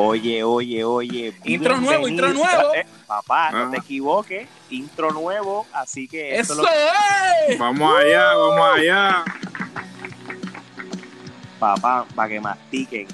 Oye, 0.00 0.44
oye, 0.44 0.84
oye. 0.84 1.34
Intro 1.44 1.76
nuevo, 1.80 2.06
intro 2.08 2.32
nuevo. 2.32 2.74
Eh, 2.74 2.86
papá, 3.06 3.50
no 3.50 3.58
Ah. 3.64 3.70
te 3.72 3.78
equivoques. 3.78 4.48
Intro 4.70 5.10
nuevo, 5.10 5.66
así 5.72 6.06
que 6.06 6.36
esto 6.38 6.52
¡Eso 6.54 6.62
es 6.68 7.56
lo-! 7.58 7.58
Vamos 7.64 7.98
allá, 7.98 8.34
vamos 8.34 8.78
allá. 8.78 9.24
papá, 11.58 12.06
para 12.14 12.28
que 12.28 12.40
mastiquen. 12.40 13.08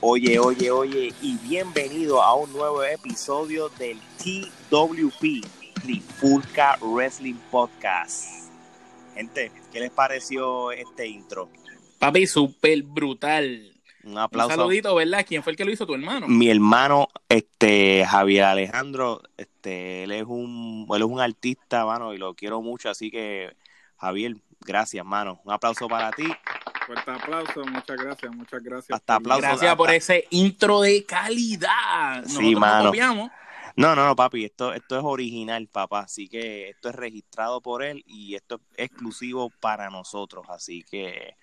Oye, 0.00 0.38
oye, 0.38 0.70
oye, 0.70 1.12
y 1.20 1.36
bienvenido 1.38 2.22
a 2.22 2.34
un 2.36 2.52
nuevo 2.52 2.84
episodio 2.84 3.68
del 3.70 3.98
TWP, 4.22 5.44
Trifulca 5.82 6.78
Wrestling 6.80 7.34
Podcast. 7.50 8.48
Gente, 9.14 9.50
¿qué 9.72 9.80
les 9.80 9.90
pareció 9.90 10.70
este 10.70 11.08
intro? 11.08 11.48
Papi, 11.98 12.28
súper 12.28 12.82
brutal. 12.84 13.72
Un 14.04 14.12
Un 14.12 14.18
aplauso. 14.18 14.54
saludito, 14.56 14.94
¿verdad? 14.94 15.24
¿Quién 15.26 15.42
fue 15.42 15.52
el 15.52 15.56
que 15.56 15.64
lo 15.64 15.72
hizo? 15.72 15.86
¿Tu 15.86 15.94
hermano? 15.94 16.28
Mi 16.28 16.48
hermano, 16.48 17.08
este, 17.28 18.04
Javier 18.08 18.44
Alejandro, 18.44 19.22
este, 19.36 20.04
él 20.04 20.12
es 20.12 20.24
un, 20.24 20.86
él 20.88 21.02
es 21.02 21.08
un 21.08 21.20
artista, 21.20 21.84
mano, 21.84 22.14
y 22.14 22.18
lo 22.18 22.34
quiero 22.34 22.62
mucho, 22.62 22.88
así 22.90 23.10
que, 23.10 23.54
Javier, 23.96 24.36
gracias, 24.60 25.04
mano. 25.04 25.40
Un 25.44 25.52
aplauso 25.52 25.88
para 25.88 26.10
ti. 26.12 26.26
Fuerte 26.86 27.10
aplauso, 27.10 27.64
muchas 27.66 27.96
gracias, 27.98 28.34
muchas 28.34 28.62
gracias. 28.62 28.96
Hasta 28.98 29.16
aplauso. 29.16 29.42
Gracias 29.42 29.76
por 29.76 29.90
ese 29.90 30.26
intro 30.30 30.80
de 30.80 31.04
calidad. 31.04 32.22
Sí, 32.24 32.34
Nosotros 32.34 32.60
mano. 32.60 32.84
copiamos. 32.86 33.30
No, 33.76 33.94
no, 33.94 34.06
no, 34.06 34.16
papi, 34.16 34.44
esto, 34.44 34.72
esto 34.72 34.98
es 34.98 35.04
original, 35.04 35.68
papá, 35.68 36.00
así 36.00 36.28
que 36.28 36.70
esto 36.70 36.88
es 36.88 36.96
registrado 36.96 37.60
por 37.60 37.84
él 37.84 38.02
y 38.06 38.34
esto 38.34 38.60
es 38.76 38.86
exclusivo 38.86 39.50
para 39.60 39.88
nosotros, 39.88 40.46
así 40.48 40.82
que, 40.82 41.36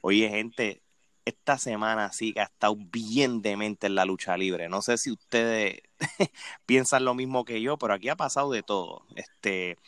oye, 0.00 0.30
gente, 0.30 0.80
esta 1.24 1.58
semana 1.58 2.12
sí 2.12 2.32
que 2.32 2.40
ha 2.40 2.44
estado 2.44 2.76
bien 2.76 3.42
demente 3.42 3.86
en 3.86 3.94
la 3.94 4.04
lucha 4.04 4.36
libre. 4.36 4.68
No 4.68 4.82
sé 4.82 4.98
si 4.98 5.10
ustedes 5.10 5.80
piensan 6.66 7.04
lo 7.04 7.14
mismo 7.14 7.44
que 7.44 7.60
yo, 7.62 7.78
pero 7.78 7.94
aquí 7.94 8.08
ha 8.08 8.16
pasado 8.16 8.50
de 8.52 8.62
todo. 8.62 9.06
Este, 9.16 9.78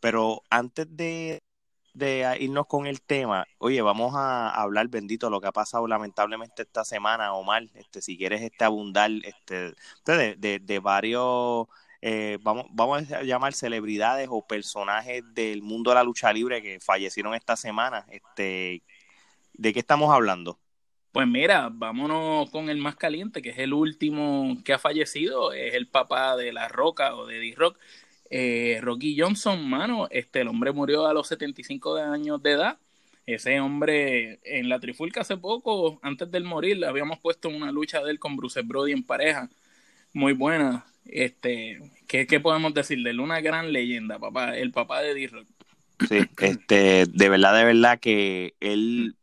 pero 0.00 0.42
antes 0.50 0.86
de, 0.96 1.42
irnos 2.40 2.66
con 2.66 2.86
el 2.86 3.02
tema, 3.02 3.46
oye, 3.58 3.82
vamos 3.82 4.14
a 4.16 4.50
hablar 4.50 4.88
bendito 4.88 5.30
lo 5.30 5.40
que 5.40 5.48
ha 5.48 5.52
pasado 5.52 5.86
lamentablemente 5.88 6.62
esta 6.62 6.84
semana, 6.84 7.34
Omar. 7.34 7.64
Este, 7.74 8.02
si 8.02 8.16
quieres 8.18 8.42
este 8.42 8.64
abundar, 8.64 9.10
este, 9.24 9.74
de, 10.06 10.36
de, 10.36 10.58
de 10.60 10.78
varios 10.80 11.66
eh, 12.06 12.38
vamos, 12.42 12.66
vamos 12.70 13.10
a 13.12 13.22
llamar 13.22 13.54
celebridades 13.54 14.28
o 14.30 14.46
personajes 14.46 15.22
del 15.32 15.62
mundo 15.62 15.90
de 15.90 15.94
la 15.94 16.04
lucha 16.04 16.30
libre 16.34 16.60
que 16.62 16.78
fallecieron 16.78 17.34
esta 17.34 17.56
semana. 17.56 18.04
Este, 18.10 18.82
¿De 19.54 19.72
qué 19.72 19.80
estamos 19.80 20.12
hablando? 20.12 20.60
Pues 21.14 21.28
mira, 21.28 21.70
vámonos 21.72 22.50
con 22.50 22.68
el 22.68 22.78
más 22.78 22.96
caliente, 22.96 23.40
que 23.40 23.50
es 23.50 23.58
el 23.58 23.72
último 23.72 24.58
que 24.64 24.72
ha 24.72 24.80
fallecido. 24.80 25.52
Es 25.52 25.74
el 25.74 25.86
papá 25.86 26.36
de 26.36 26.52
La 26.52 26.66
Roca 26.66 27.14
o 27.14 27.24
de 27.24 27.38
D-Rock. 27.38 27.78
Eh, 28.30 28.80
Rocky 28.82 29.16
Johnson, 29.16 29.64
mano, 29.64 30.08
este, 30.10 30.40
el 30.40 30.48
hombre 30.48 30.72
murió 30.72 31.06
a 31.06 31.14
los 31.14 31.28
75 31.28 31.94
de 31.94 32.02
años 32.02 32.42
de 32.42 32.50
edad. 32.50 32.78
Ese 33.26 33.60
hombre 33.60 34.40
en 34.42 34.68
la 34.68 34.80
trifulca 34.80 35.20
hace 35.20 35.36
poco, 35.36 36.00
antes 36.02 36.28
del 36.32 36.42
morir, 36.42 36.84
habíamos 36.84 37.20
puesto 37.20 37.48
una 37.48 37.70
lucha 37.70 38.02
de 38.02 38.10
él 38.10 38.18
con 38.18 38.34
Bruce 38.34 38.62
Brody 38.62 38.90
en 38.90 39.04
pareja. 39.04 39.48
Muy 40.14 40.32
buena. 40.32 40.84
Este, 41.04 41.78
¿qué, 42.08 42.26
qué 42.26 42.40
podemos 42.40 42.74
decir 42.74 43.00
de 43.04 43.10
él? 43.10 43.20
Una 43.20 43.40
gran 43.40 43.72
leyenda, 43.72 44.18
papá, 44.18 44.56
el 44.56 44.72
papá 44.72 45.00
de 45.00 45.14
D-Rock. 45.14 45.46
Sí, 46.08 46.26
este, 46.40 47.06
de 47.06 47.28
verdad, 47.28 47.56
de 47.56 47.64
verdad 47.64 48.00
que 48.00 48.54
él, 48.58 49.14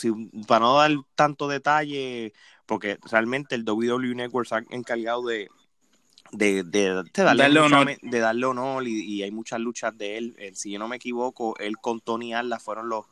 si, 0.00 0.10
para 0.46 0.60
no 0.64 0.76
dar 0.76 0.90
tanto 1.14 1.48
detalle, 1.48 2.32
porque 2.66 2.98
realmente 3.10 3.54
el 3.54 3.64
WWE 3.68 4.14
Network 4.14 4.48
se 4.48 4.54
ha 4.56 4.64
encargado 4.70 5.26
de, 5.26 5.48
de, 6.32 6.62
de, 6.64 7.02
de 7.02 7.22
darle, 7.24 7.42
Darle 7.42 7.60
mucha- 7.62 7.80
honor. 7.80 7.96
de 8.00 8.18
darle 8.20 8.46
honor 8.46 8.86
y, 8.88 9.02
y 9.04 9.22
hay 9.22 9.30
muchas 9.30 9.60
luchas 9.60 9.96
de 9.96 10.18
él. 10.18 10.36
Eh, 10.38 10.52
si 10.54 10.70
yo 10.72 10.78
no 10.78 10.88
me 10.88 10.96
equivoco, 10.96 11.56
él 11.58 11.76
con 11.78 12.00
Tony 12.00 12.34
Atlas 12.34 12.62
fueron 12.62 12.88
los 12.88 13.06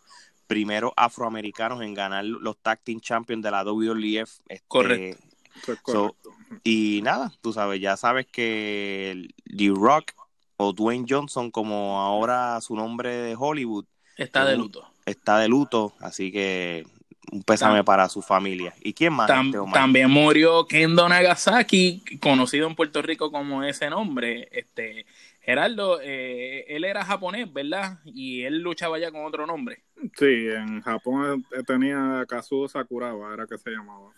primeros 0.47 0.93
afroamericanos 0.97 1.82
en 1.82 1.93
ganar 1.94 2.25
los 2.25 2.56
Tag 2.59 2.81
Team 2.82 3.00
Champions 3.00 3.43
de 3.43 3.50
la 3.50 3.65
WWF. 3.65 4.41
Este, 4.49 4.65
Correcto. 4.66 5.19
Eso 5.62 5.72
es 5.72 5.78
So, 5.84 6.15
correcto. 6.22 6.31
y 6.62 7.00
nada, 7.03 7.32
tú 7.43 7.53
sabes, 7.53 7.81
ya 7.81 7.97
sabes 7.97 8.26
que 8.26 9.28
D-Rock 9.44 10.12
o 10.56 10.72
Dwayne 10.72 11.05
Johnson, 11.09 11.50
como 11.50 12.00
ahora 12.00 12.60
su 12.60 12.75
nombre 12.76 13.15
de 13.15 13.37
Hollywood, 13.38 13.84
Está 14.16 14.44
de 14.44 14.56
luto. 14.56 14.88
Está 15.08 15.38
de 15.38 15.48
luto, 15.48 15.94
así 16.00 16.30
que 16.32 16.86
un 17.30 17.42
pésame 17.42 17.80
Tam- 17.80 17.84
para 17.84 18.08
su 18.08 18.22
familia. 18.22 18.72
¿Y 18.82 18.92
quién 18.94 19.12
más? 19.12 19.28
Tam- 19.28 19.54
este, 19.54 19.72
también 19.72 20.10
murió 20.10 20.66
Kendo 20.66 21.08
Nagasaki, 21.08 22.02
conocido 22.20 22.66
en 22.66 22.74
Puerto 22.74 23.02
Rico 23.02 23.30
como 23.30 23.62
ese 23.62 23.91
nombre. 23.91 24.48
Este 24.52 25.04
Gerardo, 25.41 25.98
eh, 26.02 26.64
él 26.69 26.84
era 26.84 27.04
japonés, 27.04 27.50
¿verdad? 27.52 27.98
Y 28.04 28.42
él 28.44 28.60
luchaba 28.60 28.98
ya 28.98 29.10
con 29.10 29.24
otro 29.24 29.46
nombre. 29.46 29.82
Sí, 30.16 30.46
en 30.48 30.80
Japón 30.82 31.44
tenía 31.66 32.25
Kazuo 32.28 32.69
Sakuraba, 32.69 33.32
era 33.34 33.46
que 33.46 33.56
se 33.58 33.70
llamaba. 33.70 34.10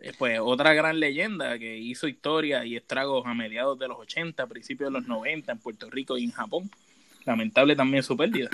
Eh, 0.00 0.12
Pues 0.18 0.38
otra 0.42 0.72
gran 0.72 0.98
leyenda 1.00 1.58
que 1.58 1.76
hizo 1.76 2.08
historia 2.08 2.64
y 2.64 2.76
estragos 2.76 3.26
a 3.26 3.34
mediados 3.34 3.78
de 3.78 3.88
los 3.88 3.98
80, 3.98 4.46
principios 4.46 4.90
de 4.92 4.98
los 4.98 5.06
90 5.08 5.52
en 5.52 5.58
Puerto 5.58 5.90
Rico 5.90 6.16
y 6.16 6.24
en 6.24 6.30
Japón. 6.32 6.70
Lamentable 7.24 7.76
también 7.76 8.02
su 8.02 8.16
pérdida. 8.16 8.48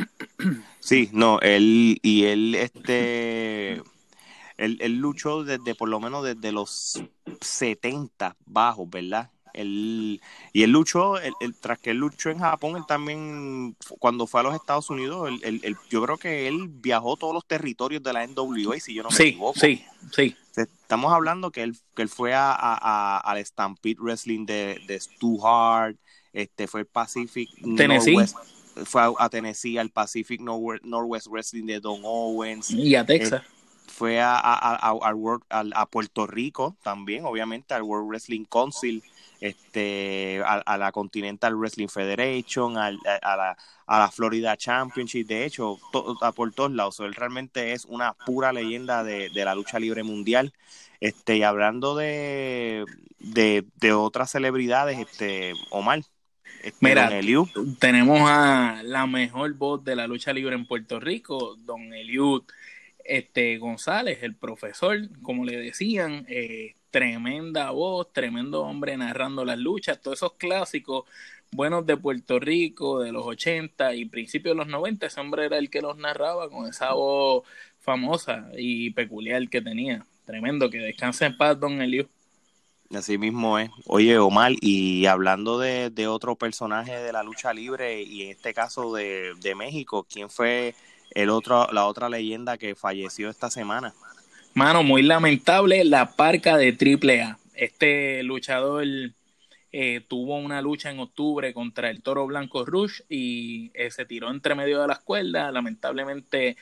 Sí, 0.81 1.09
no, 1.13 1.41
él 1.41 1.99
y 2.03 2.25
él, 2.25 2.55
este, 2.55 3.75
él, 4.57 4.79
él 4.81 4.99
luchó 4.99 5.45
desde, 5.45 5.75
por 5.75 5.89
lo 5.89 6.01
menos 6.01 6.25
desde 6.25 6.53
los 6.53 7.03
70 7.41 8.37
bajos, 8.45 8.89
¿verdad? 8.91 9.31
Él, 9.53 10.21
y 10.53 10.63
él 10.65 10.71
luchó, 10.71 11.19
él- 11.19 11.33
él- 11.41 11.55
tras 11.59 11.79
que 11.79 11.91
él 11.93 11.97
luchó 11.97 12.29
en 12.31 12.41
Japón, 12.41 12.77
él 12.77 12.85
también, 12.87 13.75
cuando 13.99 14.27
fue 14.27 14.41
a 14.41 14.43
los 14.43 14.55
Estados 14.55 14.91
Unidos, 14.91 15.31
él, 15.43 15.77
yo 15.91 16.03
creo 16.05 16.19
que 16.19 16.47
él 16.47 16.69
viajó 16.69 17.17
todos 17.17 17.33
los 17.33 17.47
territorios 17.47 18.03
de 18.03 18.13
la 18.13 18.25
NWA, 18.25 18.79
si 18.79 18.93
yo 18.95 19.03
no 19.03 19.09
me 19.09 19.17
Sí, 19.17 19.23
equivoco. 19.29 19.59
sí, 19.59 19.83
sí. 20.13 20.37
Estamos 20.57 21.13
hablando 21.13 21.51
que 21.51 21.63
él, 21.63 21.77
que 21.95 22.03
él 22.03 22.09
fue 22.09 22.35
a, 22.35 22.53
a- 22.53 22.79
a- 22.81 23.19
al 23.19 23.45
Stampede 23.45 23.97
Wrestling 23.99 24.45
de, 24.47 24.81
de 24.87 25.01
Stu 25.01 25.45
Hart, 25.47 25.97
este, 26.33 26.67
fue 26.67 26.81
el 26.81 26.87
Pacific 26.87 27.49
Tennessee. 27.77 28.15
Northwest, 28.17 28.37
fue 28.85 29.03
a, 29.03 29.11
a 29.19 29.29
Tennessee 29.31 29.79
al 29.79 29.91
Pacific 29.91 30.41
Norwe- 30.41 30.81
Northwest 30.83 31.29
Wrestling 31.29 31.67
de 31.67 31.81
Don 31.81 32.01
Owens, 32.05 32.71
Y 32.71 32.95
a 32.95 33.05
Texas. 33.07 33.43
fue 33.87 34.21
a, 34.21 34.35
a, 34.35 34.55
a- 34.55 34.91
a- 34.91 35.09
al 35.09 35.15
World- 35.15 35.45
al- 35.49 35.73
a 35.75 35.87
Puerto 35.87 36.27
Rico 36.27 36.77
también, 36.83 37.25
obviamente, 37.25 37.75
al 37.75 37.83
World 37.83 38.09
Wrestling 38.09 38.45
Council, 38.45 39.03
este, 39.41 40.43
a, 40.45 40.77
la 40.79 40.93
Continental 40.93 41.55
Wrestling 41.57 41.89
Federation, 41.89 42.77
al- 42.79 42.99
la, 43.05 43.57
a 43.87 43.99
la 43.99 44.11
Florida 44.11 44.57
Championship, 44.57 45.27
de 45.27 45.45
hecho, 45.45 45.79
to- 45.93 46.17
a 46.21 46.33
por 46.33 46.53
todos 46.53 46.73
lados. 46.73 47.01
Él 47.01 47.15
realmente 47.15 47.73
es 47.73 47.85
una 47.85 48.13
pura 48.15 48.53
leyenda 48.53 49.05
de, 49.05 49.31
de 49.31 49.45
la 49.45 49.55
lucha 49.55 49.79
libre 49.79 50.03
mundial. 50.03 50.53
Este, 51.01 51.37
y 51.37 51.43
hablando 51.43 51.95
de, 51.95 52.85
de, 53.19 53.65
de 53.77 53.93
otras 53.93 54.31
celebridades, 54.31 54.99
este, 54.99 55.53
Omar, 55.71 56.03
Mira, 56.81 57.05
Don 57.05 57.13
Eliu, 57.13 57.49
tenemos 57.79 58.21
a 58.23 58.83
la 58.85 59.07
mejor 59.07 59.55
voz 59.55 59.85
de 59.85 59.97
la 59.97 60.07
lucha 60.07 60.33
libre 60.33 60.55
en 60.55 60.67
Puerto 60.67 61.01
Rico, 61.01 61.57
don 61.65 61.93
Eliud 61.93 62.43
este, 63.05 63.59
González, 63.59 64.19
el 64.23 64.35
profesor, 64.35 64.99
como 65.23 65.45
le 65.45 65.57
decían, 65.57 66.27
eh, 66.29 66.75
tremenda 66.91 67.71
voz, 67.71 68.13
tremendo 68.13 68.63
hombre 68.63 68.97
narrando 68.97 69.45
las 69.45 69.59
luchas, 69.59 70.01
todos 70.01 70.19
esos 70.19 70.35
clásicos 70.35 71.05
buenos 71.53 71.87
de 71.87 71.97
Puerto 71.97 72.39
Rico 72.39 73.01
de 73.01 73.13
los 73.13 73.25
80 73.25 73.95
y 73.95 74.05
principios 74.07 74.55
de 74.55 74.59
los 74.59 74.69
90, 74.69 75.07
ese 75.07 75.21
hombre 75.21 75.47
era 75.47 75.59
el 75.59 75.71
que 75.71 75.81
los 75.81 75.97
narraba 75.97 76.51
con 76.51 76.69
esa 76.69 76.93
voz 76.93 77.45
famosa 77.81 78.51
y 78.57 78.91
peculiar 78.91 79.49
que 79.49 79.63
tenía. 79.63 80.05
Tremendo, 80.25 80.69
que 80.71 80.79
descanse 80.79 81.27
en 81.27 81.37
paz, 81.37 81.59
don 81.59 81.81
Eliud. 81.81 82.07
Así 82.95 83.19
mismo 83.19 83.59
es. 83.59 83.71
Oye, 83.87 84.19
Omar, 84.19 84.53
y 84.61 85.07
hablando 85.07 85.59
de, 85.59 85.91
de 85.91 86.07
otro 86.07 86.37
personaje 86.37 86.97
de 86.97 87.13
la 87.13 87.23
lucha 87.23 87.53
libre, 87.53 88.03
y 88.03 88.23
en 88.23 88.31
este 88.31 88.55
caso 88.55 88.95
de, 88.95 89.35
de 89.41 89.55
México, 89.55 90.07
¿quién 90.09 90.31
fue 90.31 90.75
el 91.11 91.31
otro, 91.31 91.67
la 91.73 91.87
otra 91.87 92.09
leyenda 92.09 92.59
que 92.59 92.75
falleció 92.75 93.29
esta 93.29 93.51
semana? 93.51 93.95
Mano, 94.55 94.83
muy 94.83 95.03
lamentable 95.03 95.85
la 95.85 96.17
parca 96.17 96.57
de 96.57 96.69
AAA. 96.71 97.39
Este 97.55 98.23
luchador 98.23 98.87
eh, 99.73 100.01
tuvo 100.09 100.37
una 100.37 100.63
lucha 100.63 100.91
en 100.91 101.01
octubre 101.01 101.53
contra 101.53 101.91
el 101.91 102.03
Toro 102.03 102.27
Blanco 102.27 102.65
Rush 102.65 103.03
y 103.09 103.71
eh, 103.75 103.91
se 103.91 104.07
tiró 104.07 104.31
entre 104.31 104.55
medio 104.55 104.81
de 104.81 104.89
las 104.89 105.01
cuerdas. 105.01 105.53
Lamentablemente 105.53 106.57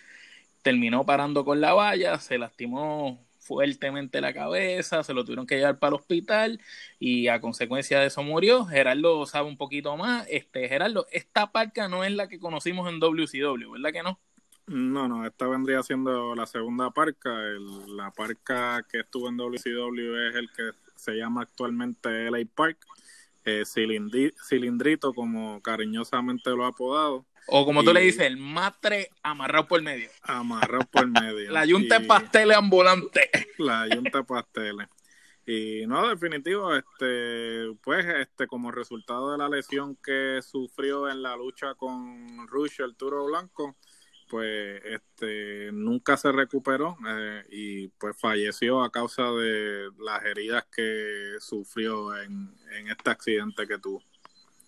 terminó 0.63 1.05
parando 1.05 1.45
con 1.45 1.61
la 1.61 1.75
valla, 1.75 2.19
se 2.19 2.39
lastimó 2.39 3.24
fuertemente 3.45 4.21
la 4.21 4.33
cabeza, 4.35 5.05
se 5.05 5.15
lo 5.15 5.25
tuvieron 5.25 5.47
que 5.47 5.57
llevar 5.57 5.79
para 5.79 5.91
el 5.91 6.01
hospital 6.01 6.61
y 6.99 7.29
a 7.29 7.41
consecuencia 7.41 8.01
de 8.01 8.07
eso 8.07 8.23
murió. 8.23 8.65
Gerardo 8.67 9.27
sabe 9.27 9.49
un 9.49 9.57
poquito 9.59 9.97
más. 9.97 10.27
Este, 10.31 10.69
Gerardo, 10.69 11.07
esta 11.13 11.53
parca 11.53 11.89
no 11.89 12.05
es 12.05 12.13
la 12.13 12.29
que 12.29 12.41
conocimos 12.41 12.89
en 12.89 13.01
WCW, 13.01 13.73
¿verdad 13.73 13.93
que 13.93 14.03
no? 14.03 14.19
No, 14.67 15.09
no, 15.09 15.27
esta 15.27 15.47
vendría 15.47 15.83
siendo 15.83 16.35
la 16.35 16.47
segunda 16.47 16.91
parca. 16.91 17.31
La 17.89 18.11
parca 18.13 18.83
que 18.91 19.01
estuvo 19.01 19.29
en 19.29 19.37
WCW 19.37 20.17
es 20.31 20.37
el 20.37 20.51
que 20.53 20.71
se 20.97 21.13
llama 21.17 21.43
actualmente 21.43 22.27
LA 22.29 22.47
Park. 22.55 22.79
Eh, 23.45 23.65
cilindri- 23.67 24.33
cilindrito, 24.49 25.13
como 25.13 25.61
cariñosamente 25.61 26.51
lo 26.51 26.65
ha 26.65 26.69
apodado, 26.69 27.27
O 27.47 27.65
como 27.67 27.85
tú 27.85 27.93
le 27.93 28.03
Y- 28.03 28.07
dices, 28.07 28.23
el 28.23 28.37
matre 28.39 29.11
amarrado 29.23 29.67
por 29.69 29.83
medio. 29.83 30.09
amarrado 30.23 30.87
por 30.91 31.07
medio. 31.07 31.51
La 31.53 31.65
yunta 31.67 31.99
de 31.99 32.05
Y- 32.05 32.09
pasteles 32.09 32.57
ambulante. 32.57 33.31
la 33.59 33.87
yunta 33.89 34.19
de 34.19 34.25
pasteles. 34.25 34.89
Y 35.47 35.87
no, 35.87 36.09
definitivo, 36.09 36.75
este, 36.75 37.75
pues, 37.83 38.07
este, 38.07 38.47
como 38.47 38.71
resultado 38.73 39.31
de 39.33 39.37
la 39.39 39.49
lesión 39.51 39.95
que 40.03 40.41
sufrió 40.43 41.09
en 41.11 41.21
la 41.23 41.37
lucha 41.37 41.75
con 41.75 42.49
Rush, 42.49 42.81
el 42.81 42.97
Turo 42.97 43.27
Blanco, 43.27 43.77
pues, 44.31 44.81
este, 44.87 45.71
nunca 45.71 46.17
se 46.17 46.33
recuperó 46.33 46.97
eh, 47.07 47.45
y 47.51 47.89
pues 47.89 48.19
falleció 48.19 48.83
a 48.83 48.91
causa 48.91 49.31
de 49.33 49.91
las 49.99 50.25
heridas 50.25 50.65
que 50.75 51.35
sufrió 51.41 52.17
en, 52.19 52.57
en 52.73 52.89
este 52.89 53.11
accidente 53.11 53.67
que 53.69 53.79
tuvo. 53.79 54.03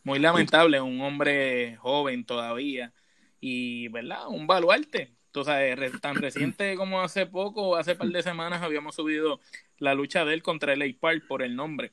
Muy 0.06 0.20
lamentable, 0.20 0.80
un 0.80 1.00
hombre 1.00 1.78
joven 1.78 2.24
todavía 2.24 2.92
y, 3.40 3.88
¿verdad? 3.88 4.28
Un 4.28 4.46
baluarte. 4.46 5.12
Tú 5.32 5.42
sabes, 5.42 6.00
tan 6.00 6.14
reciente 6.22 6.76
como 6.76 7.00
hace 7.00 7.26
poco, 7.26 7.74
hace 7.74 7.96
par 7.96 8.06
de 8.10 8.22
semanas, 8.22 8.62
habíamos 8.62 8.94
subido 8.94 9.40
la 9.78 9.94
lucha 9.94 10.24
de 10.24 10.34
él 10.34 10.44
contra 10.44 10.74
el 10.74 10.94
Park 10.94 11.24
por 11.26 11.42
el 11.42 11.56
nombre. 11.56 11.92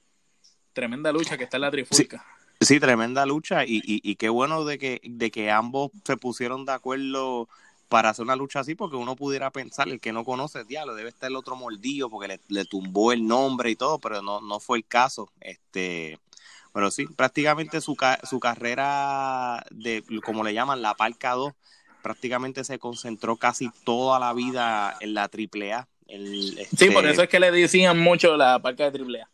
Tremenda 0.73 1.11
lucha 1.11 1.39
que 1.39 1.45
está 1.45 1.57
en 1.57 1.61
la 1.61 1.71
trifulca. 1.71 2.23
Sí, 2.61 2.79
tremenda 2.79 3.25
lucha 3.25 3.65
y, 3.65 3.77
y, 3.77 3.99
y 4.03 4.15
qué 4.15 4.29
bueno 4.29 4.63
de 4.63 4.77
que, 4.77 5.01
de 5.03 5.31
que 5.31 5.49
ambos 5.49 5.89
se 6.05 6.15
pusieron 6.15 6.65
de 6.65 6.73
acuerdo 6.73 7.49
para 7.89 8.09
hacer 8.09 8.25
una 8.25 8.35
lucha 8.35 8.59
así, 8.59 8.75
porque 8.75 8.95
uno 8.95 9.15
pudiera 9.15 9.49
pensar, 9.49 9.89
el 9.89 9.99
que 9.99 10.13
no 10.13 10.23
conoce, 10.23 10.63
diablo, 10.65 10.93
debe 10.93 11.09
estar 11.09 11.31
el 11.31 11.35
otro 11.35 11.55
mordido 11.55 12.11
porque 12.11 12.27
le, 12.27 12.39
le 12.47 12.65
tumbó 12.65 13.11
el 13.11 13.25
nombre 13.25 13.71
y 13.71 13.75
todo, 13.75 13.97
pero 13.97 14.21
no, 14.21 14.39
no 14.39 14.59
fue 14.59 14.77
el 14.77 14.85
caso. 14.85 15.31
Este, 15.41 16.19
pero 16.73 16.91
sí, 16.91 17.05
prácticamente 17.05 17.79
su, 17.79 17.95
ca- 17.95 18.19
su 18.23 18.39
carrera 18.39 19.63
de, 19.71 20.03
como 20.25 20.43
le 20.43 20.53
llaman, 20.53 20.81
la 20.81 20.95
Parca 20.95 21.31
2, 21.31 21.53
prácticamente 22.01 22.63
se 22.65 22.79
concentró 22.79 23.37
casi 23.37 23.69
toda 23.85 24.19
la 24.19 24.33
vida 24.33 24.97
en 24.99 25.13
la 25.13 25.29
AAA. 25.29 25.87
El, 26.07 26.57
Sí, 26.77 26.89
por 26.91 27.05
este, 27.05 27.11
eso 27.11 27.23
es 27.23 27.29
que 27.29 27.39
le 27.39 27.51
decían 27.51 27.97
mucho 27.99 28.35
la 28.35 28.59
parca 28.61 28.91
de 28.91 28.99
AAA. 28.99 29.29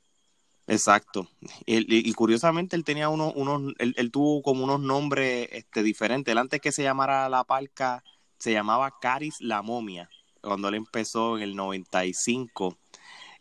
Exacto. 0.67 1.27
Y, 1.65 1.77
y- 1.77 2.07
y 2.07 2.13
curiosamente 2.13 2.75
él 2.75 2.83
tenía 2.83 3.09
unos, 3.09 3.33
unos 3.35 3.73
él, 3.79 3.95
él 3.97 4.11
tuvo 4.11 4.43
como 4.43 4.63
unos 4.63 4.79
nombres 4.79 5.49
este, 5.51 5.81
diferentes. 5.81 6.31
Él 6.31 6.37
antes 6.37 6.61
que 6.61 6.71
se 6.71 6.83
llamara 6.83 7.27
La 7.27 7.43
Parca, 7.43 8.03
se 8.37 8.51
llamaba 8.53 8.93
Caris 9.01 9.41
la 9.41 9.63
Momia, 9.63 10.09
cuando 10.41 10.67
él 10.67 10.75
empezó 10.75 11.37
en 11.37 11.43
el 11.43 11.55
95. 11.55 12.77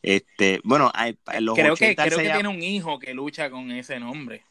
Este, 0.02 0.60
bueno, 0.64 0.90
hay- 0.94 1.18
en 1.32 1.44
los 1.44 1.54
Creo 1.54 1.74
que, 1.74 1.84
80 1.86 2.04
él 2.04 2.08
creo 2.08 2.18
que 2.18 2.24
llama- 2.24 2.36
tiene 2.40 2.48
un 2.56 2.62
hijo 2.62 2.98
que 2.98 3.14
lucha 3.14 3.50
con 3.50 3.70
ese 3.72 3.98
nombre. 4.00 4.44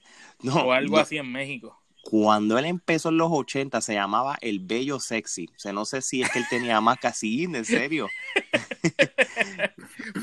no, 0.43 0.55
o 0.55 0.71
algo 0.71 0.97
no, 0.97 1.01
así 1.01 1.17
en 1.17 1.31
México. 1.31 1.81
Cuando 2.03 2.57
él 2.57 2.65
empezó 2.65 3.09
en 3.09 3.17
los 3.17 3.29
80 3.31 3.81
se 3.81 3.93
llamaba 3.93 4.37
El 4.39 4.59
Bello 4.59 4.97
Sexy. 4.99 5.49
O 5.53 5.59
sea, 5.59 5.73
no 5.73 5.83
sé 5.83 6.01
si 6.01 6.21
es 6.21 6.29
que 6.31 6.39
él 6.39 6.45
tenía 6.49 6.79
más 6.79 6.97
casi, 6.99 7.43
en 7.43 7.65
serio. 7.65 8.07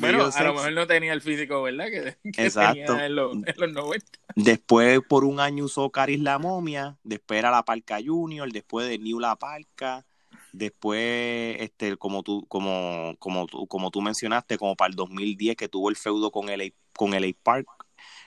Bueno, 0.00 0.24
a 0.34 0.42
lo 0.44 0.54
mejor 0.54 0.72
no 0.72 0.86
tenía 0.86 1.12
el 1.12 1.20
físico, 1.20 1.62
¿verdad? 1.62 1.86
Que, 1.86 2.16
que 2.32 2.46
Exacto. 2.46 2.84
tenía 2.86 3.06
en 3.06 3.14
los, 3.16 3.34
en 3.34 3.54
los 3.56 3.72
90. 3.72 4.06
Después 4.34 5.00
por 5.08 5.24
un 5.24 5.40
año 5.40 5.64
usó 5.64 5.90
Caris 5.90 6.20
la 6.20 6.38
momia, 6.38 6.96
después 7.04 7.38
era 7.38 7.50
la 7.50 7.64
Parca 7.64 7.98
Junior, 8.04 8.50
después 8.50 8.88
de 8.88 8.98
New 8.98 9.20
la 9.20 9.36
Parca, 9.36 10.04
después 10.54 11.56
este 11.60 11.96
como 11.96 12.22
tú 12.22 12.46
como 12.48 13.16
como 13.18 13.46
como 13.68 13.90
tú 13.90 14.00
mencionaste 14.00 14.56
como 14.56 14.76
para 14.76 14.90
el 14.90 14.96
2010 14.96 15.56
que 15.56 15.68
tuvo 15.68 15.90
el 15.90 15.96
feudo 15.96 16.30
con 16.30 16.48
LA 16.48 16.70
con 16.96 17.12
Park. 17.42 17.66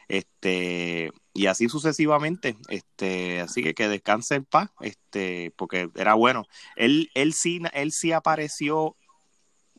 Este 0.09 1.11
y 1.33 1.47
así 1.47 1.69
sucesivamente, 1.69 2.57
este 2.69 3.41
así 3.41 3.61
que 3.63 3.73
que 3.73 3.87
descanse 3.89 4.35
en 4.35 4.45
paz, 4.45 4.71
este 4.81 5.51
porque 5.57 5.89
era 5.95 6.13
bueno. 6.13 6.45
Él 6.75 7.09
él 7.15 7.33
sí 7.33 7.61
él 7.73 7.91
sí 7.91 8.11
apareció 8.11 8.95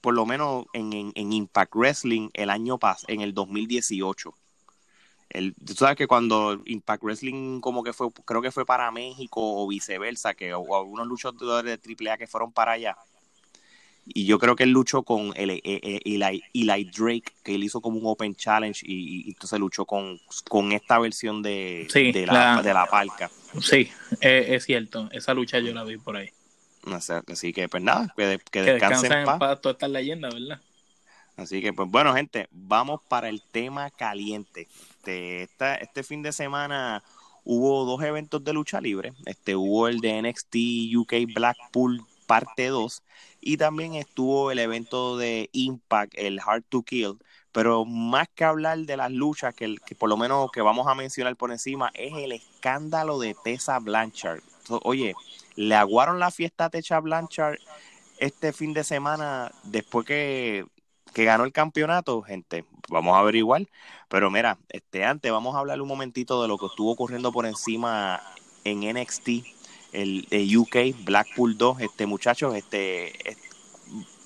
por 0.01 0.15
lo 0.15 0.27
menos 0.27 0.67
en, 0.73 0.93
en, 0.93 1.13
en 1.15 1.33
Impact 1.33 1.75
Wrestling 1.75 2.31
el 2.35 2.51
año 2.51 2.79
pas 2.79 3.05
en 3.09 3.21
el 3.21 3.35
2018. 3.35 4.35
El, 5.31 5.55
tú 5.55 5.75
sabes 5.75 5.97
que 5.97 6.07
cuando 6.07 6.61
Impact 6.65 7.03
Wrestling 7.03 7.61
como 7.61 7.83
que 7.83 7.93
fue, 7.93 8.09
creo 8.25 8.41
que 8.41 8.51
fue 8.51 8.65
para 8.65 8.91
México 8.91 9.41
o 9.43 9.69
viceversa, 9.69 10.35
que 10.35 10.55
o, 10.55 10.77
algunos 10.77 11.07
luchadores 11.07 11.79
de 11.83 11.95
AAA 12.11 12.17
que 12.17 12.27
fueron 12.27 12.53
para 12.53 12.73
allá. 12.73 12.97
Y 14.07 14.25
yo 14.25 14.39
creo 14.39 14.57
que 14.57 14.63
él 14.65 14.71
luchó 14.71 15.03
con 15.03 15.33
el, 15.37 15.51
el- 15.51 15.61
el- 15.65 16.43
Eli, 16.55 16.85
Drake, 16.85 17.31
que 17.45 17.55
él 17.55 17.63
hizo 17.65 17.83
como 17.83 17.99
un 17.99 18.07
Open 18.07 18.35
Challenge 18.35 18.83
y, 18.87 19.27
y 19.27 19.29
entonces 19.29 19.59
luchó 19.61 19.85
con, 19.85 20.19
con 20.49 20.73
esta 20.73 20.99
versión 20.99 21.43
de, 21.43 21.87
Sí, 21.91 22.11
de, 22.13 22.25
la, 22.25 22.57
la- 22.57 22.63
de 22.63 22.73
la 22.73 22.87
parca. 22.87 23.31
Sí, 23.61 23.91
eh, 24.23 24.47
es 24.49 24.65
cierto. 24.65 25.11
Esa 25.13 25.35
lucha 25.35 25.59
yo 25.59 25.75
la 25.75 25.85
vi 25.85 25.99
por 25.99 26.17
ahí. 26.17 26.31
Así 27.27 27.53
que 27.53 27.69
pues 27.69 27.83
nada, 27.83 28.15
que, 28.17 28.23
de- 28.25 28.39
que 28.39 28.63
Que 28.63 28.73
descansen 28.73 29.13
en 29.13 29.25
paz. 29.27 29.39
paz 29.39 29.61
todas 29.61 29.75
estas 29.75 29.91
leyendas, 29.91 30.33
¿verdad? 30.33 30.61
Así 31.37 31.61
que, 31.61 31.73
pues 31.73 31.89
bueno, 31.89 32.15
gente, 32.15 32.49
vamos 32.51 33.01
para 33.09 33.29
el 33.29 33.43
tema 33.43 33.91
caliente. 33.91 34.67
Este, 35.07 35.49
este 35.83 36.03
fin 36.03 36.23
de 36.23 36.33
semana 36.33 37.03
hubo 37.45 37.85
dos 37.85 38.03
eventos 38.03 38.43
de 38.45 38.53
lucha 38.53 38.81
libre. 38.81 39.13
Este, 39.27 39.57
hubo 39.57 39.89
el 39.89 40.01
de 40.01 40.19
NXT 40.23 40.57
UK 40.97 41.33
Blackpool 41.35 42.03
parte 42.27 42.67
2 42.67 43.03
y 43.41 43.57
también 43.57 43.95
estuvo 43.95 44.51
el 44.51 44.59
evento 44.59 45.17
de 45.17 45.49
Impact, 45.53 46.13
el 46.17 46.41
Hard 46.45 46.65
to 46.69 46.83
Kill. 46.83 47.19
Pero 47.53 47.85
más 47.87 48.29
que 48.35 48.45
hablar 48.45 48.79
de 48.81 48.97
las 48.97 49.11
luchas, 49.11 49.55
que, 49.55 49.65
el- 49.65 49.81
que 49.81 49.95
por 49.95 50.11
lo 50.11 50.17
menos 50.19 50.51
que 50.53 50.61
vamos 50.61 50.87
a 50.87 50.95
mencionar 50.95 51.35
por 51.37 51.51
encima, 51.51 51.91
es 51.95 52.13
el 52.15 52.33
escándalo 52.33 53.19
de 53.19 53.35
Tessa 53.43 53.79
Blanchard. 53.79 54.41
Oye, 54.83 55.15
le 55.57 55.75
aguaron 55.75 56.19
la 56.19 56.31
fiesta 56.31 56.67
a 56.67 56.71
Tessa 56.71 57.01
Blanchard 57.01 57.57
este 58.19 58.53
fin 58.53 58.75
de 58.75 58.85
semana 58.85 59.51
después 59.63 60.05
que 60.05 60.67
que 61.19 61.25
ganó 61.25 61.43
el 61.43 61.53
campeonato, 61.53 62.23
gente, 62.23 62.65
vamos 62.89 63.17
a 63.17 63.19
averiguar. 63.19 63.67
Pero 64.09 64.31
mira, 64.31 64.57
este, 64.69 65.05
antes 65.05 65.33
vamos 65.33 65.57
a 65.57 65.59
hablar 65.59 65.81
un 65.83 65.89
momentito 65.89 66.41
de 66.41 66.47
lo 66.47 66.57
que 66.59 66.67
estuvo 66.67 66.93
ocurriendo 66.93 67.33
por 67.33 67.45
encima 67.45 68.23
en 68.63 68.85
NXT, 68.85 69.29
el 69.91 70.57
UK, 70.57 70.95
Blackpool 71.05 71.59
2, 71.59 71.81
este 71.81 72.07
muchachos, 72.07 72.55
este, 72.55 73.31
es- 73.31 73.37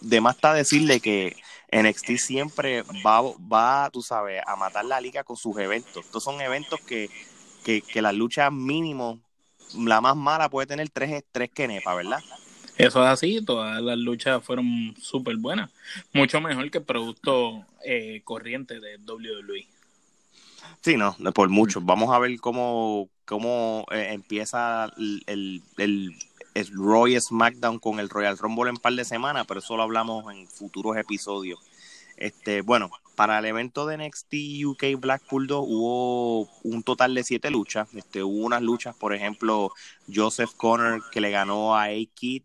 de 0.02 0.20
más 0.20 0.36
está 0.36 0.52
decirle 0.52 1.00
que 1.00 1.34
NXT 1.70 2.18
siempre 2.18 2.82
va, 3.06 3.22
va, 3.22 3.88
tú 3.90 4.02
sabes, 4.02 4.42
a 4.46 4.54
matar 4.56 4.84
la 4.84 5.00
liga 5.00 5.24
con 5.24 5.38
sus 5.38 5.56
eventos. 5.56 6.04
Estos 6.04 6.22
son 6.22 6.42
eventos 6.42 6.78
que, 6.80 7.08
que, 7.64 7.80
que 7.80 8.02
las 8.02 8.12
luchas 8.12 8.52
mínimo, 8.52 9.18
la 9.78 10.02
más 10.02 10.14
mala 10.14 10.50
puede 10.50 10.66
tener 10.66 10.90
tres, 10.90 11.24
tres 11.32 11.48
quenepas, 11.54 11.96
¿verdad? 11.96 12.18
Eso 12.76 13.02
es 13.02 13.08
así, 13.08 13.44
todas 13.44 13.82
las 13.82 13.98
luchas 13.98 14.42
fueron 14.42 14.94
súper 15.00 15.36
buenas. 15.36 15.70
Mucho 16.12 16.40
mejor 16.40 16.70
que 16.70 16.78
el 16.78 16.84
producto 16.84 17.64
eh, 17.84 18.22
corriente 18.24 18.80
de 18.80 18.96
WWE. 18.96 19.66
Sí, 20.80 20.96
no, 20.96 21.14
por 21.34 21.48
mucho. 21.48 21.80
Vamos 21.80 22.10
a 22.10 22.18
ver 22.18 22.40
cómo, 22.40 23.08
cómo 23.24 23.86
eh, 23.92 24.08
empieza 24.12 24.90
el, 24.96 25.22
el, 25.26 25.62
el, 26.54 26.72
Roy 26.72 27.20
SmackDown 27.20 27.78
con 27.78 28.00
el 28.00 28.08
Royal 28.08 28.36
Rumble 28.38 28.70
en 28.70 28.76
par 28.76 28.94
de 28.94 29.04
semanas, 29.04 29.44
pero 29.46 29.60
eso 29.60 29.76
lo 29.76 29.84
hablamos 29.84 30.32
en 30.32 30.48
futuros 30.48 30.96
episodios. 30.96 31.60
Este, 32.16 32.62
bueno, 32.62 32.90
para 33.14 33.38
el 33.38 33.44
evento 33.44 33.86
de 33.86 33.98
NXT 33.98 34.34
UK 34.64 35.00
Blackpool 35.00 35.46
2 35.46 35.64
hubo 35.68 36.48
un 36.62 36.82
total 36.82 37.14
de 37.14 37.24
siete 37.24 37.50
luchas. 37.50 37.94
Este, 37.94 38.22
hubo 38.22 38.44
unas 38.44 38.62
luchas, 38.62 38.96
por 38.96 39.14
ejemplo, 39.14 39.72
Joseph 40.12 40.50
Connor 40.56 41.02
que 41.10 41.20
le 41.20 41.30
ganó 41.30 41.76
a 41.76 41.84
A-Kid, 41.84 42.42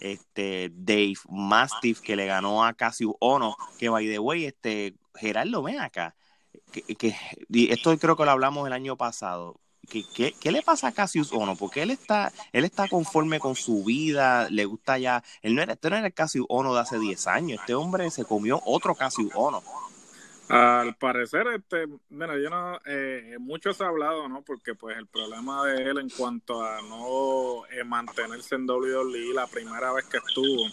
este, 0.00 0.70
Dave 0.74 1.14
Mastiff 1.28 2.00
que 2.00 2.16
le 2.16 2.26
ganó 2.26 2.64
a 2.64 2.72
Cassius 2.74 3.14
Ono, 3.20 3.56
que 3.78 3.88
by 3.88 4.06
the 4.08 4.18
way, 4.18 4.44
este, 4.46 4.94
Gerardo, 5.14 5.62
ven 5.62 5.80
acá 5.80 6.14
que, 6.72 6.82
que- 6.94 7.14
esto 7.72 7.96
creo 7.98 8.16
que 8.16 8.24
lo 8.24 8.30
hablamos 8.30 8.66
el 8.66 8.72
año 8.72 8.96
pasado. 8.96 9.60
¿Qué, 9.88 10.04
qué, 10.14 10.34
qué 10.38 10.52
le 10.52 10.62
pasa 10.62 10.88
a 10.88 10.92
Cassius 10.92 11.32
Ono? 11.32 11.56
Porque 11.56 11.82
él 11.82 11.90
está, 11.90 12.32
él 12.52 12.64
está 12.64 12.86
conforme 12.86 13.40
con 13.40 13.56
su 13.56 13.82
vida, 13.82 14.48
le 14.50 14.64
gusta 14.64 14.98
ya. 14.98 15.24
Él 15.42 15.54
no 15.54 15.62
era, 15.62 15.72
este 15.72 15.90
no 15.90 15.96
era 15.96 16.06
el 16.06 16.14
Cassius 16.14 16.46
Ono 16.48 16.74
de 16.74 16.80
hace 16.80 16.98
10 16.98 17.26
años. 17.26 17.60
Este 17.60 17.74
hombre 17.74 18.08
se 18.10 18.24
comió 18.24 18.60
otro 18.64 18.94
Cassius 18.94 19.32
Ono. 19.34 19.62
Al 20.50 20.96
parecer, 20.96 21.46
este, 21.48 21.86
mira, 22.10 22.36
yo 22.38 22.50
no, 22.50 22.80
eh, 22.84 23.36
mucho 23.38 23.72
se 23.72 23.84
ha 23.84 23.88
hablado, 23.88 24.28
¿no? 24.28 24.42
Porque 24.42 24.74
pues 24.74 24.96
el 24.98 25.06
problema 25.06 25.64
de 25.66 25.82
él 25.82 25.98
en 25.98 26.08
cuanto 26.10 26.62
a 26.64 26.82
no 26.82 27.66
eh, 27.70 27.84
mantenerse 27.84 28.56
en 28.56 28.66
WWE 28.68 29.32
la 29.34 29.46
primera 29.46 29.92
vez 29.92 30.06
que 30.06 30.16
estuvo 30.18 30.64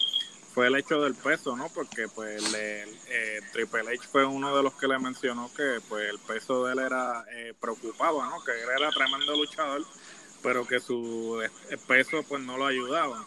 fue 0.53 0.67
el 0.67 0.75
hecho 0.77 1.01
del 1.01 1.13
peso, 1.15 1.55
¿no? 1.55 1.69
Porque 1.69 2.07
pues 2.07 2.51
le- 2.51 2.84
eh, 2.84 3.41
Triple 3.53 3.81
H 3.81 4.07
fue 4.12 4.25
uno 4.25 4.55
de 4.57 4.63
los 4.63 4.74
que 4.74 4.88
le 4.88 4.98
mencionó 4.98 5.51
que 5.55 5.79
pues 5.88 6.10
el 6.10 6.17
peso 6.19 6.65
de 6.65 6.74
él 6.74 6.79
era 6.79 7.24
eh, 7.31 7.53
preocupaba, 7.60 8.27
¿no? 8.29 8.43
Que 8.43 8.51
él 8.53 8.69
era 8.75 8.89
tremendo 8.89 9.36
luchador, 9.36 9.84
pero 10.41 10.65
que 10.67 10.79
su 10.79 11.39
eh, 11.69 11.77
peso 11.88 12.24
pues 12.27 12.41
no 12.41 12.57
lo 12.57 12.65
ayudaba. 12.65 13.24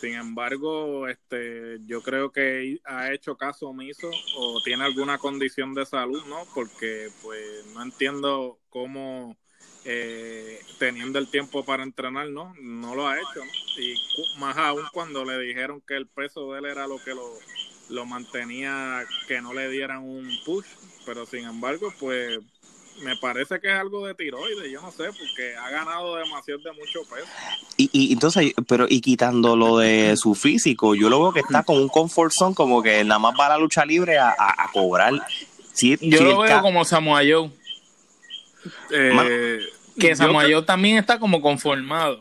Sin 0.00 0.14
embargo, 0.14 1.08
este, 1.08 1.78
yo 1.86 2.02
creo 2.02 2.30
que 2.30 2.80
ha 2.84 3.12
hecho 3.12 3.36
caso 3.36 3.68
omiso 3.68 4.10
o 4.36 4.60
tiene 4.62 4.84
alguna 4.84 5.18
condición 5.18 5.74
de 5.74 5.86
salud, 5.86 6.24
¿no? 6.26 6.44
Porque 6.54 7.08
pues 7.22 7.66
no 7.74 7.82
entiendo 7.82 8.58
cómo 8.68 9.36
eh, 9.84 10.60
teniendo 10.78 11.18
el 11.18 11.28
tiempo 11.28 11.64
para 11.64 11.82
entrenar, 11.82 12.28
¿no? 12.28 12.54
No 12.60 12.94
lo 12.94 13.08
ha 13.08 13.18
hecho, 13.18 13.44
¿no? 13.44 13.82
Y 13.82 13.94
más 14.38 14.56
aún 14.56 14.84
cuando 14.92 15.24
le 15.24 15.38
dijeron 15.38 15.80
que 15.80 15.96
el 15.96 16.06
peso 16.06 16.52
de 16.52 16.60
él 16.60 16.64
era 16.66 16.86
lo 16.86 16.98
que 17.02 17.14
lo, 17.14 17.38
lo 17.88 18.06
mantenía, 18.06 19.04
que 19.26 19.40
no 19.40 19.52
le 19.52 19.68
dieran 19.70 20.02
un 20.02 20.28
push, 20.44 20.66
pero 21.04 21.26
sin 21.26 21.44
embargo, 21.44 21.92
pues 21.98 22.38
me 23.00 23.16
parece 23.16 23.60
que 23.60 23.68
es 23.68 23.74
algo 23.74 24.06
de 24.06 24.14
tiroides, 24.14 24.70
yo 24.70 24.80
no 24.80 24.90
sé, 24.90 25.04
porque 25.04 25.56
ha 25.56 25.70
ganado 25.70 26.16
demasiado 26.16 26.60
de 26.60 26.72
mucho 26.72 27.00
peso. 27.04 27.26
Y, 27.76 27.90
y 27.92 28.12
entonces, 28.12 28.52
pero 28.68 28.86
y 28.88 29.00
quitando 29.00 29.56
lo 29.56 29.78
de 29.78 30.16
su 30.16 30.34
físico, 30.34 30.94
yo 30.94 31.08
lo 31.08 31.20
veo 31.20 31.32
que 31.32 31.40
está 31.40 31.62
con 31.62 31.76
un 31.76 31.88
comfort 31.88 32.32
zone, 32.32 32.54
como 32.54 32.82
que 32.82 33.02
nada 33.04 33.18
más 33.18 33.34
va 33.38 33.46
a 33.46 33.50
la 33.50 33.58
lucha 33.58 33.84
libre 33.84 34.18
a, 34.18 34.34
a, 34.38 34.70
cobrar. 34.72 35.12
Si, 35.72 35.96
yo 36.00 36.22
lo 36.22 36.40
veo 36.40 36.60
como 36.60 36.84
Samoa 36.84 37.20
Joe. 37.20 37.50
Eh, 38.90 39.60
que 39.98 40.14
Samoa 40.14 40.44
Joe 40.44 40.62
también 40.62 40.98
está 40.98 41.18
como 41.18 41.40
conformado 41.40 42.20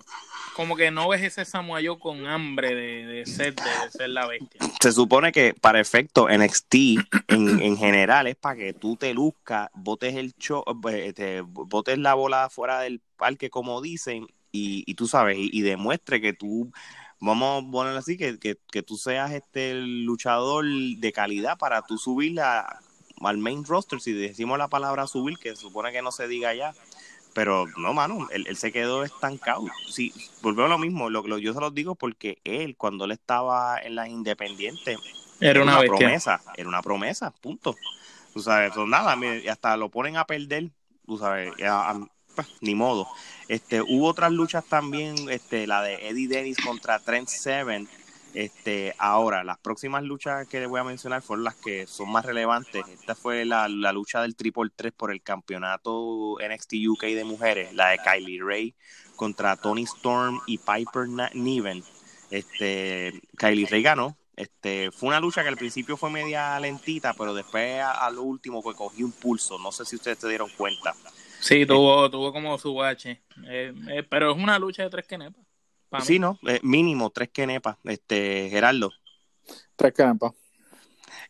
como 0.62 0.76
que 0.76 0.92
no 0.92 1.10
ves 1.10 1.24
ese 1.24 1.44
Samoa 1.44 1.80
con 2.00 2.28
hambre 2.28 2.76
de, 2.76 3.26
ser, 3.26 3.56
de, 3.56 3.64
ser 3.90 4.10
la 4.12 4.28
bestia. 4.28 4.62
Se 4.80 4.92
supone 4.92 5.32
que 5.32 5.56
para 5.56 5.80
efecto 5.80 6.28
NXT 6.30 6.76
en, 7.30 7.62
en 7.64 7.78
general 7.78 8.28
es 8.28 8.36
para 8.36 8.58
que 8.58 8.74
tú 8.74 8.96
te 8.96 9.12
luzcas, 9.16 9.72
botes 9.74 10.16
el 10.16 10.36
show, 10.36 10.64
eh, 10.92 11.14
te, 11.14 11.42
botes 11.42 11.98
la 11.98 12.14
bola 12.14 12.48
fuera 12.52 12.80
del 12.82 13.02
parque 13.18 13.50
como 13.50 13.82
dicen 13.82 14.28
y, 14.52 14.84
y 14.86 14.94
tú 14.94 15.08
sabes, 15.08 15.36
y, 15.40 15.62
demuestre 15.62 16.22
que 16.22 16.34
tú 16.34 16.72
vamos 17.20 17.64
a 17.64 17.72
ponerlo 17.72 17.98
así, 17.98 18.16
que, 18.16 18.38
que, 18.38 18.56
que, 18.72 18.84
tú 18.84 18.98
seas 18.98 19.32
este 19.32 19.74
luchador 19.74 20.64
de 20.64 21.12
calidad 21.12 21.58
para 21.58 21.82
tú 21.82 21.98
subir 21.98 22.40
al 22.40 23.38
main 23.40 23.66
roster, 23.66 24.00
si 24.00 24.14
decimos 24.14 24.60
la 24.60 24.68
palabra 24.68 25.08
subir, 25.08 25.40
que 25.40 25.50
se 25.50 25.56
supone 25.56 25.92
que 25.92 26.04
no 26.04 26.12
se 26.12 26.28
diga 26.28 26.54
ya, 26.54 26.76
pero 27.34 27.66
no, 27.78 27.94
mano, 27.94 28.28
él, 28.32 28.56
se 28.58 28.72
quedó 28.72 29.04
estancado. 29.04 29.66
Sí, 29.90 30.14
volvemos 30.42 30.72
a 30.72 30.76
lo 30.76 30.78
mismo, 30.78 31.10
lo, 31.10 31.38
yo 31.38 31.54
se 31.54 31.60
lo 31.60 31.72
digo 31.72 31.96
porque 31.96 32.40
él, 32.44 32.76
cuando 32.78 33.06
él 33.06 33.12
estaba 33.12 33.80
en 33.80 33.96
las 33.96 34.10
independientes, 34.10 34.98
era, 35.40 35.64
una, 35.64 35.80
promesa, 35.80 36.42
era 36.56 36.68
una 36.68 36.82
promesa, 36.82 37.32
punto. 37.32 37.76
Tú 38.34 38.42
sabes, 38.42 38.72
pues 38.74 38.88
nada, 38.88 39.18
y 39.38 39.48
hasta 39.48 39.76
lo 39.76 39.90
ponen 39.90 40.18
a 40.18 40.26
perder, 40.26 40.72
tú 41.06 41.18
sabes, 41.18 41.52
pues, 42.36 42.48
ni 42.62 42.76
modo. 42.76 43.08
Este, 43.48 43.82
hubo 43.82 44.08
otras 44.08 44.32
luchas 44.32 44.64
también, 44.66 45.16
este, 45.30 45.68
la 45.68 45.82
de 45.82 46.08
Eddie 46.08 46.28
Dennis 46.28 46.58
contra 46.58 47.00
Trent 47.00 47.28
Seven, 47.28 47.90
este, 48.34 48.96
ahora, 48.98 49.44
las 49.44 49.58
próximas 49.58 50.04
luchas 50.04 50.48
que 50.48 50.60
les 50.60 50.70
voy 50.70 50.80
a 50.80 50.84
mencionar 50.84 51.22
fueron 51.22 51.44
las 51.44 51.56
que 51.56 51.86
son 51.88 52.12
más 52.12 52.26
relevantes. 52.26 52.88
Esta 52.88 53.16
fue 53.16 53.46
la, 53.46 53.68
lucha 53.68 54.22
del 54.22 54.36
Triple 54.36 54.70
3 54.76 54.94
por 54.94 55.12
el 55.12 55.22
campeonato 55.22 56.38
NXT 56.40 56.74
UK 56.88 57.04
de 57.04 57.24
mujeres, 57.24 57.74
la 57.74 57.90
de 57.90 58.00
Kylie 58.00 58.42
Ray 58.42 58.76
contra 59.16 59.56
Tony 59.58 59.84
Storm 59.84 60.40
y 60.48 60.58
Piper 60.58 61.08
Niven. 61.34 61.84
Este, 62.30 63.22
Kylie 63.38 63.68
Ray 63.68 63.82
ganó. 63.82 64.18
Este, 64.38 64.92
fue 64.92 65.10
una 65.10 65.20
lucha 65.20 65.44
que 65.44 65.50
al 65.50 65.58
principio 65.58 65.98
fue 65.98 66.10
media 66.10 66.60
lentita, 66.60 67.14
pero 67.14 67.34
después 67.34 67.84
a, 67.84 68.10
lo 68.12 68.24
último 68.24 68.64
que 68.64 68.74
cogió 68.74 69.06
un 69.06 69.12
pulso. 69.12 69.60
No 69.60 69.72
sé 69.72 69.86
si 69.86 69.98
ustedes 69.98 70.20
se 70.20 70.30
dieron 70.30 70.50
cuenta. 70.58 70.96
Sí, 71.42 71.66
tuvo, 71.66 72.10
tuvo 72.10 72.32
como 72.32 72.58
su 72.58 72.74
bache. 72.74 73.22
Eh, 73.46 73.74
eh, 73.90 74.04
pero 74.08 74.32
es 74.32 74.38
una 74.38 74.58
lucha 74.58 74.84
de 74.84 74.90
tres 74.90 75.06
quenepas. 75.06 75.51
Sí, 76.00 76.20
¿no? 76.20 76.40
Eh, 76.48 76.60
mínimo 76.64 77.10
tres 77.10 77.30
quenepas, 77.30 77.78
este, 77.84 78.48
Gerardo. 78.50 78.92
Tres 79.76 79.94
quenepas. 79.94 80.34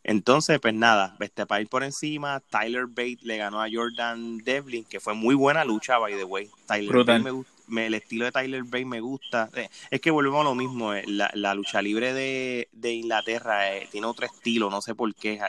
Entonces, 0.03 0.59
pues 0.59 0.73
nada, 0.73 1.15
este, 1.19 1.45
para 1.45 1.61
ir 1.61 1.67
por 1.67 1.83
encima, 1.83 2.39
Tyler 2.39 2.85
Bate 2.87 3.19
le 3.21 3.37
ganó 3.37 3.61
a 3.61 3.67
Jordan 3.71 4.39
Devlin, 4.39 4.83
que 4.85 4.99
fue 4.99 5.13
muy 5.13 5.35
buena 5.35 5.63
lucha, 5.63 5.97
by 5.97 6.15
the 6.15 6.23
way. 6.23 6.49
Tyler 6.67 7.03
Bate 7.03 7.43
me, 7.67 7.87
el 7.87 7.93
estilo 7.93 8.25
de 8.25 8.31
Tyler 8.31 8.63
Bate 8.63 8.85
me 8.85 8.99
gusta. 8.99 9.49
Eh, 9.55 9.69
es 9.89 10.01
que 10.01 10.11
volvemos 10.11 10.41
a 10.41 10.43
lo 10.43 10.55
mismo, 10.55 10.93
eh, 10.93 11.03
la, 11.07 11.53
lucha 11.55 11.81
libre 11.81 12.13
de, 12.13 12.91
Inglaterra 12.91 13.61
tiene 13.91 14.07
otro 14.07 14.25
estilo, 14.25 14.69
no 14.69 14.81
sé 14.81 14.95
por 14.95 15.13
qué. 15.15 15.39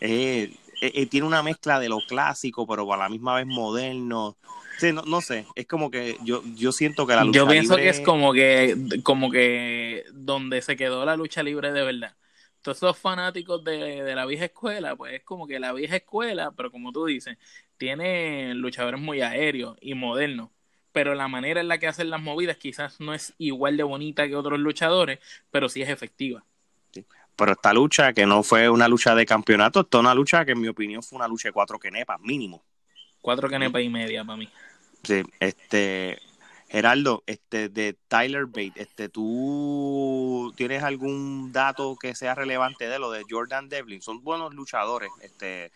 tiene 0.00 1.26
una 1.26 1.42
mezcla 1.42 1.78
de 1.78 1.88
lo 1.88 2.00
clásico, 2.06 2.66
pero 2.66 2.92
a 2.92 2.96
la 2.96 3.08
misma 3.08 3.36
vez 3.36 3.46
moderno. 3.46 4.36
Sí, 4.78 4.92
no, 4.92 5.02
no 5.02 5.20
sé, 5.20 5.46
es 5.54 5.66
como 5.66 5.90
que 5.90 6.16
yo, 6.22 6.42
yo 6.54 6.72
siento 6.72 7.06
que 7.06 7.14
la 7.14 7.24
lucha 7.24 7.40
Yo 7.40 7.48
pienso 7.48 7.76
que 7.76 7.88
es 7.88 8.00
como 8.00 8.32
que, 8.32 9.00
como 9.02 9.30
que 9.30 10.04
donde 10.12 10.62
se 10.62 10.76
quedó 10.76 11.04
la 11.04 11.16
lucha 11.16 11.42
libre 11.42 11.72
de 11.72 11.82
verdad. 11.82 12.14
Todos 12.62 12.78
esos 12.78 12.98
fanáticos 12.98 13.62
de, 13.64 14.02
de 14.02 14.14
la 14.14 14.24
vieja 14.24 14.46
escuela, 14.46 14.96
pues 14.96 15.14
es 15.14 15.22
como 15.24 15.46
que 15.46 15.58
la 15.60 15.72
vieja 15.72 15.96
escuela, 15.96 16.52
pero 16.56 16.70
como 16.70 16.92
tú 16.92 17.06
dices, 17.06 17.36
tiene 17.76 18.54
luchadores 18.54 19.00
muy 19.00 19.20
aéreos 19.20 19.76
y 19.80 19.94
modernos 19.94 20.50
pero 20.98 21.14
la 21.14 21.28
manera 21.28 21.60
en 21.60 21.68
la 21.68 21.78
que 21.78 21.86
hacen 21.86 22.10
las 22.10 22.20
movidas 22.20 22.56
quizás 22.56 22.98
no 22.98 23.14
es 23.14 23.32
igual 23.38 23.76
de 23.76 23.84
bonita 23.84 24.26
que 24.26 24.34
otros 24.34 24.58
luchadores, 24.58 25.20
pero 25.50 25.68
sí 25.68 25.80
es 25.80 25.88
efectiva. 25.88 26.44
Sí. 26.90 27.04
Pero 27.36 27.52
esta 27.52 27.72
lucha, 27.72 28.12
que 28.12 28.26
no 28.26 28.42
fue 28.42 28.68
una 28.68 28.88
lucha 28.88 29.14
de 29.14 29.24
campeonato, 29.24 29.82
esta 29.82 29.98
es 29.98 30.00
una 30.00 30.12
lucha 30.12 30.44
que 30.44 30.52
en 30.52 30.60
mi 30.60 30.66
opinión 30.66 31.00
fue 31.02 31.16
una 31.16 31.28
lucha 31.28 31.50
de 31.50 31.52
cuatro 31.52 31.78
quenepas, 31.78 32.18
mínimo. 32.20 32.64
Cuatro 33.20 33.48
quenepas 33.48 33.80
y 33.80 33.88
media 33.88 34.24
para 34.24 34.38
mí. 34.38 34.48
Sí, 35.02 35.22
este, 35.40 36.18
Geraldo, 36.68 37.22
este, 37.26 37.68
de 37.68 37.96
Tyler 38.08 38.46
Bate, 38.46 38.72
este, 38.76 39.08
¿tú 39.08 40.52
tienes 40.56 40.82
algún 40.82 41.52
dato 41.52 41.96
que 41.96 42.14
sea 42.14 42.34
relevante 42.34 42.88
de 42.88 42.98
lo 42.98 43.10
de 43.10 43.24
Jordan 43.28 43.68
Devlin? 43.68 44.02
Son 44.02 44.22
buenos 44.22 44.54
luchadores, 44.54 45.10
este, 45.22 45.72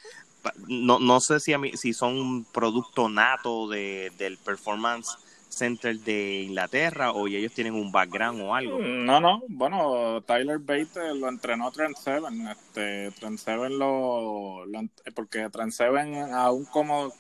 no, 0.69 0.99
no 0.99 1.21
sé 1.21 1.41
si 1.41 1.53
a 1.53 1.59
mí, 1.59 1.77
si 1.77 1.93
son 1.93 2.45
producto 2.45 3.09
nato 3.09 3.69
de, 3.69 4.13
del 4.19 4.39
performance 4.39 5.17
center 5.49 5.99
de 5.99 6.43
Inglaterra 6.43 7.13
o 7.13 7.27
ellos 7.27 7.53
tienen 7.53 7.75
un 7.75 7.93
background 7.93 8.41
o 8.41 8.55
algo. 8.55 8.79
No, 8.79 9.21
no, 9.21 9.43
bueno, 9.49 10.23
Tyler 10.23 10.59
Bate 10.59 11.15
lo 11.15 11.29
entrenó 11.29 11.71
Trent 11.71 11.97
Seven, 11.97 12.49
este, 12.49 13.11
Trent 13.13 13.39
Seven 13.39 13.79
lo, 13.79 14.65
lo 14.67 14.81
porque 15.15 15.49
Trent 15.51 15.73
Seven 15.73 16.33
aún 16.33 16.65
como 16.67 17.13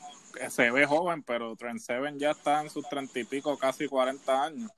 se 0.48 0.70
ve 0.70 0.86
joven, 0.86 1.22
pero 1.22 1.56
Trent 1.56 1.80
Seven 1.80 2.18
ya 2.18 2.32
está 2.32 2.62
en 2.62 2.70
sus 2.70 2.88
treinta 2.88 3.18
y 3.18 3.24
pico, 3.24 3.56
casi 3.58 3.86
40 3.86 4.44
años. 4.44 4.70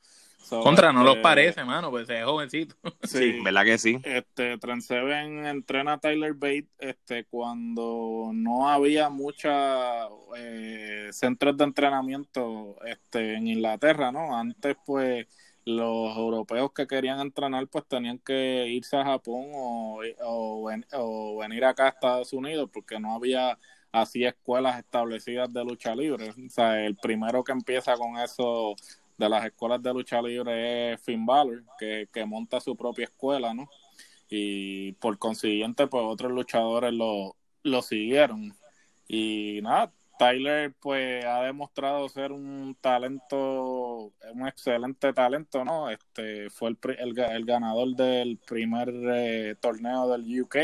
Contra, 0.49 0.93
no 0.93 1.03
lo 1.03 1.13
este, 1.13 1.23
parece, 1.23 1.65
mano, 1.65 1.91
pues 1.91 2.09
es 2.09 2.25
jovencito. 2.25 2.77
Sí, 3.03 3.41
¿verdad 3.43 3.65
que 3.65 3.79
sí? 3.79 3.99
Este, 4.05 4.59
Trent 4.59 4.83
Seven 4.83 5.47
entrena 5.47 5.95
a 5.95 5.99
Tyler 5.99 6.35
Bate 6.35 6.69
este, 6.79 7.25
cuando 7.25 8.31
no 8.33 8.69
había 8.69 9.09
muchos 9.09 9.53
eh, 10.37 11.09
centros 11.13 11.57
de 11.57 11.65
entrenamiento 11.65 12.77
este, 12.85 13.35
en 13.35 13.49
Inglaterra, 13.49 14.13
¿no? 14.13 14.37
Antes, 14.37 14.77
pues, 14.85 15.27
los 15.65 16.17
europeos 16.17 16.73
que 16.73 16.87
querían 16.87 17.21
entrenar, 17.21 17.67
pues 17.69 17.87
tenían 17.89 18.19
que 18.19 18.67
irse 18.69 18.97
a 18.97 19.05
Japón 19.05 19.51
o, 19.55 20.03
o, 20.25 20.71
o 20.93 21.39
venir 21.39 21.65
acá 21.65 21.87
a 21.87 21.89
Estados 21.89 22.33
Unidos 22.35 22.69
porque 22.73 23.01
no 23.01 23.15
había 23.15 23.59
así 23.95 24.25
escuelas 24.25 24.79
establecidas 24.79 25.53
de 25.53 25.65
lucha 25.65 25.95
libre. 25.95 26.31
O 26.31 26.51
sea, 26.51 26.85
el 26.85 26.97
primero 26.97 27.45
que 27.45 27.53
empieza 27.53 27.97
con 27.97 28.19
eso 28.19 28.75
de 29.17 29.29
las 29.29 29.45
escuelas 29.47 29.81
de 29.83 29.95
lucha 29.95 30.21
libre 30.21 30.93
es 30.95 31.01
Finn 31.03 31.25
Balor, 31.25 31.63
que, 31.79 32.09
monta 32.27 32.61
su 32.61 32.77
propia 32.77 33.05
escuela, 33.05 33.55
¿no? 33.55 33.69
Y 34.29 34.93
por 34.95 35.17
consiguiente, 35.19 35.87
pues 35.87 36.03
otros 36.07 36.33
luchadores 36.33 36.93
lo, 36.93 37.37
lo 37.63 37.83
siguieron. 37.83 38.53
Y 39.07 39.61
nada, 39.63 39.93
Tyler 40.19 40.75
pues 40.81 41.25
ha 41.25 41.43
demostrado 41.43 42.09
ser 42.09 42.33
un 42.33 42.77
talento, 42.81 44.13
un 44.33 44.49
excelente 44.49 45.13
talento, 45.13 45.65
¿no? 45.65 45.89
Este 45.89 46.51
fue 46.51 46.71
el, 46.71 46.79
el, 47.19 47.45
ganador 47.45 47.95
del 47.95 48.39
primer 48.39 48.89
eh, 48.93 49.57
torneo 49.61 50.09
del 50.09 50.43
UK 50.43 50.57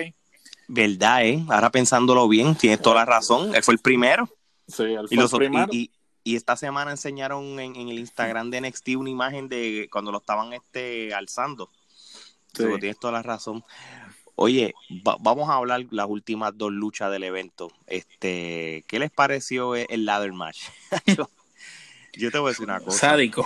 Verdad, 0.72 1.26
¿eh? 1.26 1.44
Ahora 1.48 1.68
pensándolo 1.70 2.28
bien, 2.28 2.54
tienes 2.54 2.80
toda 2.80 2.94
la 2.94 3.04
razón. 3.04 3.52
Él 3.56 3.62
fue 3.64 3.74
el 3.74 3.80
primero. 3.80 4.28
Sí, 4.68 4.84
él 4.84 5.08
fue 5.08 5.16
y 5.16 5.20
el 5.20 5.28
primero. 5.28 5.72
Y, 5.72 5.90
esta 6.24 6.54
semana 6.54 6.92
enseñaron 6.92 7.58
en, 7.58 7.74
el 7.74 7.98
Instagram 7.98 8.50
de 8.50 8.60
NXT 8.60 8.90
una 8.90 9.10
imagen 9.10 9.48
de 9.48 9.88
cuando 9.90 10.12
lo 10.12 10.18
estaban 10.18 10.52
este, 10.52 11.12
alzando. 11.12 11.70
Sí. 12.54 12.64
tienes 12.78 13.00
toda 13.00 13.14
la 13.14 13.22
razón. 13.22 13.64
Oye, 14.36 14.72
vamos 15.18 15.50
a 15.50 15.54
hablar 15.54 15.86
las 15.90 16.06
últimas 16.06 16.56
dos 16.56 16.70
luchas 16.70 17.10
del 17.10 17.24
evento. 17.24 17.72
Este, 17.88 18.84
¿Qué 18.86 19.00
les 19.00 19.10
pareció 19.10 19.74
el 19.74 20.04
ladder 20.04 20.32
match? 20.32 20.68
yo, 22.14 22.30
te 22.30 22.38
voy 22.38 22.50
a 22.50 22.50
decir 22.50 22.64
una 22.64 22.78
cosa. 22.78 22.96
Sádico. 22.96 23.44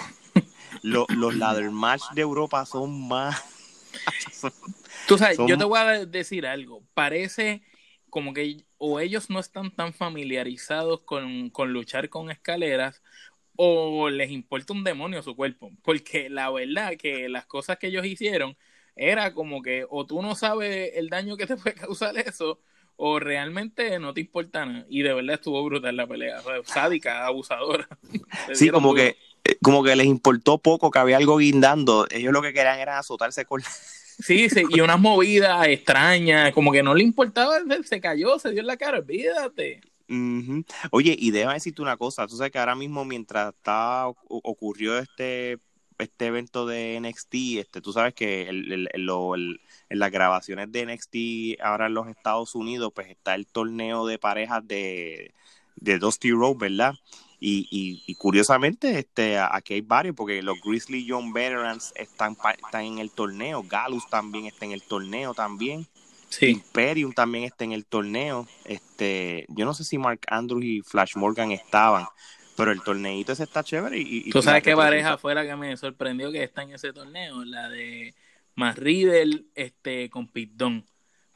los 0.83 1.35
ladder 1.37 1.71
match 1.71 2.03
de 2.15 2.21
Europa 2.21 2.67
son 2.67 3.09
más... 3.09 3.43
Tú 5.07 5.19
sabes, 5.19 5.39
yo 5.47 5.59
te 5.59 5.65
voy 5.65 5.79
a 5.79 6.07
decir 6.07 6.47
algo. 6.47 6.83
Parece 6.95 7.63
como 8.11 8.33
que 8.33 8.65
o 8.79 9.01
ellos 9.01 9.29
no 9.29 9.41
están 9.41 9.75
tan 9.75 9.93
familiarizados 9.93 11.01
con, 11.01 11.51
luchar 11.73 12.09
con 12.09 12.31
escaleras 12.31 13.03
o 13.57 14.09
les 14.09 14.31
importa 14.31 14.73
un 14.73 14.85
demonio 14.85 15.23
su 15.23 15.35
cuerpo. 15.35 15.73
Porque 15.83 16.29
la 16.31 16.51
verdad 16.51 16.95
que 16.97 17.29
las 17.29 17.47
cosas 17.47 17.79
que 17.79 17.89
ellos 17.89 18.07
hicieron 18.07 18.57
era 18.95 19.35
como 19.35 19.63
que 19.63 19.85
o 19.91 20.07
tú 20.07 20.23
no 20.23 20.35
sabes 20.37 20.93
el 20.95 21.09
daño 21.09 21.37
que 21.37 21.47
te 21.47 21.57
puede 21.57 21.75
causar 21.75 22.17
eso, 22.19 22.61
o 22.97 23.19
realmente 23.19 23.99
no 23.99 24.15
te 24.15 24.21
importa 24.21 24.65
nada. 24.65 24.87
Y 24.89 25.03
de 25.03 25.13
verdad 25.13 25.35
estuvo 25.35 25.65
brutal 25.65 25.97
la 25.97 26.07
pelea. 26.07 26.41
sádica, 26.65 27.27
abusadora. 27.27 27.89
sí, 28.55 28.71
como 28.71 28.95
que, 28.95 29.17
eh, 29.45 29.57
como 29.61 29.83
que 29.83 29.97
les 29.97 30.07
importó 30.07 30.59
poco 30.59 30.91
que 30.91 30.99
había 31.01 31.17
algo 31.17 31.39
guindando. 31.39 32.07
Ellos 32.11 32.33
lo 32.33 32.43
que 32.43 32.53
querían 32.53 32.79
era 32.79 32.99
azotarse 32.99 33.45
con 33.45 33.61
Sí, 34.21 34.49
sí, 34.49 34.63
y 34.71 34.81
unas 34.81 35.01
movidas 35.01 35.67
extrañas, 35.67 36.53
como 36.53 36.73
que 36.73 36.83
no 36.83 36.95
le 36.95 37.03
importaba, 37.03 37.59
se 37.85 38.01
cayó, 38.01 38.39
se 38.39 38.51
dio 38.51 38.61
en 38.61 38.67
la 38.67 38.77
cara, 38.77 38.99
olvídate. 38.99 39.81
Oye, 40.91 41.17
y 41.19 41.31
déjame 41.31 41.55
decirte 41.55 41.83
una 41.83 41.97
cosa, 41.97 42.27
tú 42.27 42.37
sabes 42.37 42.53
que 42.53 42.59
ahora 42.59 42.75
mismo 42.75 43.05
mientras 43.05 43.55
está 43.55 44.07
ocurrió 44.07 44.99
este 44.99 45.59
este 45.99 46.27
evento 46.27 46.67
de 46.67 47.01
NXT, 47.01 47.35
este, 47.59 47.81
tú 47.81 47.93
sabes 47.93 48.15
que 48.15 48.49
el, 48.49 48.89
en 48.93 49.99
las 49.99 50.11
grabaciones 50.11 50.71
de 50.73 50.87
NXT 50.87 51.63
ahora 51.63 51.87
en 51.87 51.95
los 51.95 52.09
Estados 52.09 52.55
Unidos, 52.55 52.93
pues 52.95 53.09
está 53.09 53.35
el 53.35 53.47
torneo 53.47 54.07
de 54.07 54.19
parejas 54.19 54.67
de, 54.67 55.33
de 55.77 55.99
Dusty 55.99 56.33
Road, 56.33 56.57
¿verdad? 56.57 56.95
Y, 57.47 58.01
y, 58.07 58.15
curiosamente, 58.15 58.99
este, 58.99 59.39
aquí 59.39 59.75
hay 59.75 59.83
varios, 59.83 60.17
porque 60.17 60.41
los 60.41 60.59
Grizzly 60.63 61.05
Young 61.05 61.35
Veterans 61.35 61.93
están, 61.95 62.39
están 62.65 62.85
en 62.85 62.99
el 63.01 63.11
torneo, 63.11 63.63
Galus 63.63 64.09
también 64.09 64.47
está 64.47 64.65
en 64.65 64.73
el 64.73 64.83
torneo 64.83 65.35
también. 65.35 65.87
Imperium 66.41 67.13
también 67.13 67.45
está 67.45 67.65
en 67.65 67.73
el 67.73 67.85
torneo. 67.85 68.49
Este, 68.65 69.45
yo 69.49 69.67
no 69.67 69.75
sé 69.75 69.85
si 69.85 69.99
Mark 69.99 70.21
Andrews 70.27 70.65
y 70.65 70.81
Flash 70.81 71.17
Morgan 71.17 71.53
estaban, 71.53 72.07
pero 72.57 72.73
el 72.73 72.81
torneito 72.81 73.33
ese 73.33 73.43
está 73.43 73.63
chévere. 73.63 73.99
Y, 73.99 74.31
¿Tú 74.31 74.41
sabes 74.41 74.63
qué 74.63 74.75
pareja 74.75 75.19
fuera 75.19 75.47
que 75.47 75.55
me 75.55 75.77
sorprendió 75.77 76.33
que 76.33 76.43
está 76.43 76.63
en 76.63 76.71
ese 76.73 76.95
torneo? 76.95 77.45
La 77.45 77.69
de 77.69 78.15
Matt 78.55 78.79
Riddle 78.79 79.45
este, 79.55 80.09
con 80.09 80.29
Pitón. 80.29 80.87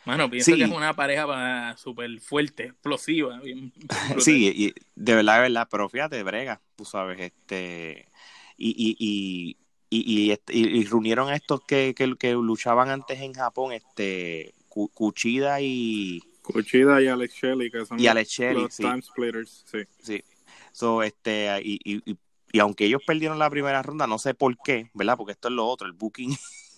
Bueno, 0.08 0.30
pienso 0.30 0.56
que 0.56 0.62
es 0.62 0.70
una 0.70 0.96
pareja 0.96 1.76
súper 1.76 2.18
fuerte, 2.18 2.64
explosiva. 2.64 3.42
sí, 4.18 4.48
y, 4.48 4.74
de 4.94 5.14
verdad, 5.14 5.34
de 5.34 5.40
verdad, 5.42 5.68
pero 5.70 5.86
fíjate, 5.90 6.22
brega, 6.22 6.62
tú 6.76 6.86
sabes, 6.86 7.20
este, 7.20 8.08
y, 8.56 8.70
y, 8.70 9.56
y, 9.90 10.30
y, 10.30 10.38
y, 10.48 10.84
reunieron 10.84 11.28
a 11.28 11.36
estos 11.36 11.60
que, 11.66 11.92
que, 11.94 12.16
que, 12.16 12.32
luchaban 12.32 12.88
antes 12.88 13.20
en 13.20 13.34
Japón, 13.34 13.72
este, 13.74 14.54
Cuchida 14.70 15.60
y... 15.60 16.22
Cuchida 16.40 17.02
y 17.02 17.08
Alex 17.08 17.34
Shelley, 17.34 17.70
que 17.70 17.84
son 17.84 18.00
y 18.00 18.06
Alex 18.06 18.38
los, 18.54 18.76
Time 18.78 19.02
Splitters, 19.02 19.66
sí. 19.70 19.78
Sí, 20.00 20.24
so, 20.72 21.02
este, 21.02 21.50
y, 21.62 21.78
y, 21.84 22.16
y 22.50 22.58
aunque 22.60 22.86
ellos 22.86 23.02
perdieron 23.06 23.38
la 23.38 23.50
primera 23.50 23.82
ronda, 23.82 24.06
no 24.06 24.18
sé 24.18 24.32
por 24.32 24.56
qué, 24.64 24.90
¿verdad? 24.94 25.18
Porque 25.18 25.32
esto 25.32 25.48
es 25.48 25.54
lo 25.54 25.66
otro, 25.66 25.86
el 25.86 25.92
booking 25.92 26.34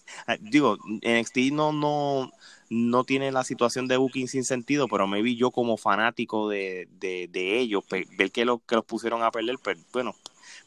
digo, 0.40 0.78
NXT 0.84 1.52
no, 1.52 1.72
no, 1.72 2.32
no 2.70 3.02
tiene 3.02 3.32
la 3.32 3.42
situación 3.42 3.88
de 3.88 3.96
booking 3.96 4.28
sin 4.28 4.44
sentido, 4.44 4.86
pero 4.88 5.08
me 5.08 5.22
vi 5.22 5.36
yo 5.36 5.50
como 5.50 5.76
fanático 5.76 6.48
de, 6.48 6.88
de, 6.92 7.58
ellos, 7.58 7.84
ver 7.90 8.30
que, 8.30 8.44
lo, 8.44 8.60
que 8.60 8.76
los 8.76 8.84
pusieron 8.84 9.24
a 9.24 9.32
perder, 9.32 9.58
pues 9.62 9.76
bueno, 9.92 10.14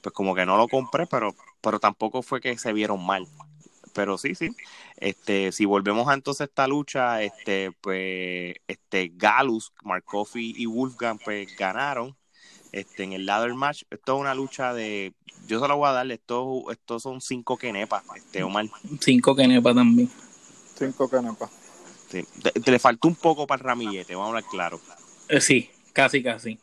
pues 0.02 0.14
como 0.14 0.36
que 0.36 0.46
no 0.46 0.58
lo 0.58 0.68
compré, 0.68 1.08
pero, 1.08 1.34
pero 1.62 1.80
tampoco 1.80 2.22
fue 2.22 2.42
que 2.42 2.58
se 2.58 2.74
vieron 2.74 3.04
mal. 3.04 3.26
Pero 3.94 4.18
sí, 4.18 4.36
sí. 4.36 4.50
Este, 4.98 5.52
si 5.52 5.66
volvemos 5.66 6.10
a 6.10 6.14
entonces 6.14 6.50
esta 6.50 6.68
lucha, 6.68 7.22
este, 7.24 7.72
pues, 7.80 8.56
este, 8.68 9.12
Galus, 9.16 9.72
Mark 9.84 10.04
y 10.36 10.66
Wolfgang, 10.66 11.20
pues 11.24 11.56
ganaron 11.56 12.18
este, 12.74 13.04
en 13.04 13.14
el 13.14 13.26
ladder 13.26 13.54
match. 13.54 13.84
Esto 13.92 14.16
es 14.16 14.22
una 14.22 14.34
lucha 14.34 14.74
de. 14.74 15.14
Yo 15.48 15.62
se 15.62 15.68
lo 15.68 15.78
voy 15.78 15.90
a 15.90 15.92
darle. 15.92 16.16
Estos 16.16 16.64
esto 16.72 17.00
son 17.00 17.22
cinco 17.22 17.56
kenepas, 17.56 18.04
este, 18.16 18.42
Omar. 18.42 18.66
Cinco 19.00 19.36
kenepas 19.36 19.76
también. 19.76 20.10
Cinco 20.76 21.08
kenepas. 21.08 21.63
Sí. 22.14 22.24
Te, 22.44 22.72
le 22.72 22.78
faltó 22.78 23.08
un 23.08 23.16
poco 23.16 23.48
para 23.48 23.60
el 23.60 23.66
ramillete, 23.66 24.14
vamos 24.14 24.26
a 24.26 24.30
hablar 24.30 24.44
claro. 24.52 24.80
Eh, 25.30 25.42
sí, 25.42 25.72
casi, 25.94 26.22
casi. 26.22 26.60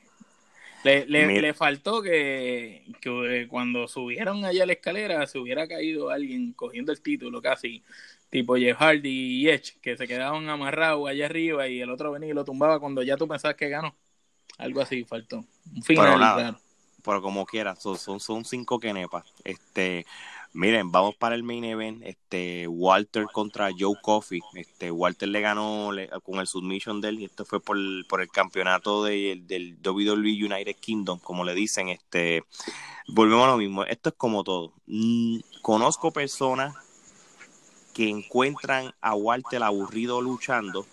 Le, 0.85 1.07
le, 1.07 1.43
le 1.43 1.55
faltó 1.55 2.01
que, 2.03 2.85
que, 3.01 3.49
cuando 3.51 3.89
subieron 3.89 4.45
allá 4.45 4.63
a 4.63 4.67
la 4.67 4.75
escalera 4.75 5.27
se 5.27 5.39
hubiera 5.39 5.67
caído 5.67 6.11
alguien 6.11 6.53
cogiendo 6.53 6.93
el 6.93 7.03
título 7.03 7.43
casi, 7.43 7.83
tipo 8.31 8.55
Jeff 8.55 8.79
Hardy 8.79 9.41
y 9.41 9.49
Edge, 9.49 9.75
que 9.83 9.97
se 9.97 10.07
quedaban 10.07 10.49
amarrados 10.49 11.09
allá 11.09 11.27
arriba 11.27 11.67
y 11.67 11.81
el 11.81 11.91
otro 11.91 12.13
venía 12.13 12.31
y 12.31 12.35
lo 12.35 12.45
tumbaba 12.45 12.79
cuando 12.79 13.03
ya 13.03 13.17
tú 13.17 13.27
pensabas 13.27 13.57
que 13.57 13.69
ganó. 13.69 13.97
Algo 14.57 14.81
así 14.81 15.05
faltó. 15.05 15.45
Un 15.75 15.83
final, 15.83 16.57
pero, 17.03 17.23
como 17.23 17.45
quiera, 17.47 17.75
son, 17.75 17.99
son, 17.99 18.45
cinco 18.45 18.79
kenepas. 18.79 19.25
Este, 19.43 20.07
miren, 20.53 20.91
vamos 20.91 21.17
para 21.17 21.35
el 21.35 21.43
main 21.43 21.65
event. 21.65 22.03
Este, 22.05 22.67
Walter 22.69 23.27
contra 23.33 23.71
Joe 23.77 23.97
Coffey. 24.01 24.41
Este, 24.55 24.91
Walter 24.91 25.29
le 25.29 25.41
ganó 25.41 25.91
con 26.23 26.41
el 26.41 26.47
submission 26.47 27.01
de 27.01 27.09
él 27.09 27.21
y 27.21 27.25
esto 27.25 27.45
fue 27.45 27.61
por, 27.61 27.77
el 27.79 28.31
campeonato 28.33 29.05
de, 29.05 29.43
del 29.47 29.79
WWE 29.85 30.45
United 30.45 30.77
Kingdom, 30.81 31.19
como 31.19 31.45
le 31.45 31.55
dicen. 31.55 31.89
Este, 31.89 32.45
volvemos 33.09 33.45
a 33.47 33.53
lo 33.53 33.57
mismo. 33.57 33.85
Esto 33.85 34.11
es 34.11 34.15
como 34.17 34.45
todo. 34.45 34.73
Mm, 34.87 35.39
conozco 35.63 36.13
personas 36.13 36.75
que 37.95 38.09
encuentran 38.09 38.95
a 39.01 39.15
Walter 39.15 39.63
aburrido 39.63 40.21
luchando 40.21 40.87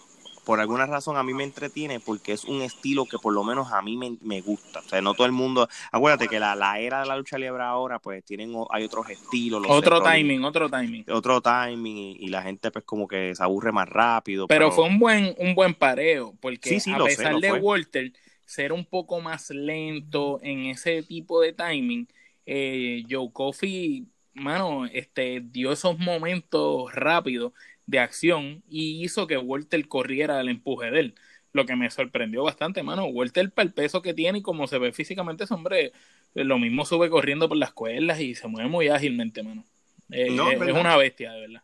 por 0.48 0.62
alguna 0.62 0.86
razón 0.86 1.18
a 1.18 1.24
mí 1.24 1.34
me 1.34 1.44
entretiene 1.44 2.00
porque 2.00 2.32
es 2.32 2.46
un 2.46 2.62
estilo 2.62 3.06
que 3.06 3.20
por 3.20 3.34
lo 3.34 3.44
menos 3.44 3.74
a 3.74 3.82
mí 3.82 3.98
me, 3.98 4.40
gusta. 4.40 4.80
O 4.80 4.84
sea, 4.84 5.02
no 5.02 5.14
todo 5.14 5.28
el 5.28 5.34
mundo. 5.34 5.68
Acuérdate 5.92 6.30
que 6.30 6.40
la, 6.40 6.56
la, 6.56 6.80
era 6.80 7.02
de 7.02 7.06
la 7.06 7.18
lucha 7.18 7.38
libre 7.38 7.62
ahora, 7.62 8.00
pues 8.00 8.24
tienen 8.24 8.54
hay 8.70 8.86
otros 8.86 9.10
estilos. 9.10 9.66
otro 9.68 10.02
timing, 10.02 10.46
otro 10.46 10.70
timing. 10.70 11.04
Otro 11.10 11.42
timing 11.42 12.16
y, 12.18 12.30
la 12.30 12.44
gente, 12.44 12.72
pues, 12.72 12.86
como 12.86 13.10
que 13.10 13.36
se 13.36 13.44
aburre 13.44 13.74
más 13.74 13.90
rápido. 13.90 14.48
Pero, 14.48 14.72
fue 14.72 14.86
un 14.86 15.00
buen, 15.00 15.36
un 15.38 15.54
buen 15.54 15.74
pareo 15.74 16.34
porque 16.40 16.78
a 16.78 17.04
pesar 17.04 17.36
de 17.42 17.52
Walter 17.52 18.14
ser 18.46 18.72
un 18.72 18.86
poco 18.86 19.20
más 19.20 19.50
lento 19.50 20.40
en 20.42 20.68
ese 20.68 21.04
tipo 21.04 21.42
de 21.42 21.52
timing, 21.52 22.08
eh, 22.46 23.04
Joe 23.10 23.32
Coffey, 23.34 24.08
mano, 24.34 24.86
este, 24.86 25.42
dio 25.42 25.74
esos 25.74 26.00
momentos 26.00 26.90
rápidos 26.94 27.52
de 27.88 28.00
acción 28.00 28.64
y 28.70 29.04
hizo 29.04 29.26
que 29.26 29.38
Walter 29.38 29.88
corriera 29.88 30.40
al 30.40 30.50
empuje 30.50 30.92
de 30.92 31.00
él. 31.00 31.16
Lo 31.54 31.66
que 31.66 31.76
me 31.76 31.90
sorprendió 31.90 32.44
bastante, 32.44 32.84
mano. 32.84 33.06
Walter, 33.06 33.52
para 33.52 33.68
el 33.68 33.74
peso 33.74 34.02
que 34.02 34.14
tiene 34.14 34.40
y 34.40 34.42
como 34.44 34.68
se 34.68 34.78
ve 34.78 34.92
físicamente, 34.92 35.46
ese 35.46 35.54
hombre 35.54 35.94
lo 36.36 36.60
mismo 36.60 36.86
sube 36.86 37.10
corriendo 37.10 37.50
por 37.50 37.58
las 37.58 37.72
cuerdas 37.72 38.20
y 38.20 38.36
se 38.36 38.48
mueve 38.48 38.70
muy 38.70 38.90
ágilmente, 38.90 39.42
mano. 39.42 39.66
Eh, 40.12 40.28
es, 40.28 40.74
una 40.74 40.98
bestia, 40.98 41.32
de 41.32 41.42
verdad. 41.42 41.62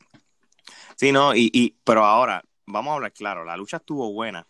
Sí, 0.96 1.12
no, 1.12 1.36
y, 1.36 1.52
y, 1.54 1.76
pero 1.84 2.06
ahora, 2.06 2.44
vamos 2.66 2.92
a 2.92 2.96
hablar 2.96 3.14
claro, 3.14 3.46
la 3.46 3.58
lucha 3.58 3.78
estuvo 3.78 4.12
buena. 4.12 4.48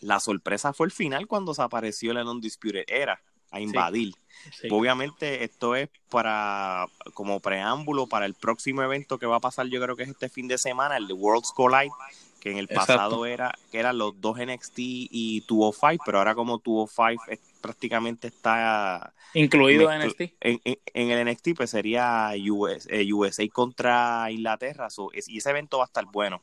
La 0.00 0.20
sorpresa 0.20 0.72
fue 0.72 0.86
el 0.86 0.92
final 0.92 1.26
cuando 1.26 1.54
se 1.54 1.62
apareció 1.62 2.12
el 2.12 2.18
Undisputed 2.18 2.84
Era 2.86 3.22
a 3.50 3.60
invadir. 3.60 4.14
Obviamente 4.70 5.44
esto 5.44 5.74
es 5.74 5.88
para 6.10 6.86
como 7.14 7.40
preámbulo 7.40 8.06
para 8.06 8.26
el 8.26 8.34
próximo 8.34 8.82
evento 8.82 9.18
que 9.18 9.26
va 9.26 9.36
a 9.36 9.40
pasar, 9.40 9.66
yo 9.66 9.80
creo 9.80 9.96
que 9.96 10.04
es 10.04 10.08
este 10.08 10.28
fin 10.28 10.48
de 10.48 10.58
semana, 10.58 10.96
el 10.96 11.06
de 11.06 11.14
Worlds 11.14 11.52
Collide, 11.52 11.92
que 12.40 12.50
en 12.50 12.58
el 12.58 12.68
pasado 12.68 13.26
era 13.26 13.52
que 13.70 13.78
eran 13.78 13.98
los 13.98 14.20
dos 14.20 14.38
NXT 14.38 14.78
y 14.78 15.40
205, 15.48 16.04
pero 16.04 16.18
ahora 16.18 16.34
como 16.34 16.58
205 16.58 17.24
es, 17.28 17.40
prácticamente 17.60 18.28
está 18.28 19.12
incluido 19.34 19.90
en 19.92 20.06
NXT. 20.06 20.20
En, 20.40 20.60
el 20.94 21.30
NXT 21.30 21.48
pues 21.56 21.70
sería 21.70 22.32
US, 22.50 22.86
eh, 22.90 23.12
USA 23.12 23.46
contra 23.48 24.30
Inglaterra, 24.30 24.88
y 25.26 25.38
ese 25.38 25.50
evento 25.50 25.78
va 25.78 25.84
a 25.84 25.86
estar 25.86 26.06
bueno. 26.06 26.42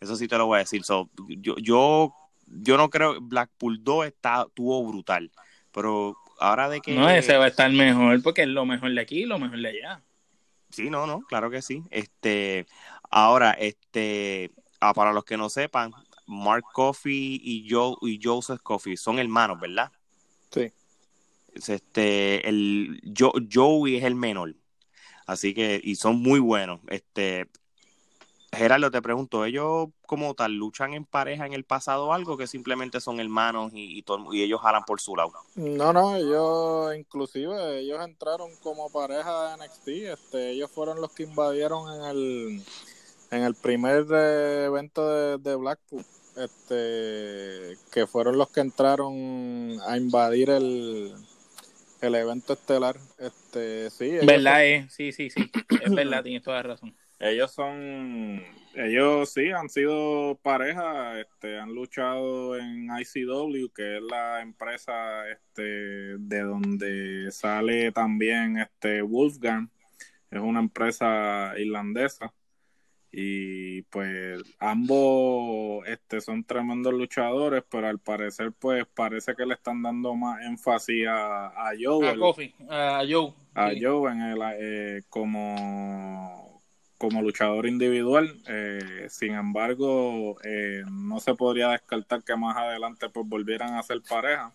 Eso 0.00 0.16
sí 0.16 0.28
te 0.28 0.38
lo 0.38 0.46
voy 0.46 0.56
a 0.56 0.60
decir. 0.60 0.82
yo, 0.82 1.56
yo, 1.58 2.14
yo 2.46 2.76
no 2.76 2.88
creo 2.88 3.20
Blackpool 3.20 3.84
2 3.84 4.06
está, 4.06 4.46
tuvo 4.54 4.84
brutal, 4.86 5.30
pero 5.72 6.16
ahora 6.40 6.68
de 6.68 6.80
que... 6.80 6.94
No, 6.94 7.08
ese 7.08 7.36
va 7.36 7.44
a 7.44 7.48
estar 7.48 7.70
mejor 7.70 8.22
porque 8.22 8.42
es 8.42 8.48
lo 8.48 8.66
mejor 8.66 8.92
de 8.92 9.00
aquí 9.00 9.22
y 9.22 9.26
lo 9.26 9.38
mejor 9.38 9.60
de 9.60 9.68
allá. 9.68 10.02
Sí, 10.70 10.90
no, 10.90 11.06
no, 11.06 11.20
claro 11.22 11.50
que 11.50 11.62
sí. 11.62 11.82
Este, 11.90 12.66
ahora, 13.10 13.52
este, 13.52 14.50
ah, 14.80 14.94
para 14.94 15.12
los 15.12 15.24
que 15.24 15.36
no 15.36 15.50
sepan, 15.50 15.92
Mark 16.26 16.64
Coffey 16.72 17.40
y, 17.42 17.68
Joe, 17.68 17.96
y 18.02 18.20
Joseph 18.22 18.60
Coffey 18.62 18.96
son 18.96 19.18
hermanos, 19.18 19.60
¿verdad? 19.60 19.90
Sí. 20.50 20.72
Este, 21.54 22.48
el 22.48 23.00
Joey 23.52 23.96
es 23.96 24.04
el 24.04 24.14
menor. 24.14 24.54
Así 25.26 25.54
que, 25.54 25.80
y 25.82 25.96
son 25.96 26.20
muy 26.22 26.40
buenos. 26.40 26.80
Este, 26.88 27.48
Gerardo, 28.52 28.90
te 28.90 29.00
pregunto, 29.00 29.44
¿ellos 29.44 29.88
como 30.06 30.34
tal 30.34 30.54
luchan 30.54 30.92
en 30.94 31.04
pareja 31.04 31.46
en 31.46 31.52
el 31.52 31.64
pasado 31.64 32.06
o 32.06 32.12
algo 32.12 32.36
que 32.36 32.48
simplemente 32.48 33.00
son 33.00 33.20
hermanos 33.20 33.70
y, 33.72 34.02
y, 34.32 34.42
ellos 34.42 34.60
jalan 34.60 34.84
por 34.84 35.00
su 35.00 35.14
lado? 35.14 35.32
No, 35.54 35.92
no, 35.92 36.16
ellos 36.16 36.96
inclusive 36.96 37.78
ellos 37.78 38.04
entraron 38.04 38.50
como 38.62 38.90
pareja 38.90 39.56
de 39.56 39.64
NXT, 39.64 39.88
este, 39.88 40.50
ellos 40.50 40.70
fueron 40.70 41.00
los 41.00 41.12
que 41.12 41.22
invadieron 41.22 41.92
en 41.94 42.04
el 42.06 42.64
en 43.30 43.44
el 43.44 43.54
primer 43.54 44.06
eh, 44.12 44.64
evento 44.64 45.08
de, 45.08 45.38
de 45.38 45.54
Blackpool, 45.54 46.04
este, 46.36 47.78
que 47.92 48.08
fueron 48.08 48.36
los 48.36 48.48
que 48.50 48.60
entraron 48.60 49.78
a 49.86 49.96
invadir 49.96 50.50
el 50.50 51.14
el 52.00 52.14
evento 52.14 52.54
estelar. 52.54 52.96
Este, 53.18 53.90
sí. 53.90 54.18
¿Verdad? 54.24 54.64
Es? 54.64 54.92
Sí, 54.92 55.12
sí, 55.12 55.30
sí. 55.30 55.50
Es 55.82 55.94
verdad, 55.94 56.22
tienes 56.22 56.42
toda 56.42 56.56
la 56.56 56.62
razón. 56.62 56.94
Ellos 57.20 57.52
son, 57.52 58.42
ellos 58.74 59.30
sí 59.30 59.50
han 59.50 59.68
sido 59.68 60.40
pareja, 60.42 61.20
este, 61.20 61.58
han 61.58 61.74
luchado 61.74 62.56
en 62.56 62.88
ICW, 62.98 63.68
que 63.74 63.98
es 63.98 64.02
la 64.02 64.40
empresa 64.40 65.28
este, 65.28 65.62
de 66.18 66.40
donde 66.40 67.30
sale 67.30 67.92
también 67.92 68.56
este 68.56 69.02
Wolfgang, 69.02 69.68
es 70.30 70.40
una 70.40 70.60
empresa 70.60 71.52
irlandesa. 71.58 72.32
Y 73.12 73.82
pues 73.82 74.40
ambos 74.58 75.84
este 75.88 76.20
son 76.20 76.44
tremendos 76.44 76.94
luchadores 76.94 77.64
pero 77.68 77.88
al 77.88 77.98
parecer 77.98 78.52
pues 78.52 78.86
parece 78.86 79.34
que 79.34 79.44
le 79.44 79.54
están 79.54 79.82
dando 79.82 80.14
más 80.14 80.40
énfasis 80.42 81.08
a, 81.08 81.48
a 81.48 81.72
Joe 81.76 82.08
a, 82.08 82.16
Kofi, 82.16 82.54
a 82.68 83.02
Joe. 83.10 83.34
A 83.54 83.72
Joe 83.76 84.12
en 84.12 84.20
el, 84.20 84.38
eh, 84.60 85.02
como 85.08 86.49
como 87.00 87.22
luchador 87.22 87.66
individual 87.66 88.42
eh, 88.46 89.06
sin 89.08 89.32
embargo 89.32 90.36
eh, 90.44 90.82
no 90.92 91.18
se 91.18 91.34
podría 91.34 91.70
descartar 91.70 92.22
que 92.22 92.36
más 92.36 92.54
adelante 92.58 93.08
pues 93.08 93.26
volvieran 93.26 93.74
a 93.74 93.82
ser 93.82 94.02
pareja 94.06 94.52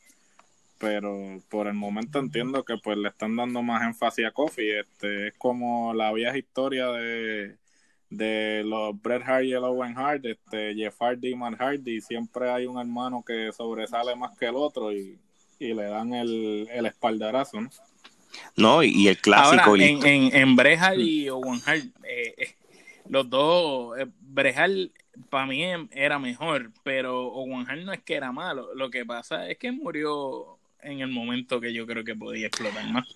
pero 0.78 1.42
por 1.50 1.66
el 1.66 1.74
momento 1.74 2.20
entiendo 2.20 2.64
que 2.64 2.78
pues 2.78 2.98
le 2.98 3.10
están 3.10 3.36
dando 3.36 3.64
más 3.64 3.82
énfasis 3.82 4.28
a 4.28 4.32
Kofi 4.32 4.70
este 4.70 5.30
es 5.30 5.34
como 5.40 5.96
la 5.96 6.14
vieja 6.14 6.38
historia 6.38 6.86
de 6.92 7.58
de 8.12 8.62
los 8.64 9.02
Bret 9.02 9.24
Hart 9.26 9.46
y 9.46 9.54
el 9.54 9.64
Owen 9.64 9.98
Hart, 9.98 10.24
este, 10.26 10.76
Jeff 10.76 10.96
Hardy 11.00 11.32
y 11.32 11.36
Matt 11.36 11.60
Hardy, 11.60 12.02
siempre 12.02 12.52
hay 12.52 12.68
un 12.68 12.78
hermano 12.80 13.24
que 13.26 13.52
sobresale 13.52 14.16
más 14.16 14.38
que 14.38 14.46
el 14.46 14.56
otro 14.56 14.94
y, 14.94 15.20
le 15.58 15.84
dan 15.86 16.14
el, 16.14 16.68
el 16.72 16.86
espaldarazo, 16.86 17.60
¿no? 17.62 17.70
No, 18.56 18.84
y, 18.84 19.08
el 19.08 19.18
clásico. 19.18 19.64
Ahora, 19.64 19.84
en, 19.84 20.06
en, 20.06 20.36
en 20.36 20.56
Bret 20.56 20.80
Hart 20.80 21.00
y 21.00 21.30
Owen 21.30 21.62
Hart, 21.66 21.84
eh, 22.04 22.34
eh, 22.38 22.56
los 23.10 23.30
dos, 23.30 23.98
eh, 24.00 24.08
Bret 24.22 24.58
Hart 24.58 24.92
para 25.30 25.46
mí 25.46 25.64
era 25.92 26.20
mejor, 26.20 26.72
pero 26.84 27.28
Owen 27.28 27.66
Hart 27.70 27.82
no 27.82 27.94
es 27.94 28.02
que 28.02 28.16
era 28.16 28.32
malo, 28.32 28.74
lo 28.76 28.90
que 28.90 29.06
pasa 29.06 29.50
es 29.50 29.58
que 29.58 29.72
murió 29.72 30.58
en 30.82 31.00
el 31.00 31.08
momento 31.08 31.60
que 31.60 31.74
yo 31.74 31.86
creo 31.86 32.04
que 32.04 32.16
podía 32.16 32.48
explotar 32.48 32.88
más. 32.92 33.08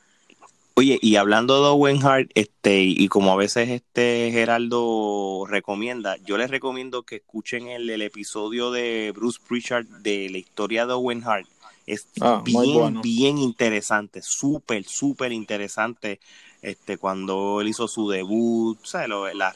Oye, 0.79 0.97
y 1.01 1.17
hablando 1.17 1.61
de 1.61 1.69
Owen 1.71 2.01
Hart, 2.05 2.31
este, 2.35 2.83
y 2.83 3.09
como 3.09 3.33
a 3.33 3.35
veces 3.35 3.67
este 3.67 4.29
Geraldo 4.31 5.45
recomienda, 5.45 6.15
yo 6.23 6.37
les 6.37 6.49
recomiendo 6.49 7.03
que 7.03 7.17
escuchen 7.17 7.67
el, 7.67 7.89
episodio 8.01 8.71
de 8.71 9.11
Bruce 9.13 9.41
Pritchard 9.45 9.85
de 9.85 10.29
la 10.29 10.37
historia 10.37 10.85
de 10.85 10.93
Owen 10.93 11.21
Hart. 11.25 11.47
Es 11.89 12.07
ah, 12.21 12.43
bien, 12.45 13.01
bien 13.01 13.39
interesante, 13.39 14.21
súper, 14.21 14.85
súper 14.85 15.31
interesante. 15.31 16.19
Este, 16.61 16.99
cuando 16.99 17.61
él 17.61 17.67
hizo 17.67 17.87
su 17.87 18.07
debut, 18.09 18.77
¿sabes? 18.83 19.09
Lo, 19.09 19.33
la, 19.33 19.55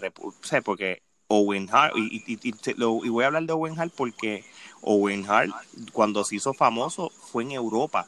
Porque 0.66 1.04
Owen 1.28 1.70
Hart, 1.72 1.94
y, 1.96 2.24
y, 2.26 2.40
y, 2.42 3.10
voy 3.10 3.24
a 3.24 3.28
hablar 3.28 3.44
de 3.44 3.54
Owen 3.54 3.80
Hart 3.80 3.94
porque 3.96 4.44
Owen 4.82 5.30
Hart, 5.30 5.52
cuando 5.92 6.24
se 6.24 6.38
hizo 6.38 6.56
famoso, 6.56 7.12
fue 7.12 7.44
en 7.44 7.52
Europa 7.52 8.08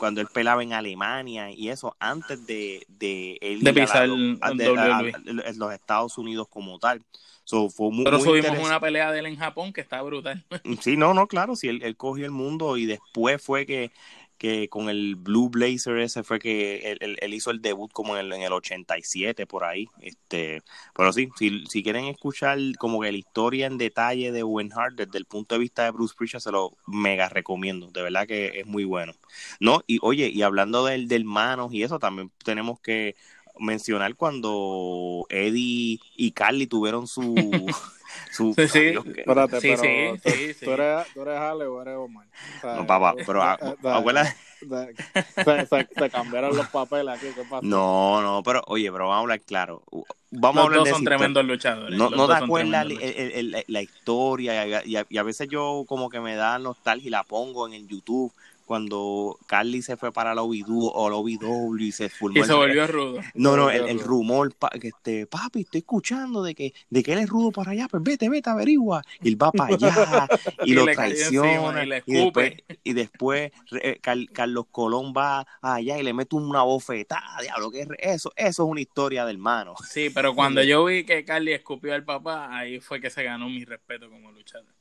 cuando 0.00 0.22
él 0.22 0.28
pelaba 0.32 0.62
en 0.62 0.72
Alemania 0.72 1.50
y 1.50 1.68
eso, 1.68 1.94
antes 2.00 2.46
de, 2.46 2.86
de 2.88 3.38
él 3.42 3.60
de 3.60 3.72
pisar 3.74 4.08
los 4.08 5.72
Estados 5.74 6.16
Unidos 6.16 6.48
como 6.48 6.78
tal. 6.78 7.02
fue 7.44 7.90
muy, 7.92 8.04
Pero 8.04 8.18
subimos 8.18 8.58
una 8.58 8.80
pelea 8.80 9.12
de 9.12 9.18
él 9.18 9.26
en 9.26 9.36
Japón 9.36 9.74
que 9.74 9.82
está 9.82 10.00
brutal. 10.00 10.42
Sí, 10.80 10.96
no, 10.96 11.12
no, 11.12 11.26
claro, 11.26 11.54
sí, 11.54 11.68
él, 11.68 11.82
él 11.82 11.96
cogió 11.96 12.24
el 12.24 12.30
mundo 12.30 12.78
y 12.78 12.86
después 12.86 13.42
fue 13.42 13.66
que 13.66 13.92
que 14.40 14.70
con 14.70 14.88
el 14.88 15.16
Blue 15.16 15.50
Blazer 15.50 15.98
ese 15.98 16.22
fue 16.22 16.38
que 16.38 16.96
él, 16.98 17.34
hizo 17.34 17.50
el 17.50 17.60
debut 17.60 17.92
como 17.92 18.16
en 18.16 18.24
el, 18.24 18.32
en 18.32 18.40
el 18.40 18.54
87 18.54 19.46
por 19.46 19.64
ahí. 19.64 19.86
Este, 20.00 20.62
pero 20.96 21.12
sí, 21.12 21.28
si, 21.36 21.66
si 21.66 21.82
quieren 21.82 22.06
escuchar 22.06 22.58
como 22.78 23.02
que 23.02 23.12
la 23.12 23.18
historia 23.18 23.66
en 23.66 23.76
detalle 23.76 24.32
de 24.32 24.42
Owen 24.42 24.70
Hart 24.74 24.94
desde 24.96 25.18
el 25.18 25.26
punto 25.26 25.54
de 25.54 25.58
vista 25.58 25.84
de 25.84 25.90
Bruce 25.90 26.14
Prichard 26.16 26.40
se 26.40 26.52
lo 26.52 26.72
mega 26.86 27.28
recomiendo, 27.28 27.90
de 27.90 28.00
verdad 28.00 28.26
que 28.26 28.60
es 28.60 28.66
muy 28.66 28.84
bueno. 28.84 29.12
No, 29.60 29.82
y 29.86 29.98
oye, 30.00 30.30
y 30.30 30.40
hablando 30.40 30.86
del 30.86 31.06
del 31.06 31.26
manos 31.26 31.74
y 31.74 31.82
eso 31.82 31.98
también 31.98 32.32
tenemos 32.42 32.80
que 32.80 33.16
mencionar 33.60 34.14
cuando 34.16 35.26
Eddie 35.28 36.00
y 36.16 36.32
Carly 36.32 36.66
tuvieron 36.66 37.06
su 37.06 37.34
Su, 38.32 38.54
sí, 38.54 38.68
sí. 38.68 38.94
Espérate, 39.16 39.60
sí, 39.60 39.74
pero 39.76 40.16
sí, 40.16 40.54
¿tú, 40.64 40.70
eres, 40.70 41.06
¿tú 41.14 41.22
eres 41.22 41.38
Ale 41.38 41.66
o 41.66 41.82
eres 41.82 41.96
Omar? 41.96 42.26
no, 42.62 42.86
papá, 42.86 43.14
pero 43.26 43.42
abuela... 43.42 44.24
Se, 44.60 46.10
cambiaron 46.10 46.54
los 46.54 46.68
papeles 46.68 47.16
aquí, 47.16 47.28
¿qué 47.34 47.42
pasa? 47.48 47.60
No, 47.62 48.20
no, 48.20 48.42
pero 48.42 48.62
oye, 48.66 48.92
pero 48.92 49.08
vamos 49.08 49.16
a 49.16 49.20
hablar 49.20 49.40
claro. 49.40 49.82
Vamos 50.30 50.56
los 50.56 50.62
a 50.62 50.66
hablar 50.66 50.78
dos 50.80 50.88
son 50.90 51.04
tremendos 51.04 51.44
luchadores. 51.46 51.98
No, 51.98 52.10
no 52.10 52.28
te 52.28 52.34
acuerdas 52.34 52.86
la 52.86 53.82
historia 53.82 54.84
y 54.84 54.96
a, 54.96 55.06
y 55.08 55.18
a 55.18 55.22
veces 55.22 55.48
yo 55.48 55.84
como 55.88 56.10
que 56.10 56.20
me 56.20 56.34
da 56.34 56.58
nostalgia 56.58 57.08
y 57.08 57.10
la 57.10 57.24
pongo 57.24 57.66
en 57.66 57.72
el 57.72 57.88
YouTube 57.88 58.32
cuando 58.70 59.36
Carly 59.48 59.82
se 59.82 59.96
fue 59.96 60.12
para 60.12 60.32
la 60.32 60.42
OVW 60.42 60.92
o 60.94 61.10
la 61.10 61.16
OVW 61.16 61.76
y 61.80 61.90
se 61.90 62.08
formó. 62.08 62.38
Y 62.38 62.44
se 62.44 62.52
volvió 62.52 62.86
rudo. 62.86 63.20
No, 63.34 63.56
no, 63.56 63.68
el, 63.68 63.98
rumor, 63.98 64.54
que 64.80 64.86
este, 64.86 65.26
papi, 65.26 65.62
estoy 65.62 65.80
escuchando 65.80 66.40
de 66.44 66.54
que, 66.54 66.72
de 66.88 67.02
que 67.02 67.14
él 67.14 67.18
es 67.18 67.28
rudo 67.28 67.50
para 67.50 67.72
allá, 67.72 67.88
pues 67.90 68.00
vete, 68.04 68.28
vete, 68.28 68.48
averigua. 68.48 69.02
Y 69.20 69.30
él 69.30 69.42
va 69.42 69.50
para 69.50 69.74
allá 69.74 70.28
y, 70.64 70.74
lo 70.74 70.84
traiciona. 70.84 71.82
Y, 72.06 72.12
después, 72.12 72.52
y 72.84 72.92
después 72.92 73.50
eh, 73.82 73.98
Carlos 74.00 74.66
Colón 74.70 75.12
va 75.16 75.44
allá 75.60 75.98
y 75.98 76.04
le 76.04 76.12
mete 76.12 76.36
una 76.36 76.62
bofetada, 76.62 77.42
diablo, 77.42 77.72
que 77.72 77.88
eso, 77.98 78.30
eso 78.36 78.62
es 78.62 78.70
una 78.70 78.80
historia 78.80 79.24
de 79.24 79.32
hermano. 79.32 79.74
Sí, 79.84 80.10
pero 80.10 80.32
cuando 80.36 80.62
yo 80.62 80.84
vi 80.84 81.02
que 81.02 81.24
Carly 81.24 81.54
escupió 81.54 81.92
al 81.92 82.04
papá, 82.04 82.56
ahí 82.56 82.78
fue 82.78 83.00
que 83.00 83.10
se 83.10 83.24
ganó 83.24 83.48
mi 83.48 83.64
respeto 83.64 84.08
como 84.08 84.30
luchador. 84.30 84.79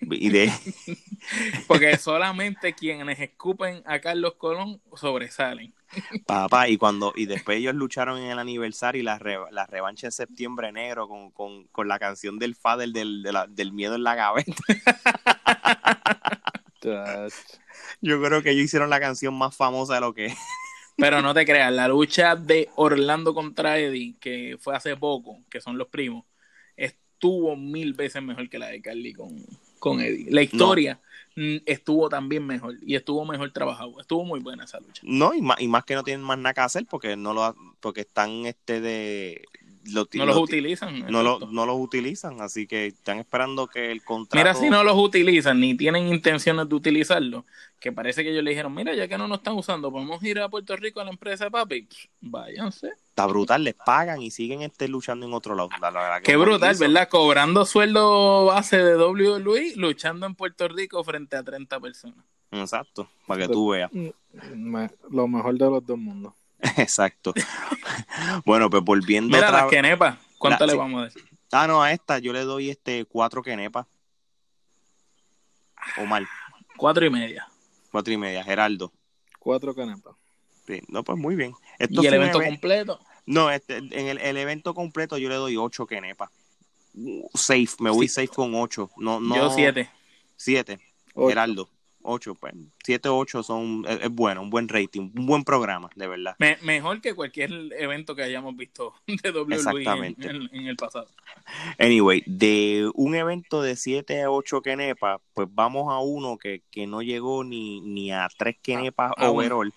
Porque 1.66 1.96
solamente 1.96 2.74
quienes 2.74 3.20
escupen 3.20 3.82
a 3.86 4.00
Carlos 4.00 4.34
Colón 4.34 4.80
sobresalen. 4.94 5.74
Papá, 6.26 6.68
y 6.68 6.76
cuando 6.78 7.12
y 7.14 7.26
después 7.26 7.58
ellos 7.58 7.74
lucharon 7.74 8.18
en 8.18 8.30
el 8.30 8.38
aniversario 8.38 9.00
y 9.00 9.04
la, 9.04 9.20
la 9.50 9.66
revancha 9.66 10.06
en 10.06 10.12
septiembre 10.12 10.72
negro 10.72 11.08
con, 11.08 11.88
la 11.88 11.98
canción 11.98 12.38
del 12.38 12.54
Fader 12.54 12.90
del, 12.90 13.26
del 13.50 13.72
miedo 13.72 13.94
en 13.94 14.04
la 14.04 14.14
gaveta. 14.14 14.52
Yo 18.00 18.20
creo 18.20 18.42
que 18.42 18.50
ellos 18.50 18.64
hicieron 18.64 18.90
la 18.90 18.98
canción 18.98 19.34
más 19.34 19.56
famosa 19.56 19.94
de 19.94 20.00
lo 20.00 20.12
que 20.14 20.34
Pero 20.96 21.22
no 21.22 21.34
te 21.34 21.44
creas, 21.44 21.72
la 21.72 21.88
lucha 21.88 22.36
de 22.36 22.68
Orlando 22.76 23.34
contra 23.34 23.78
Eddie, 23.78 24.16
que 24.20 24.56
fue 24.60 24.76
hace 24.76 24.96
poco, 24.96 25.40
que 25.50 25.60
son 25.60 25.78
los 25.78 25.88
primos, 25.88 26.24
estuvo 27.22 27.54
mil 27.54 27.92
veces 27.92 28.20
mejor 28.20 28.48
que 28.48 28.58
la 28.58 28.66
de 28.66 28.82
Carly 28.82 29.12
con, 29.12 29.46
con 29.78 30.00
Eddie. 30.00 30.26
La 30.28 30.42
historia 30.42 30.98
estuvo 31.36 32.08
también 32.08 32.44
mejor 32.44 32.74
y 32.82 32.96
estuvo 32.96 33.24
mejor 33.24 33.52
trabajado. 33.52 34.00
Estuvo 34.00 34.24
muy 34.24 34.40
buena 34.40 34.64
esa 34.64 34.80
lucha. 34.80 35.02
No, 35.04 35.32
y 35.32 35.40
más, 35.40 35.60
y 35.60 35.68
más 35.68 35.84
que 35.84 35.94
no 35.94 36.02
tienen 36.02 36.26
más 36.26 36.36
nada 36.38 36.52
que 36.52 36.60
hacer 36.62 36.84
porque 36.90 37.16
no 37.16 37.32
lo 37.32 37.54
porque 37.78 38.00
están 38.00 38.44
este 38.46 38.80
de 38.80 39.44
no 39.84 40.26
los 40.26 40.36
utilizan. 40.36 41.06
No, 41.10 41.22
no 41.22 41.66
los 41.66 41.76
utilizan, 41.78 42.40
así 42.40 42.66
que 42.66 42.86
están 42.86 43.18
esperando 43.18 43.66
que 43.66 43.90
el 43.90 44.02
contrato. 44.02 44.36
Mira, 44.36 44.54
si 44.54 44.70
no 44.70 44.84
los 44.84 44.96
utilizan 44.96 45.60
ni 45.60 45.76
tienen 45.76 46.08
intenciones 46.08 46.68
de 46.68 46.74
utilizarlo, 46.74 47.44
que 47.80 47.92
parece 47.92 48.22
que 48.22 48.30
ellos 48.30 48.44
le 48.44 48.50
dijeron: 48.50 48.74
Mira, 48.74 48.94
ya 48.94 49.08
que 49.08 49.18
no 49.18 49.28
nos 49.28 49.38
están 49.38 49.54
usando, 49.54 49.90
podemos 49.90 50.22
ir 50.22 50.40
a 50.40 50.48
Puerto 50.48 50.76
Rico 50.76 51.00
a 51.00 51.04
la 51.04 51.10
empresa, 51.10 51.50
papi. 51.50 51.88
Váyanse. 52.20 52.90
Está 53.08 53.26
brutal, 53.26 53.64
les 53.64 53.74
pagan 53.74 54.22
y 54.22 54.30
siguen 54.30 54.62
este 54.62 54.88
luchando 54.88 55.26
en 55.26 55.34
otro 55.34 55.54
lado. 55.54 55.68
Qué 56.22 56.36
brutal, 56.36 56.76
¿verdad? 56.78 57.08
Cobrando 57.08 57.64
sueldo 57.64 58.46
base 58.46 58.78
de 58.78 58.96
WWE, 58.96 59.74
luchando 59.76 60.26
en 60.26 60.34
Puerto 60.34 60.68
Rico 60.68 61.02
frente 61.04 61.36
a 61.36 61.42
30 61.42 61.80
personas. 61.80 62.24
Exacto, 62.52 63.08
para 63.26 63.46
que 63.46 63.52
tú 63.52 63.70
veas. 63.70 63.90
Mm, 63.92 64.76
lo 65.10 65.26
mejor 65.26 65.56
de 65.56 65.70
los 65.70 65.84
dos 65.84 65.98
mundos. 65.98 66.34
Exacto. 66.76 67.34
bueno, 68.44 68.70
pues 68.70 68.82
volviendo 68.82 69.36
Mira, 69.36 69.50
las 69.50 69.66
quenepas, 69.66 70.18
¿cuánto 70.38 70.66
le 70.66 70.74
vamos 70.74 71.02
a 71.02 71.04
decir? 71.06 71.22
Ah, 71.50 71.66
no, 71.66 71.82
a 71.82 71.92
esta 71.92 72.18
yo 72.18 72.32
le 72.32 72.40
doy 72.40 72.70
este 72.70 73.04
cuatro 73.04 73.42
quenepas. 73.42 73.86
O 75.98 76.06
mal. 76.06 76.26
Cuatro 76.76 77.04
y 77.04 77.10
media. 77.10 77.46
Cuatro 77.90 78.12
y 78.12 78.16
media, 78.16 78.42
Geraldo. 78.42 78.92
Cuatro 79.38 79.74
quenepas. 79.74 80.14
Sí, 80.66 80.80
no, 80.88 81.02
pues 81.02 81.18
muy 81.18 81.34
bien. 81.34 81.52
¿Y 81.78 82.06
el 82.06 82.14
evento 82.14 82.40
completo? 82.40 83.00
No, 83.26 83.50
este, 83.50 83.78
en 83.78 84.18
el, 84.18 84.36
evento 84.36 84.74
completo 84.74 85.18
yo 85.18 85.28
le 85.28 85.34
doy 85.34 85.56
ocho 85.56 85.86
quenepas. 85.86 86.30
Safe, 87.34 87.68
me 87.80 87.90
voy 87.90 88.08
safe 88.08 88.28
con 88.28 88.54
ocho. 88.54 88.90
No, 88.96 89.20
no, 89.20 89.34
yo 89.34 89.50
siete. 89.50 89.90
Siete, 90.36 90.80
Geraldo. 91.14 91.68
8, 92.02 92.34
pues 92.34 92.54
7, 92.84 93.08
8 93.08 93.42
son, 93.42 93.84
es, 93.88 94.08
bueno, 94.10 94.42
un 94.42 94.50
buen 94.50 94.68
rating, 94.68 95.10
un 95.14 95.26
buen 95.26 95.44
programa, 95.44 95.90
de 95.94 96.06
verdad. 96.06 96.36
mejor 96.62 97.00
que 97.00 97.14
cualquier 97.14 97.50
evento 97.78 98.14
que 98.14 98.22
hayamos 98.22 98.56
visto 98.56 98.94
de 99.06 99.30
WWE 99.30 100.14
en, 100.18 100.50
en, 100.52 100.66
el 100.66 100.76
pasado. 100.76 101.08
Anyway, 101.78 102.22
de 102.26 102.90
un 102.94 103.14
evento 103.14 103.62
de 103.62 103.76
7 103.76 104.22
a 104.22 104.30
8 104.30 104.62
kenepas, 104.62 105.20
pues 105.34 105.48
vamos 105.50 105.92
a 105.92 105.98
uno 105.98 106.38
que, 106.38 106.62
que 106.70 106.86
no 106.86 107.02
llegó 107.02 107.44
ni, 107.44 107.80
ni 107.80 108.12
a 108.12 108.28
3 108.36 108.56
kenepas 108.62 109.12
ah, 109.16 109.30
overall, 109.30 109.72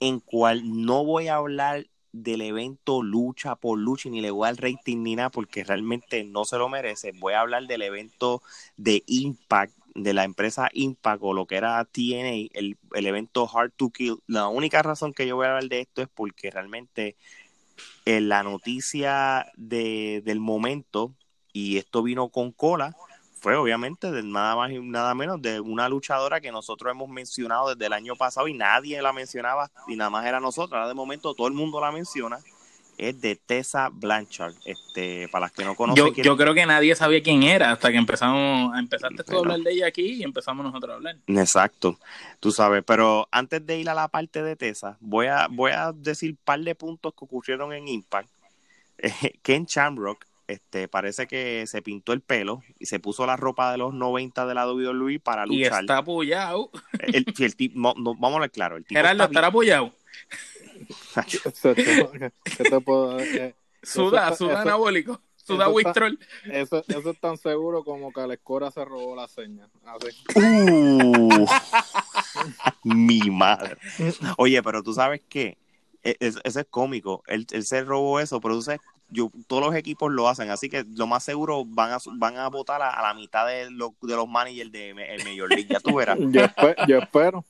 en 0.00 0.20
cual 0.20 0.62
no 0.64 1.04
voy 1.04 1.28
a 1.28 1.36
hablar 1.36 1.86
del 2.12 2.40
evento 2.40 3.02
lucha 3.02 3.54
por 3.56 3.78
lucha 3.78 4.08
ni 4.08 4.20
le 4.20 4.30
voy 4.30 4.48
al 4.48 4.56
rating 4.56 5.02
ni 5.02 5.14
nada 5.16 5.30
porque 5.30 5.64
realmente 5.64 6.24
no 6.24 6.44
se 6.44 6.58
lo 6.58 6.68
merece. 6.68 7.12
Voy 7.12 7.34
a 7.34 7.40
hablar 7.40 7.66
del 7.66 7.82
evento 7.82 8.42
de 8.76 9.02
Impact 9.06 9.74
de 10.02 10.14
la 10.14 10.24
empresa 10.24 10.68
Impact 10.72 11.22
o 11.22 11.32
lo 11.32 11.46
que 11.46 11.56
era 11.56 11.84
TNA, 11.84 12.48
el, 12.52 12.78
el 12.92 13.06
evento 13.06 13.48
Hard 13.52 13.72
to 13.76 13.90
Kill. 13.90 14.18
La 14.26 14.48
única 14.48 14.82
razón 14.82 15.12
que 15.12 15.26
yo 15.26 15.36
voy 15.36 15.46
a 15.46 15.50
hablar 15.50 15.68
de 15.68 15.80
esto 15.80 16.02
es 16.02 16.08
porque 16.08 16.50
realmente 16.50 17.16
en 18.04 18.14
eh, 18.14 18.20
la 18.20 18.42
noticia 18.42 19.50
de, 19.56 20.22
del 20.24 20.40
momento, 20.40 21.14
y 21.52 21.78
esto 21.78 22.02
vino 22.02 22.28
con 22.28 22.52
cola, 22.52 22.96
fue 23.40 23.54
obviamente 23.54 24.10
de 24.10 24.22
nada 24.22 24.56
más 24.56 24.72
y 24.72 24.80
nada 24.80 25.14
menos 25.14 25.40
de 25.40 25.60
una 25.60 25.88
luchadora 25.88 26.40
que 26.40 26.50
nosotros 26.50 26.90
hemos 26.90 27.08
mencionado 27.08 27.74
desde 27.74 27.86
el 27.86 27.92
año 27.92 28.16
pasado 28.16 28.48
y 28.48 28.54
nadie 28.54 29.00
la 29.00 29.12
mencionaba 29.12 29.70
y 29.86 29.94
nada 29.94 30.10
más 30.10 30.26
era 30.26 30.40
nosotros. 30.40 30.72
Ahora 30.72 30.88
de 30.88 30.94
momento 30.94 31.34
todo 31.34 31.46
el 31.46 31.54
mundo 31.54 31.80
la 31.80 31.92
menciona 31.92 32.38
es 32.98 33.20
de 33.20 33.36
Tessa 33.36 33.88
Blanchard. 33.90 34.54
Este, 34.64 35.28
para 35.28 35.46
las 35.46 35.52
que 35.52 35.64
no 35.64 35.74
conocen. 35.74 36.14
Yo, 36.14 36.36
creo 36.36 36.54
que 36.54 36.66
nadie 36.66 36.94
sabía 36.94 37.22
quién 37.22 37.42
era 37.44 37.72
hasta 37.72 37.90
que 37.90 37.96
empezamos, 37.96 38.74
a 38.74 38.78
empezaste 38.78 39.22
tú 39.24 39.36
a 39.36 39.38
hablar 39.38 39.60
de 39.60 39.72
ella 39.72 39.86
aquí 39.86 40.14
y 40.14 40.22
empezamos 40.22 40.64
nosotros 40.64 40.92
a 40.92 40.94
hablar. 40.96 41.16
Exacto, 41.26 41.98
tú 42.40 42.50
sabes. 42.50 42.82
Pero 42.84 43.28
antes 43.30 43.64
de 43.64 43.78
ir 43.78 43.88
a 43.88 43.94
la 43.94 44.08
parte 44.08 44.42
de 44.42 44.56
Tessa, 44.56 44.96
voy 45.00 45.26
a, 45.26 45.46
voy 45.48 45.72
a 45.72 45.92
decir 45.92 46.30
un 46.32 46.38
par 46.44 46.60
de 46.60 46.74
puntos 46.74 47.14
que 47.14 47.24
ocurrieron 47.24 47.72
en 47.72 47.88
Impact. 47.88 48.28
Ken 49.42 49.64
Shamrock 49.64 50.26
este, 50.48 50.88
parece 50.88 51.26
que 51.26 51.66
se 51.66 51.82
pintó 51.82 52.14
el 52.14 52.22
pelo 52.22 52.62
y 52.78 52.86
se 52.86 52.98
puso 52.98 53.26
la 53.26 53.36
ropa 53.36 53.70
de 53.70 53.76
los 53.76 53.92
90 53.92 54.46
de 54.46 54.54
la 54.54 54.66
WWE 54.66 55.20
para 55.20 55.44
luchar. 55.44 55.60
Y 55.60 55.64
está 55.64 55.98
apoyado. 55.98 56.70
El, 57.00 57.26
vamos 57.74 58.36
a 58.36 58.40
ver 58.40 58.50
claro. 58.50 58.78
El 58.78 58.84
tipo 58.84 58.98
Gerardo, 58.98 59.24
está 59.24 59.46
apoyado. 59.46 59.92
Suda, 63.82 64.34
suda 64.36 64.62
anabólico. 64.62 65.20
Suda 65.48 65.68
Wistrol. 65.70 66.18
Eso, 66.44 66.84
eso, 66.86 67.10
es 67.10 67.20
tan 67.20 67.38
seguro 67.38 67.82
como 67.82 68.12
que 68.12 68.26
la 68.26 68.34
escora 68.34 68.70
se 68.70 68.84
robó 68.84 69.16
la 69.16 69.26
seña. 69.28 69.66
Uh, 70.34 71.46
mi 72.84 73.20
madre. 73.30 73.78
Oye, 74.36 74.62
pero 74.62 74.82
tú 74.82 74.92
sabes 74.92 75.22
qué? 75.26 75.56
E, 76.02 76.16
eso 76.20 76.40
es, 76.44 76.66
cómico. 76.68 77.22
Él, 77.26 77.46
se 77.64 77.82
robó 77.82 78.20
eso, 78.20 78.42
pero 78.42 78.60
yo, 79.08 79.30
todos 79.46 79.64
los 79.64 79.74
equipos 79.74 80.12
lo 80.12 80.28
hacen, 80.28 80.50
así 80.50 80.68
que 80.68 80.84
lo 80.94 81.06
más 81.06 81.24
seguro 81.24 81.64
van 81.64 81.92
a, 81.92 81.98
van 82.18 82.36
a 82.36 82.48
votar 82.48 82.82
a, 82.82 83.00
la 83.00 83.14
mitad 83.14 83.46
de, 83.46 83.70
lo, 83.70 83.94
de 84.02 84.16
los 84.16 84.28
managers 84.28 84.70
de 84.70 84.90
el 84.90 85.24
Major 85.24 85.48
League. 85.48 85.68
Ya 85.70 85.80
tú 85.80 85.94
verás. 85.94 86.18
yo 86.86 86.98
espero 86.98 87.42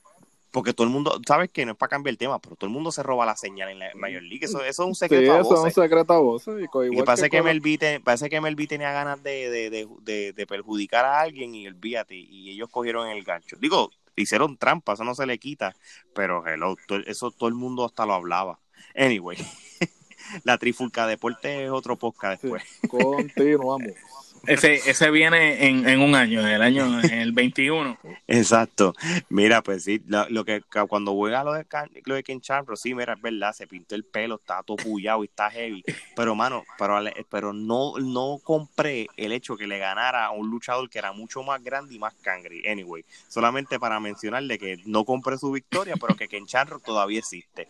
porque 0.51 0.73
todo 0.73 0.87
el 0.87 0.93
mundo, 0.93 1.21
sabes 1.27 1.51
que 1.51 1.67
no 1.67 1.73
es 1.73 1.79
para 1.79 1.91
cambiar 1.91 2.13
el 2.13 2.19
tema, 2.19 2.39
pero 2.39 2.57
todo 2.57 2.69
el 2.69 2.73
mundo 2.73 2.91
se 2.91 3.03
roba 3.03 3.27
la 3.27 3.37
señal 3.37 3.69
en 3.71 3.79
la 3.79 3.91
Major 3.95 4.23
League. 4.23 4.45
Eso, 4.45 4.65
eso 4.65 4.83
es 4.83 4.89
un 4.89 4.95
secreto 4.95 5.35
sí, 5.35 5.41
eso 5.41 5.55
es 5.55 5.77
un 5.77 5.83
secreto 5.83 6.13
a 6.13 6.19
voces. 6.19 6.63
Y, 6.63 7.03
parece, 7.03 7.29
que, 7.29 7.39
que 7.43 8.01
parece 8.03 8.31
que 8.31 8.41
Melví 8.41 8.67
tenía 8.67 8.93
ganas 8.93 9.23
de, 9.23 9.51
de, 9.51 9.71
de, 9.71 10.33
de, 10.33 10.47
perjudicar 10.47 11.05
a 11.05 11.21
alguien 11.21 11.55
y 11.55 11.67
olvídate, 11.67 12.17
y 12.17 12.51
ellos 12.51 12.69
cogieron 12.71 13.09
el 13.09 13.23
gancho. 13.25 13.57
Digo, 13.61 13.91
hicieron 14.17 14.57
trampa, 14.57 14.95
eso 14.95 15.05
no 15.05 15.15
se 15.15 15.27
le 15.27 15.39
quita, 15.39 15.75
pero 16.15 16.47
hello, 16.47 16.77
eso 17.07 17.31
todo 17.31 17.49
el 17.49 17.55
mundo 17.55 17.85
hasta 17.85 18.07
lo 18.07 18.15
hablaba. 18.15 18.59
Anyway, 18.97 19.37
la 20.45 20.59
Trifulca 20.59 21.07
Deporte 21.07 21.65
es 21.65 21.71
otro 21.71 21.97
podcast 21.97 22.43
después. 22.43 22.63
continuamos. 22.89 23.93
Ese, 24.47 24.75
ese 24.75 25.11
viene 25.11 25.67
en, 25.67 25.89
en 25.89 26.01
un 26.01 26.15
año, 26.15 26.47
el 26.47 26.63
año, 26.63 27.01
el 27.01 27.33
21. 27.33 27.99
Exacto. 28.27 28.95
Mira, 29.29 29.63
pues 29.63 29.85
sí, 29.85 30.03
lo, 30.07 30.45
que 30.45 30.63
cuando 30.89 31.15
juega 31.15 31.45
lo 31.45 31.53
de, 31.53 31.67
lo 32.05 32.15
de 32.15 32.23
Ken 32.23 32.41
Chambro, 32.41 32.77
sí, 32.77 32.95
mira, 32.95 33.15
es 33.15 33.21
verdad, 33.21 33.53
se 33.53 33.67
pintó 33.67 33.95
el 33.95 34.05
pelo, 34.05 34.37
está 34.37 34.63
todo 34.63 34.77
pullado 34.77 35.23
y 35.25 35.27
está 35.27 35.51
heavy. 35.51 35.85
Pero, 36.17 36.35
mano, 36.35 36.65
pero, 36.79 36.99
pero 37.29 37.53
no, 37.53 37.95
no 37.99 38.39
compré 38.43 39.09
el 39.17 39.33
hecho 39.33 39.57
que 39.57 39.67
le 39.67 39.79
ganara 39.79 40.27
a 40.27 40.31
un 40.31 40.49
luchador 40.49 40.89
que 40.89 40.99
era 40.99 41.13
mucho 41.13 41.43
más 41.43 41.63
grande 41.63 41.95
y 41.95 41.99
más 41.99 42.15
cangri. 42.15 42.67
Anyway, 42.67 43.05
solamente 43.29 43.79
para 43.79 44.01
mencionarle 44.01 44.59
que 44.59 44.79
no 44.85 45.05
compré 45.05 45.39
su 45.39 45.51
victoria, 45.51 45.95
pero 46.01 46.17
que 46.17 46.29
Ken 46.29 46.47
Chambro 46.47 46.79
todavía 46.79 47.19
existe. 47.19 47.69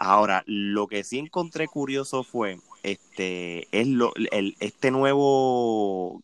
Ahora, 0.00 0.44
lo 0.46 0.86
que 0.86 1.02
sí 1.02 1.18
encontré 1.18 1.66
curioso 1.66 2.22
fue 2.22 2.60
este 2.84 3.66
es 3.72 3.88
lo, 3.88 4.12
el, 4.30 4.54
este 4.60 4.92
nuevo 4.92 6.22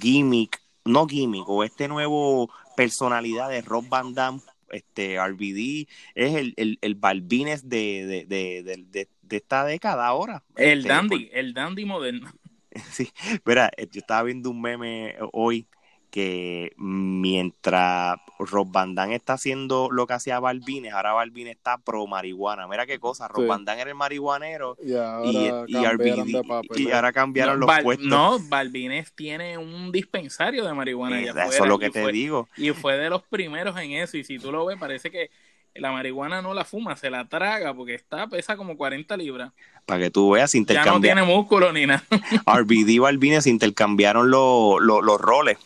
gimmick, 0.00 0.62
no 0.84 1.08
gimmick, 1.08 1.48
o 1.48 1.64
este 1.64 1.88
nuevo 1.88 2.48
personalidad 2.76 3.48
de 3.48 3.62
Rob 3.62 3.88
Van 3.88 4.14
Damme, 4.14 4.40
este 4.70 5.18
RBD, 5.18 5.88
es 6.14 6.36
el, 6.36 6.54
el, 6.56 6.78
el 6.80 6.94
Balvines 6.94 7.68
de, 7.68 8.26
de, 8.28 8.62
de, 8.62 9.08
esta 9.36 9.64
década 9.64 10.06
ahora. 10.06 10.44
El 10.54 10.78
este, 10.78 10.88
dandy, 10.88 11.30
el 11.32 11.52
dandy 11.52 11.84
moderno. 11.84 12.32
Sí, 12.92 13.10
mira, 13.46 13.72
yo 13.90 14.00
estaba 14.00 14.22
viendo 14.22 14.50
un 14.50 14.60
meme 14.60 15.16
hoy 15.32 15.66
que 16.10 16.72
mientras 16.76 18.18
Rob 18.38 18.70
Van 18.70 18.94
Damme 18.94 19.14
está 19.14 19.34
haciendo 19.34 19.88
lo 19.90 20.06
que 20.06 20.14
hacía 20.14 20.40
Balvines, 20.40 20.92
ahora 20.92 21.12
Balvines 21.12 21.56
está 21.56 21.78
pro 21.78 22.06
marihuana. 22.06 22.66
Mira 22.68 22.86
qué 22.86 22.98
cosa, 22.98 23.28
Rob 23.28 23.46
Van 23.46 23.64
Damme 23.64 23.82
era 23.82 23.90
el 23.90 23.96
marihuanero 23.96 24.76
y 24.82 24.94
ahora, 24.94 25.64
y, 25.66 26.90
ahora 26.90 27.12
cambiaron 27.12 27.60
los 27.60 27.70
puestos. 27.82 28.06
No, 28.06 28.38
Balvines 28.48 29.12
tiene 29.12 29.58
un 29.58 29.92
dispensario 29.92 30.64
de 30.64 30.74
marihuana. 30.74 31.20
eso 31.20 31.64
es 31.64 31.68
lo 31.68 31.78
que 31.78 31.90
te 31.90 32.06
digo. 32.12 32.48
Y 32.56 32.70
fue 32.70 32.96
de 32.96 33.10
los 33.10 33.22
primeros 33.22 33.76
en 33.78 33.92
eso. 33.92 34.16
Y 34.16 34.24
si 34.24 34.38
tú 34.38 34.52
lo 34.52 34.66
ves, 34.66 34.78
parece 34.78 35.10
que 35.10 35.30
la 35.74 35.92
marihuana 35.92 36.42
no 36.42 36.54
la 36.54 36.64
fuma, 36.64 36.96
se 36.96 37.10
la 37.10 37.28
traga 37.28 37.74
porque 37.74 37.94
está 37.94 38.26
pesa 38.28 38.56
como 38.56 38.76
40 38.76 39.16
libras. 39.16 39.52
Para 39.84 40.00
que 40.00 40.10
tú 40.10 40.30
veas, 40.30 40.54
intercambiar. 40.54 40.94
Ya 40.94 41.14
no 41.14 41.22
tiene 41.22 41.36
músculo 41.36 41.72
ni 41.72 41.86
nada. 41.86 42.02
RBD 42.46 42.88
y 42.88 42.98
Balvines 42.98 43.46
intercambiaron 43.46 44.30
los 44.30 45.20
roles. 45.20 45.58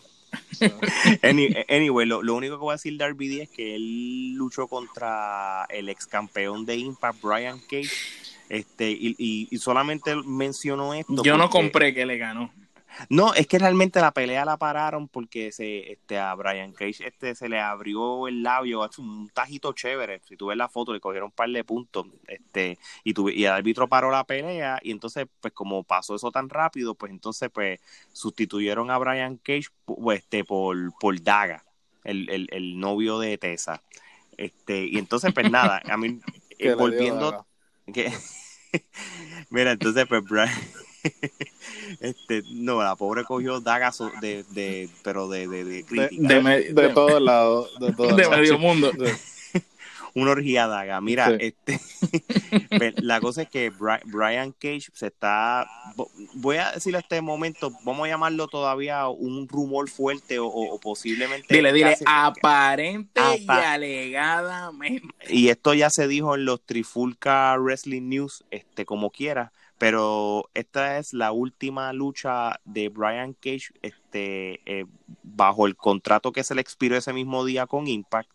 Anyway, 1.69 2.07
lo, 2.07 2.35
único 2.35 2.57
que 2.57 2.61
voy 2.61 2.73
a 2.73 2.75
decir 2.75 2.97
de 2.97 3.09
RBD 3.09 3.43
es 3.43 3.49
que 3.51 3.75
él 3.75 4.35
luchó 4.35 4.69
contra 4.69 5.67
el 5.71 5.89
ex 5.89 6.07
campeón 6.07 6.65
de 6.65 6.77
Impact, 6.77 7.23
Brian 7.23 7.59
Cage. 7.61 7.91
Este, 8.49 8.91
y, 8.91 9.15
y, 9.19 9.59
solamente 9.59 10.15
mencionó 10.27 10.93
esto. 10.93 11.23
Yo 11.23 11.37
no 11.37 11.49
compré 11.51 11.95
que 11.95 12.05
le 12.05 12.19
ganó. 12.19 12.53
No, 13.09 13.35
es 13.35 13.47
que 13.47 13.59
realmente 13.59 14.01
la 14.01 14.13
pelea 14.13 14.45
la 14.45 14.57
pararon 14.57 15.09
porque 15.09 15.53
se, 15.53 15.93
este, 15.93 16.19
a 16.19 16.35
Brian 16.35 16.73
Cage 16.73 17.07
este, 17.07 17.35
se 17.35 17.49
le 17.49 17.61
abrió 17.61 18.29
el 18.29 18.43
labio, 18.43 18.89
un 18.99 19.29
tajito 19.31 19.73
chévere. 19.73 20.21
Si 20.29 20.37
tú 20.37 20.47
ves 20.47 20.57
la 20.57 20.69
foto, 20.69 20.93
le 20.93 21.01
cogieron 21.01 21.29
un 21.29 21.33
par 21.33 21.49
de 21.51 21.65
puntos. 21.65 22.07
Este, 22.27 22.79
y, 23.05 23.15
y 23.33 23.45
el 23.45 23.53
árbitro 23.53 23.89
paró 23.89 24.11
la 24.11 24.25
pelea. 24.25 24.79
Y 24.83 24.91
entonces, 24.91 25.27
pues 25.41 25.53
como 25.55 25.83
pasó 25.85 26.15
eso 26.15 26.31
tan 26.31 26.49
rápido, 26.49 26.95
pues 26.95 27.13
entonces 27.13 27.51
pues 27.53 27.81
sustituyeron 28.13 28.91
a 28.91 28.99
Brian 28.99 29.37
Cage 29.37 29.69
pues, 29.85 30.21
este, 30.21 30.45
por, 30.45 30.77
por 30.99 31.21
Daga, 31.23 31.65
el, 32.05 32.29
el, 32.31 32.49
el 32.51 32.79
novio 32.79 33.19
de 33.19 33.39
Tessa. 33.39 33.83
Este, 34.37 34.87
y 34.87 34.99
entonces, 34.99 35.33
pues 35.35 35.51
nada, 35.51 35.83
a 35.85 35.97
mí, 35.97 36.21
eh, 36.59 36.75
volviendo. 36.75 37.47
Que, 37.93 38.13
mira, 39.51 39.73
entonces, 39.73 40.07
pues 40.09 40.23
Brian. 40.25 40.49
este, 42.01 42.43
no, 42.51 42.83
la 42.83 42.97
pobre 42.97 43.25
cogió 43.25 43.61
dagas 43.61 43.99
de, 44.21 44.45
de 44.51 44.89
pero 45.03 45.29
de, 45.29 45.49
de, 45.49 45.65
de 45.65 45.85
crítica. 45.85 46.41
De, 46.41 46.73
de, 46.73 46.89
todos 46.91 47.21
lados. 47.21 47.71
De, 47.81 47.93
todo 47.97 48.15
de 48.15 48.29
medio 48.29 48.59
mundo. 48.59 48.91
Una 50.15 50.33
orgía 50.33 50.67
daga. 50.67 51.01
Mira, 51.01 51.37
este, 51.39 51.81
la 52.97 53.21
cosa 53.21 53.43
es 53.43 53.49
que 53.49 53.71
Brian 53.71 54.53
Cage 54.53 54.89
se 54.93 55.07
está, 55.07 55.69
voy 56.35 56.57
a 56.57 56.73
decirle 56.73 56.99
a 56.99 57.01
este 57.01 57.21
momento, 57.21 57.71
vamos 57.85 58.07
a 58.07 58.11
llamarlo 58.11 58.49
todavía 58.49 59.07
un 59.07 59.47
rumor 59.49 59.89
fuerte 59.89 60.39
o, 60.41 60.81
posiblemente. 60.83 61.55
Dile, 61.55 61.73
dile, 61.73 61.97
aparente 62.07 63.21
y 63.39 63.49
alegadamente. 63.49 65.15
Y 65.29 65.49
esto 65.49 65.75
ya 65.75 65.91
se 65.91 66.09
dijo 66.09 66.35
en 66.35 66.45
los 66.45 66.61
Trifulca 66.67 67.57
Wrestling 67.57 68.09
News, 68.09 68.45
este, 68.51 68.85
como 68.85 69.11
quiera 69.11 69.53
pero 69.81 70.51
esta 70.53 70.99
es 70.99 71.15
la 71.15 71.33
última 71.33 71.95
lucha 71.95 72.61
de 72.67 72.91
Brian 72.91 73.33
Cage 73.33 73.73
este, 73.81 74.61
eh, 74.67 74.85
bajo 75.23 75.67
el 75.67 75.75
contrato 75.75 76.33
que 76.33 76.45
se 76.45 76.55
le 76.55 76.61
expiró 76.61 76.99
ese 76.99 77.15
mismo 77.15 77.47
día 77.47 77.67
con 77.67 77.89
Impact. 77.89 78.31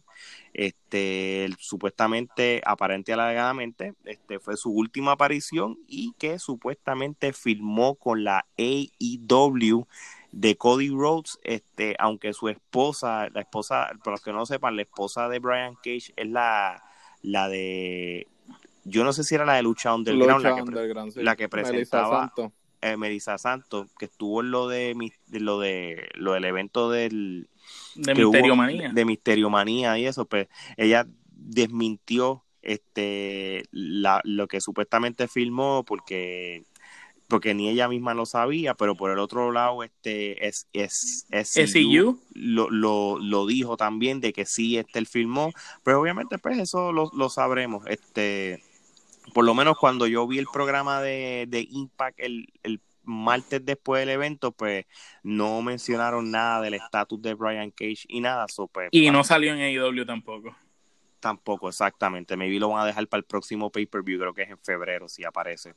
Este, 0.53 1.47
supuestamente, 1.59 2.63
aparente 2.65 3.13
alegadamente, 3.13 3.93
este 4.05 4.39
fue 4.39 4.57
su 4.57 4.71
última 4.71 5.11
aparición 5.11 5.77
y 5.87 6.13
que 6.17 6.39
supuestamente 6.39 7.31
filmó 7.31 7.93
con 7.93 8.23
la 8.23 8.47
AEW 8.57 9.85
de 10.31 10.57
Cody 10.57 10.89
Rhodes, 10.89 11.37
este, 11.43 11.95
aunque 11.99 12.33
su 12.33 12.49
esposa, 12.49 13.29
la 13.29 13.41
esposa, 13.41 13.91
para 14.03 14.15
los 14.15 14.21
que 14.21 14.33
no 14.33 14.47
sepan, 14.47 14.77
la 14.77 14.81
esposa 14.81 15.29
de 15.29 15.37
Brian 15.37 15.75
Cage 15.75 16.11
es 16.15 16.27
la, 16.27 16.83
la 17.21 17.49
de, 17.49 18.27
yo 18.85 19.03
no 19.03 19.11
sé 19.13 19.23
si 19.23 19.35
era 19.35 19.45
la 19.45 19.55
de 19.55 19.63
Lucha 19.63 19.93
Underground, 19.93 20.37
Lucha 20.43 20.49
la, 20.49 20.55
que, 20.55 20.61
Underground, 20.61 21.11
sí. 21.11 21.21
la 21.23 21.35
que 21.35 21.47
Melissa 21.47 21.69
presentaba 21.71 22.19
Santos. 22.27 22.51
eh, 22.81 22.97
Melissa 22.97 23.37
Santos, 23.37 23.87
que 23.99 24.05
estuvo 24.05 24.41
en 24.41 24.51
lo 24.51 24.67
de, 24.67 24.95
mi- 24.95 25.11
de 25.27 25.39
lo 25.41 25.59
de 25.59 26.07
lo 26.15 26.33
del 26.33 26.45
evento 26.45 26.89
del 26.89 27.49
De 27.95 28.13
que 28.13 28.25
hubo 28.25 28.31
Misterio 28.31 28.55
Manía. 28.55 28.89
de 28.93 29.05
Misterio 29.05 29.49
Manía 29.49 29.97
y 29.97 30.05
eso, 30.05 30.25
pues 30.25 30.47
ella 30.77 31.05
desmintió 31.31 32.43
este 32.61 33.63
la, 33.71 34.21
lo 34.23 34.47
que 34.47 34.61
supuestamente 34.61 35.27
filmó 35.27 35.83
porque 35.85 36.63
porque 37.27 37.55
ni 37.55 37.69
ella 37.69 37.87
misma 37.87 38.13
lo 38.13 38.27
sabía, 38.27 38.75
pero 38.75 38.95
por 38.95 39.09
el 39.09 39.17
otro 39.17 39.51
lado 39.51 39.83
este 39.83 40.47
es 40.47 40.67
es, 40.73 41.25
SCU. 41.31 42.19
lo, 42.35 42.69
lo, 42.69 43.17
lo 43.19 43.45
dijo 43.47 43.77
también 43.77 44.21
de 44.21 44.31
que 44.31 44.45
sí 44.45 44.77
este 44.77 44.99
él 44.99 45.07
filmó, 45.07 45.51
pero 45.83 45.99
obviamente 46.01 46.37
pues 46.37 46.59
eso 46.59 46.91
lo, 46.91 47.09
lo 47.15 47.29
sabremos, 47.29 47.83
este 47.87 48.63
por 49.35 49.43
lo 49.43 49.53
menos 49.53 49.77
cuando 49.77 50.07
yo 50.07 50.25
vi 50.27 50.39
el 50.39 50.47
programa 50.47 51.01
de, 51.01 51.45
de 51.49 51.67
Impact 51.69 52.17
el, 52.21 52.53
el 52.63 52.81
martes 53.03 53.65
después 53.65 53.99
del 54.01 54.11
evento, 54.11 54.53
pues 54.53 54.85
no 55.23 55.61
mencionaron 55.61 56.31
nada 56.31 56.61
del 56.61 56.73
estatus 56.75 57.21
de 57.21 57.33
Brian 57.33 57.69
Cage 57.71 58.05
y 58.07 58.21
nada, 58.21 58.47
so, 58.47 58.69
pues, 58.69 58.91
Y 58.91 59.11
no 59.11 59.23
salió 59.23 59.53
en 59.53 59.59
AEW 59.59 60.05
tampoco. 60.05 60.55
tampoco 61.19 61.69
exactamente. 61.69 62.37
Maybe 62.37 62.59
lo 62.59 62.69
van 62.69 62.83
a 62.83 62.85
dejar 62.85 63.07
para 63.07 63.19
el 63.19 63.25
próximo 63.25 63.71
pay-per-view, 63.71 64.19
creo 64.19 64.33
que 64.33 64.43
es 64.43 64.49
en 64.51 64.59
febrero 64.59 65.09
si 65.09 65.23
aparece. 65.25 65.75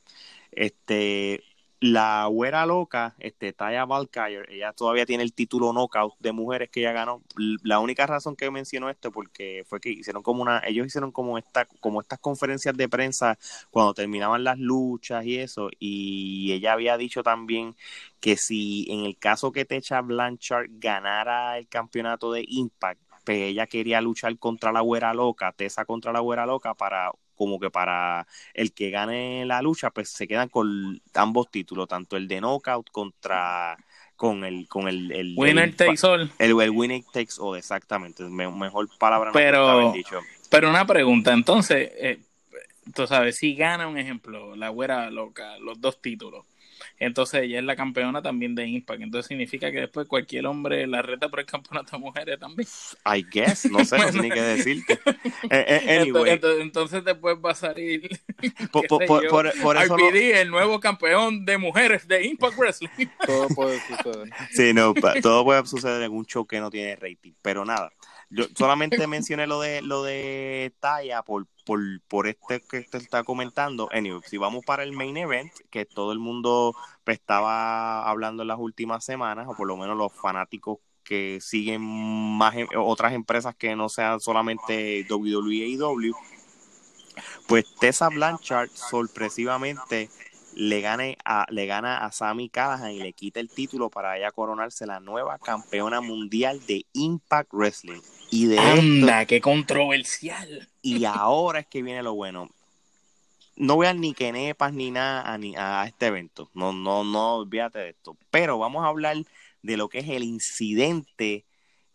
Este, 0.51 1.43
la 1.81 2.25
güera 2.27 2.65
loca, 2.65 3.15
este, 3.19 3.53
Taya 3.53 3.85
Valkyrie, 3.85 4.43
ella 4.49 4.73
todavía 4.73 5.05
tiene 5.05 5.23
el 5.23 5.33
título 5.33 5.71
knockout 5.71 6.15
de 6.19 6.31
mujeres 6.33 6.69
que 6.69 6.81
ella 6.81 6.91
ganó. 6.91 7.23
La 7.63 7.79
única 7.79 8.05
razón 8.05 8.35
que 8.35 8.51
menciono 8.51 8.89
esto 8.89 9.11
porque 9.11 9.63
fue 9.65 9.79
que 9.79 9.89
hicieron 9.89 10.21
como 10.21 10.41
una, 10.41 10.61
ellos 10.65 10.87
hicieron 10.87 11.11
como 11.11 11.37
esta, 11.37 11.65
como 11.79 12.01
estas 12.01 12.19
conferencias 12.19 12.75
de 12.75 12.89
prensa 12.89 13.37
cuando 13.71 13.93
terminaban 13.93 14.43
las 14.43 14.59
luchas 14.59 15.25
y 15.25 15.37
eso, 15.37 15.69
y 15.79 16.51
ella 16.51 16.73
había 16.73 16.97
dicho 16.97 17.23
también 17.23 17.75
que 18.19 18.35
si 18.35 18.85
en 18.89 19.05
el 19.05 19.17
caso 19.17 19.51
que 19.51 19.65
Techa 19.65 20.01
Blanchard 20.01 20.67
ganara 20.71 21.57
el 21.57 21.67
campeonato 21.69 22.31
de 22.33 22.43
Impact, 22.47 23.01
pues 23.23 23.39
ella 23.41 23.67
quería 23.67 24.01
luchar 24.01 24.37
contra 24.37 24.71
la 24.71 24.81
güera 24.81 25.13
loca, 25.13 25.51
Tessa 25.53 25.85
contra 25.85 26.11
la 26.11 26.19
güera 26.19 26.45
loca 26.45 26.73
para 26.73 27.11
como 27.39 27.57
que 27.57 27.69
para 27.71 28.27
el 28.53 28.73
que 28.73 28.89
gane 28.89 29.45
la 29.45 29.61
lucha, 29.61 29.91
pues 29.91 30.09
se 30.09 30.27
quedan 30.27 30.49
con 30.49 31.01
ambos 31.13 31.49
títulos, 31.49 31.87
tanto 31.87 32.17
el 32.17 32.27
de 32.27 32.41
knockout 32.41 32.89
contra 32.91 33.77
con 34.17 34.43
el 34.43 34.67
con 34.67 34.89
el, 34.89 35.09
el 35.13 35.33
Winner 35.37 35.63
el, 35.69 35.75
takes 35.77 36.05
all. 36.05 36.29
el, 36.37 36.59
el 36.59 36.69
winner 36.71 37.01
takes 37.13 37.35
all, 37.39 37.57
exactamente, 37.57 38.23
Me- 38.25 38.51
mejor 38.51 38.89
palabra 38.99 39.29
no 39.29 39.33
Pero- 39.33 39.63
puede 39.63 39.81
haber 39.83 39.93
dicho. 39.93 40.19
Pero 40.49 40.69
una 40.69 40.85
pregunta, 40.85 41.31
entonces, 41.31 41.89
eh, 41.95 42.19
tú 42.93 43.07
sabes, 43.07 43.37
si 43.37 43.55
gana 43.55 43.87
un 43.87 43.97
ejemplo, 43.97 44.55
la 44.57 44.67
güera 44.67 45.09
loca, 45.09 45.57
los 45.59 45.79
dos 45.79 46.01
títulos, 46.01 46.43
entonces 46.99 47.43
ella 47.43 47.59
es 47.59 47.65
la 47.65 47.75
campeona 47.75 48.21
también 48.21 48.55
de 48.55 48.67
Impact, 48.67 49.01
entonces 49.01 49.27
significa 49.27 49.71
que 49.71 49.79
después 49.81 50.07
cualquier 50.07 50.45
hombre 50.45 50.85
la 50.87 51.01
reta 51.01 51.29
por 51.29 51.39
el 51.39 51.45
campeonato 51.45 51.91
de 51.93 51.99
mujeres 51.99 52.39
también. 52.39 52.67
I 53.05 53.25
guess, 53.31 53.65
no 53.71 53.83
sé, 53.85 53.97
no 53.97 54.11
sé 54.11 54.19
ni 54.21 54.29
qué 54.29 54.41
decirte. 54.41 54.99
Eh, 55.49 55.65
eh, 55.87 55.99
anyway, 56.01 56.39
entonces, 56.61 57.03
después 57.03 57.37
va 57.43 57.51
a 57.51 57.55
salir 57.55 58.09
por, 58.71 58.85
por- 58.87 59.05
por- 59.05 59.23
yo, 59.23 59.29
por- 59.29 59.53
por 59.61 59.77
eso 59.77 59.97
lo- 59.97 60.09
RPD, 60.09 60.41
el 60.41 60.49
nuevo 60.49 60.79
campeón 60.79 61.45
de 61.45 61.57
mujeres 61.57 62.07
de 62.07 62.25
Impact 62.25 62.57
Wrestling. 62.57 63.07
Todo 63.25 63.47
puede 63.49 63.79
suceder. 63.79 64.29
Sí, 64.51 64.73
no, 64.73 64.93
todo 65.21 65.43
puede 65.43 65.65
suceder 65.65 66.01
en 66.03 66.11
un 66.11 66.25
show 66.25 66.45
que 66.45 66.59
no 66.59 66.69
tiene 66.69 66.95
rating, 66.95 67.33
pero 67.41 67.63
nada. 67.65 67.91
Yo 68.29 68.45
solamente 68.55 69.07
mencioné 69.07 69.47
lo 69.47 69.59
de 69.59 69.81
lo 69.81 70.03
de 70.03 70.73
Taya 70.79 71.23
por, 71.23 71.47
por, 71.65 71.79
por 72.07 72.27
este 72.27 72.61
que 72.61 72.81
te 72.81 72.97
está 72.97 73.23
comentando. 73.23 73.89
Anyway, 73.91 74.21
si 74.27 74.37
vamos 74.37 74.63
para 74.65 74.83
el 74.83 74.91
main 74.91 75.17
event, 75.17 75.51
que 75.71 75.85
todo 75.85 76.11
el 76.11 76.19
mundo 76.19 76.75
estaba 77.05 78.07
hablando 78.07 78.43
en 78.43 78.49
las 78.49 78.59
últimas 78.59 79.03
semanas, 79.03 79.47
o 79.47 79.55
por 79.55 79.67
lo 79.67 79.77
menos 79.77 79.97
los 79.97 80.13
fanáticos 80.13 80.77
que 81.03 81.39
siguen 81.41 81.81
más 81.81 82.55
em- 82.55 82.67
otras 82.75 83.13
empresas 83.13 83.55
que 83.55 83.75
no 83.75 83.89
sean 83.89 84.19
solamente 84.19 85.05
WWE 85.09 85.65
y 85.67 85.77
pues 87.47 87.65
Tessa 87.79 88.09
Blanchard 88.09 88.69
sorpresivamente 88.69 90.09
le 90.55 90.81
gane 90.81 91.17
a, 91.25 91.45
le 91.49 91.65
gana 91.65 91.97
a 91.99 92.11
Sammy 92.11 92.49
Callahan 92.49 92.91
y 92.91 92.99
le 92.99 93.13
quita 93.13 93.39
el 93.39 93.49
título 93.49 93.89
para 93.89 94.17
ella 94.17 94.31
coronarse 94.31 94.85
la 94.85 94.99
nueva 94.99 95.37
campeona 95.39 96.01
mundial 96.01 96.59
de 96.67 96.85
Impact 96.93 97.53
Wrestling. 97.53 98.01
Y 98.31 98.45
de 98.45 98.55
esto, 98.57 98.69
Anda, 98.79 99.25
qué 99.25 99.41
controversial. 99.41 100.69
y 100.81 101.05
ahora 101.05 101.59
es 101.61 101.67
que 101.67 101.81
viene 101.81 102.03
lo 102.03 102.13
bueno. 102.13 102.49
No 103.55 103.77
vean 103.77 103.99
ni 103.99 104.13
que 104.13 104.31
nepas 104.31 104.73
ni 104.73 104.89
nada 104.91 105.21
a, 105.33 105.37
ni 105.37 105.55
a 105.57 105.85
este 105.85 106.07
evento. 106.07 106.49
No, 106.53 106.71
no, 106.71 107.03
no 107.03 107.35
olvídate 107.37 107.79
de 107.79 107.89
esto. 107.89 108.15
Pero 108.31 108.57
vamos 108.57 108.85
a 108.85 108.87
hablar 108.87 109.17
de 109.61 109.77
lo 109.77 109.89
que 109.89 109.99
es 109.99 110.07
el 110.09 110.23
incidente 110.23 111.45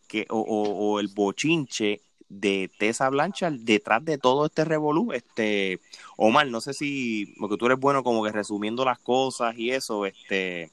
que, 0.07 0.27
o, 0.29 0.39
o- 0.39 0.91
o 0.93 0.99
el 0.99 1.07
bochinche 1.07 2.01
de 2.39 2.69
Tessa 2.77 3.09
Blanchard 3.09 3.59
detrás 3.59 4.03
de 4.03 4.17
todo 4.17 4.45
este 4.45 4.65
revolú. 4.65 5.11
Este, 5.13 5.79
Omar, 6.17 6.47
no 6.47 6.61
sé 6.61 6.73
si, 6.73 7.33
porque 7.39 7.57
tú 7.57 7.65
eres 7.65 7.79
bueno 7.79 8.03
como 8.03 8.23
que 8.23 8.31
resumiendo 8.31 8.85
las 8.85 8.99
cosas 8.99 9.57
y 9.57 9.71
eso, 9.71 10.05
este, 10.05 10.71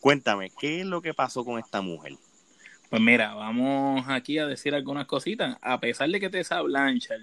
cuéntame, 0.00 0.50
¿qué 0.58 0.80
es 0.80 0.86
lo 0.86 1.02
que 1.02 1.14
pasó 1.14 1.44
con 1.44 1.58
esta 1.58 1.80
mujer? 1.80 2.12
Pues 2.90 3.02
mira, 3.02 3.34
vamos 3.34 4.04
aquí 4.08 4.38
a 4.38 4.46
decir 4.46 4.74
algunas 4.74 5.06
cositas. 5.06 5.56
A 5.60 5.80
pesar 5.80 6.08
de 6.08 6.20
que 6.20 6.30
Tessa 6.30 6.62
Blanchard 6.62 7.22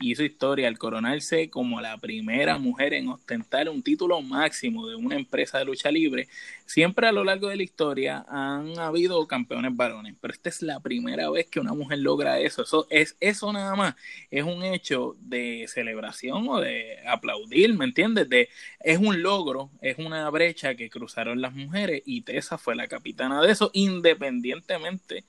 hizo 0.00 0.22
historia 0.24 0.68
al 0.68 0.78
coronarse 0.78 1.50
como 1.50 1.80
la 1.80 1.98
primera 1.98 2.58
mujer 2.58 2.94
en 2.94 3.08
ostentar 3.08 3.68
un 3.68 3.82
título 3.82 4.22
máximo 4.22 4.88
de 4.88 4.96
una 4.96 5.16
empresa 5.16 5.58
de 5.58 5.66
lucha 5.66 5.90
libre, 5.90 6.28
siempre 6.66 7.06
a 7.06 7.12
lo 7.12 7.24
largo 7.24 7.48
de 7.48 7.56
la 7.56 7.62
historia 7.62 8.24
han 8.28 8.78
habido 8.78 9.26
campeones 9.26 9.76
varones, 9.76 10.14
pero 10.20 10.32
esta 10.32 10.48
es 10.48 10.62
la 10.62 10.80
primera 10.80 11.30
vez 11.30 11.46
que 11.48 11.60
una 11.60 11.74
mujer 11.74 11.98
logra 11.98 12.38
eso. 12.40 12.62
Eso 12.62 12.86
es 12.90 13.16
eso 13.20 13.52
nada 13.52 13.76
más, 13.76 13.94
es 14.30 14.44
un 14.44 14.62
hecho 14.64 15.16
de 15.20 15.66
celebración 15.68 16.48
o 16.48 16.60
de 16.60 16.98
aplaudir, 17.06 17.74
¿me 17.74 17.84
entiendes? 17.84 18.28
De 18.28 18.48
es 18.80 18.98
un 18.98 19.22
logro, 19.22 19.70
es 19.82 19.98
una 19.98 20.28
brecha 20.30 20.74
que 20.74 20.90
cruzaron 20.90 21.40
las 21.40 21.54
mujeres 21.54 22.02
y 22.06 22.22
Tessa 22.22 22.58
fue 22.58 22.74
la 22.74 22.88
capitana 22.88 23.42
de 23.42 23.52
eso, 23.52 23.70
independientemente 23.74 25.24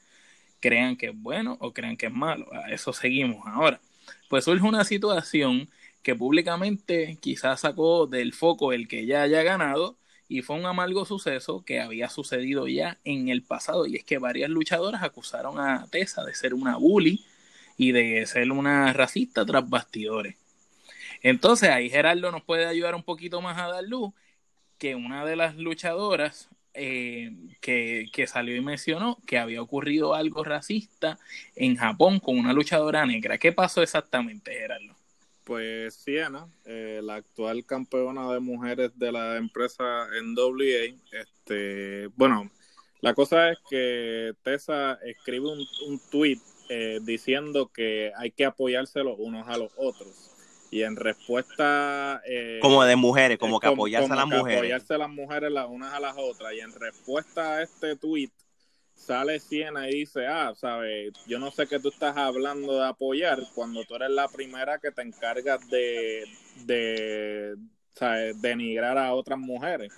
crean 0.60 0.96
que 0.96 1.08
es 1.08 1.14
bueno 1.16 1.58
o 1.60 1.74
crean 1.74 1.98
que 1.98 2.08
es 2.08 2.14
malo. 2.14 2.48
A 2.54 2.72
eso 2.72 2.94
seguimos 2.94 3.46
ahora. 3.48 3.82
Pues 4.32 4.46
surge 4.46 4.65
una 4.65 4.86
situación 4.86 5.70
que 6.04 6.15
públicamente 6.15 7.17
quizás 7.20 7.60
sacó 7.60 8.08
del 8.08 8.32
foco 8.32 8.72
el 8.72 8.88
que 8.88 9.06
ya 9.06 9.24
haya 9.24 9.44
ganado 9.44 9.98
y 10.30 10.41
fue 10.41 10.56
un 10.56 10.65
amargo 10.65 11.04
suceso 11.04 11.65
que 11.65 11.82
había 11.82 12.08
sucedido 12.08 12.65
ya 12.70 12.98
en 13.04 13.28
el 13.28 13.44
pasado 13.44 13.88
y 13.88 13.98
es 13.98 14.06
que 14.06 14.20
varias 14.20 14.50
luchadoras 14.50 15.04
acusaron 15.04 15.60
a 15.60 15.86
Tessa 15.91 16.24
de 16.24 16.34
ser 16.34 16.54
una 16.54 16.78
bully 16.78 17.26
y 17.76 17.91
de 17.91 18.26
ser 18.26 18.50
una 18.54 18.94
racista 18.94 19.46
tras 19.46 19.70
bastidores. 19.70 20.38
Entonces 21.22 21.70
ahí 21.70 21.89
Gerardo 21.89 22.32
nos 22.32 22.44
puede 22.44 22.67
ayudar 22.67 22.96
un 22.96 23.04
poquito 23.04 23.41
más 23.41 23.58
a 23.58 23.67
dar 23.67 23.84
luz 23.84 24.13
que 24.78 24.96
una 24.96 25.26
de 25.26 25.36
las 25.36 25.58
luchadoras 25.58 26.48
eh, 26.74 27.32
que, 27.60 28.08
que 28.14 28.28
salió 28.28 28.56
y 28.56 28.62
mencionó 28.62 29.18
que 29.26 29.38
había 29.38 29.62
ocurrido 29.62 30.14
algo 30.14 30.44
racista 30.44 31.20
en 31.56 31.76
Japón 31.76 32.20
con 32.20 32.38
una 32.38 32.54
luchadora 32.54 33.06
negra. 33.06 33.38
¿Qué 33.38 33.52
pasó 33.52 33.82
exactamente, 33.82 34.54
Gerardo? 34.54 34.96
Pues 35.44 35.96
Siena, 35.96 36.48
eh, 36.66 37.02
la 37.04 37.16
actual 37.16 37.66
campeona 37.66 38.32
de 38.32 38.40
mujeres 38.40 38.98
de 38.98 39.12
la 39.12 39.38
empresa 39.38 40.08
NWA, 40.24 40.96
este, 41.12 42.08
bueno, 42.16 42.50
la 43.02 43.14
cosa 43.16 43.52
es 43.52 43.58
que 43.70 44.34
Tessa 44.44 45.00
escribe 45.04 45.52
un, 45.52 45.66
un 45.88 46.00
tweet 46.12 46.40
eh, 46.70 47.00
diciendo 47.02 47.68
que 47.68 48.14
hay 48.16 48.32
que 48.32 48.46
apoyarse 48.46 49.04
los 49.04 49.20
unos 49.20 49.46
a 49.50 49.58
los 49.58 49.74
otros. 49.76 50.31
Y 50.72 50.84
en 50.84 50.96
respuesta... 50.96 52.22
eh, 52.26 52.60
Como 52.62 52.84
de 52.86 52.96
mujeres, 52.96 53.38
como 53.38 53.58
eh, 53.58 53.60
que 53.62 53.68
apoyarse 53.68 54.08
como 54.08 54.14
a 54.20 54.24
las 54.24 54.32
que 54.32 54.38
mujeres. 54.38 54.60
Apoyarse 54.60 54.94
a 54.94 54.98
las 54.98 55.10
mujeres 55.10 55.52
las 55.52 55.68
unas 55.68 55.94
a 55.94 56.00
las 56.00 56.16
otras. 56.18 56.54
Y 56.54 56.62
en 56.62 56.72
respuesta 56.74 57.56
a 57.58 57.62
este 57.62 57.98
tweet 57.98 58.30
sale 58.96 59.40
Siena 59.40 59.90
y 59.90 59.96
dice, 59.96 60.28
ah, 60.28 60.54
sabes, 60.56 61.12
yo 61.28 61.40
no 61.40 61.52
sé 61.52 61.67
qué 61.67 61.80
tú 61.80 61.90
estás 61.90 62.15
hablando 62.15 62.80
de 62.80 62.88
apoyar 62.88 63.40
cuando 63.54 63.84
tú 63.84 63.96
eres 63.96 64.12
la 64.12 64.28
primera 64.30 64.80
que 64.80 64.92
te 64.92 65.02
encargas 65.02 65.67
de, 65.69 66.24
de 66.65 67.56
¿sabes? 67.94 68.42
denigrar 68.42 68.98
a 68.98 69.13
otras 69.13 69.40
mujeres. 69.40 69.92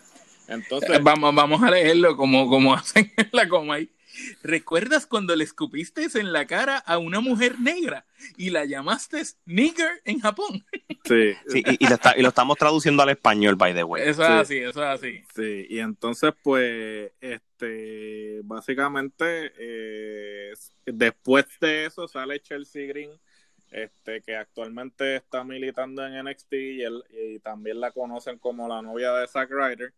Entonces, 0.47 1.01
Vamos, 1.03 1.35
vamos 1.35 1.61
a 1.61 1.69
leerlo 1.69 2.17
como, 2.17 2.49
como 2.49 2.73
hacen 2.75 3.11
en 3.15 3.29
la 3.31 3.47
coma 3.47 3.75
ahí. 3.75 3.89
¿Recuerdas 4.43 5.05
cuando 5.05 5.35
le 5.35 5.43
escupiste 5.43 6.07
en 6.15 6.31
la 6.31 6.45
cara 6.45 6.77
a 6.77 6.97
una 6.97 7.19
mujer 7.19 7.59
negra 7.59 8.05
y 8.37 8.49
la 8.49 8.65
llamaste 8.65 9.21
nigger 9.45 10.01
en 10.05 10.19
Japón? 10.19 10.65
Sí. 11.05 11.33
sí 11.47 11.63
y, 11.79 11.87
lo 12.21 12.29
estamos 12.29 12.57
traduciendo 12.57 13.03
al 13.03 13.09
español, 13.09 13.55
by 13.55 13.73
the 13.73 13.83
way. 13.83 14.03
Eso 14.07 14.23
es 14.23 14.29
así, 14.29 14.57
eso 14.57 14.81
es 14.83 14.89
así. 14.89 15.23
Sí, 15.35 15.65
y 15.69 15.79
entonces, 15.79 16.33
pues, 16.41 17.11
este, 17.19 18.41
básicamente, 18.43 19.51
eh, 19.57 20.53
después 20.85 21.45
de 21.59 21.85
eso 21.85 22.07
sale 22.07 22.39
Chelsea 22.39 22.87
Green, 22.87 23.11
este, 23.71 24.21
que 24.21 24.35
actualmente 24.35 25.15
está 25.15 25.43
militando 25.43 26.05
en 26.05 26.25
NXT 26.25 26.53
y, 26.53 26.83
y 27.11 27.39
también 27.39 27.79
la 27.79 27.91
conocen 27.91 28.37
como 28.37 28.67
la 28.67 28.81
novia 28.81 29.11
de 29.13 29.27
Zack 29.27 29.49
Ryder 29.51 29.93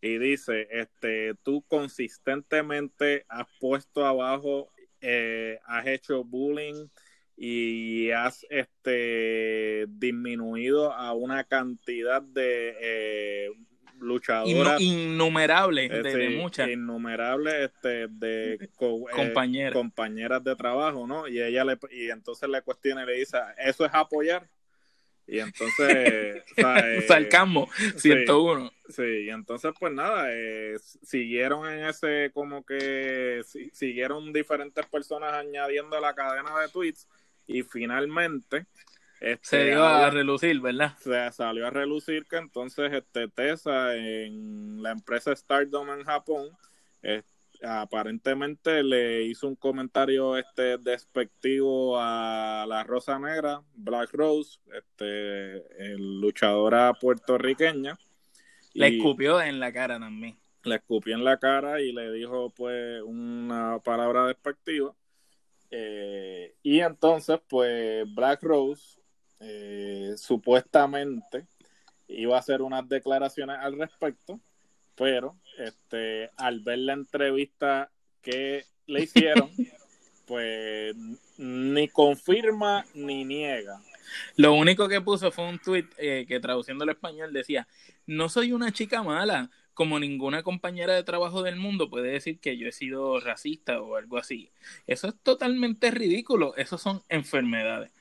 y 0.00 0.18
dice, 0.18 0.68
este, 0.70 1.34
tú 1.42 1.62
consistentemente 1.68 3.24
has 3.28 3.46
puesto 3.58 4.06
abajo, 4.06 4.68
eh, 5.00 5.58
has 5.66 5.86
hecho 5.86 6.24
bullying 6.24 6.88
y 7.36 8.10
has 8.10 8.46
este 8.50 9.86
disminuido 9.88 10.92
a 10.92 11.12
una 11.12 11.44
cantidad 11.44 12.22
de 12.22 12.76
eh, 12.80 13.50
luchadoras 13.98 14.80
innumerables 14.80 15.90
de, 15.90 16.30
muchas. 16.30 16.68
innumerables 16.68 17.70
este 17.70 18.08
de 18.08 18.54
eh, 18.54 18.68
compañeras. 18.76 19.72
compañeras 19.72 20.44
de 20.44 20.56
trabajo 20.56 21.06
no 21.06 21.28
y 21.28 21.40
ella 21.40 21.64
le 21.64 21.78
y 21.90 22.10
entonces 22.10 22.48
le 22.48 22.60
cuestiona 22.62 23.04
y 23.04 23.06
le 23.06 23.14
dice 23.14 23.38
eso 23.58 23.86
es 23.86 23.90
apoyar 23.94 24.48
y 25.30 25.38
entonces, 25.38 26.42
o 26.58 27.00
Salcamo, 27.06 27.68
101. 27.96 28.68
Sí, 28.68 28.76
y 28.98 29.30
entonces 29.30 29.72
pues 29.78 29.92
nada, 29.92 30.26
eh, 30.30 30.76
siguieron 31.02 31.68
en 31.68 31.86
ese 31.86 32.30
como 32.32 32.64
que 32.64 33.42
siguieron 33.72 34.32
diferentes 34.32 34.86
personas 34.86 35.32
añadiendo 35.32 36.00
la 36.00 36.14
cadena 36.14 36.58
de 36.60 36.68
tweets 36.68 37.08
y 37.46 37.62
finalmente 37.62 38.66
este, 39.20 39.46
se 39.46 39.64
dio 39.66 39.84
a 39.84 40.10
relucir, 40.10 40.60
¿verdad? 40.60 40.96
Se 40.98 41.32
salió 41.32 41.66
a 41.66 41.70
relucir 41.70 42.26
que 42.26 42.36
entonces 42.36 42.92
este 42.92 43.28
Tessa 43.28 43.94
en 43.94 44.82
la 44.82 44.92
empresa 44.92 45.34
Stardom 45.34 45.90
en 45.90 46.04
Japón 46.04 46.48
aparentemente 47.62 48.82
le 48.82 49.22
hizo 49.22 49.46
un 49.46 49.56
comentario 49.56 50.36
este 50.36 50.78
despectivo 50.78 51.98
a 51.98 52.64
la 52.66 52.84
Rosa 52.84 53.18
Negra, 53.18 53.62
Black 53.74 54.10
Rose, 54.12 54.58
este 54.72 55.96
luchadora 55.98 56.92
puertorriqueña. 56.94 57.98
Le 58.74 58.88
escupió 58.88 59.40
en 59.40 59.60
la 59.60 59.72
cara 59.72 59.98
también. 59.98 60.36
Le 60.64 60.76
escupió 60.76 61.14
en 61.14 61.24
la 61.24 61.38
cara 61.38 61.80
y 61.80 61.92
le 61.92 62.12
dijo 62.12 62.50
pues 62.50 63.02
una 63.02 63.78
palabra 63.82 64.26
despectiva. 64.26 64.94
Eh, 65.70 66.54
y 66.62 66.80
entonces 66.80 67.40
pues 67.48 68.04
Black 68.14 68.42
Rose 68.42 69.00
eh, 69.40 70.14
supuestamente 70.16 71.46
iba 72.08 72.36
a 72.36 72.40
hacer 72.40 72.60
unas 72.60 72.88
declaraciones 72.88 73.56
al 73.60 73.78
respecto 73.78 74.40
pero 75.00 75.34
este, 75.56 76.28
al 76.36 76.60
ver 76.60 76.80
la 76.80 76.92
entrevista 76.92 77.90
que 78.20 78.66
le 78.86 79.04
hicieron, 79.04 79.50
pues 80.26 80.94
ni 81.38 81.88
confirma 81.88 82.84
ni 82.92 83.24
niega. 83.24 83.80
Lo 84.36 84.52
único 84.52 84.88
que 84.88 85.00
puso 85.00 85.32
fue 85.32 85.48
un 85.48 85.58
tweet 85.58 85.86
eh, 85.96 86.26
que 86.28 86.38
traduciendo 86.38 86.84
al 86.84 86.90
español 86.90 87.32
decía, 87.32 87.66
no 88.10 88.28
soy 88.28 88.52
una 88.52 88.72
chica 88.72 89.04
mala, 89.04 89.50
como 89.72 90.00
ninguna 90.00 90.42
compañera 90.42 90.94
de 90.94 91.04
trabajo 91.04 91.42
del 91.42 91.54
mundo 91.54 91.88
puede 91.88 92.10
decir 92.10 92.40
que 92.40 92.58
yo 92.58 92.66
he 92.66 92.72
sido 92.72 93.20
racista 93.20 93.80
o 93.80 93.94
algo 93.94 94.18
así. 94.18 94.50
Eso 94.88 95.06
es 95.08 95.14
totalmente 95.22 95.92
ridículo, 95.92 96.56
eso 96.56 96.76
son 96.76 97.02
enfermedades 97.08 97.92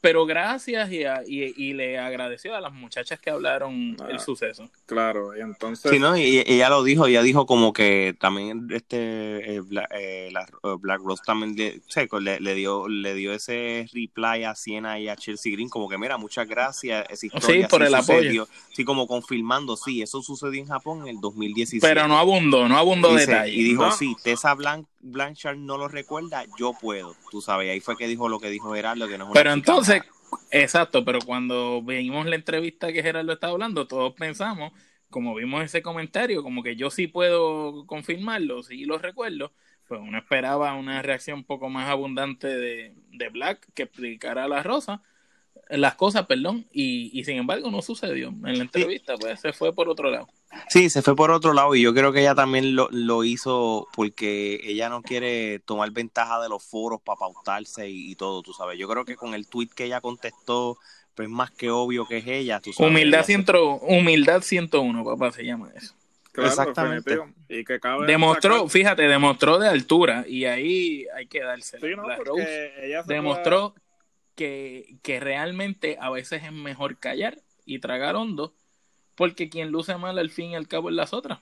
pero 0.00 0.26
gracias 0.26 0.90
y, 0.92 1.04
y, 1.26 1.72
le 1.72 1.98
agradeció 1.98 2.54
a 2.54 2.60
las 2.60 2.72
muchachas 2.72 3.18
que 3.18 3.30
hablaron 3.30 3.96
el 4.08 4.16
ah, 4.16 4.18
suceso. 4.18 4.70
Claro, 4.86 5.36
y 5.36 5.40
entonces... 5.40 5.90
Sí, 5.90 5.98
¿no? 5.98 6.16
Y 6.16 6.44
ella 6.46 6.68
lo 6.68 6.84
dijo, 6.84 7.06
ella 7.06 7.22
dijo 7.22 7.46
como 7.46 7.72
que 7.72 8.16
también 8.18 8.68
este 8.70 9.56
eh, 9.56 9.62
eh, 9.92 10.30
la, 10.32 10.42
eh, 10.42 10.76
Black 10.78 11.00
Rose 11.02 11.22
también 11.26 11.56
le, 11.56 12.40
le, 12.40 12.54
dio 12.54 12.86
le 12.88 13.14
dio 13.14 13.32
ese 13.32 13.88
reply 13.92 14.44
a 14.44 14.54
Siena 14.54 15.00
y 15.00 15.08
a 15.08 15.16
Chelsea 15.16 15.52
Green 15.52 15.68
como 15.68 15.88
que 15.88 15.98
mira, 15.98 16.16
muchas 16.16 16.46
gracias, 16.46 17.04
esa 17.10 17.26
historia 17.26 17.66
sí, 17.66 17.70
por 17.70 17.82
el 17.82 17.94
apoyo. 17.94 18.46
Sí, 18.72 18.84
como 18.84 19.06
confirmando, 19.08 19.76
sí, 19.76 20.02
eso 20.02 20.22
sucedió 20.22 20.60
en 20.60 20.68
Japón 20.68 21.02
en 21.02 21.08
el 21.08 21.20
2017. 21.20 21.86
Pero 21.86 22.06
no 22.06 22.18
abundó, 22.18 22.68
no 22.68 22.78
abundó 22.78 23.14
detalle. 23.14 23.52
Y 23.52 23.64
dijo, 23.64 23.90
sí, 23.90 24.16
Tessa 24.22 24.54
Blanchard 25.00 25.56
no 25.56 25.76
lo 25.76 25.88
recuerda, 25.88 26.44
yo 26.58 26.72
puedo, 26.72 27.14
tú 27.30 27.40
sabes, 27.40 27.70
ahí 27.70 27.80
fue 27.80 27.96
que 27.96 28.06
dijo 28.06 28.28
lo 28.28 28.40
que 28.40 28.50
dijo 28.50 28.72
Gerardo, 28.72 29.06
que 29.08 29.18
no 29.18 29.24
es 29.24 29.30
una 29.30 29.34
Pero 29.34 29.52
entonces 29.52 30.02
Exacto, 30.50 31.04
pero 31.04 31.18
cuando 31.20 31.82
vimos 31.82 32.26
la 32.26 32.36
entrevista 32.36 32.92
que 32.92 33.02
Gerardo 33.02 33.32
estaba 33.32 33.52
hablando, 33.52 33.86
todos 33.86 34.14
pensamos, 34.14 34.72
como 35.10 35.34
vimos 35.34 35.62
ese 35.62 35.82
comentario, 35.82 36.42
como 36.42 36.62
que 36.62 36.76
yo 36.76 36.90
sí 36.90 37.06
puedo 37.06 37.86
confirmarlo, 37.86 38.62
sí 38.62 38.84
lo 38.84 38.98
recuerdo, 38.98 39.52
pues 39.86 40.00
uno 40.00 40.18
esperaba 40.18 40.74
una 40.74 41.02
reacción 41.02 41.38
un 41.38 41.44
poco 41.44 41.68
más 41.68 41.88
abundante 41.88 42.48
de, 42.48 42.94
de 43.10 43.28
Black 43.28 43.68
que 43.74 43.84
explicara 43.84 44.48
la 44.48 44.62
rosa, 44.62 45.02
las 45.70 45.94
cosas, 45.94 46.26
perdón, 46.26 46.66
y, 46.72 47.10
y 47.18 47.24
sin 47.24 47.36
embargo 47.36 47.70
no 47.70 47.82
sucedió. 47.82 48.28
En 48.28 48.58
la 48.58 48.64
entrevista, 48.64 49.16
pues 49.16 49.40
se 49.40 49.52
fue 49.52 49.74
por 49.74 49.88
otro 49.88 50.10
lado. 50.10 50.28
Sí, 50.68 50.88
se 50.88 51.02
fue 51.02 51.14
por 51.14 51.30
otro 51.30 51.52
lado 51.52 51.74
y 51.74 51.82
yo 51.82 51.92
creo 51.92 52.12
que 52.12 52.20
ella 52.20 52.34
también 52.34 52.74
lo, 52.74 52.88
lo 52.90 53.24
hizo 53.24 53.86
porque 53.92 54.60
ella 54.64 54.88
no 54.88 55.02
quiere 55.02 55.58
tomar 55.60 55.90
ventaja 55.90 56.40
de 56.40 56.48
los 56.48 56.64
foros 56.64 57.00
para 57.02 57.18
pautarse 57.18 57.88
y, 57.88 58.14
todo, 58.14 58.42
tú 58.42 58.52
sabes. 58.52 58.78
Yo 58.78 58.88
creo 58.88 59.04
que 59.04 59.16
con 59.16 59.34
el 59.34 59.46
tweet 59.46 59.68
que 59.74 59.84
ella 59.84 60.00
contestó, 60.00 60.78
pues 61.14 61.28
más 61.28 61.50
que 61.50 61.70
obvio 61.70 62.06
que 62.06 62.18
es 62.18 62.26
ella. 62.26 62.60
Tú 62.60 62.72
sabes, 62.72 62.90
humildad, 62.90 63.24
ciento, 63.24 63.74
humildad 63.76 64.40
101, 64.40 65.04
papá, 65.04 65.32
se 65.32 65.44
llama 65.44 65.70
eso. 65.76 65.94
Exactamente. 66.34 67.18
Y 67.48 67.64
que 67.64 67.80
cabe 67.80 68.06
demostró, 68.06 68.68
fíjate, 68.68 69.02
demostró 69.02 69.58
de 69.58 69.68
altura 69.68 70.24
y 70.26 70.44
ahí 70.44 71.06
hay 71.14 71.26
que 71.26 71.42
darse. 71.42 71.78
demostró 73.06 73.74
que, 74.38 74.98
que 75.02 75.18
realmente 75.18 75.98
a 76.00 76.10
veces 76.10 76.44
es 76.44 76.52
mejor 76.52 76.96
callar 76.96 77.40
y 77.66 77.80
tragar 77.80 78.14
hondo 78.14 78.54
porque 79.16 79.50
quien 79.50 79.72
luce 79.72 79.96
mal 79.96 80.16
al 80.16 80.30
fin 80.30 80.52
y 80.52 80.54
al 80.54 80.68
cabo 80.68 80.90
es 80.90 80.94
las 80.94 81.12
otras. 81.12 81.40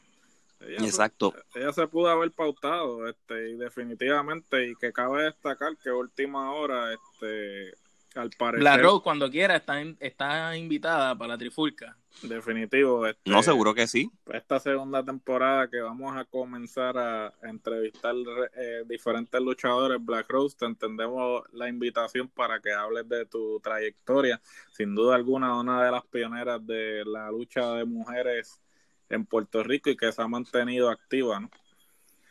Exacto. 0.61 1.35
ella 1.55 1.71
se 1.75 1.87
pudo 1.89 2.09
haber 2.09 2.33
pautado, 2.33 3.07
este, 3.07 3.51
y 3.51 3.57
definitivamente, 3.57 4.71
y 4.71 4.75
que 4.77 4.95
cabe 4.95 5.25
destacar 5.25 5.77
que 5.77 5.91
última 5.91 6.55
hora, 6.55 6.95
este, 6.95 7.75
al 8.17 8.31
parecer. 8.31 8.63
La 8.63 8.77
Rose, 8.77 9.03
cuando 9.03 9.31
quiera, 9.31 9.57
está, 9.57 9.81
está 10.01 10.57
invitada 10.57 11.17
para 11.17 11.35
la 11.35 11.39
trifulca. 11.39 11.97
Definitivo. 12.23 13.07
Este, 13.07 13.31
no, 13.31 13.43
seguro 13.43 13.75
que 13.75 13.87
sí. 13.87 14.11
Esta 14.33 14.59
segunda 14.59 15.05
temporada 15.05 15.69
que 15.69 15.81
vamos 15.81 16.17
a 16.17 16.25
comenzar 16.25 16.97
a, 16.97 17.33
entrevistar 17.43 18.15
eh, 18.57 18.85
diferentes 18.87 19.41
luchadores, 19.41 19.99
Black 20.03 20.27
Rose, 20.31 20.57
te 20.59 20.65
entendemos 20.65 21.43
la 21.53 21.69
invitación 21.69 22.29
para 22.29 22.61
que 22.61 22.73
hables 22.73 23.09
de 23.09 23.27
tu 23.27 23.61
trayectoria. 23.61 24.41
Sin 24.71 24.95
duda 24.95 25.15
alguna, 25.15 25.59
una 25.59 25.85
de 25.85 25.91
las 25.91 26.05
pioneras 26.07 26.67
de 26.67 27.05
la 27.05 27.31
lucha 27.31 27.75
de 27.75 27.85
mujeres 27.85 28.61
en 29.09 29.27
Puerto 29.27 29.63
Rico 29.63 29.91
y 29.91 29.97
que 29.97 30.11
se 30.11 30.23
ha 30.23 30.29
mantenido 30.29 30.91
activa, 30.91 31.41
¿no? 31.41 31.51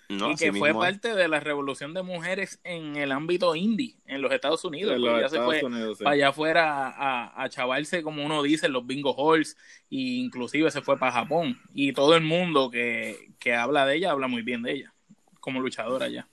Y 0.07 0.35
que 0.35 0.53
fue 0.53 0.73
parte 0.73 1.15
de 1.15 1.27
la 1.27 1.39
revolución 1.39 1.93
de 1.93 2.03
mujeres 2.03 2.59
en 2.63 2.95
el 2.95 3.11
ámbito 3.11 3.55
indie 3.55 3.95
en 4.05 4.21
los 4.21 4.31
Estados 4.31 4.63
Unidos. 4.63 5.01
se 5.31 5.39
fue 5.41 5.61
para 5.99 6.11
allá 6.11 6.29
afuera 6.29 6.89
a, 6.89 7.43
a, 7.43 7.49
chavarse, 7.49 8.03
como 8.03 8.25
uno 8.25 8.43
dice, 8.43 8.69
los 8.69 8.85
bingo 8.85 9.15
halls, 9.17 9.57
e 9.89 9.97
inclusive 9.97 10.69
se 10.71 10.81
fue 10.81 10.97
para 10.97 11.11
Japón. 11.11 11.59
Y 11.73 11.93
todo 11.93 12.15
el 12.15 12.23
mundo 12.23 12.69
que, 12.69 13.33
habla 13.57 13.85
de 13.85 13.95
ella, 13.95 14.11
habla 14.11 14.27
muy 14.27 14.41
bien 14.41 14.61
de 14.61 14.73
ella, 14.73 14.93
como 15.39 15.59
luchadora 15.59 16.07
ya. 16.07 16.27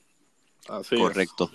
Correcto. 0.96 1.50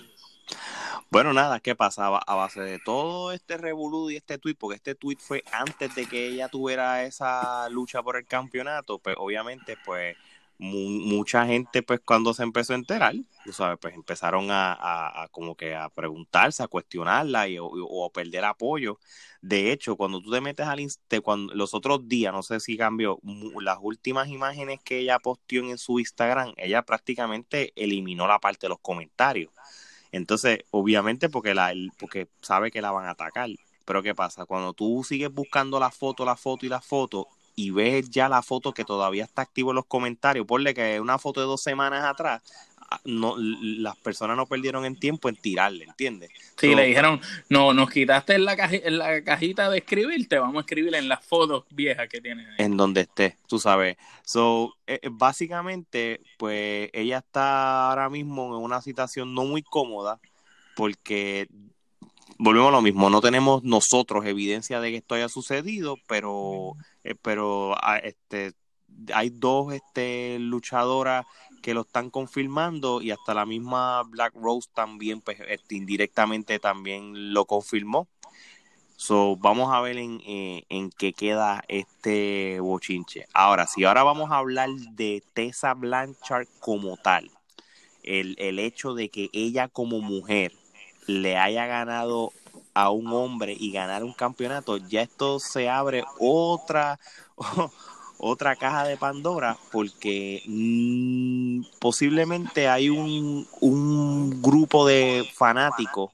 Bueno, 1.09 1.32
nada, 1.32 1.61
¿qué 1.61 1.74
pasaba? 1.74 2.20
A 2.28 2.36
base 2.36 2.59
de 2.59 2.80
todo 2.80 3.32
este 3.32 3.57
revolú 3.57 4.09
y 4.09 4.18
este 4.18 4.38
tweet, 4.38 4.55
porque 4.55 4.76
este 4.76 4.93
tweet 4.93 5.18
fue 5.20 5.43
antes 5.53 5.95
de 5.95 6.05
que 6.05 6.28
ella 6.28 6.49
tuviera 6.49 7.03
esa 7.05 7.70
lucha 7.70 8.03
por 8.03 8.18
el 8.18 8.26
campeonato, 8.26 8.99
pues 8.99 9.15
obviamente, 9.18 9.78
pues 9.86 10.18
mucha 10.59 11.45
gente 11.45 11.83
pues 11.83 11.99
cuando 11.99 12.33
se 12.33 12.43
empezó 12.43 12.73
a 12.73 12.77
enterar, 12.77 13.13
tú 13.45 13.53
sabes, 13.53 13.77
pues 13.79 13.93
empezaron 13.93 14.47
a, 14.49 15.27
como 15.31 15.55
que 15.55 15.75
a 15.75 15.89
preguntarse, 15.89 16.63
a 16.63 16.67
cuestionarla 16.67 17.47
y, 17.47 17.57
o, 17.59 18.05
a 18.05 18.09
perder 18.11 18.45
apoyo. 18.45 18.99
De 19.41 19.71
hecho, 19.71 19.95
cuando 19.95 20.21
tú 20.21 20.31
te 20.31 20.41
metes 20.41 20.65
al 20.65 20.79
cuando 21.23 21.53
los 21.53 21.73
otros 21.73 22.07
días, 22.07 22.33
no 22.33 22.43
sé 22.43 22.59
si 22.59 22.77
cambió, 22.77 23.19
las 23.61 23.77
últimas 23.81 24.29
imágenes 24.29 24.79
que 24.83 24.99
ella 24.99 25.19
posteó 25.19 25.63
en 25.63 25.77
su 25.77 25.99
Instagram, 25.99 26.53
ella 26.57 26.81
prácticamente 26.83 27.73
eliminó 27.75 28.27
la 28.27 28.39
parte 28.39 28.65
de 28.65 28.69
los 28.69 28.79
comentarios. 28.79 29.51
Entonces, 30.11 30.59
obviamente 30.71 31.29
porque 31.29 31.53
la 31.53 31.73
porque 31.99 32.27
sabe 32.41 32.71
que 32.71 32.81
la 32.81 32.91
van 32.91 33.05
a 33.05 33.11
atacar. 33.11 33.49
Pero 33.85 34.03
¿qué 34.03 34.13
pasa? 34.15 34.45
Cuando 34.45 34.73
tú 34.73 35.03
sigues 35.07 35.31
buscando 35.31 35.79
la 35.79 35.91
foto, 35.91 36.25
la 36.25 36.35
foto 36.35 36.65
y 36.65 36.69
la 36.69 36.81
foto, 36.81 37.27
y 37.57 37.71
ves 37.71 38.11
ya 38.11 38.29
la 38.29 38.43
foto 38.43 38.71
que 38.71 38.85
todavía 38.85 39.23
está 39.23 39.41
activo 39.41 39.71
en 39.71 39.77
los 39.77 39.85
comentarios, 39.87 40.45
ponle 40.45 40.75
que 40.75 41.01
una 41.01 41.17
foto 41.17 41.41
de 41.41 41.47
dos 41.47 41.63
semanas 41.63 42.05
atrás, 42.05 42.43
no, 43.03 43.35
las 43.37 43.97
personas 43.97 44.37
no 44.37 44.45
perdieron 44.45 44.85
en 44.85 44.95
tiempo 44.95 45.27
en 45.27 45.35
tirarle, 45.35 45.85
¿entiendes? 45.85 46.29
Sí, 46.55 46.75
le 46.75 46.85
dijeron, 46.85 47.19
no, 47.49 47.73
nos 47.73 47.89
quitaste 47.89 48.35
en 48.35 48.45
la, 48.45 48.53
en 48.53 48.97
la 48.99 49.23
cajita 49.23 49.71
de 49.71 49.79
escribir, 49.79 50.29
te 50.29 50.37
vamos 50.37 50.57
a 50.57 50.59
escribir 50.59 50.93
en 50.93 51.09
las 51.09 51.25
fotos 51.25 51.65
viejas 51.71 52.07
que 52.07 52.21
tienen. 52.21 52.47
En 52.59 52.77
donde 52.77 53.01
esté, 53.01 53.37
tú 53.47 53.57
sabes. 53.57 53.97
So, 54.23 54.75
eh, 54.85 54.99
eh, 55.01 55.09
básicamente, 55.11 56.21
pues 56.37 56.91
ella 56.93 57.17
está 57.17 57.89
ahora 57.89 58.07
mismo 58.07 58.55
en 58.55 58.63
una 58.63 58.83
situación 58.83 59.33
no 59.33 59.45
muy 59.45 59.63
cómoda 59.63 60.19
porque 60.75 61.49
volvemos 62.37 62.69
a 62.69 62.73
lo 62.73 62.81
mismo, 62.81 63.09
no 63.09 63.19
tenemos 63.19 63.63
nosotros 63.63 64.25
evidencia 64.25 64.79
de 64.79 64.91
que 64.91 64.97
esto 64.97 65.15
haya 65.15 65.29
sucedido, 65.29 65.97
pero, 66.07 66.73
eh, 67.07 67.15
pero 67.21 67.75
ah, 67.81 67.97
este, 67.97 68.53
hay 69.13 69.29
dos 69.29 69.73
este, 69.73 70.37
luchadoras 70.39 71.25
que 71.61 71.73
lo 71.73 71.81
están 71.81 72.09
confirmando 72.09 73.01
y 73.01 73.11
hasta 73.11 73.33
la 73.33 73.45
misma 73.45 74.03
Black 74.03 74.33
Rose 74.35 74.69
también, 74.73 75.21
pues 75.21 75.39
este, 75.47 75.75
indirectamente 75.75 76.59
también 76.59 77.33
lo 77.33 77.45
confirmó. 77.45 78.07
So, 78.97 79.37
vamos 79.37 79.71
a 79.71 79.79
ver 79.81 79.97
en, 79.97 80.21
eh, 80.25 80.63
en 80.69 80.89
qué 80.89 81.13
queda 81.13 81.63
este 81.67 82.59
bochinche. 82.59 83.27
Ahora, 83.33 83.67
si 83.67 83.85
ahora 83.85 84.03
vamos 84.03 84.31
a 84.31 84.37
hablar 84.37 84.69
de 84.69 85.23
Tessa 85.33 85.75
Blanchard 85.75 86.47
como 86.59 86.97
tal, 86.97 87.29
el, 88.03 88.35
el 88.39 88.59
hecho 88.59 88.95
de 88.95 89.09
que 89.09 89.29
ella 89.33 89.67
como 89.67 90.01
mujer 90.01 90.51
le 91.05 91.37
haya 91.37 91.67
ganado 91.67 92.33
a 92.78 92.91
un 92.91 93.07
hombre 93.07 93.57
y 93.59 93.71
ganar 93.71 94.03
un 94.03 94.13
campeonato, 94.13 94.78
ya 94.78 95.01
esto 95.01 95.39
se 95.39 95.67
abre 95.67 96.03
otra 96.19 96.99
otra 98.19 98.55
caja 98.55 98.84
de 98.84 98.97
Pandora 98.97 99.57
porque 99.71 100.43
mm, 100.45 101.61
posiblemente 101.80 102.67
hay 102.67 102.89
un, 102.89 103.47
un 103.61 104.43
grupo 104.43 104.86
de 104.86 105.28
fanáticos 105.34 106.11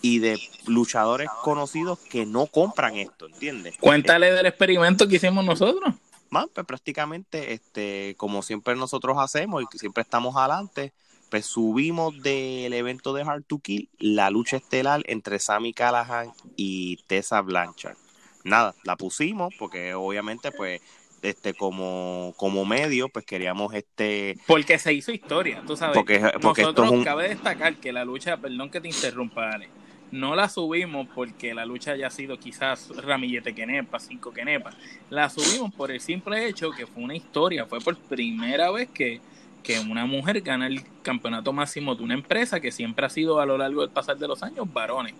y 0.00 0.18
de 0.18 0.40
luchadores 0.66 1.28
conocidos 1.44 2.00
que 2.00 2.26
no 2.26 2.46
compran 2.46 2.96
esto, 2.96 3.26
¿entiendes? 3.26 3.76
Cuéntale 3.78 4.32
del 4.32 4.46
experimento 4.46 5.06
que 5.06 5.16
hicimos 5.16 5.44
nosotros. 5.44 5.94
Más, 6.30 6.46
pues 6.52 6.66
prácticamente, 6.66 7.52
este, 7.52 8.16
como 8.16 8.42
siempre 8.42 8.74
nosotros 8.74 9.16
hacemos 9.20 9.62
y 9.62 9.78
siempre 9.78 10.02
estamos 10.02 10.34
adelante, 10.34 10.92
pues 11.32 11.46
subimos 11.46 12.22
del 12.22 12.74
evento 12.74 13.14
de 13.14 13.22
Hard 13.22 13.44
to 13.44 13.58
Kill 13.58 13.88
la 13.98 14.28
lucha 14.28 14.58
estelar 14.58 15.02
entre 15.06 15.38
Sammy 15.38 15.72
Callahan 15.72 16.30
y 16.56 16.98
Tessa 17.06 17.40
Blanchard. 17.40 17.96
Nada, 18.44 18.74
la 18.84 18.96
pusimos 18.96 19.54
porque 19.58 19.94
obviamente 19.94 20.52
pues 20.52 20.82
este 21.22 21.54
como 21.54 22.34
como 22.36 22.66
medio 22.66 23.08
pues 23.08 23.24
queríamos 23.24 23.72
este 23.72 24.36
porque 24.46 24.78
se 24.78 24.92
hizo 24.92 25.10
historia 25.10 25.62
tú 25.66 25.74
sabes. 25.74 25.96
Porque, 25.96 26.20
nosotros 26.20 27.02
cabe 27.02 27.30
destacar 27.30 27.76
que 27.76 27.94
la 27.94 28.04
lucha 28.04 28.36
perdón 28.36 28.68
que 28.68 28.82
te 28.82 28.88
interrumpa 28.88 29.52
Ale 29.52 29.70
no 30.10 30.36
la 30.36 30.50
subimos 30.50 31.08
porque 31.14 31.54
la 31.54 31.64
lucha 31.64 31.92
haya 31.92 32.10
sido 32.10 32.38
quizás 32.38 32.90
ramillete 32.90 33.54
quenepa 33.54 33.98
cinco 34.00 34.34
quenepa 34.34 34.74
la 35.08 35.30
subimos 35.30 35.72
por 35.72 35.90
el 35.92 36.00
simple 36.02 36.46
hecho 36.46 36.72
que 36.72 36.86
fue 36.86 37.02
una 37.02 37.16
historia 37.16 37.64
fue 37.64 37.80
por 37.80 37.96
primera 37.96 38.70
vez 38.70 38.90
que 38.90 39.22
que 39.62 39.78
una 39.80 40.06
mujer 40.06 40.40
gana 40.40 40.66
el 40.66 40.82
campeonato 41.02 41.52
máximo 41.52 41.94
de 41.94 42.02
una 42.02 42.14
empresa 42.14 42.60
que 42.60 42.72
siempre 42.72 43.06
ha 43.06 43.10
sido 43.10 43.40
a 43.40 43.46
lo 43.46 43.58
largo 43.58 43.82
del 43.82 43.90
pasar 43.90 44.18
de 44.18 44.28
los 44.28 44.42
años 44.42 44.72
varones 44.72 45.14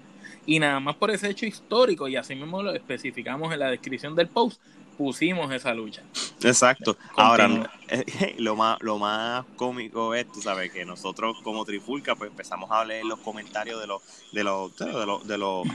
y 0.47 0.59
nada 0.59 0.81
más 0.81 0.97
por 0.97 1.11
ese 1.11 1.31
hecho 1.31 1.47
histórico, 1.47 2.09
y 2.09 2.17
así 2.17 2.35
mismo 2.35 2.63
lo 2.63 2.73
especificamos 2.73 3.53
en 3.53 3.61
la 3.61 3.71
descripción 3.71 4.15
del 4.15 4.29
post, 4.29 4.61
pusimos 4.99 5.53
esa 5.53 5.73
lucha. 5.73 6.03
Exacto. 6.43 6.97
Ahora, 7.17 7.49
lo 8.39 8.57
más, 8.57 8.79
lo 8.81 8.99
más 8.99 9.45
cómico 9.57 10.15
es, 10.15 10.31
tú 10.31 10.43
sabes, 10.43 10.73
que 10.73 10.85
nosotros 10.85 11.39
como 11.43 11.65
Trifulca, 11.65 12.17
pues 12.17 12.31
empezamos 12.31 12.71
a 12.71 12.85
leer 12.85 13.05
los 13.05 13.21
comentarios 13.21 13.81
de 13.81 13.87
los, 13.87 14.03
de 14.33 14.45
los, 14.45 14.77
de 14.77 15.07
los, 15.07 15.27
de 15.27 15.39
los 15.39 15.67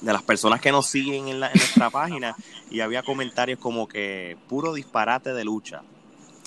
de 0.00 0.12
las 0.12 0.22
personas 0.22 0.60
que 0.60 0.72
nos 0.72 0.86
siguen 0.86 1.28
en, 1.28 1.40
la, 1.40 1.48
en 1.48 1.58
nuestra 1.58 1.90
página 1.90 2.36
y 2.70 2.80
había 2.80 3.02
comentarios 3.02 3.58
como 3.58 3.88
que 3.88 4.36
puro 4.48 4.72
disparate 4.72 5.34
de 5.34 5.44
lucha, 5.44 5.82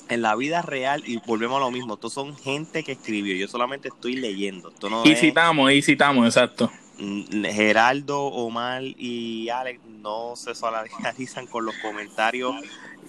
en 0.08 0.22
la 0.22 0.34
vida 0.36 0.62
real, 0.62 1.02
y 1.06 1.18
volvemos 1.18 1.56
a 1.58 1.60
lo 1.60 1.70
mismo, 1.70 1.94
estos 1.94 2.12
son 2.12 2.36
gente 2.36 2.82
que 2.82 2.92
escribió, 2.92 3.36
yo 3.36 3.48
solamente 3.48 3.88
estoy 3.88 4.16
leyendo. 4.16 4.70
Esto 4.70 4.88
no 4.90 5.04
y 5.04 5.14
citamos, 5.14 5.72
y 5.72 5.82
citamos, 5.82 6.26
exacto. 6.26 6.70
Mm, 6.98 7.44
Geraldo, 7.44 8.24
Omar 8.24 8.82
y 8.82 9.48
Alex 9.50 9.80
no 9.86 10.34
se 10.34 10.54
solidarizan 10.54 11.46
con 11.46 11.64
los 11.64 11.76
comentarios 11.76 12.56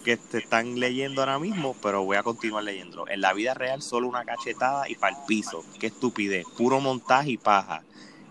que 0.04 0.16
te 0.16 0.38
están 0.38 0.80
leyendo 0.80 1.22
ahora 1.22 1.39
mismo, 1.39 1.76
pero 1.82 2.04
voy 2.04 2.18
a 2.18 2.24
continuar 2.24 2.64
leyendo. 2.64 3.08
En 3.08 3.22
la 3.22 3.34
vida 3.34 3.54
real, 3.54 3.82
solo 3.82 4.08
una 4.08 4.26
cachetada 4.26 4.88
y 4.88 4.95
para 4.95 5.18
el 5.18 5.24
piso. 5.28 5.64
Qué 5.80 5.88
estupidez, 5.88 6.45
puro 6.58 6.80
montaje 6.80 7.32
y 7.32 7.38
paja. 7.38 7.84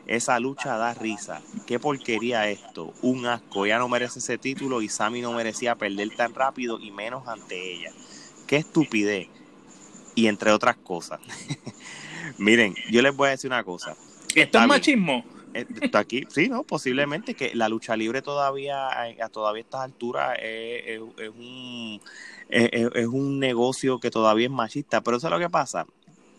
Esa 0.07 0.41
lucha 0.41 0.77
da 0.79 0.95
risa. 0.95 1.43
Qué 1.67 1.79
porquería 1.79 2.49
esto. 2.49 2.95
Un 3.03 3.27
asco. 3.27 3.67
Ella 3.67 3.79
no 3.79 3.89
merece 3.89 4.21
ese 4.21 4.39
título 4.39 4.81
y 4.81 4.89
Sammy 4.89 5.21
no 5.21 5.33
merecía 5.33 5.75
perder 5.75 6.09
tan 6.17 6.35
rápido 6.35 6.81
y 6.81 6.91
menos 6.91 7.29
ante 7.29 7.75
ella. 7.75 7.93
Qué 8.49 8.57
estupidez. 8.57 9.29
Y 10.17 10.27
entre 10.27 10.51
otras 10.51 10.77
cosas. 10.77 11.21
Miren, 12.39 12.75
yo 12.91 13.03
les 13.03 13.15
voy 13.15 13.29
a 13.29 13.31
decir 13.31 13.49
una 13.49 13.63
cosa. 13.63 13.95
¿Esto 14.35 14.59
es 14.59 14.67
machismo? 14.67 15.25
Eh, 15.55 15.67
está 15.81 16.01
aquí, 16.01 16.25
sí, 16.29 16.49
no, 16.49 16.63
posiblemente 16.63 17.35
que 17.35 17.55
la 17.55 17.69
lucha 17.69 17.97
libre 17.97 18.21
todavía 18.21 18.89
a 18.89 19.29
todavía 19.29 19.63
estas 19.63 19.83
alturas 19.83 20.37
es, 20.43 21.01
un 21.01 22.01
es, 22.49 23.07
un 23.07 23.39
negocio 23.39 23.99
que 23.99 24.11
todavía 24.11 24.47
es 24.47 24.53
machista, 24.53 25.01
pero 25.01 25.17
eso 25.17 25.29
es 25.29 25.31
lo 25.31 25.39
que 25.39 25.49
pasa 25.49 25.87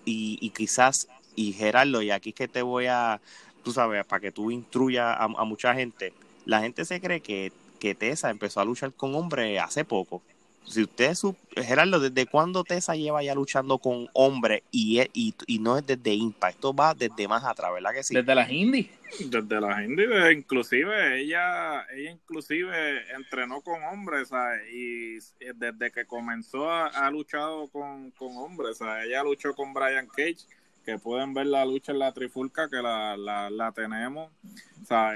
y, 0.05 0.38
y 0.41 0.51
quizás 0.51 1.07
y 1.36 1.53
Gerardo 1.53 2.03
y 2.03 2.12
aquí 2.12 2.30
es 2.30 2.36
que 2.36 2.47
te 2.47 2.62
voy 2.62 2.86
a 2.86 3.20
tú 3.64 3.72
sabes 3.72 4.05
para 4.05 4.20
que 4.20 4.32
tú 4.32 4.51
instruyas 4.51 5.05
a, 5.05 5.24
a 5.24 5.43
mucha 5.43 5.74
gente, 5.74 6.14
la 6.45 6.62
gente 6.62 6.86
se 6.86 7.01
cree 7.01 7.22
que 7.22 7.51
que 7.80 7.95
Tessa 7.95 8.30
empezó 8.30 8.60
a 8.60 8.66
luchar 8.66 8.93
con 8.93 9.16
hombres 9.16 9.60
hace 9.60 9.86
poco 9.86 10.22
si 10.70 10.84
usted, 10.84 11.13
Gerardo, 11.55 11.99
¿desde 11.99 12.28
cuándo 12.28 12.63
Tessa 12.63 12.95
lleva 12.95 13.24
ya 13.24 13.34
luchando 13.34 13.80
con 13.80 14.07
hombres 14.13 14.61
y, 14.72 15.01
y, 15.13 15.34
y, 15.47 15.59
no 15.59 15.78
es 15.78 15.86
desde 15.86 16.13
Impact? 16.13 16.55
Esto 16.55 16.74
va 16.74 16.93
desde 16.93 17.28
más 17.28 17.43
atrás, 17.43 17.74
¿verdad 17.74 17.91
que 17.91 18.03
sí? 18.03 18.13
Desde 18.13 18.36
las 18.36 18.49
indies. 18.49 18.88
Desde 19.20 19.59
las 19.59 19.84
indies, 19.84 20.09
inclusive 20.32 21.22
ella, 21.22 21.86
ella 21.91 22.11
inclusive 22.11 23.11
entrenó 23.13 23.61
con 23.61 23.84
hombres, 23.84 24.30
y 24.72 25.15
desde 25.55 25.91
que 25.91 26.05
comenzó 26.05 26.70
a, 26.70 26.88
ha 26.88 27.09
luchado 27.09 27.67
con, 27.70 28.11
con 28.11 28.38
hombres, 28.38 28.80
ella 28.82 29.24
luchó 29.24 29.55
con 29.55 29.74
Brian 29.74 30.07
Cage 30.07 30.45
que 30.89 30.97
pueden 30.97 31.33
ver 31.33 31.45
la 31.45 31.65
lucha 31.65 31.91
en 31.91 31.99
la 31.99 32.11
trifulca 32.11 32.67
que 32.67 32.81
la, 32.81 33.15
la, 33.15 33.71
tenemos. 33.73 34.31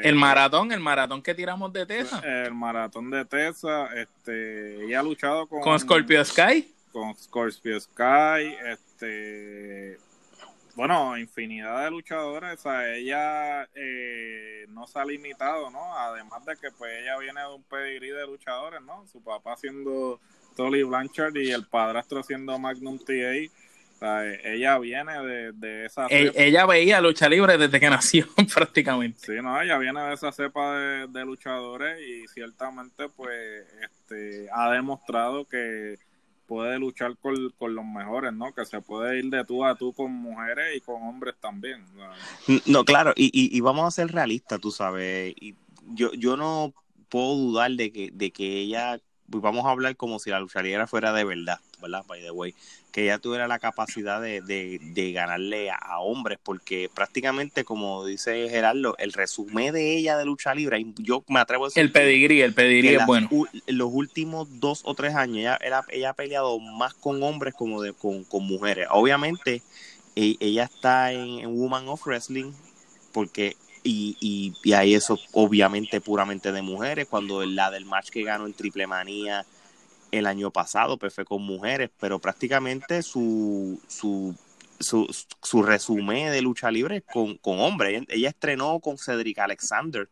el 0.04 0.16
maratón, 0.16 0.72
el 0.72 0.80
maratón 0.80 1.24
que 1.24 1.34
tiramos 1.34 1.74
de 1.74 1.86
Tesa. 1.88 2.20
El 2.20 2.54
maratón 2.54 3.10
de 3.10 3.26
Tesa, 3.26 3.88
este, 3.96 4.86
ella 4.86 5.00
ha 5.00 5.04
luchado 5.04 5.48
con... 5.48 5.62
¿Con 5.62 5.80
Scorpio 5.80 6.24
Sky? 6.24 6.72
Con 6.92 7.16
Scorpio 7.16 7.80
Sky, 7.80 8.56
este... 8.72 9.98
Bueno, 10.76 11.18
infinidad 11.18 11.84
de 11.84 11.92
luchadores, 11.92 12.60
o 12.60 12.64
sea, 12.64 12.96
ella 12.96 13.68
eh, 13.76 14.66
no 14.70 14.88
se 14.88 14.98
ha 15.00 15.06
limitado, 15.06 15.70
¿no? 15.70 15.96
Además 15.98 16.44
de 16.46 16.58
que 16.58 16.72
pues 16.72 16.92
ella 17.00 17.18
viene 17.20 17.42
de 17.42 17.48
un 17.48 17.64
pedigrí 17.64 18.10
de 18.10 18.26
luchadores, 18.26 18.82
¿no? 18.82 19.06
Su 19.06 19.24
papá 19.24 19.56
siendo 19.56 20.20
Tolly 20.56 20.82
Blanchard 20.82 21.36
y 21.38 21.52
el 21.52 21.68
padrastro 21.68 22.24
siendo 22.24 22.58
Magnum 22.58 22.98
TA 22.98 23.36
ella 24.44 24.80
viene 24.80 25.14
de, 25.54 25.86
esa 25.86 26.08
e-, 26.08 26.28
cepa. 26.28 26.42
Ella 26.42 26.66
veía 26.66 27.02
lucha 27.02 27.30
libre 27.30 27.58
desde 27.58 27.80
que 27.80 27.90
nació 27.90 28.28
prácticamente. 28.54 29.20
Sí, 29.20 29.34
no, 29.42 29.60
ella 29.62 29.78
viene 29.78 30.02
de 30.02 30.14
esa 30.14 30.32
cepa 30.32 30.78
de, 31.08 31.26
luchadores 31.26 32.02
y 32.02 32.28
ciertamente 32.28 33.10
pues 33.10 33.66
este 33.82 34.48
ha 34.54 34.72
demostrado 34.72 35.46
que 35.46 35.98
puede 36.46 36.78
luchar 36.78 37.18
con, 37.18 37.36
los 37.76 37.86
mejores, 37.86 38.34
¿no? 38.34 38.54
Que 38.54 38.66
se 38.66 38.82
puede 38.82 39.20
ir 39.20 39.30
de 39.30 39.46
tú 39.46 39.66
a 39.66 39.76
tú 39.76 39.94
con 39.94 40.12
mujeres 40.12 40.76
y 40.76 40.82
con 40.82 41.02
hombres 41.02 41.36
también. 41.40 41.86
No, 42.66 42.84
claro, 42.84 43.14
y, 43.16 43.32
y, 43.34 43.60
vamos 43.62 43.88
a 43.88 43.92
ser 43.92 44.12
realistas, 44.12 44.60
tú 44.60 44.70
sabes. 44.70 45.34
Y 45.40 45.56
yo, 45.94 46.14
yo 46.14 46.38
no 46.38 46.74
puedo 47.10 47.36
dudar 47.36 47.72
de 47.72 47.92
que, 47.92 48.10
de 48.12 48.32
que 48.32 48.60
ella, 48.60 49.00
vamos 49.42 49.66
a 49.66 49.72
hablar 49.72 49.96
como 49.96 50.20
si 50.20 50.30
la 50.30 50.40
lucha 50.40 50.62
libre 50.62 50.88
fuera 50.88 51.14
de 51.14 51.24
verdad, 51.24 51.60
¿verdad? 51.82 52.04
By 52.08 52.22
the 52.22 52.32
way 52.32 52.54
que 52.94 53.06
ella 53.06 53.18
tuviera 53.18 53.48
la 53.48 53.58
capacidad 53.58 54.22
de, 54.22 54.40
de, 54.40 55.12
ganarle 55.12 55.72
a, 55.72 56.00
hombres, 56.00 56.38
porque 56.42 56.92
prácticamente, 56.94 57.64
como 57.64 58.06
dice 58.06 58.48
Gerardo, 58.50 58.96
el 59.00 59.14
resumen 59.14 59.74
de 59.74 59.98
ella 59.98 60.16
de 60.16 60.26
lucha 60.26 60.54
libre, 60.54 60.86
yo 60.98 61.24
me 61.28 61.40
atrevo 61.40 61.66
a 61.66 61.68
decir. 61.70 61.82
El 61.82 61.92
pedigrí, 61.92 62.42
el 62.42 62.54
pedigrí 62.54 62.90
es 62.90 63.06
bueno. 63.08 63.28
En 63.66 63.78
los 63.80 63.90
últimos 63.92 64.60
dos 64.60 64.82
o 64.86 64.94
tres 64.94 65.16
años, 65.16 65.38
ella, 65.38 65.84
ella 65.90 66.10
ha 66.12 66.14
peleado 66.14 66.60
más 66.60 66.94
con 66.94 67.24
hombres 67.24 67.56
como 67.56 67.82
de, 67.82 67.94
con, 67.94 68.28
mujeres. 68.46 68.88
Obviamente, 68.92 69.64
e, 70.16 70.38
ella 70.40 70.66
está 70.66 71.12
en, 71.14 71.48
Woman 71.58 71.88
of 71.88 72.06
Wrestling, 72.06 72.52
porque 73.12 73.58
y, 73.84 74.18
y, 74.20 74.54
y 74.64 74.74
ahí 74.74 74.94
eso 74.94 75.20
obviamente 75.34 76.02
puramente 76.02 76.52
de 76.52 76.62
mujeres, 76.62 77.08
cuando 77.08 77.46
la 77.46 77.70
del 77.70 77.86
match 77.86 78.10
que 78.10 78.24
ganó 78.24 78.46
en 78.46 78.54
Triple 78.54 78.88
Manía 78.88 79.46
el 80.12 80.28
año 80.28 80.52
pasado, 80.52 80.98
pues 80.98 81.14
fue 81.14 81.26
con 81.26 81.42
mujeres, 81.42 81.90
pero 82.00 82.20
prácticamente 82.20 83.02
su, 83.02 83.82
su, 83.88 84.36
su, 84.80 85.08
su 85.42 85.64
resumen 85.64 86.32
de 86.32 86.42
lucha 86.42 86.70
libre 86.70 87.02
con, 87.02 87.38
con 87.38 87.60
hombres. 87.60 88.04
Ella, 88.08 88.30
estrenó 88.30 88.80
con 88.80 88.98
Cedric 88.98 89.40
Alexander, 89.40 90.08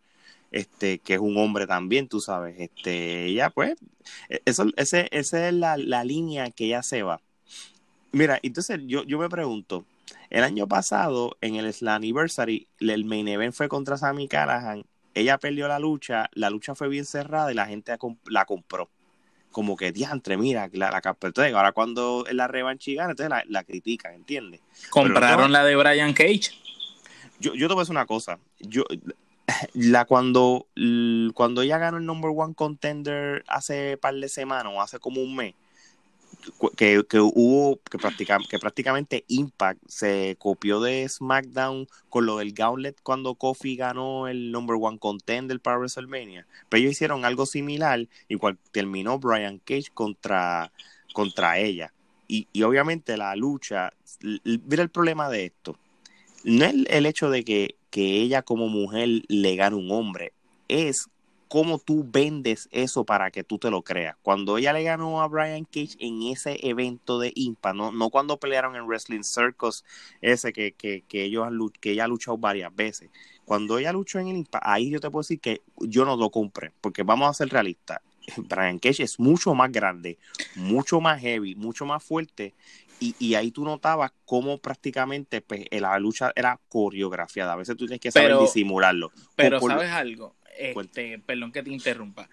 este, 0.49 0.99
que 0.99 1.13
es 1.13 1.19
un 1.19 1.37
hombre 1.37 1.67
también, 1.67 2.07
tú 2.07 2.19
sabes. 2.19 2.59
Este, 2.59 3.25
ella, 3.25 3.51
pues, 3.51 3.75
e, 4.27 4.41
eso, 4.45 4.65
ese, 4.75 5.07
esa 5.11 5.47
es 5.47 5.53
la, 5.53 5.77
la, 5.77 6.03
línea 6.03 6.49
que 6.49 6.65
ella 6.65 6.81
se 6.81 7.03
va. 7.03 7.21
Mira, 8.11 8.39
entonces 8.41 8.79
yo, 8.85 9.03
yo 9.03 9.19
me 9.19 9.29
pregunto, 9.29 9.85
el 10.31 10.43
año 10.43 10.67
pasado, 10.67 11.37
en 11.41 11.55
el 11.55 11.71
Slammiversary, 11.71 12.67
el 12.79 13.05
main 13.05 13.27
event 13.27 13.53
fue 13.53 13.69
contra 13.69 13.97
Sammy 13.97 14.27
Callahan. 14.27 14.83
Ella 15.13 15.37
perdió 15.37 15.67
la 15.67 15.77
lucha, 15.77 16.29
la 16.33 16.49
lucha 16.49 16.73
fue 16.73 16.87
bien 16.87 17.05
cerrada 17.05 17.51
y 17.51 17.55
la 17.55 17.67
gente 17.67 17.95
la 18.25 18.45
compró 18.45 18.89
como 19.51 19.75
que 19.75 19.91
diantre, 19.91 20.37
mira, 20.37 20.69
la, 20.71 20.89
la 20.91 21.01
entonces, 21.03 21.53
ahora 21.53 21.73
cuando 21.73 22.25
la 22.31 22.47
revancha 22.47 22.91
gana, 22.95 23.11
entonces 23.11 23.29
la, 23.29 23.43
la 23.47 23.63
critican, 23.63 24.13
¿entiendes? 24.13 24.61
¿Compraron 24.89 25.51
la 25.51 25.63
de 25.63 25.75
Brian 25.75 26.13
Cage? 26.13 26.51
Yo, 27.39 27.53
yo 27.53 27.67
te 27.67 27.73
voy 27.73 27.81
a 27.81 27.83
decir 27.83 27.91
una 27.91 28.05
cosa, 28.05 28.39
yo 28.59 28.85
la 29.73 30.05
cuando 30.05 30.67
cuando 31.33 31.61
ella 31.61 31.77
ganó 31.77 31.97
el 31.97 32.05
number 32.05 32.31
one 32.33 32.53
contender 32.53 33.43
hace 33.47 33.97
par 33.97 34.15
de 34.15 34.29
semanas 34.29 34.71
o 34.73 34.81
hace 34.81 34.99
como 34.99 35.21
un 35.21 35.35
mes, 35.35 35.55
que, 36.75 37.03
que 37.07 37.19
hubo 37.19 37.79
que, 37.89 37.97
que 38.49 38.59
prácticamente 38.59 39.25
Impact 39.27 39.81
se 39.87 40.35
copió 40.39 40.81
de 40.81 41.07
SmackDown 41.07 41.87
con 42.09 42.25
lo 42.25 42.37
del 42.37 42.53
Gauntlet 42.53 42.99
cuando 43.03 43.35
Kofi 43.35 43.75
ganó 43.75 44.27
el 44.27 44.51
number 44.51 44.77
one 44.79 44.99
contender 44.99 45.59
para 45.59 45.77
WrestleMania. 45.77 46.45
Pero 46.69 46.81
ellos 46.81 46.93
hicieron 46.93 47.25
algo 47.25 47.45
similar, 47.45 48.07
igual 48.27 48.57
terminó 48.71 49.19
Brian 49.19 49.59
Cage 49.59 49.91
contra, 49.93 50.71
contra 51.13 51.59
ella. 51.59 51.93
Y, 52.27 52.47
y 52.53 52.63
obviamente 52.63 53.17
la 53.17 53.35
lucha, 53.35 53.93
mira 54.21 54.83
el 54.83 54.89
problema 54.89 55.29
de 55.29 55.45
esto. 55.45 55.77
No 56.43 56.65
es 56.65 56.73
el 56.87 57.05
hecho 57.05 57.29
de 57.29 57.43
que, 57.43 57.75
que 57.89 58.21
ella 58.21 58.41
como 58.41 58.67
mujer 58.67 59.23
le 59.27 59.55
gane 59.55 59.75
un 59.75 59.91
hombre, 59.91 60.33
es 60.67 61.09
cómo 61.51 61.79
tú 61.79 62.05
vendes 62.09 62.69
eso 62.71 63.03
para 63.03 63.29
que 63.29 63.43
tú 63.43 63.59
te 63.59 63.69
lo 63.69 63.81
creas. 63.81 64.15
Cuando 64.21 64.57
ella 64.57 64.71
le 64.71 64.83
ganó 64.83 65.21
a 65.21 65.27
Brian 65.27 65.65
Cage 65.65 65.97
en 65.99 66.21
ese 66.21 66.57
evento 66.65 67.19
de 67.19 67.33
Impa, 67.35 67.73
no, 67.73 67.91
no 67.91 68.09
cuando 68.09 68.37
pelearon 68.37 68.77
en 68.77 68.87
Wrestling 68.87 69.23
Circus, 69.23 69.83
ese 70.21 70.53
que, 70.53 70.71
que, 70.71 71.03
que 71.09 71.25
ellos 71.25 71.49
que 71.81 71.91
ella 71.91 72.05
ha 72.05 72.07
luchado 72.07 72.37
varias 72.37 72.73
veces. 72.73 73.09
Cuando 73.43 73.77
ella 73.77 73.91
luchó 73.91 74.19
en 74.19 74.29
el 74.29 74.37
Impa, 74.37 74.61
ahí 74.63 74.89
yo 74.89 75.01
te 75.01 75.11
puedo 75.11 75.23
decir 75.23 75.41
que 75.41 75.61
yo 75.81 76.05
no 76.05 76.15
lo 76.15 76.29
compré, 76.29 76.71
porque 76.79 77.03
vamos 77.03 77.29
a 77.29 77.33
ser 77.33 77.49
realistas. 77.49 77.99
Brian 78.37 78.79
Cage 78.79 79.03
es 79.03 79.19
mucho 79.19 79.53
más 79.53 79.73
grande, 79.73 80.19
mucho 80.55 81.01
más 81.01 81.19
heavy, 81.19 81.55
mucho 81.55 81.85
más 81.85 82.01
fuerte. 82.01 82.53
Y, 83.01 83.13
y 83.19 83.35
ahí 83.35 83.51
tú 83.51 83.65
notabas 83.65 84.13
cómo 84.23 84.57
prácticamente 84.59 85.41
pues, 85.41 85.65
la 85.69 85.99
lucha 85.99 86.31
era 86.33 86.57
coreografiada. 86.69 87.51
A 87.51 87.57
veces 87.57 87.75
tú 87.75 87.87
tienes 87.87 87.99
que 87.99 88.11
saber 88.11 88.37
disimularlo. 88.39 89.11
Pero, 89.35 89.59
¿sabes 89.59 89.89
algo? 89.89 90.33
Este, 90.57 91.19
perdón 91.19 91.51
que 91.51 91.63
te 91.63 91.71
interrumpa. 91.71 92.29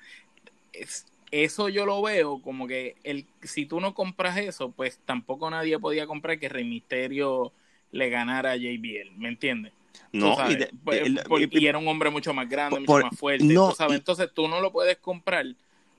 eso 1.30 1.68
yo 1.68 1.86
lo 1.86 2.02
veo 2.02 2.40
como 2.42 2.66
que 2.66 2.96
el, 3.04 3.26
si 3.42 3.66
tú 3.66 3.80
no 3.80 3.94
compras 3.94 4.36
eso, 4.38 4.70
pues 4.70 4.98
tampoco 5.04 5.50
nadie 5.50 5.78
podía 5.78 6.06
comprar 6.06 6.38
que 6.38 6.48
Rey 6.48 6.64
Misterio 6.64 7.52
le 7.92 8.10
ganara 8.10 8.52
a 8.52 8.56
JBL, 8.56 9.12
¿me 9.16 9.28
entiendes? 9.28 9.72
No, 10.12 10.36
pues, 10.84 11.02
y, 11.50 11.66
era 11.66 11.78
un 11.78 11.88
hombre 11.88 12.10
mucho 12.10 12.32
más 12.32 12.48
grande, 12.48 12.80
mucho 12.80 13.00
más 13.00 13.18
fuerte. 13.18 13.46
Entonces 13.90 14.30
tú 14.32 14.48
no 14.48 14.60
lo 14.60 14.72
puedes 14.72 14.96
comprar. 14.98 15.44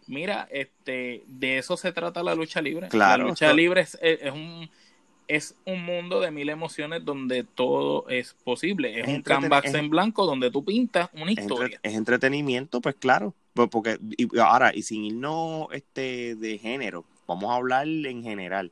Mira, 0.08 0.48
este, 0.52 1.24
de 1.28 1.60
eso 1.60 1.78
se 1.78 1.92
trata 1.92 2.24
la 2.24 2.34
lucha 2.34 2.62
libre. 2.62 2.90
la 2.92 3.18
lucha 3.18 3.54
libre 3.54 3.82
es, 3.82 4.32
un 4.34 4.70
es 5.30 5.56
un 5.64 5.86
mundo 5.86 6.20
de 6.20 6.32
mil 6.32 6.50
emociones 6.50 7.06
donde 7.06 7.44
todo 7.44 8.10
es 8.10 8.34
posible. 8.44 9.00
Es, 9.00 9.08
un 9.08 9.22
canvas 9.22 9.64
en 9.74 9.90
blanco 9.90 10.26
donde 10.26 10.50
tú 10.50 10.66
pintas 10.66 11.10
una 11.14 11.32
historia. 11.32 11.80
es 11.84 11.94
entretenimiento, 11.94 12.82
pues 12.82 12.96
claro. 12.96 13.36
Pues 13.54 13.70
porque 13.70 14.00
y 14.18 14.40
ahora, 14.40 14.72
y 14.74 14.82
sin 14.82 15.06
irnos 15.06 15.68
este, 15.72 16.36
de 16.36 16.58
género, 16.58 17.06
vamos 17.28 17.52
a 17.52 17.56
hablar 17.56 17.88
en 17.88 18.24
general. 18.24 18.72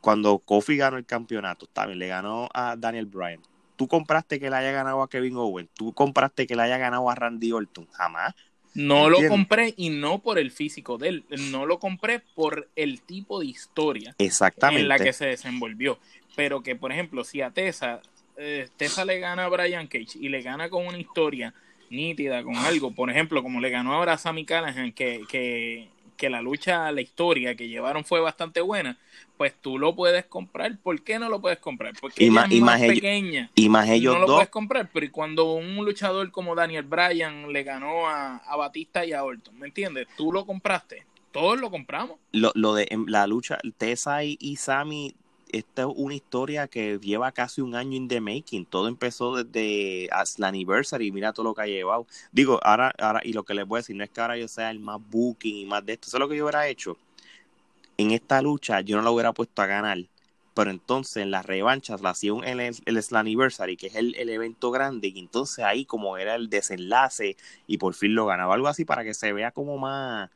Cuando 0.00 0.38
Kofi 0.38 0.76
ganó 0.76 0.98
el 0.98 1.04
campeonato, 1.04 1.66
también 1.66 1.98
le 1.98 2.06
ganó 2.06 2.48
a 2.54 2.76
Daniel 2.76 3.06
Bryan. 3.06 3.42
Tú 3.74 3.88
compraste 3.88 4.38
que 4.38 4.50
le 4.50 4.56
haya 4.56 4.70
ganado 4.70 5.02
a 5.02 5.08
Kevin 5.08 5.36
Owens, 5.36 5.70
tú 5.74 5.92
compraste 5.92 6.46
que 6.46 6.54
le 6.54 6.62
haya 6.62 6.78
ganado 6.78 7.10
a 7.10 7.14
Randy 7.16 7.50
Orton, 7.50 7.88
jamás. 7.90 8.34
No 8.74 9.08
lo 9.08 9.26
compré 9.28 9.74
y 9.76 9.90
no 9.90 10.20
por 10.20 10.38
el 10.38 10.50
físico 10.50 10.98
de 10.98 11.08
él, 11.08 11.24
no 11.50 11.66
lo 11.66 11.78
compré 11.78 12.20
por 12.34 12.68
el 12.76 13.00
tipo 13.00 13.40
de 13.40 13.46
historia 13.46 14.14
Exactamente. 14.18 14.82
en 14.82 14.88
la 14.88 14.98
que 14.98 15.12
se 15.12 15.26
desenvolvió. 15.26 15.98
Pero 16.36 16.62
que, 16.62 16.76
por 16.76 16.92
ejemplo, 16.92 17.24
si 17.24 17.40
a 17.40 17.50
Tessa, 17.50 18.00
eh, 18.36 18.68
Tessa 18.76 19.04
le 19.04 19.18
gana 19.18 19.46
a 19.46 19.48
Brian 19.48 19.88
Cage 19.88 20.18
y 20.20 20.28
le 20.28 20.42
gana 20.42 20.70
con 20.70 20.86
una 20.86 20.98
historia 20.98 21.52
nítida, 21.90 22.42
con 22.42 22.56
algo, 22.56 22.92
por 22.92 23.10
ejemplo, 23.10 23.42
como 23.42 23.60
le 23.60 23.70
ganó 23.70 23.94
ahora 23.94 24.12
a 24.12 24.18
Sammy 24.18 24.44
Callahan, 24.44 24.92
que, 24.92 25.22
que 25.28 25.88
que 26.18 26.28
la 26.28 26.42
lucha, 26.42 26.92
la 26.92 27.00
historia 27.00 27.54
que 27.54 27.68
llevaron 27.68 28.04
fue 28.04 28.20
bastante 28.20 28.60
buena, 28.60 28.98
pues 29.38 29.54
tú 29.58 29.78
lo 29.78 29.94
puedes 29.96 30.26
comprar. 30.26 30.76
¿Por 30.76 31.02
qué 31.02 31.18
no 31.18 31.30
lo 31.30 31.40
puedes 31.40 31.58
comprar? 31.58 31.94
Porque 31.98 32.26
es 32.26 32.30
más, 32.30 32.48
pequeña. 32.80 33.50
Y 33.54 33.70
más 33.70 33.88
ellos 33.88 34.14
no 34.14 34.20
lo 34.20 34.26
puedes 34.26 34.50
comprar, 34.50 34.90
pero 34.92 35.10
cuando 35.10 35.54
un 35.54 35.76
luchador 35.76 36.30
como 36.30 36.54
Daniel 36.54 36.82
Bryan 36.82 37.50
le 37.50 37.62
ganó 37.62 38.06
a, 38.06 38.42
Batista 38.58 39.06
y 39.06 39.12
a 39.12 39.24
Orton, 39.24 39.58
¿me 39.58 39.68
entiendes? 39.68 40.08
Tú 40.16 40.32
lo 40.32 40.44
compraste. 40.44 41.06
Todos 41.30 41.60
lo 41.60 41.70
compramos. 41.70 42.18
Lo, 42.32 42.50
lo 42.54 42.74
de 42.74 42.88
la 43.06 43.26
lucha, 43.26 43.58
Tessa 43.78 44.24
y, 44.24 44.36
y 44.40 44.56
Sammy 44.56 45.14
esta 45.50 45.82
es 45.82 45.88
una 45.96 46.14
historia 46.14 46.68
que 46.68 46.98
lleva 47.00 47.32
casi 47.32 47.60
un 47.60 47.74
año 47.74 47.96
in 47.96 48.08
the 48.08 48.20
making. 48.20 48.66
Todo 48.66 48.88
empezó 48.88 49.42
desde 49.42 50.08
la 50.38 50.48
anniversary. 50.48 51.12
Mira 51.12 51.32
todo 51.32 51.44
lo 51.44 51.54
que 51.54 51.62
ha 51.62 51.66
llevado. 51.66 52.06
Digo, 52.32 52.60
ahora, 52.62 52.92
ahora, 52.98 53.20
y 53.24 53.32
lo 53.32 53.44
que 53.44 53.54
les 53.54 53.66
voy 53.66 53.78
a 53.78 53.80
decir, 53.80 53.96
no 53.96 54.04
es 54.04 54.10
que 54.10 54.20
ahora 54.20 54.36
yo 54.36 54.48
sea 54.48 54.70
el 54.70 54.80
más 54.80 55.00
booking 55.10 55.56
y 55.56 55.64
más 55.66 55.84
de 55.84 55.94
esto. 55.94 56.08
Eso 56.08 56.16
es 56.16 56.20
lo 56.20 56.28
que 56.28 56.36
yo 56.36 56.44
hubiera 56.44 56.68
hecho. 56.68 56.96
En 57.96 58.12
esta 58.12 58.42
lucha, 58.42 58.80
yo 58.80 58.96
no 58.96 59.02
la 59.02 59.10
hubiera 59.10 59.32
puesto 59.32 59.62
a 59.62 59.66
ganar. 59.66 59.98
Pero 60.54 60.70
entonces 60.70 61.22
en 61.22 61.30
las 61.30 61.46
revanchas 61.46 62.00
la 62.00 62.10
hacía 62.10 62.32
el, 62.44 62.60
el, 62.60 62.76
el 62.84 63.02
Slammiversary, 63.02 63.76
que 63.76 63.86
es 63.88 63.94
el, 63.94 64.14
el, 64.16 64.28
evento 64.28 64.72
grande, 64.72 65.08
y 65.08 65.18
entonces 65.20 65.64
ahí 65.64 65.84
como 65.84 66.18
era 66.18 66.34
el 66.34 66.50
desenlace 66.50 67.36
y 67.68 67.78
por 67.78 67.94
fin 67.94 68.14
lo 68.14 68.26
ganaba. 68.26 68.54
Algo 68.54 68.66
así 68.66 68.84
para 68.84 69.04
que 69.04 69.14
se 69.14 69.32
vea 69.32 69.52
como 69.52 69.78
más, 69.78 70.30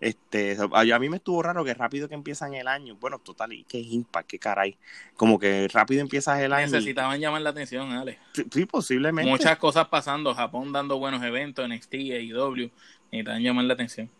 este, 0.00 0.56
a 0.72 0.98
mí 0.98 1.08
me 1.10 1.18
estuvo 1.18 1.42
raro 1.42 1.62
que 1.62 1.74
rápido 1.74 2.08
que 2.08 2.14
empiezan 2.14 2.54
el 2.54 2.68
año, 2.68 2.96
bueno, 2.98 3.18
total, 3.18 3.52
y 3.52 3.64
qué 3.64 3.78
impact, 3.78 4.28
qué 4.28 4.38
caray. 4.38 4.76
Como 5.14 5.38
que 5.38 5.68
rápido 5.68 6.00
empiezas 6.00 6.40
el 6.40 6.54
año. 6.54 6.66
Necesitaban 6.66 7.20
llamar 7.20 7.42
la 7.42 7.50
atención, 7.50 7.92
Ale. 7.92 8.18
Sí, 8.50 8.64
posiblemente. 8.64 9.30
Muchas 9.30 9.58
cosas 9.58 9.88
pasando, 9.88 10.34
Japón 10.34 10.72
dando 10.72 10.98
buenos 10.98 11.22
eventos, 11.22 11.68
NXT, 11.68 11.94
AEW, 11.94 12.70
necesitaban 13.12 13.42
llamar 13.42 13.64
la 13.66 13.74
atención. 13.74 14.10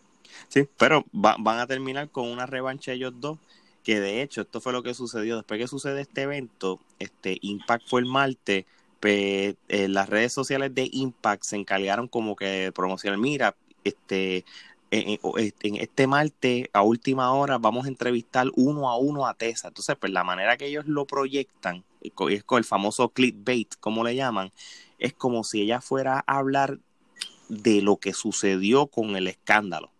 Sí, 0.49 0.69
pero 0.77 1.07
van 1.13 1.59
a 1.59 1.67
terminar 1.67 2.11
con 2.11 2.29
una 2.29 2.45
revancha 2.45 2.93
ellos 2.93 3.15
dos, 3.17 3.39
que 3.83 4.01
de 4.01 4.21
hecho, 4.21 4.43
esto 4.43 4.61
fue 4.61 4.75
lo 4.75 4.83
que 4.83 4.93
sucedió. 4.93 5.37
Después 5.37 5.59
que 5.59 5.67
sucede 5.67 6.03
este 6.03 6.23
evento, 6.23 6.79
este 6.99 7.39
Impact 7.41 7.89
fue 7.89 8.01
el 8.01 8.07
martes, 8.07 8.67
pues, 9.01 9.57
eh, 9.69 9.89
las 9.89 10.11
redes 10.11 10.35
sociales 10.35 10.75
de 10.75 10.91
Impact 10.93 11.43
se 11.43 11.57
encargaron 11.57 12.07
como 12.07 12.37
que 12.37 12.45
de 12.45 12.73
promocionar, 12.73 13.19
mira, 13.19 13.57
este 13.83 14.45
en, 14.91 15.77
este 15.77 16.07
martes 16.07 16.69
a 16.73 16.83
última 16.83 17.33
hora 17.33 17.59
vamos 17.59 17.87
a 17.87 17.89
entrevistar 17.89 18.49
uno 18.57 18.89
a 18.89 18.97
uno 18.97 19.27
a 19.27 19.35
Tessa. 19.35 19.69
Entonces, 19.69 19.97
pues 19.99 20.13
la 20.13 20.25
manera 20.25 20.57
que 20.57 20.67
ellos 20.67 20.87
lo 20.87 21.07
proyectan, 21.07 21.85
es 22.03 22.45
con 22.45 22.59
el 22.59 22.65
famoso 22.65 23.11
clickbait, 23.11 23.75
como 23.81 24.05
le 24.05 24.17
llaman, 24.17 24.53
es 24.99 25.13
como 25.13 25.45
si 25.45 25.63
ella 25.63 25.81
fuera 25.81 26.25
a 26.27 26.39
hablar 26.39 26.79
de 27.49 27.83
lo 27.83 27.97
que 27.97 28.13
sucedió 28.13 28.87
con 28.87 29.17
el 29.17 29.27
escándalo. 29.27 29.91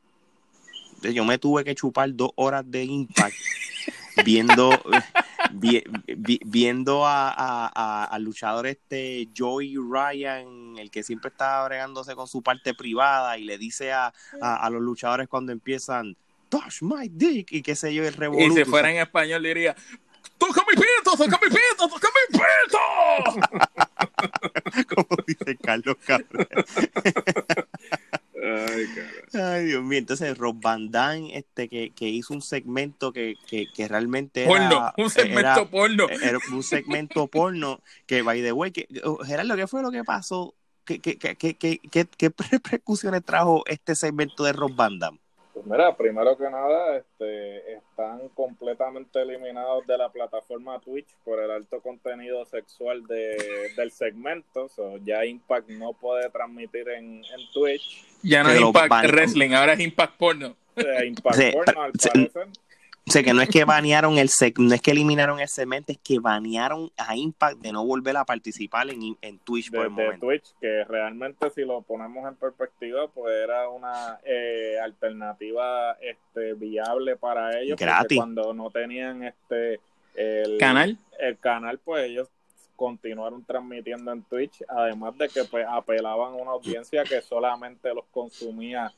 Yo 1.03 1.25
me 1.25 1.39
tuve 1.39 1.65
que 1.65 1.75
chupar 1.75 2.15
dos 2.15 2.33
horas 2.35 2.65
de 2.71 2.85
impact 2.85 3.35
viendo 4.25 4.71
viendo 5.53 7.07
a, 7.07 8.05
al 8.05 8.23
luchador 8.23 8.67
este 8.67 9.29
Joey 9.37 9.77
Ryan, 9.77 10.77
el 10.79 10.91
que 10.91 11.03
siempre 11.03 11.31
está 11.31 11.65
bregándose 11.65 12.15
con 12.15 12.27
su 12.29 12.43
parte 12.43 12.75
privada 12.75 13.39
y 13.39 13.45
le 13.45 13.59
dice 13.59 13.93
a, 13.93 14.13
los 14.71 14.83
luchadores 14.83 15.29
cuando 15.29 15.53
empiezan, 15.53 16.17
touch 16.49 16.83
my 16.83 17.09
dick 17.09 17.53
y 17.53 17.63
qué 17.63 17.75
sé 17.75 17.95
yo, 17.95 18.05
el 18.05 18.15
revoluto. 18.15 18.61
Y 18.61 18.65
si 18.65 18.71
fuera 18.71 18.91
en 18.91 18.99
español 18.99 19.43
diría, 19.43 19.75
toca 20.39 20.63
mi 20.69 20.75
pito, 20.75 21.17
toca 21.17 21.39
mi 21.43 21.49
pito, 21.49 21.89
toca 21.89 22.09
mi 22.15 22.39
pito. 22.39 22.79
Como 24.95 25.17
dice 25.27 25.57
Carlos 25.57 25.97
Cabrera. 26.05 26.65
Ay, 28.75 28.87
Ay, 29.33 29.65
Dios 29.67 29.83
mío. 29.83 29.99
Entonces, 29.99 30.37
Rob 30.37 30.61
Van 30.61 30.91
Damme, 30.91 31.37
este, 31.37 31.69
que, 31.69 31.91
que 31.91 32.09
hizo 32.09 32.35
un 32.35 32.43
segmento 32.43 33.13
que, 33.13 33.37
que, 33.47 33.67
que 33.73 33.89
realmente 33.89 34.45
era, 34.45 34.51
porno, 34.51 34.93
un 34.97 35.11
segmento 35.11 35.71
porno. 35.71 36.09
Era 36.09 36.39
un 36.53 36.63
segmento 36.63 37.27
porno 37.27 37.81
que, 38.07 38.23
by 38.23 38.43
the 38.43 38.53
way, 38.53 38.71
que, 38.71 38.89
oh, 39.05 39.19
Gerardo, 39.25 39.57
¿qué 39.57 39.67
fue 39.67 39.83
lo 39.83 39.91
que 39.91 40.05
pasó? 40.05 40.55
¿Qué, 40.85 40.99
qué, 41.01 41.17
qué, 41.19 41.37
qué, 41.37 41.79
qué, 41.79 42.33
repercusiones 42.51 43.25
trajo 43.25 43.63
este 43.67 43.95
segmento 43.95 44.45
de 44.45 44.53
Rob 44.53 44.75
Van 44.75 44.99
Damme? 44.99 45.20
Pues 45.53 45.67
mira, 45.67 45.97
primero 45.97 46.37
que 46.37 46.45
nada, 46.45 46.97
este, 46.97 47.75
están 47.75 48.29
completamente 48.31 49.21
eliminados 49.21 49.85
de 49.87 49.99
la 49.99 50.09
plataforma 50.09 50.79
Twitch 50.81 51.09
por 51.25 51.43
el 51.43 51.51
alto 51.51 51.81
contenido 51.81 52.45
sexual 52.45 53.05
de, 53.07 53.73
del 53.77 53.91
segmento. 53.91 54.69
ya 55.05 55.25
Impact 55.25 55.69
no 55.71 55.93
puede 55.93 56.31
transmitir 56.31 56.89
en, 56.91 57.25
en 57.25 57.53
Twitch. 57.53 58.05
Ya 58.23 58.45
no 58.45 58.51
es 58.51 58.61
Impact 58.61 59.07
Wrestling, 59.11 59.53
ahora 59.53 59.73
es 59.73 59.81
Impact 59.81 60.17
Porno. 60.17 60.55
Impact 60.77 61.53
Porno, 61.53 61.83
al 61.83 61.93
parecer. 61.93 62.49
O 63.07 63.13
sea, 63.13 63.23
que 63.23 63.33
no 63.33 63.43
es 63.43 63.49
que 63.49 63.65
banearon 63.65 64.19
el 64.19 64.31
no 64.59 64.75
es 64.75 64.81
que 64.81 64.91
eliminaron 64.93 65.41
el 65.41 65.49
segmento, 65.49 65.91
es 65.91 65.99
que 65.99 66.19
banearon 66.21 66.93
a 66.97 67.17
Impact 67.17 67.59
de 67.59 67.73
no 67.73 67.85
volver 67.85 68.17
a 68.17 68.25
participar 68.25 68.89
en, 68.91 69.17
en 69.21 69.39
Twitch 69.39 69.71
por 69.71 69.87
el 69.87 69.91
momento. 69.91 70.27
Twitch, 70.27 70.55
que 70.61 70.85
realmente 70.85 71.51
si 71.51 71.63
lo 71.63 71.83
ponemos 71.83 72.29
en 72.29 72.37
perspectiva, 72.37 73.09
pues 73.09 73.35
era 73.35 73.69
una 73.69 74.21
eh, 74.25 74.79
alternativa 74.81 75.93
este 76.01 76.55
viable 76.55 77.17
para 77.17 77.59
ellos. 77.59 77.79
Gratis. 77.79 78.17
Cuando 78.17 78.55
no 78.55 78.71
tenían 78.71 79.25
este 79.25 79.81
el 80.15 80.59
canal, 80.59 80.99
el 81.19 81.39
canal, 81.39 81.79
pues 81.79 82.05
ellos 82.05 82.29
continuaron 82.77 83.45
transmitiendo 83.45 84.13
en 84.13 84.23
Twitch, 84.23 84.63
además 84.69 85.17
de 85.19 85.29
que 85.29 85.45
pues 85.45 85.67
apelaban 85.69 86.33
a 86.33 86.37
una 86.37 86.53
audiencia 86.53 87.05
que 87.05 87.21
solamente 87.21 87.93
los 87.93 88.05
consumía 88.11 88.93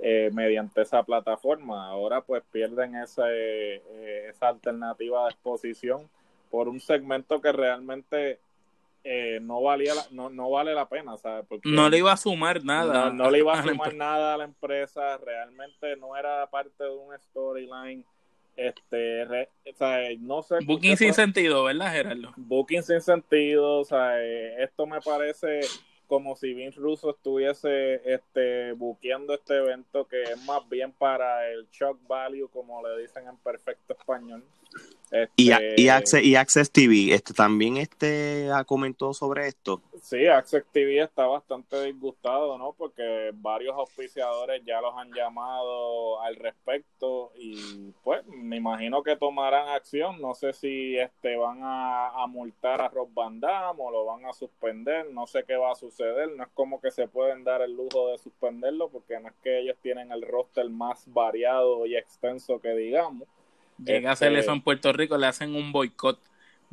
eh, 0.00 0.30
mediante 0.32 0.82
esa 0.82 1.02
plataforma. 1.02 1.88
Ahora 1.88 2.20
pues 2.20 2.42
pierden 2.52 2.94
ese, 2.96 3.22
eh, 3.24 4.28
esa 4.28 4.48
alternativa 4.48 5.24
de 5.24 5.30
exposición 5.30 6.08
por 6.50 6.68
un 6.68 6.80
segmento 6.80 7.40
que 7.40 7.50
realmente 7.50 8.38
eh, 9.02 9.40
no 9.42 9.60
valía 9.60 9.94
no, 10.10 10.30
no 10.30 10.50
vale 10.50 10.72
la 10.72 10.88
pena, 10.88 11.14
Porque 11.48 11.68
no 11.68 11.88
le 11.88 11.98
iba 11.98 12.12
a 12.12 12.16
sumar 12.16 12.64
nada. 12.64 13.10
No, 13.10 13.28
le 13.30 13.38
iba 13.40 13.58
a 13.58 13.62
sumar 13.62 13.94
nada 13.94 14.34
a 14.34 14.36
la 14.38 14.44
empresa, 14.44 15.16
realmente 15.18 15.96
no 15.96 16.16
era 16.16 16.46
parte 16.48 16.84
de 16.84 16.90
un 16.90 17.18
storyline. 17.18 18.04
Este, 18.56 19.48
no 20.20 20.42
sé. 20.42 20.56
Booking 20.64 20.96
sin 20.96 21.14
sentido, 21.14 21.64
¿verdad, 21.64 21.92
Gerardo? 21.92 22.32
Booking 22.36 22.82
sin 22.82 23.00
sentido, 23.00 23.78
o 23.78 23.84
sea, 23.84 24.20
esto 24.22 24.84
me 24.86 25.00
parece 25.00 25.60
como 26.08 26.34
si 26.34 26.54
Vince 26.54 26.80
Russo 26.80 27.10
estuviese 27.10 28.00
este, 28.12 28.72
buqueando 28.72 29.34
este 29.34 29.58
evento 29.58 30.08
que 30.08 30.22
es 30.22 30.44
más 30.46 30.66
bien 30.68 30.90
para 30.90 31.48
el 31.50 31.68
shock 31.70 32.00
value, 32.08 32.48
como 32.48 32.82
le 32.86 33.02
dicen 33.02 33.28
en 33.28 33.36
perfecto 33.36 33.92
español. 33.92 34.42
Y, 35.36 35.48
y, 35.48 35.52
este, 35.52 35.90
Access, 35.90 36.24
y 36.24 36.36
Access 36.36 36.70
TV, 36.70 37.14
este, 37.14 37.32
también 37.32 37.76
este, 37.78 38.48
comentó 38.66 39.14
sobre 39.14 39.48
esto. 39.48 39.80
Sí, 40.02 40.26
Access 40.26 40.64
TV 40.70 41.02
está 41.02 41.26
bastante 41.26 41.82
disgustado, 41.84 42.58
¿no? 42.58 42.74
Porque 42.76 43.30
varios 43.34 43.74
auspiciadores 43.74 44.62
ya 44.64 44.80
los 44.80 44.94
han 44.96 45.12
llamado 45.12 46.20
al 46.20 46.36
respecto 46.36 47.32
y 47.36 47.92
pues 48.02 48.24
me 48.26 48.56
imagino 48.56 49.02
que 49.02 49.16
tomarán 49.16 49.68
acción. 49.70 50.20
No 50.20 50.34
sé 50.34 50.52
si 50.52 50.96
este 50.96 51.36
van 51.36 51.60
a, 51.62 52.26
multar 52.28 52.80
a 52.80 52.88
Rob 52.88 53.08
Van 53.12 53.40
Damme 53.40 53.80
o 53.82 53.90
lo 53.90 54.04
van 54.04 54.24
a 54.26 54.32
suspender. 54.32 55.10
No 55.10 55.26
sé 55.26 55.44
qué 55.44 55.56
va 55.56 55.72
a 55.72 55.76
suceder. 55.76 56.30
No 56.36 56.44
es 56.44 56.50
como 56.54 56.80
que 56.80 56.90
se 56.90 57.08
pueden 57.08 57.44
dar 57.44 57.62
el 57.62 57.72
lujo 57.72 58.10
de 58.10 58.18
suspenderlo 58.18 58.90
porque 58.90 59.18
no 59.18 59.28
es 59.28 59.34
que 59.42 59.60
ellos 59.60 59.76
tienen 59.82 60.12
el 60.12 60.22
roster 60.22 60.68
más 60.68 61.04
variado 61.06 61.86
y 61.86 61.96
extenso 61.96 62.60
que 62.60 62.74
digamos. 62.74 63.26
Llega 63.78 64.10
a 64.10 64.12
hacerle 64.12 64.40
eso 64.40 64.52
en 64.52 64.62
Puerto 64.62 64.92
Rico, 64.92 65.16
le 65.16 65.26
hacen 65.26 65.54
un 65.54 65.72
boicot. 65.72 66.20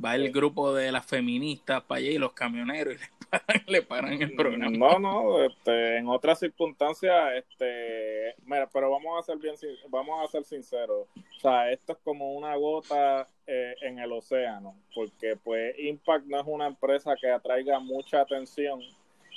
Va 0.03 0.15
el 0.15 0.29
grupo 0.29 0.73
de 0.73 0.91
las 0.91 1.05
feministas 1.05 1.81
para 1.83 1.99
allá 1.99 2.09
y 2.09 2.17
los 2.17 2.33
camioneros 2.33 2.95
y 2.95 2.99
le 3.71 3.81
paran, 3.81 4.21
el 4.21 4.35
programa. 4.35 4.77
No, 4.77 4.99
no, 4.99 5.41
este, 5.41 5.97
en 5.97 6.07
otras 6.09 6.39
circunstancias, 6.39 7.15
este, 7.35 8.35
mira, 8.45 8.67
pero 8.71 8.91
vamos 8.91 9.19
a 9.19 9.23
ser 9.23 9.37
bien, 9.37 9.55
vamos 9.89 10.23
a 10.23 10.31
ser 10.31 10.43
sinceros, 10.43 11.07
o 11.15 11.39
sea, 11.39 11.71
esto 11.71 11.93
es 11.93 11.97
como 12.03 12.33
una 12.33 12.55
gota 12.55 13.27
eh, 13.47 13.75
en 13.81 13.99
el 13.99 14.11
océano, 14.11 14.75
porque 14.93 15.37
pues 15.37 15.77
Impact 15.79 16.25
no 16.25 16.39
es 16.39 16.45
una 16.47 16.67
empresa 16.67 17.15
que 17.15 17.29
atraiga 17.29 17.79
mucha 17.79 18.21
atención 18.21 18.81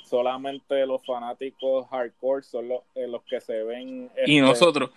solamente 0.09 0.87
los 0.87 1.05
fanáticos 1.05 1.87
hardcore 1.89 2.43
son 2.43 2.69
los, 2.69 2.81
eh, 2.95 3.07
los 3.07 3.23
que 3.25 3.41
se 3.41 3.63
ven. 3.63 4.11
y 4.27 4.39
este, 4.39 4.41
nosotros. 4.41 4.91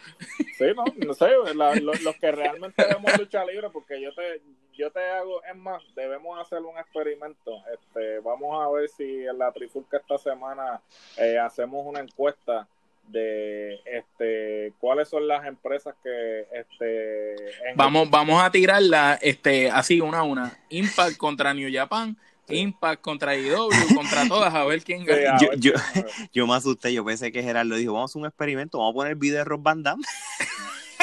Sí, 0.57 0.65
no, 0.75 0.83
no 1.05 1.13
sé, 1.13 1.29
los 1.53 2.15
que 2.17 2.31
realmente 2.31 2.85
vemos 2.85 3.17
lucha 3.17 3.43
libre, 3.45 3.69
porque 3.69 4.01
yo 4.01 4.13
te, 4.13 4.41
yo 4.73 4.91
te 4.91 4.99
hago, 5.09 5.43
es 5.43 5.55
más, 5.55 5.81
debemos 5.95 6.39
hacer 6.39 6.59
un 6.59 6.77
experimento. 6.77 7.63
Este, 7.73 8.19
vamos 8.19 8.63
a 8.63 8.69
ver 8.71 8.89
si 8.89 9.25
en 9.25 9.37
la 9.37 9.51
trifulca 9.51 9.97
esta 9.97 10.17
semana 10.17 10.81
eh, 11.17 11.37
hacemos 11.37 11.85
una 11.85 11.99
encuesta 11.99 12.67
de 13.07 13.79
este 13.85 14.73
cuáles 14.79 15.09
son 15.09 15.27
las 15.27 15.45
empresas 15.45 15.95
que 16.03 16.47
este 16.53 17.35
vamos 17.75 18.09
vamos 18.09 18.41
a 18.41 18.51
tirarla 18.51 19.17
este 19.21 19.69
así 19.69 19.99
una 19.99 20.19
a 20.19 20.23
una 20.23 20.57
Impact 20.69 21.17
contra 21.17 21.53
New 21.53 21.69
Japan 21.73 22.15
Impact 22.49 23.01
contra 23.01 23.35
IW, 23.35 23.69
contra 23.95 24.27
todas, 24.27 24.53
a 24.53 24.65
ver 24.65 24.83
quién 24.83 25.05
gana. 25.05 25.37
yo, 25.39 25.53
yo, 25.57 25.71
yo, 26.33 26.47
me 26.47 26.55
asusté, 26.55 26.93
yo 26.93 27.05
pensé 27.05 27.31
que 27.31 27.43
Gerardo 27.43 27.75
dijo, 27.75 27.93
vamos 27.93 28.15
a 28.15 28.19
un 28.19 28.25
experimento, 28.25 28.77
vamos 28.77 28.93
a 28.93 28.95
poner 28.95 29.11
el 29.13 29.17
video 29.17 29.39
de 29.39 29.43
Rob 29.45 29.61
Van 29.61 29.83
Damme. 29.83 30.03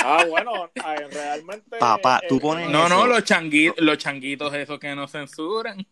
Ah, 0.01 0.25
bueno, 0.29 0.71
realmente... 1.11 1.77
Papá, 1.77 2.21
tú 2.29 2.39
pones 2.39 2.71
No, 2.71 2.89
no, 2.89 3.05
los, 3.09 3.25
changuitos, 3.25 3.85
los 3.85 3.99
changuitos 3.99 4.55
esos 4.55 4.79
que 4.79 4.95
no 4.95 5.09
censuran. 5.09 5.85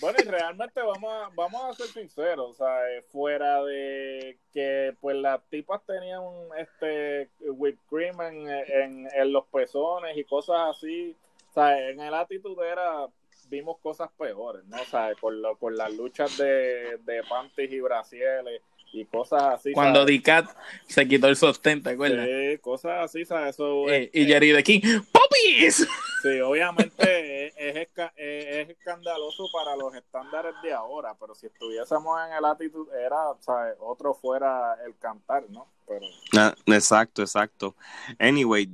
Bueno, 0.00 0.18
y 0.18 0.28
realmente 0.28 0.80
vamos 0.80 1.12
a, 1.12 1.30
vamos 1.34 1.62
a 1.62 1.74
ser 1.74 1.86
sinceros, 1.86 2.50
o 2.50 2.54
sea, 2.54 2.90
eh, 2.90 3.02
fuera 3.12 3.62
de 3.64 4.38
que 4.52 4.94
pues 5.00 5.14
las 5.16 5.40
tipas 5.50 5.82
tenían 5.86 6.22
este 6.58 7.30
whipped 7.40 7.80
cream 7.88 8.20
en, 8.22 8.48
en, 8.48 9.08
en 9.12 9.32
los 9.32 9.44
pezones 9.46 10.16
y 10.16 10.24
cosas 10.24 10.76
así, 10.76 11.14
o 11.50 11.52
sea, 11.52 11.90
en 11.90 12.00
el 12.00 12.14
actitud 12.14 12.56
era 12.62 13.08
vimos 13.50 13.78
cosas 13.82 14.10
peores, 14.16 14.64
¿no? 14.66 14.80
O 14.80 14.84
sea, 14.84 15.14
con, 15.20 15.42
lo, 15.42 15.56
con 15.56 15.76
las 15.76 15.92
luchas 15.92 16.38
de, 16.38 16.98
de 17.04 17.22
panties 17.28 17.72
y 17.72 17.80
brasieles 17.80 18.62
y 18.92 19.04
cosas 19.04 19.42
así. 19.42 19.72
Cuando 19.72 20.04
Dicat 20.04 20.48
se 20.86 21.06
quitó 21.06 21.28
el 21.28 21.36
sostén, 21.36 21.82
¿te 21.82 21.90
acuerdas? 21.90 22.26
Sí, 22.26 22.58
cosas 22.58 23.04
así, 23.04 23.24
¿sabes? 23.24 23.54
Eso, 23.54 23.88
eh, 23.88 24.10
y 24.12 24.26
Jerry 24.26 24.52
de 24.52 24.62
King, 24.62 24.80
¡Poppies! 25.12 25.86
Sí, 26.22 26.40
obviamente 26.40 27.46
es, 27.46 27.54
es, 27.56 27.88
es, 28.16 28.68
escandaloso 28.70 29.46
para 29.52 29.74
los 29.76 29.94
estándares 29.94 30.54
de 30.62 30.72
ahora, 30.72 31.14
pero 31.18 31.34
si 31.34 31.46
estuviésemos 31.46 32.20
en 32.26 32.36
el 32.36 32.44
actitud, 32.44 32.86
era, 32.92 33.16
¿sabes? 33.40 33.74
Otro 33.80 34.14
fuera 34.14 34.76
el 34.84 34.96
cantar, 34.98 35.44
¿no? 35.48 35.66
Pero... 35.86 36.06
Ah, 36.36 36.54
exacto, 36.66 37.22
exacto. 37.22 37.74
Anyway, 38.18 38.68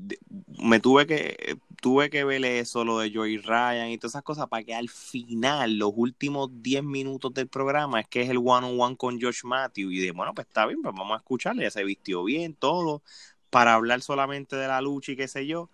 me 0.59 0.81
tuve 0.81 1.07
que 1.07 1.57
tuve 1.81 2.11
que 2.11 2.25
ver 2.25 2.45
eso, 2.45 2.85
lo 2.85 2.99
de 2.99 3.13
Joey 3.13 3.39
Ryan 3.39 3.91
y 3.91 3.99
todas 3.99 4.13
esas 4.13 4.23
cosas, 4.23 4.49
para 4.49 4.65
que 4.65 4.75
al 4.75 4.89
final, 4.89 5.79
los 5.79 5.93
últimos 5.95 6.51
10 6.63 6.83
minutos 6.83 7.33
del 7.35 7.49
programa, 7.49 8.01
es 8.01 8.09
que 8.09 8.23
es 8.23 8.31
el 8.31 8.39
one-on-one 8.39 8.97
con 8.97 9.21
Josh 9.21 9.45
Matthew. 9.45 9.91
Y 9.93 9.99
de, 10.01 10.13
bueno, 10.13 10.35
pues 10.35 10.47
está 10.47 10.67
bien, 10.67 10.83
pues 10.83 10.95
vamos 10.95 11.15
a 11.15 11.19
escucharle, 11.19 11.63
ya 11.65 11.71
se 11.71 11.85
vistió 11.85 12.25
bien, 12.25 12.55
todo, 12.55 13.03
para 13.51 13.75
hablar 13.75 14.03
solamente 14.03 14.57
de 14.57 14.69
la 14.69 14.81
lucha 14.81 15.13
y 15.13 15.17
qué 15.17 15.29
sé 15.29 15.47
yo. 15.47 15.71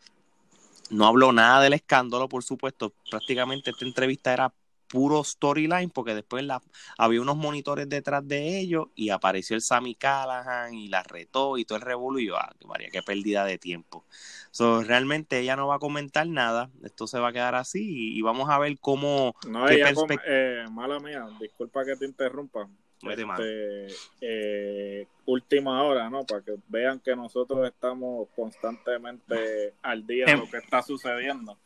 No 0.90 1.06
habló 1.06 1.32
nada 1.32 1.62
del 1.62 1.72
escándalo, 1.72 2.28
por 2.28 2.44
supuesto. 2.44 2.92
Prácticamente 3.10 3.70
esta 3.70 3.84
entrevista 3.84 4.32
era 4.32 4.52
puro 4.92 5.24
storyline, 5.24 5.88
porque 5.88 6.14
después 6.14 6.44
la, 6.44 6.60
había 6.98 7.22
unos 7.22 7.38
monitores 7.38 7.88
detrás 7.88 8.28
de 8.28 8.58
ellos 8.58 8.88
y 8.94 9.08
apareció 9.08 9.56
el 9.56 9.62
Sammy 9.62 9.94
Callahan 9.94 10.74
y 10.74 10.88
la 10.88 11.02
retó 11.02 11.56
y 11.56 11.64
todo 11.64 11.76
el 11.76 11.82
revuelo 11.82 12.18
y 12.18 12.26
yo, 12.26 12.36
ah, 12.36 12.54
María, 12.68 12.90
qué 12.92 13.02
pérdida 13.02 13.46
de 13.46 13.56
tiempo. 13.56 14.04
So, 14.50 14.82
realmente 14.82 15.38
ella 15.38 15.56
no 15.56 15.66
va 15.66 15.76
a 15.76 15.78
comentar 15.78 16.26
nada, 16.26 16.68
esto 16.84 17.06
se 17.06 17.18
va 17.18 17.28
a 17.28 17.32
quedar 17.32 17.54
así 17.54 18.18
y, 18.18 18.20
vamos 18.20 18.50
a 18.50 18.58
ver 18.58 18.78
cómo... 18.78 19.34
No, 19.48 19.66
ella 19.66 19.94
eh, 20.26 20.66
mala 20.70 21.00
mía, 21.00 21.26
disculpa 21.40 21.86
que 21.86 21.96
te 21.96 22.04
interrumpa. 22.04 22.68
Este, 23.02 23.86
eh, 24.20 25.06
última 25.24 25.82
hora, 25.82 26.10
¿no? 26.10 26.24
Para 26.24 26.42
que 26.42 26.54
vean 26.68 27.00
que 27.00 27.16
nosotros 27.16 27.66
estamos 27.66 28.28
constantemente 28.36 29.74
al 29.82 30.06
día 30.06 30.26
de 30.26 30.36
lo 30.36 30.48
que 30.48 30.58
está 30.58 30.82
sucediendo. 30.82 31.56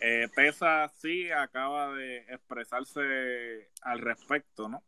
Eh, 0.00 0.28
Tessa 0.34 0.88
sí 0.88 1.30
acaba 1.30 1.94
de 1.94 2.18
expresarse 2.28 3.70
al 3.82 4.00
respecto, 4.00 4.68
¿no? 4.68 4.82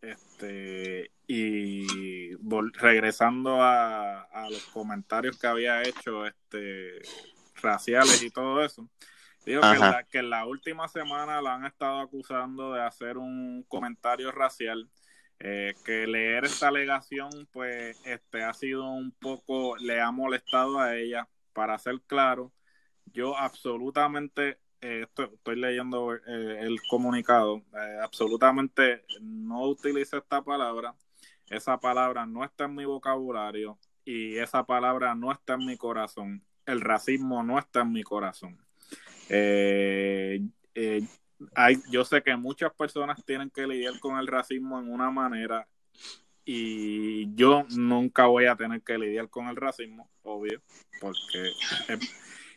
Este, 0.00 1.12
y 1.28 2.34
regresando 2.74 3.62
a, 3.62 4.26
los 4.50 4.64
comentarios 4.66 5.38
que 5.38 5.46
había 5.46 5.82
hecho 5.82 6.26
este, 6.26 7.00
raciales 7.62 8.20
y 8.22 8.30
todo 8.30 8.64
eso, 8.64 8.88
digo 9.46 9.60
que, 9.60 9.78
la, 9.78 10.04
que 10.10 10.18
en 10.18 10.30
la 10.30 10.44
última 10.44 10.88
semana 10.88 11.40
la 11.40 11.54
han 11.54 11.66
estado 11.66 12.00
acusando 12.00 12.72
de 12.72 12.82
hacer 12.82 13.16
un 13.16 13.64
comentario 13.68 14.32
racial. 14.32 14.90
Eh, 15.44 15.74
que 15.84 16.06
leer 16.06 16.44
esta 16.44 16.68
alegación 16.68 17.48
pues 17.50 18.00
este 18.04 18.44
ha 18.44 18.54
sido 18.54 18.88
un 18.88 19.10
poco 19.10 19.76
le 19.76 20.00
ha 20.00 20.12
molestado 20.12 20.78
a 20.78 20.96
ella 20.96 21.28
para 21.52 21.76
ser 21.78 22.00
claro 22.06 22.52
yo 23.12 23.36
absolutamente, 23.36 24.58
eh, 24.80 25.06
estoy, 25.06 25.56
leyendo 25.56 26.14
eh, 26.14 26.58
el 26.60 26.80
comunicado, 26.88 27.62
eh, 27.74 27.98
absolutamente 28.02 29.04
no 29.20 29.62
utilizo 29.64 30.16
esta 30.16 30.42
palabra, 30.42 30.94
esa 31.50 31.78
palabra 31.78 32.26
no 32.26 32.44
está 32.44 32.64
en 32.64 32.74
mi 32.74 32.84
vocabulario 32.84 33.78
y 34.04 34.36
esa 34.38 34.64
palabra 34.64 35.14
no 35.14 35.30
está 35.30 35.54
en 35.54 35.66
mi 35.66 35.76
corazón. 35.76 36.42
El 36.66 36.80
racismo 36.80 37.42
no 37.42 37.58
está 37.58 37.82
en 37.82 37.92
mi 37.92 38.02
corazón. 38.02 38.58
Hay, 41.54 41.82
yo 41.90 42.04
sé 42.04 42.22
que 42.22 42.36
muchas 42.36 42.72
personas 42.72 43.24
tienen 43.24 43.50
que 43.50 43.66
lidiar 43.66 43.98
con 43.98 44.18
el 44.18 44.26
racismo 44.26 44.78
en 44.78 44.92
una 44.92 45.10
manera 45.10 45.66
y 46.44 47.34
yo 47.34 47.64
nunca 47.70 48.26
voy 48.26 48.46
a 48.46 48.56
tener 48.56 48.82
que 48.82 48.98
lidiar 48.98 49.28
con 49.28 49.48
el 49.48 49.56
racismo, 49.56 50.10
obvio, 50.22 50.60
porque 51.00 51.52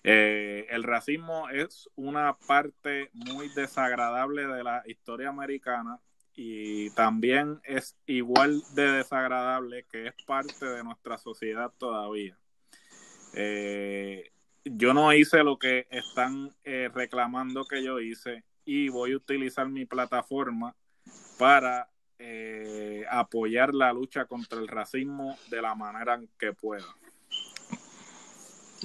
eh, 0.07 0.67
el 0.69 0.83
racismo 0.83 1.49
es 1.49 1.89
una 1.95 2.37
parte 2.47 3.09
muy 3.13 3.49
desagradable 3.49 4.45
de 4.45 4.63
la 4.63 4.83
historia 4.85 5.29
americana 5.29 5.99
y 6.35 6.91
también 6.91 7.59
es 7.63 7.97
igual 8.05 8.61
de 8.75 8.91
desagradable 8.91 9.87
que 9.91 10.05
es 10.05 10.13
parte 10.27 10.63
de 10.63 10.83
nuestra 10.83 11.17
sociedad 11.17 11.71
todavía. 11.79 12.37
Eh, 13.33 14.31
yo 14.63 14.93
no 14.93 15.11
hice 15.11 15.43
lo 15.43 15.57
que 15.57 15.87
están 15.89 16.55
eh, 16.63 16.91
reclamando 16.93 17.65
que 17.65 17.83
yo 17.83 17.99
hice 17.99 18.43
y 18.63 18.89
voy 18.89 19.13
a 19.13 19.17
utilizar 19.17 19.67
mi 19.69 19.85
plataforma 19.85 20.75
para 21.39 21.89
eh, 22.19 23.05
apoyar 23.09 23.73
la 23.73 23.91
lucha 23.91 24.25
contra 24.25 24.59
el 24.59 24.67
racismo 24.67 25.35
de 25.49 25.63
la 25.63 25.73
manera 25.73 26.21
que 26.37 26.53
pueda. 26.53 26.85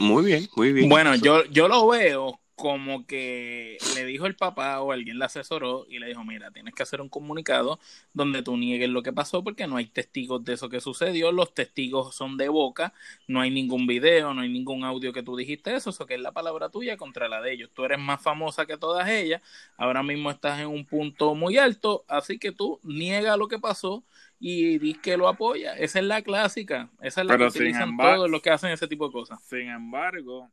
Muy 0.01 0.25
bien, 0.25 0.49
muy 0.57 0.73
bien. 0.73 0.89
Bueno, 0.89 1.15
yo, 1.15 1.45
yo 1.51 1.69
lo 1.69 1.87
veo 1.87 2.41
como 2.57 3.07
que 3.07 3.77
le 3.95 4.05
dijo 4.07 4.27
el 4.27 4.35
papá 4.35 4.81
o 4.81 4.93
alguien 4.93 5.19
le 5.19 5.25
asesoró 5.27 5.87
y 5.89 5.99
le 5.99 6.07
dijo, 6.07 6.25
mira, 6.25 6.51
tienes 6.51 6.75
que 6.75 6.83
hacer 6.83 7.03
un 7.03 7.11
comunicado 7.11 7.79
donde 8.15 8.43
tú 8.43 8.57
niegues 8.57 8.89
lo 8.89 9.03
que 9.03 9.13
pasó 9.13 9.45
porque 9.45 9.67
no 9.67 9.77
hay 9.77 9.87
testigos 9.87 10.43
de 10.45 10.55
eso 10.55 10.71
que 10.71 10.81
sucedió, 10.81 11.33
los 11.33 11.53
testigos 11.53 12.15
son 12.15 12.39
de 12.39 12.49
boca, 12.49 12.95
no 13.29 13.43
hay 13.43 13.51
ningún 13.51 13.87
video, 13.87 14.33
no 14.33 14.41
hay 14.41 14.49
ningún 14.49 14.85
audio 14.85 15.13
que 15.13 15.23
tú 15.23 15.37
dijiste 15.37 15.75
eso, 15.75 15.91
eso 15.91 16.07
que 16.07 16.15
es 16.15 16.21
la 16.21 16.33
palabra 16.33 16.71
tuya 16.71 16.97
contra 16.97 17.29
la 17.29 17.43
de 17.43 17.53
ellos. 17.53 17.71
Tú 17.75 17.85
eres 17.85 17.99
más 17.99 18.23
famosa 18.23 18.65
que 18.65 18.79
todas 18.79 19.09
ellas, 19.09 19.43
ahora 19.77 20.03
mismo 20.03 20.31
estás 20.31 20.61
en 20.61 20.69
un 20.69 20.87
punto 20.87 21.35
muy 21.35 21.59
alto, 21.59 22.05
así 22.09 22.39
que 22.39 22.53
tú 22.53 22.79
niega 22.83 23.37
lo 23.37 23.49
que 23.49 23.59
pasó 23.59 24.03
y 24.41 24.79
di 24.79 24.95
que 24.95 25.19
lo 25.19 25.29
apoya. 25.29 25.75
Esa 25.75 25.99
es 25.99 26.07
la 26.07 26.23
clásica. 26.23 26.89
Esa 27.03 27.21
es 27.21 27.27
la 27.27 27.37
que 27.37 27.45
utilizan 27.45 27.97
todos 27.97 28.29
los 28.29 28.41
que 28.41 28.51
hacen 28.51 28.71
ese 28.71 28.89
tipo 28.89 29.07
de 29.07 29.13
cosas. 29.13 29.39
Sin 29.45 29.69
embargo, 29.69 30.51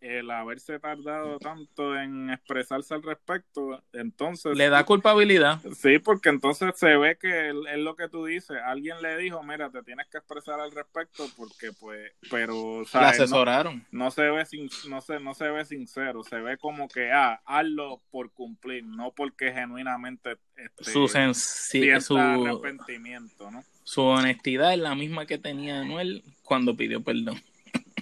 el 0.00 0.30
haberse 0.30 0.78
tardado 0.78 1.38
tanto 1.38 1.98
en 1.98 2.30
expresarse 2.30 2.94
al 2.94 3.02
respecto, 3.02 3.82
entonces... 3.92 4.56
Le 4.56 4.68
da 4.68 4.84
culpabilidad. 4.84 5.60
Sí, 5.74 5.98
porque 5.98 6.28
entonces 6.28 6.72
se 6.76 6.96
ve 6.96 7.18
que 7.18 7.48
es 7.48 7.78
lo 7.78 7.96
que 7.96 8.08
tú 8.08 8.26
dices. 8.26 8.58
Alguien 8.64 9.00
le 9.02 9.16
dijo, 9.16 9.42
mira, 9.42 9.70
te 9.70 9.82
tienes 9.82 10.06
que 10.08 10.18
expresar 10.18 10.60
al 10.60 10.72
respecto 10.72 11.24
porque 11.36 11.72
pues... 11.80 12.12
Pero, 12.30 12.84
¿sabes? 12.86 13.20
asesoraron. 13.20 13.84
No, 13.90 14.10
se 14.10 14.22
ve 14.22 14.44
sin, 14.46 14.68
no, 14.88 15.00
se, 15.00 15.18
no 15.20 15.34
se 15.34 15.50
ve 15.50 15.64
sincero. 15.64 16.22
Se 16.22 16.36
ve 16.36 16.58
como 16.58 16.88
que, 16.88 17.10
ah, 17.12 17.40
hazlo 17.44 18.02
por 18.10 18.32
cumplir, 18.32 18.84
no 18.84 19.12
porque 19.12 19.52
genuinamente... 19.52 20.38
Este, 20.56 20.84
su, 20.84 21.06
su 21.06 22.16
arrepentimiento, 22.16 23.15
¿no? 23.20 23.64
Su 23.84 24.02
honestidad 24.02 24.72
es 24.72 24.80
la 24.80 24.94
misma 24.94 25.26
que 25.26 25.38
tenía 25.38 25.80
Anuel 25.80 26.22
cuando 26.42 26.76
pidió 26.76 27.02
perdón. 27.02 27.40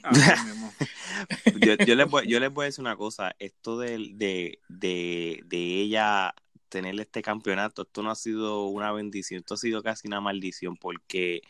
yo, 1.61 1.75
yo, 1.77 1.95
les 1.95 2.09
voy, 2.09 2.27
yo 2.27 2.39
les 2.41 2.53
voy 2.53 2.65
a 2.65 2.67
decir 2.67 2.83
una 2.83 2.97
cosa, 2.97 3.35
esto 3.39 3.79
de, 3.79 4.11
de, 4.15 4.59
de, 4.69 5.41
de 5.47 5.81
ella 5.81 6.35
tener 6.75 6.99
este 6.99 7.23
campeonato, 7.23 7.83
esto 7.83 8.03
no 8.03 8.11
ha 8.11 8.17
sido 8.17 8.67
una 8.67 8.91
bendición, 8.91 9.39
esto 9.39 9.55
ha 9.55 9.57
sido 9.57 9.81
casi 9.81 10.09
una 10.09 10.21
maldición, 10.21 10.77
porque 10.77 11.43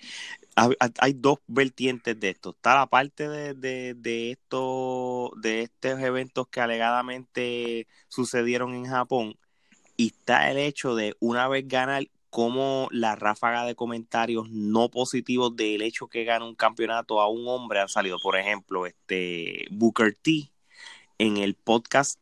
hay, 0.55 1.13
dos 1.15 1.39
vertientes 1.47 2.21
de 2.21 2.29
esto. 2.29 2.51
Está 2.51 2.75
la 2.75 2.87
parte 2.87 3.27
de, 3.31 3.55
de, 3.55 3.95
de, 3.95 4.33
esto, 4.33 5.33
de 5.41 5.63
estos 5.63 5.99
eventos 6.01 6.49
que 6.49 6.61
alegadamente 6.61 7.87
sucedieron 8.09 8.75
en 8.75 8.85
Japón, 8.85 9.39
y 9.97 10.09
está 10.09 10.51
el 10.51 10.59
hecho 10.59 10.95
de 10.95 11.17
una 11.21 11.49
vez 11.49 11.67
ganar 11.67 12.07
cómo 12.35 12.89
la 12.91 13.15
ráfaga 13.15 13.65
de 13.65 13.77
comentarios 13.77 14.51
no 14.51 14.91
positivos 14.91 15.55
del 15.55 15.83
hecho 15.83 16.09
que 16.09 16.25
gana 16.25 16.45
un 16.45 16.57
campeonato 16.57 17.21
a 17.21 17.29
un 17.29 17.47
hombre 17.47 17.79
han 17.79 17.89
salido. 17.89 18.19
Por 18.21 18.37
ejemplo, 18.37 18.87
este 18.87 19.67
Booker 19.71 20.17
T 20.21 20.51
en 21.19 21.37
el 21.37 21.55
podcast 21.55 22.21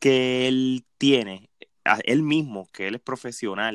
que 0.00 0.48
él 0.48 0.84
tiene, 0.98 1.48
él 2.04 2.22
mismo, 2.22 2.68
que 2.74 2.88
él 2.88 2.96
es 2.96 3.00
profesional, 3.00 3.74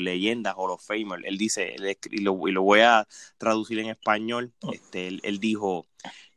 leyenda, 0.00 0.54
Hall 0.56 0.70
of 0.70 0.86
Famer, 0.86 1.26
él 1.26 1.38
dice, 1.38 1.74
y, 2.12 2.20
lo, 2.20 2.34
voy 2.36 2.78
a 2.78 3.08
traducir 3.36 3.80
en 3.80 3.88
español, 3.88 4.52
oh. 4.60 4.72
este, 4.72 5.08
él 5.08 5.40
dijo, 5.40 5.88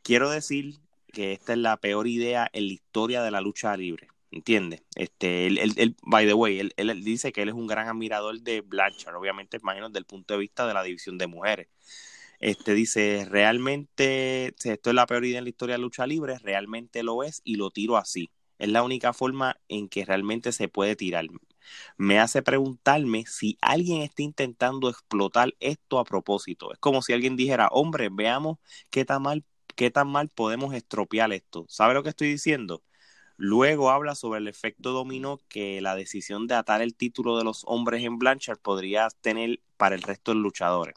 quiero 0.02 0.32
decir 0.32 0.80
que 1.12 1.34
esta 1.34 1.54
es 1.54 1.60
la 1.60 1.78
peor 1.78 2.08
idea 2.08 2.50
en 2.52 2.66
la 2.66 2.74
historia 2.74 3.22
de 3.22 3.30
la 3.30 3.40
lucha 3.40 3.78
libre 3.78 4.08
¿Entiendes? 4.34 4.82
Este, 4.96 5.46
él, 5.46 5.60
él, 5.78 5.96
by 6.02 6.26
the 6.26 6.34
way, 6.34 6.60
él, 6.60 6.74
él, 6.76 7.04
dice 7.04 7.32
que 7.32 7.44
él 7.44 7.50
es 7.50 7.56
un 7.56 7.68
gran 7.68 7.88
admirador 7.88 8.42
de 8.42 8.62
Blanchard, 8.62 9.16
obviamente, 9.16 9.58
imagino, 9.58 9.90
desde 9.90 10.00
el 10.00 10.06
punto 10.06 10.34
de 10.34 10.40
vista 10.40 10.66
de 10.66 10.74
la 10.74 10.82
división 10.82 11.20
de 11.20 11.28
mujeres. 11.28 11.68
Este 12.40 12.74
dice, 12.74 13.28
realmente, 13.30 14.56
esto 14.64 14.90
es 14.90 14.96
la 14.96 15.06
peor 15.06 15.24
idea 15.26 15.38
en 15.38 15.44
la 15.44 15.52
historia 15.52 15.76
de 15.76 15.82
lucha 15.82 16.08
libre, 16.08 16.40
realmente 16.40 17.04
lo 17.04 17.24
es 17.24 17.42
y 17.44 17.58
lo 17.58 17.70
tiro 17.70 17.96
así. 17.96 18.32
Es 18.58 18.70
la 18.70 18.82
única 18.82 19.14
forma 19.14 19.58
en 19.68 19.88
que 19.88 20.04
realmente 20.04 20.52
se 20.52 20.68
puede 20.68 20.96
tirar. 20.96 21.26
Me 21.98 22.20
hace 22.20 22.42
preguntarme 22.42 23.26
si 23.28 23.60
alguien 23.62 24.02
está 24.02 24.24
intentando 24.24 24.90
explotar 24.90 25.54
esto 25.60 26.00
a 26.00 26.06
propósito. 26.06 26.74
Es 26.74 26.80
como 26.80 27.04
si 27.04 27.14
alguien 27.14 27.36
dijera, 27.36 27.68
hombre, 27.72 28.10
veamos 28.12 28.58
qué 28.90 29.06
tan 29.06 29.22
mal, 29.22 29.44
qué 29.76 29.92
tan 29.92 30.08
mal 30.08 30.30
podemos 30.30 30.74
estropear 30.74 31.32
esto. 31.34 31.66
¿Sabe 31.70 31.94
lo 31.94 32.02
que 32.02 32.10
estoy 32.10 32.30
diciendo? 32.30 32.82
Luego 33.38 33.90
habla 33.90 34.16
sobre 34.16 34.40
el 34.40 34.48
efecto 34.48 34.92
dominó 34.92 35.40
que 35.50 35.82
la 35.82 35.96
decisión 35.96 36.48
de 36.48 36.56
atar 36.56 36.82
el 36.82 36.96
título 36.96 37.38
de 37.38 37.44
los 37.44 37.64
hombres 37.66 38.04
en 38.04 38.20
Blanchard 38.20 38.60
podría 38.60 39.10
tener 39.22 39.60
para 39.78 39.96
el 39.96 40.02
resto 40.02 40.32
de 40.32 40.40
luchadores. 40.40 40.96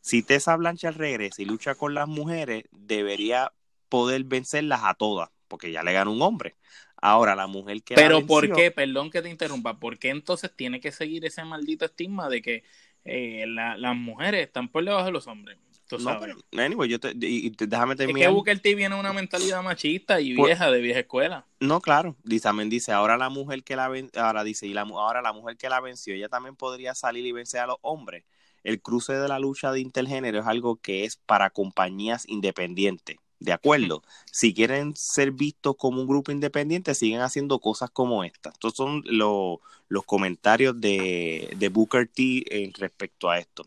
Si 0.00 0.22
Tessa 0.22 0.56
Blanchard 0.56 0.96
regresa 0.96 1.42
y 1.42 1.44
lucha 1.44 1.74
con 1.74 1.94
las 1.94 2.08
mujeres, 2.08 2.64
debería 2.72 3.52
poder 3.88 4.24
vencerlas 4.24 4.80
a 4.84 4.94
todas, 4.94 5.30
porque 5.46 5.72
ya 5.72 5.82
le 5.82 5.92
gana 5.92 6.10
un 6.10 6.22
hombre. 6.22 6.56
Ahora, 6.96 7.34
la 7.34 7.46
mujer 7.46 7.82
que. 7.82 7.94
Pero, 7.94 8.26
¿por 8.26 8.52
qué? 8.52 8.70
Perdón 8.70 9.10
que 9.10 9.22
te 9.22 9.30
interrumpa. 9.30 9.78
¿Por 9.78 9.98
qué 9.98 10.10
entonces 10.10 10.50
tiene 10.54 10.80
que 10.80 10.92
seguir 10.92 11.24
ese 11.24 11.44
maldito 11.44 11.84
estigma 11.84 12.28
de 12.28 12.42
que 12.42 12.64
eh, 13.04 13.44
las 13.46 13.96
mujeres 13.96 14.46
están 14.46 14.68
por 14.68 14.84
debajo 14.84 15.06
de 15.06 15.12
los 15.12 15.26
hombres? 15.26 15.58
No, 15.98 16.20
pero, 16.20 16.36
anyway, 16.52 16.88
yo 16.88 17.00
te, 17.00 17.12
y, 17.14 17.50
déjame 17.50 17.96
terminar. 17.96 18.22
Es 18.22 18.28
que 18.28 18.32
Booker 18.32 18.60
T 18.60 18.74
viene 18.74 18.94
una 18.94 19.12
mentalidad 19.12 19.62
machista 19.62 20.20
y 20.20 20.34
vieja, 20.34 20.70
de 20.70 20.80
vieja 20.80 21.00
escuela. 21.00 21.46
No, 21.58 21.80
claro. 21.80 22.16
Dice, 22.24 22.44
también 22.44 22.70
dice, 22.70 22.92
ahora 22.92 23.16
la 23.16 23.28
mujer 23.28 23.62
que 23.62 23.76
la 23.76 23.88
ven, 23.88 24.10
ahora 24.14 24.44
dice, 24.44 24.66
y 24.66 24.72
la, 24.72 24.82
ahora 24.82 25.22
la 25.22 25.32
mujer 25.32 25.56
que 25.56 25.68
la 25.68 25.80
venció, 25.80 26.14
ella 26.14 26.28
también 26.28 26.56
podría 26.56 26.94
salir 26.94 27.26
y 27.26 27.32
vencer 27.32 27.60
a 27.60 27.66
los 27.66 27.76
hombres. 27.82 28.24
El 28.62 28.82
cruce 28.82 29.14
de 29.14 29.28
la 29.28 29.38
lucha 29.38 29.72
de 29.72 29.80
intergénero 29.80 30.40
es 30.40 30.46
algo 30.46 30.76
que 30.76 31.04
es 31.04 31.16
para 31.16 31.50
compañías 31.50 32.28
independientes. 32.28 33.16
De 33.40 33.52
acuerdo. 33.52 34.02
Si 34.30 34.52
quieren 34.54 34.94
ser 34.96 35.32
vistos 35.32 35.74
como 35.76 36.02
un 36.02 36.06
grupo 36.06 36.30
independiente, 36.30 36.94
siguen 36.94 37.22
haciendo 37.22 37.58
cosas 37.58 37.90
como 37.90 38.22
esta. 38.22 38.50
Estos 38.50 38.74
son 38.74 39.02
los 39.06 40.04
comentarios 40.04 40.78
de, 40.80 41.50
de 41.56 41.68
Booker 41.70 42.06
T 42.06 42.44
en 42.64 42.72
respecto 42.74 43.30
a 43.30 43.38
esto. 43.38 43.66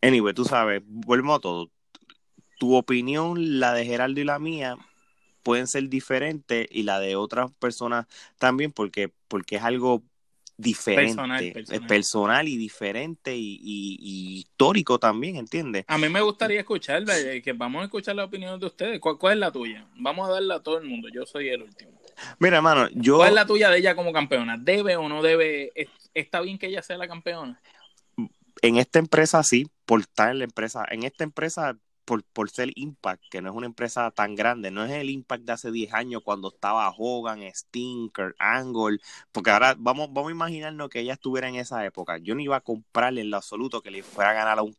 Anyway, 0.00 0.34
tú 0.34 0.44
sabes, 0.44 0.82
vuelvo 0.86 1.34
a 1.34 1.40
todo. 1.40 1.70
Tu 2.58 2.74
opinión, 2.76 3.60
la 3.60 3.74
de 3.74 3.84
Geraldo 3.84 4.20
y 4.20 4.24
la 4.24 4.38
mía, 4.38 4.76
pueden 5.42 5.66
ser 5.66 5.88
diferentes 5.88 6.68
y 6.70 6.84
la 6.84 7.00
de 7.00 7.16
otras 7.16 7.50
personas 7.52 8.06
también, 8.38 8.72
porque, 8.72 9.12
porque 9.28 9.56
es 9.56 9.62
algo 9.62 10.02
diferente, 10.58 11.14
personal, 11.52 11.86
personal. 11.86 12.48
y 12.48 12.56
diferente 12.56 13.34
y, 13.34 14.38
histórico 14.38 14.98
también, 14.98 15.36
¿entiendes? 15.36 15.84
A 15.86 15.96
mí 15.96 16.08
me 16.08 16.20
gustaría 16.20 16.60
escucharla, 16.60 17.18
eh, 17.18 17.40
que 17.40 17.52
vamos 17.52 17.82
a 17.82 17.84
escuchar 17.84 18.16
la 18.16 18.24
opinión 18.24 18.58
de 18.58 18.66
ustedes. 18.66 19.00
¿Cuál, 19.00 19.34
es 19.34 19.38
la 19.38 19.52
tuya? 19.52 19.86
Vamos 19.94 20.28
a 20.28 20.32
darla 20.32 20.56
a 20.56 20.62
todo 20.62 20.78
el 20.78 20.84
mundo, 20.84 21.08
yo 21.14 21.24
soy 21.24 21.48
el 21.48 21.62
último. 21.62 21.92
Mira, 22.40 22.56
hermano, 22.56 22.88
yo... 22.92 23.18
¿Cuál 23.18 23.28
es 23.28 23.34
la 23.34 23.46
tuya 23.46 23.70
de 23.70 23.78
ella 23.78 23.94
como 23.94 24.12
campeona? 24.12 24.56
¿Debe 24.58 24.96
o 24.96 25.08
no 25.08 25.22
debe? 25.22 25.70
¿Está 26.12 26.40
bien 26.40 26.58
que 26.58 26.66
ella 26.66 26.82
sea 26.82 26.98
la 26.98 27.06
campeona? 27.06 27.60
En 28.60 28.76
esta 28.76 28.98
empresa 28.98 29.42
sí, 29.44 29.68
por 29.86 30.00
estar 30.00 30.32
en 30.32 30.38
la 30.38 30.44
empresa. 30.44 30.84
En 30.90 31.04
esta 31.04 31.22
empresa 31.22 31.78
por, 32.08 32.24
por 32.24 32.48
ser 32.48 32.72
Impact, 32.74 33.22
que 33.30 33.42
no 33.42 33.50
es 33.50 33.54
una 33.54 33.66
empresa 33.66 34.10
tan 34.10 34.34
grande, 34.34 34.70
no 34.70 34.82
es 34.82 34.90
el 34.92 35.10
Impact 35.10 35.44
de 35.44 35.52
hace 35.52 35.70
10 35.70 35.92
años 35.92 36.22
cuando 36.24 36.48
estaba 36.48 36.90
Hogan, 36.96 37.42
Stinker, 37.54 38.34
Angle, 38.38 38.98
porque 39.30 39.50
ahora 39.50 39.76
vamos, 39.78 40.08
vamos 40.10 40.30
a 40.30 40.32
imaginarnos 40.32 40.88
que 40.88 41.00
ella 41.00 41.12
estuviera 41.12 41.50
en 41.50 41.56
esa 41.56 41.84
época. 41.84 42.16
Yo 42.16 42.34
no 42.34 42.40
iba 42.40 42.56
a 42.56 42.62
comprarle 42.62 43.20
en 43.20 43.28
lo 43.28 43.36
absoluto 43.36 43.82
que 43.82 43.90
le 43.90 44.02
fuera 44.02 44.30
a 44.30 44.32
ganar 44.32 44.58
a 44.58 44.62
un 44.62 44.74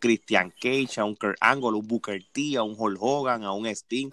Christian 0.00 0.50
Cage, 0.60 0.98
a 0.98 1.04
un 1.04 1.14
Kurt 1.14 1.36
Angle, 1.40 1.68
a 1.68 1.76
un 1.76 1.86
Booker 1.86 2.20
T, 2.32 2.56
a 2.56 2.64
un 2.64 2.74
Hulk 2.76 2.98
Hogan, 3.00 3.44
a 3.44 3.52
un 3.52 3.66
Sting, 3.66 4.10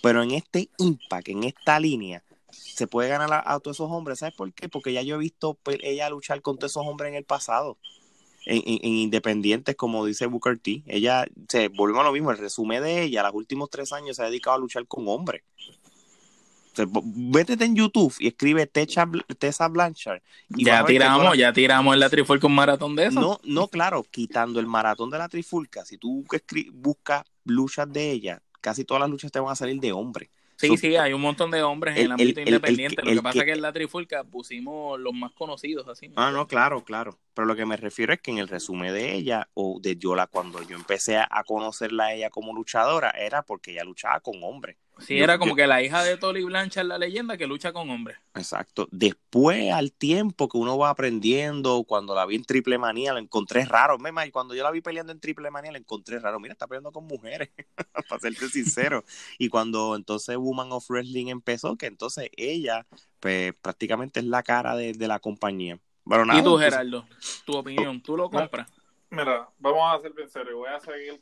pero 0.00 0.22
en 0.22 0.30
este 0.30 0.70
Impact, 0.78 1.28
en 1.28 1.42
esta 1.42 1.80
línea, 1.80 2.22
se 2.52 2.86
puede 2.86 3.08
ganar 3.08 3.42
a, 3.44 3.58
todos 3.58 3.78
esos 3.78 3.90
hombres. 3.90 4.20
¿Sabes 4.20 4.36
por 4.36 4.52
qué? 4.52 4.68
Porque 4.68 4.92
ya 4.92 5.02
yo 5.02 5.16
he 5.16 5.18
visto 5.18 5.58
ella 5.80 6.08
luchar 6.08 6.40
con 6.40 6.56
todos 6.56 6.70
esos 6.70 6.86
hombres 6.86 7.08
en 7.08 7.16
el 7.16 7.24
pasado. 7.24 7.78
En, 8.46 8.84
independientes, 8.84 9.76
como 9.76 10.04
dice 10.04 10.26
Booker 10.26 10.58
T. 10.58 10.82
Ella, 10.86 11.26
se 11.48 11.68
volvió 11.68 12.00
a 12.00 12.04
lo 12.04 12.12
mismo, 12.12 12.30
el 12.30 12.38
resumen 12.38 12.82
de 12.82 13.02
ella, 13.02 13.22
los 13.22 13.34
últimos 13.34 13.70
tres 13.70 13.92
años 13.92 14.16
se 14.16 14.22
ha 14.22 14.26
dedicado 14.26 14.56
a 14.56 14.60
luchar 14.60 14.86
con 14.86 15.06
hombres. 15.08 15.42
Vete 16.74 17.62
en 17.64 17.76
YouTube 17.76 18.14
y 18.18 18.28
escribe 18.28 18.66
Tessa 18.66 19.68
Blanchard. 19.68 20.22
ya 20.48 20.84
tiramos, 20.84 21.36
ya 21.36 21.52
tiramos 21.52 21.92
en 21.92 22.00
la 22.00 22.08
trifulca 22.08 22.46
un 22.46 22.54
maratón 22.54 22.96
de 22.96 23.06
eso. 23.06 23.20
No, 23.20 23.40
no, 23.44 23.68
claro, 23.68 24.04
quitando 24.10 24.58
el 24.58 24.66
maratón 24.66 25.10
de 25.10 25.18
la 25.18 25.28
trifulca, 25.28 25.84
si 25.84 25.98
tú 25.98 26.24
buscas 26.72 27.24
luchas 27.44 27.92
de 27.92 28.10
ella, 28.10 28.42
casi 28.60 28.84
todas 28.84 29.02
las 29.02 29.10
luchas 29.10 29.30
te 29.30 29.40
van 29.40 29.52
a 29.52 29.56
salir 29.56 29.80
de 29.80 29.92
hombres. 29.92 30.30
Sí, 30.56 30.76
sí, 30.76 30.96
hay 30.96 31.12
un 31.12 31.20
montón 31.20 31.50
de 31.50 31.62
hombres 31.62 31.96
en 31.96 32.04
el 32.04 32.12
ámbito 32.12 32.40
independiente. 32.40 33.02
lo 33.02 33.10
que 33.12 33.22
pasa 33.22 33.40
es 33.40 33.44
que 33.44 33.52
en 33.52 33.62
la 33.62 33.72
trifulca 33.72 34.24
pusimos 34.24 34.98
los 35.00 35.12
más 35.12 35.32
conocidos 35.32 35.88
así. 35.88 36.12
Ah, 36.16 36.30
no, 36.30 36.46
claro, 36.46 36.84
claro. 36.84 37.18
Pero 37.34 37.46
lo 37.46 37.56
que 37.56 37.66
me 37.66 37.76
refiero 37.76 38.12
es 38.12 38.20
que 38.20 38.30
en 38.30 38.38
el 38.38 38.48
resumen 38.48 38.92
de 38.92 39.14
ella, 39.14 39.48
o 39.54 39.80
de 39.80 39.96
Yola, 39.96 40.26
cuando 40.26 40.62
yo 40.62 40.76
empecé 40.76 41.16
a 41.18 41.44
conocerla 41.44 42.06
a 42.06 42.14
ella 42.14 42.30
como 42.30 42.54
luchadora, 42.54 43.10
era 43.10 43.42
porque 43.42 43.72
ella 43.72 43.84
luchaba 43.84 44.20
con 44.20 44.42
hombres. 44.42 44.76
Sí, 44.98 45.18
era 45.18 45.38
como 45.38 45.56
que 45.56 45.66
la 45.66 45.82
hija 45.82 46.04
de 46.04 46.16
Tolly 46.16 46.44
Blanchard, 46.44 46.86
la 46.86 46.98
leyenda 46.98 47.36
que 47.36 47.46
lucha 47.46 47.72
con 47.72 47.90
hombres. 47.90 48.18
Exacto. 48.34 48.88
Después, 48.90 49.72
al 49.72 49.92
tiempo 49.92 50.48
que 50.48 50.58
uno 50.58 50.78
va 50.78 50.90
aprendiendo, 50.90 51.84
cuando 51.84 52.14
la 52.14 52.24
vi 52.26 52.36
en 52.36 52.44
Triple 52.44 52.78
Manía, 52.78 53.12
la 53.12 53.20
encontré 53.20 53.64
raro. 53.64 53.98
Y 54.24 54.30
cuando 54.30 54.54
yo 54.54 54.62
la 54.62 54.70
vi 54.70 54.80
peleando 54.80 55.12
en 55.12 55.20
Triple 55.20 55.50
Manía, 55.50 55.72
la 55.72 55.78
encontré 55.78 56.18
raro. 56.18 56.38
Mira, 56.38 56.52
está 56.52 56.66
peleando 56.66 56.92
con 56.92 57.06
mujeres, 57.06 57.50
para 58.08 58.20
serte 58.20 58.48
sincero. 58.48 59.04
y 59.38 59.48
cuando 59.48 59.96
entonces 59.96 60.36
Woman 60.36 60.70
of 60.72 60.88
Wrestling 60.88 61.28
empezó, 61.28 61.76
que 61.76 61.86
entonces 61.86 62.30
ella, 62.36 62.86
pues 63.18 63.54
prácticamente 63.60 64.20
es 64.20 64.26
la 64.26 64.42
cara 64.42 64.76
de, 64.76 64.94
la 65.02 65.18
compañía. 65.18 65.78
¿Y 66.34 66.42
tú, 66.42 66.56
Gerardo? 66.58 67.06
¿Tu 67.44 67.56
opinión? 67.56 68.00
¿Tú 68.00 68.16
lo 68.16 68.30
compras? 68.30 68.70
Mira, 69.10 69.48
vamos 69.58 69.94
a 69.94 70.00
ser 70.00 70.12
bien 70.12 70.28
serios. 70.28 70.54
Voy 70.54 70.70
a 70.70 70.80
seguir 70.80 71.20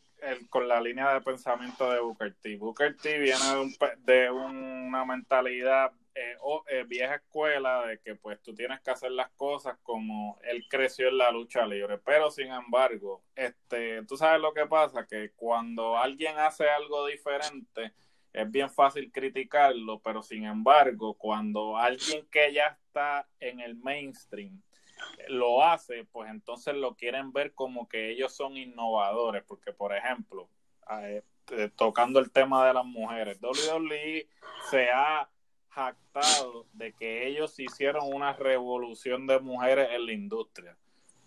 con 0.49 0.69
la 0.69 0.81
línea 0.81 1.13
de 1.15 1.21
pensamiento 1.21 1.91
de 1.91 2.01
Booker 2.01 2.35
T. 2.35 2.57
Booker 2.57 2.97
T 2.97 3.19
viene 3.19 3.77
de, 3.99 4.31
una 4.31 5.05
mentalidad 5.05 5.93
eh, 6.15 6.37
eh, 6.69 6.85
vieja 6.87 7.17
escuela 7.17 7.87
de 7.87 7.99
que 8.01 8.15
pues 8.17 8.41
tú 8.43 8.55
tienes 8.55 8.81
que 8.81 8.91
hacer 8.91 9.13
las 9.13 9.31
cosas 9.31 9.79
como 9.83 10.39
él 10.43 10.67
creció 10.69 11.09
en 11.09 11.19
la 11.19 11.31
lucha 11.31 11.67
libre. 11.67 11.99
Pero 11.99 12.31
sin 12.31 12.53
embargo, 12.53 13.23
este, 13.35 14.05
tú 14.05 14.17
sabes 14.17 14.41
lo 14.41 14.53
que 14.53 14.67
pasa, 14.67 15.07
que 15.07 15.33
cuando 15.37 15.97
alguien 15.97 16.39
hace 16.39 16.69
algo 16.69 17.07
diferente, 17.07 17.93
es 18.33 18.51
bien 18.51 18.71
fácil 18.71 19.11
criticarlo, 19.11 20.01
pero 20.01 20.23
sin 20.23 20.45
embargo, 20.45 21.15
cuando 21.15 21.77
alguien 21.77 22.27
que 22.31 22.53
ya 22.53 22.67
está 22.67 23.29
en 23.41 23.61
el 23.61 23.77
mainstream 23.77 24.63
lo 25.29 25.63
hace, 25.63 26.05
pues 26.05 26.31
entonces 26.31 26.75
lo 26.75 26.95
quieren 26.95 27.33
ver 27.33 27.53
como 27.55 27.89
que 27.89 28.11
ellos 28.11 28.33
son 28.33 28.57
innovadores, 28.57 29.43
porque 29.45 29.73
por 29.73 29.95
ejemplo, 29.95 30.49
eh, 30.91 31.23
tocando 31.77 32.19
el 32.21 32.31
tema 32.31 32.67
de 32.67 32.75
las 32.75 32.85
mujeres, 32.85 33.39
WWE 33.41 34.29
se 34.71 34.91
ha 34.91 35.29
jactado 35.69 36.67
de 36.73 36.93
que 36.93 37.27
ellos 37.27 37.59
hicieron 37.59 38.13
una 38.13 38.33
revolución 38.33 39.27
de 39.27 39.39
mujeres 39.41 39.89
en 39.93 40.07
la 40.07 40.13
industria, 40.13 40.77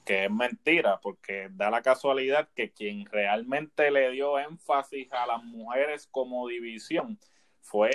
que 0.05 0.25
es 0.25 0.31
mentira, 0.31 0.99
porque 1.01 1.49
da 1.51 1.69
la 1.69 1.81
casualidad 1.81 2.49
que 2.53 2.71
quien 2.71 3.05
realmente 3.05 3.89
le 3.89 4.11
dio 4.11 4.37
énfasis 4.37 5.11
a 5.13 5.25
las 5.25 5.43
mujeres 5.43 6.07
como 6.11 6.47
división 6.47 7.17
fue 7.61 7.91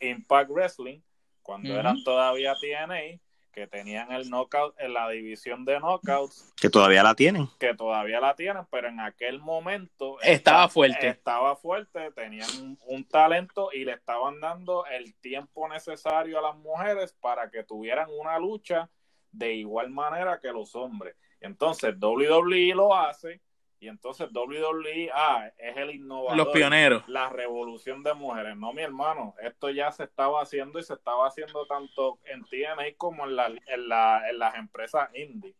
Impact 0.00 0.50
Wrestling, 0.50 1.00
cuando 1.42 1.78
eran 1.78 2.02
todavía 2.04 2.54
TNA, 2.54 3.20
que 3.52 3.66
tenían 3.66 4.12
el 4.12 4.30
knockout 4.30 4.74
en 4.78 4.94
la 4.94 5.08
división 5.08 5.64
de 5.64 5.78
knockouts. 5.78 6.52
Que 6.56 6.70
todavía 6.70 7.02
la 7.02 7.14
tienen. 7.14 7.48
Que 7.58 7.74
todavía 7.74 8.20
la 8.20 8.34
tienen, 8.34 8.64
pero 8.70 8.88
en 8.88 9.00
aquel 9.00 9.40
momento 9.40 10.20
estaba, 10.20 10.68
fuerte. 10.68 11.08
Estaba 11.08 11.56
fuerte, 11.56 12.10
tenían 12.12 12.78
un, 12.86 13.04
talento 13.04 13.70
y 13.72 13.84
le 13.84 13.92
estaban 13.92 14.40
dando 14.40 14.86
el 14.86 15.14
tiempo 15.16 15.68
necesario 15.68 16.38
a 16.38 16.42
las 16.42 16.56
mujeres 16.56 17.12
para 17.20 17.50
que 17.50 17.64
tuvieran 17.64 18.08
una 18.18 18.38
lucha 18.38 18.88
de 19.32 19.54
igual 19.54 19.90
manera 19.90 20.38
que 20.40 20.52
los 20.52 20.74
hombres. 20.76 21.16
Entonces 21.40 21.94
WWE 22.00 22.74
lo 22.74 22.94
hace 22.94 23.40
y 23.80 23.88
entonces 23.88 24.28
WWE 24.30 25.10
ah, 25.14 25.50
es 25.56 25.76
el 25.78 25.90
innovador. 25.90 26.36
Los 26.36 26.48
pioneros. 26.48 27.02
La 27.08 27.30
revolución 27.30 28.02
de 28.02 28.12
mujeres. 28.12 28.54
No, 28.54 28.74
mi 28.74 28.82
hermano, 28.82 29.34
esto 29.40 29.70
ya 29.70 29.90
se 29.90 30.04
estaba 30.04 30.42
haciendo 30.42 30.78
y 30.78 30.82
se 30.82 30.92
estaba 30.92 31.26
haciendo 31.26 31.64
tanto 31.66 32.18
en 32.24 32.44
TNA 32.44 32.96
como 32.98 33.24
en, 33.24 33.36
la, 33.36 33.46
en, 33.46 33.88
la, 33.88 34.28
en 34.28 34.38
las 34.38 34.54
empresas 34.56 35.08
indie. 35.14 35.56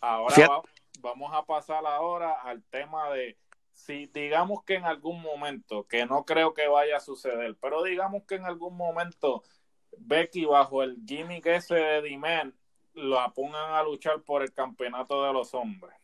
Ahora 0.00 0.62
vamos 1.00 1.34
a 1.34 1.44
pasar 1.44 1.84
ahora 1.84 2.40
al 2.42 2.62
tema 2.62 3.10
de 3.10 3.36
si 3.72 4.06
digamos 4.06 4.62
que 4.62 4.74
en 4.74 4.84
algún 4.84 5.20
momento, 5.20 5.86
que 5.88 6.06
no 6.06 6.24
creo 6.24 6.54
que 6.54 6.68
vaya 6.68 6.98
a 6.98 7.00
suceder, 7.00 7.56
pero 7.60 7.82
digamos 7.82 8.22
que 8.24 8.36
en 8.36 8.44
algún 8.44 8.76
momento 8.76 9.42
Becky 9.98 10.44
bajo 10.44 10.84
el 10.84 10.96
gimmick 11.04 11.46
ese 11.46 11.74
de 11.74 12.02
D-Man 12.02 12.54
lo 12.94 13.18
pongan 13.34 13.72
a 13.72 13.82
luchar 13.82 14.22
por 14.22 14.42
el 14.42 14.52
campeonato 14.52 15.24
de 15.24 15.32
los 15.32 15.54
hombres 15.54 15.98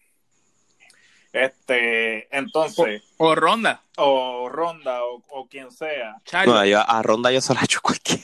este, 1.34 2.36
entonces. 2.36 3.02
O, 3.16 3.34
Ronda. 3.34 3.82
O 3.96 4.48
Ronda, 4.48 5.00
o, 5.04 5.48
quien 5.48 5.70
sea. 5.70 6.16
a 6.32 7.02
Ronda 7.02 7.30
yo 7.32 7.40
se 7.40 7.54
la 7.54 7.60
he 7.60 7.64
hecho 7.64 7.80
cualquiera. 7.82 8.22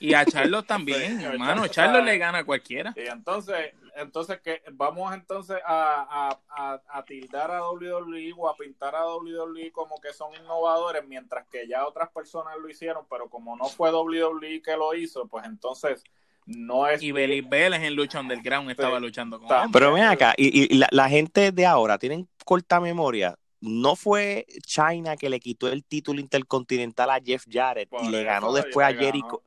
Y 0.00 0.14
a 0.14 0.24
Charlo 0.24 0.62
también, 0.62 1.20
hermano. 1.20 1.66
Charlo 1.68 2.00
le 2.02 2.18
gana 2.18 2.38
a 2.38 2.44
cualquiera. 2.44 2.94
Y 2.96 3.08
entonces, 3.08 3.72
entonces 3.96 4.40
que 4.40 4.62
vamos 4.72 5.12
entonces 5.12 5.58
a, 5.66 6.38
a, 6.50 6.80
a, 6.88 7.04
tildar 7.04 7.50
a 7.50 7.68
WWE 7.68 8.32
o 8.36 8.48
a 8.48 8.56
pintar 8.56 8.94
a 8.94 9.06
WWE 9.06 9.72
como 9.72 10.00
que 10.00 10.12
son 10.12 10.32
innovadores, 10.34 11.06
mientras 11.06 11.46
que 11.48 11.66
ya 11.66 11.86
otras 11.86 12.10
personas 12.10 12.56
lo 12.58 12.68
hicieron, 12.68 13.06
pero 13.10 13.28
como 13.28 13.56
no 13.56 13.66
fue 13.66 13.90
WWE 13.90 14.62
que 14.62 14.76
lo 14.76 14.94
hizo, 14.94 15.26
pues 15.26 15.44
entonces 15.46 16.04
no 16.48 16.88
es 16.88 17.02
y 17.02 17.12
Belis 17.12 17.48
Vélez 17.48 17.82
en 17.82 17.94
lucha 17.94 18.20
underground 18.20 18.70
estaba 18.70 18.98
luchando 18.98 19.38
con 19.38 19.70
pero 19.70 19.92
ven 19.92 20.04
acá 20.04 20.34
y, 20.36 20.74
y 20.74 20.78
la, 20.90 21.08
gente 21.08 21.52
de 21.52 21.66
ahora 21.66 21.98
tienen 21.98 22.28
corta 22.44 22.80
memoria. 22.80 23.38
No 23.60 23.96
fue 23.96 24.46
China 24.64 25.16
que 25.16 25.28
le 25.28 25.40
quitó 25.40 25.68
el 25.68 25.84
título 25.84 26.20
intercontinental 26.20 27.10
a 27.10 27.20
Jeff 27.20 27.44
Jarrett 27.50 27.88
y 28.02 28.08
le 28.08 28.22
ganó 28.24 28.52
después 28.52 28.86
a 28.86 28.94
Jericho 28.94 29.42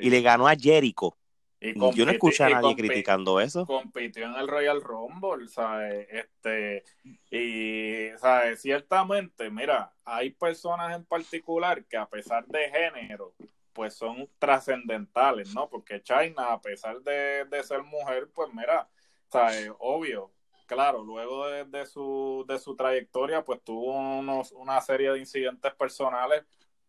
y 0.00 0.08
le 0.08 0.22
ganó 0.22 0.48
a 0.48 0.54
Jericho 0.54 1.16
yo 1.60 2.04
no 2.04 2.12
escuché 2.12 2.44
a 2.44 2.50
nadie 2.50 2.76
criticando 2.76 3.40
eso. 3.40 3.66
compitió 3.66 4.26
en 4.26 4.34
el 4.34 4.48
Royal 4.48 4.82
Rumble 4.82 5.48
¿sabes? 5.48 6.06
este 6.10 6.84
y 7.30 8.16
¿sabes? 8.18 8.60
ciertamente 8.60 9.50
mira 9.50 9.92
hay 10.04 10.30
personas 10.30 10.94
en 10.94 11.04
particular 11.04 11.84
que 11.84 11.96
a 11.96 12.06
pesar 12.06 12.46
de 12.46 12.70
género 12.70 13.34
pues 13.76 13.92
son 13.92 14.26
trascendentales, 14.38 15.54
¿no? 15.54 15.68
Porque 15.68 16.02
China, 16.02 16.54
a 16.54 16.62
pesar 16.62 17.02
de, 17.02 17.46
ser 17.62 17.82
mujer, 17.82 18.30
pues 18.34 18.48
mira, 18.54 18.88
¿sabes? 19.30 19.70
obvio, 19.80 20.32
claro, 20.66 21.04
luego 21.04 21.46
de, 21.46 21.84
su, 21.84 22.42
de 22.48 22.58
su 22.58 22.74
trayectoria, 22.74 23.44
pues 23.44 23.62
tuvo 23.62 23.92
unos, 24.18 24.52
una 24.52 24.80
serie 24.80 25.12
de 25.12 25.18
incidentes 25.18 25.74
personales 25.74 26.44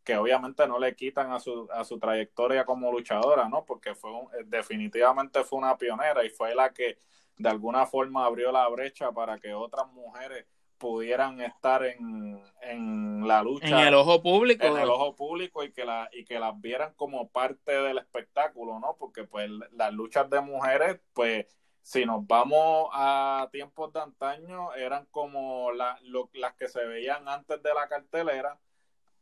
que 0.05 0.15
obviamente 0.15 0.65
no 0.65 0.79
le 0.79 0.95
quitan 0.95 1.33
a 1.33 1.41
su, 1.41 1.67
a 1.73 1.83
su 1.83 1.99
trayectoria 1.99 2.63
como 2.63 2.89
luchadora, 2.89 3.49
¿no? 3.49 3.65
Porque 3.65 3.93
fue 3.93 4.11
definitivamente 4.45 5.43
fue 5.43 5.59
una 5.59 5.77
pionera 5.77 6.23
y 6.23 6.29
fue 6.29 6.55
la 6.55 6.71
que 6.73 6.99
de 7.35 7.49
alguna 7.49 7.85
forma 7.85 8.25
abrió 8.25 8.49
la 8.53 8.65
brecha 8.69 9.11
para 9.11 9.37
que 9.39 9.53
otras 9.53 9.87
mujeres 9.91 10.45
pudieran 10.77 11.41
estar 11.41 11.83
en, 11.83 12.41
en, 12.61 13.27
la 13.27 13.41
lucha. 13.41 13.67
En 13.67 13.87
el 13.87 13.93
ojo 13.93 14.21
público. 14.21 14.65
En 14.65 14.77
el 14.77 14.89
ojo 14.89 15.15
público 15.15 15.63
y 15.63 15.71
que, 15.71 15.85
la, 15.85 16.09
y 16.11 16.25
que 16.25 16.39
las 16.39 16.59
vieran 16.59 16.93
como 16.95 17.29
parte 17.29 17.71
del 17.71 17.97
espectáculo, 17.97 18.79
¿no? 18.79 18.95
Porque 18.99 19.23
pues 19.23 19.49
las 19.71 19.93
luchas 19.93 20.29
de 20.29 20.41
mujeres, 20.41 20.99
pues 21.13 21.45
si 21.81 22.05
nos 22.05 22.27
vamos 22.27 22.89
a 22.93 23.47
tiempos 23.51 23.93
de 23.93 24.01
antaño, 24.01 24.73
eran 24.73 25.05
como 25.11 25.71
las 25.71 26.53
que 26.57 26.67
se 26.67 26.85
veían 26.85 27.27
antes 27.27 27.63
de 27.63 27.73
la 27.73 27.87
cartelera 27.87 28.59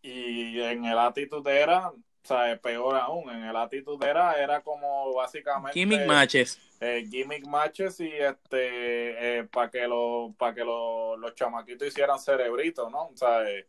y 0.01 0.60
en 0.62 0.86
el 0.86 0.97
Attitude 0.97 1.62
era, 1.62 1.89
o 1.89 1.95
sea, 2.24 2.60
peor 2.60 2.95
aún, 2.95 3.30
en 3.30 3.43
el 3.43 3.56
Attitude 3.56 4.10
era, 4.10 4.34
era 4.34 4.62
como 4.62 5.14
básicamente... 5.14 5.80
Gimmick 5.80 6.06
matches 6.06 6.60
eh, 6.80 7.07
gimmick 7.09 7.45
matches 7.47 7.99
y 7.99 8.11
este 8.11 9.39
eh, 9.39 9.43
para 9.45 9.69
que 9.69 9.88
lo 9.88 10.34
para 10.38 10.53
que 10.53 10.63
los 10.63 11.36
chamaquitos 11.36 11.88
hicieran 11.88 12.19
cerebritos 12.19 12.91
no 12.91 13.07
o 13.07 13.17
sea 13.17 13.49
eh, 13.49 13.67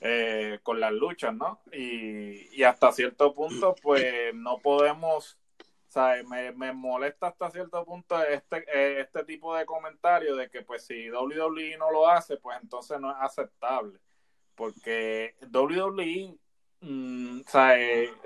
eh, 0.00 0.58
con 0.62 0.80
las 0.80 0.92
luchas 0.92 1.34
no 1.34 1.60
y, 1.72 2.58
y, 2.58 2.62
hasta 2.64 2.92
cierto 2.92 3.32
punto 3.34 3.74
pues 3.82 4.34
no 4.34 4.58
podemos 4.58 5.38
o 5.88 5.92
sea, 5.92 6.22
me, 6.26 6.52
me 6.52 6.72
molesta 6.72 7.28
hasta 7.28 7.50
cierto 7.50 7.84
punto 7.84 8.20
este 8.24 8.64
este 9.00 9.24
tipo 9.24 9.54
de 9.54 9.66
comentario 9.66 10.34
de 10.36 10.48
que 10.48 10.62
pues 10.62 10.86
si 10.86 11.10
WWE 11.10 11.76
no 11.78 11.90
lo 11.90 12.08
hace 12.08 12.38
pues 12.38 12.58
entonces 12.62 12.98
no 12.98 13.10
es 13.10 13.16
aceptable. 13.20 13.98
Porque 14.54 15.34
WWE 15.52 16.34
mm, 16.80 17.40
o 17.46 17.50
sea, 17.50 17.76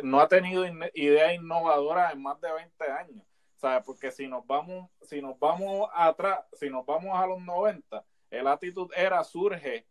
no 0.03 0.21
ha 0.21 0.29
tenido 0.29 0.65
ideas 0.95 1.35
innovadoras 1.35 2.13
en 2.13 2.23
más 2.23 2.41
de 2.41 2.53
20 2.53 2.85
años 2.85 3.27
¿sabes? 3.57 3.85
Porque 3.85 4.11
si 4.11 4.29
nos 4.29 4.47
vamos, 4.47 4.91
si 5.03 5.21
nos 5.21 5.39
vamos 5.39 5.89
atrás, 5.95 6.41
si 6.53 6.71
nos 6.71 6.87
vamos 6.87 7.19
a 7.19 7.27
los 7.27 7.41
90, 7.43 8.05
el 8.31 8.47
actitud 8.47 8.91
era 8.97 9.23
surge 9.25 9.87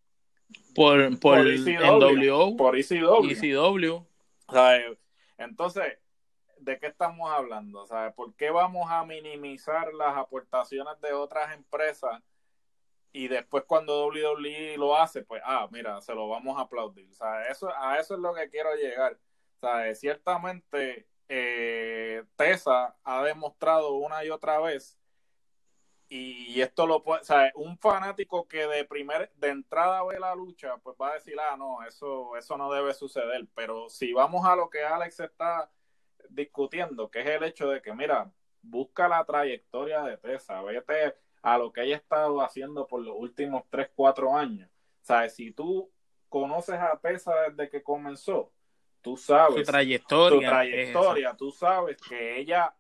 por, 0.73 1.19
por, 1.19 1.37
por 1.37 1.47
ECW, 1.47 2.55
por 2.55 2.77
ECW. 2.77 3.29
ECW. 3.29 4.05
¿Sabes? 4.49 4.97
Entonces, 5.37 5.97
¿de 6.59 6.79
qué 6.79 6.87
estamos 6.87 7.31
hablando? 7.31 7.85
¿Sabes? 7.85 8.13
¿Por 8.13 8.35
qué 8.35 8.49
vamos 8.49 8.89
a 8.89 9.05
minimizar 9.05 9.93
las 9.93 10.15
aportaciones 10.17 10.99
de 11.01 11.13
otras 11.13 11.53
empresas? 11.53 12.21
Y 13.11 13.29
después 13.29 13.63
cuando 13.65 14.07
WWE 14.07 14.75
lo 14.77 14.95
hace, 14.95 15.23
pues, 15.23 15.41
ah, 15.45 15.67
mira, 15.71 16.01
se 16.01 16.13
lo 16.13 16.27
vamos 16.27 16.57
a 16.57 16.63
aplaudir. 16.63 17.13
¿Sabes? 17.13 17.51
Eso, 17.51 17.69
a 17.73 17.97
eso 17.97 18.15
es 18.15 18.19
lo 18.19 18.33
que 18.33 18.49
quiero 18.49 18.75
llegar. 18.75 19.17
¿Sabes? 19.61 19.99
Ciertamente, 20.01 21.07
eh, 21.29 22.23
Tessa 22.35 22.95
ha 23.03 23.23
demostrado 23.23 23.93
una 23.93 24.23
y 24.23 24.29
otra 24.29 24.59
vez 24.59 24.99
y 26.07 26.61
esto 26.61 26.85
lo 26.85 27.03
puede, 27.03 27.23
¿sabes? 27.23 27.51
un 27.55 27.77
fanático 27.77 28.47
que 28.47 28.67
de 28.67 28.85
primer, 28.85 29.31
de 29.35 29.49
entrada 29.49 30.03
ve 30.03 30.19
la 30.19 30.35
lucha, 30.35 30.77
pues 30.77 30.95
va 31.01 31.11
a 31.11 31.13
decir, 31.15 31.35
ah, 31.39 31.57
no, 31.57 31.83
eso, 31.83 32.37
eso 32.37 32.57
no 32.57 32.71
debe 32.71 32.93
suceder. 32.93 33.47
Pero 33.55 33.89
si 33.89 34.13
vamos 34.13 34.45
a 34.45 34.55
lo 34.55 34.69
que 34.69 34.83
Alex 34.83 35.19
está 35.19 35.71
discutiendo, 36.29 37.09
que 37.09 37.21
es 37.21 37.27
el 37.27 37.43
hecho 37.43 37.69
de 37.69 37.81
que, 37.81 37.93
mira, 37.93 38.31
busca 38.61 39.07
la 39.07 39.25
trayectoria 39.25 40.03
de 40.03 40.17
Tessa, 40.17 40.61
vete 40.61 41.15
a 41.41 41.57
lo 41.57 41.73
que 41.73 41.83
ella 41.83 41.95
ha 41.95 41.99
estado 41.99 42.41
haciendo 42.41 42.87
por 42.87 43.01
los 43.01 43.15
últimos 43.17 43.63
3, 43.69 43.89
4 43.95 44.35
años. 44.35 44.69
¿Sabes? 45.01 45.35
Si 45.35 45.51
tú 45.51 45.91
conoces 46.29 46.75
a 46.75 46.99
Tessa 46.99 47.49
desde 47.49 47.69
que 47.69 47.83
comenzó, 47.83 48.51
tú 49.05 49.15
sabes 49.15 49.67
su 49.67 49.71
trayectoria, 49.71 50.49
su 50.49 50.55
trayectoria 50.55 51.37
tú 51.37 51.51
sabes 51.51 52.01
que 52.01 52.39
ella 52.39 52.73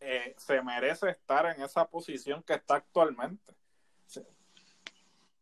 eh, 0.00 0.34
se 0.36 0.60
merece 0.60 1.10
estar 1.10 1.46
en 1.46 1.62
esa 1.62 1.88
posición 1.88 2.42
que 2.42 2.54
está 2.54 2.74
actualmente. 2.74 3.54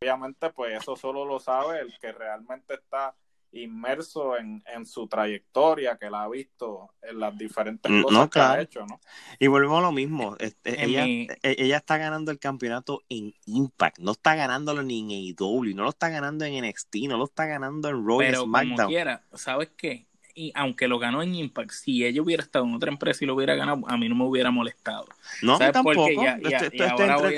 Obviamente, 0.03 0.51
pues 0.51 0.79
eso 0.79 0.97
solo 0.97 1.25
lo 1.25 1.41
sabe 1.41 1.81
el 1.81 1.99
que 1.99 2.13
realmente 2.13 2.75
está 2.75 3.15
inmerso 3.53 4.37
en, 4.37 4.63
su 4.87 5.07
trayectoria, 5.07 5.97
que 5.99 6.11
la 6.11 6.25
ha 6.25 6.29
visto 6.29 6.91
en 7.03 7.21
las 7.21 7.37
diferentes 7.37 7.91
mm, 7.91 8.03
cosas 8.03 8.31
que 8.31 8.41
ha 8.41 8.61
hecho, 8.61 8.87
¿no? 8.87 9.01
Y 9.39 9.47
volvemos 9.47 9.79
a 9.79 9.83
lo 9.83 9.93
mismo, 9.93 10.37
este, 10.39 10.83
ella, 10.85 11.07
e, 11.07 11.39
ella 11.43 11.77
está 11.77 11.99
ganando 11.99 12.31
el 12.31 12.39
campeonato 12.39 13.03
en 13.09 13.35
Impact, 13.47 13.99
no 13.99 14.13
está 14.13 14.35
ganándolo 14.35 14.83
ni 14.83 15.01
en 15.01 15.11
AEW, 15.11 15.75
no 15.75 15.85
lo 15.85 15.91
está 15.91 16.09
ganando 16.09 16.45
en 16.45 16.65
NXT, 16.65 16.97
no 17.09 17.19
lo 17.19 17.25
está 17.25 17.47
ganando 17.47 17.89
en 17.89 18.07
Raw 18.07 18.19
Pero 18.19 18.41
como 18.41 18.89
quiera, 18.89 19.23
¿sabes 19.35 19.71
qué? 19.77 20.07
Y 20.35 20.51
aunque 20.55 20.89
lo 20.89 20.99
ganó 20.99 21.23
en 21.23 21.35
Impact, 21.35 21.73
si 21.73 22.07
ella 22.07 22.23
hubiera 22.23 22.43
estado 22.43 22.65
en 22.65 22.75
otra 22.75 22.91
empresa 22.91 23.23
y 23.23 23.27
lo 23.27 23.35
hubiera 23.35 23.55
ganado, 23.55 23.83
a 23.87 23.99
mí 23.99 24.09
no 24.09 24.15
me 24.15 24.25
hubiera 24.25 24.51
molestado. 24.51 25.07
No, 25.43 25.59
tampoco. 25.59 26.09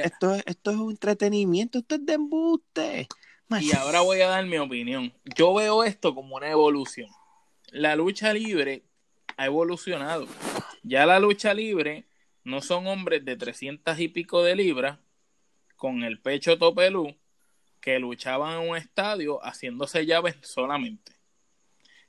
esto, 0.05 0.35
esto, 0.47 0.71
es 0.71 0.77
un 0.77 0.91
entretenimiento, 0.93 1.79
esto 1.79 1.97
es 1.97 2.07
de 2.07 2.13
embuste. 2.13 3.09
Y 3.51 3.75
ahora 3.77 4.01
voy 4.01 4.21
a 4.21 4.29
dar 4.29 4.47
mi 4.47 4.59
opinión. 4.59 5.13
Yo 5.37 5.55
veo 5.55 5.85
esto 5.85 6.15
como 6.15 6.37
una 6.37 6.51
evolución. 6.51 7.11
La 7.71 7.95
lucha 7.95 8.33
libre 8.33 8.85
ha 9.37 9.47
evolucionado. 9.47 10.27
Ya 10.83 11.07
la 11.07 11.21
lucha 11.21 11.55
libre 11.55 12.07
no 12.43 12.61
son 12.61 12.87
hombres 12.87 13.25
de 13.25 13.37
300 13.37 13.99
y 13.99 14.09
pico 14.09 14.43
de 14.43 14.57
libras 14.57 14.99
con 15.77 16.03
el 16.03 16.21
pecho 16.21 16.59
topelú 16.59 17.15
que 17.81 17.99
luchaban 17.99 18.63
en 18.63 18.71
un 18.71 18.77
estadio 18.77 19.39
haciéndose 19.45 20.07
llaves 20.07 20.37
solamente. 20.43 21.13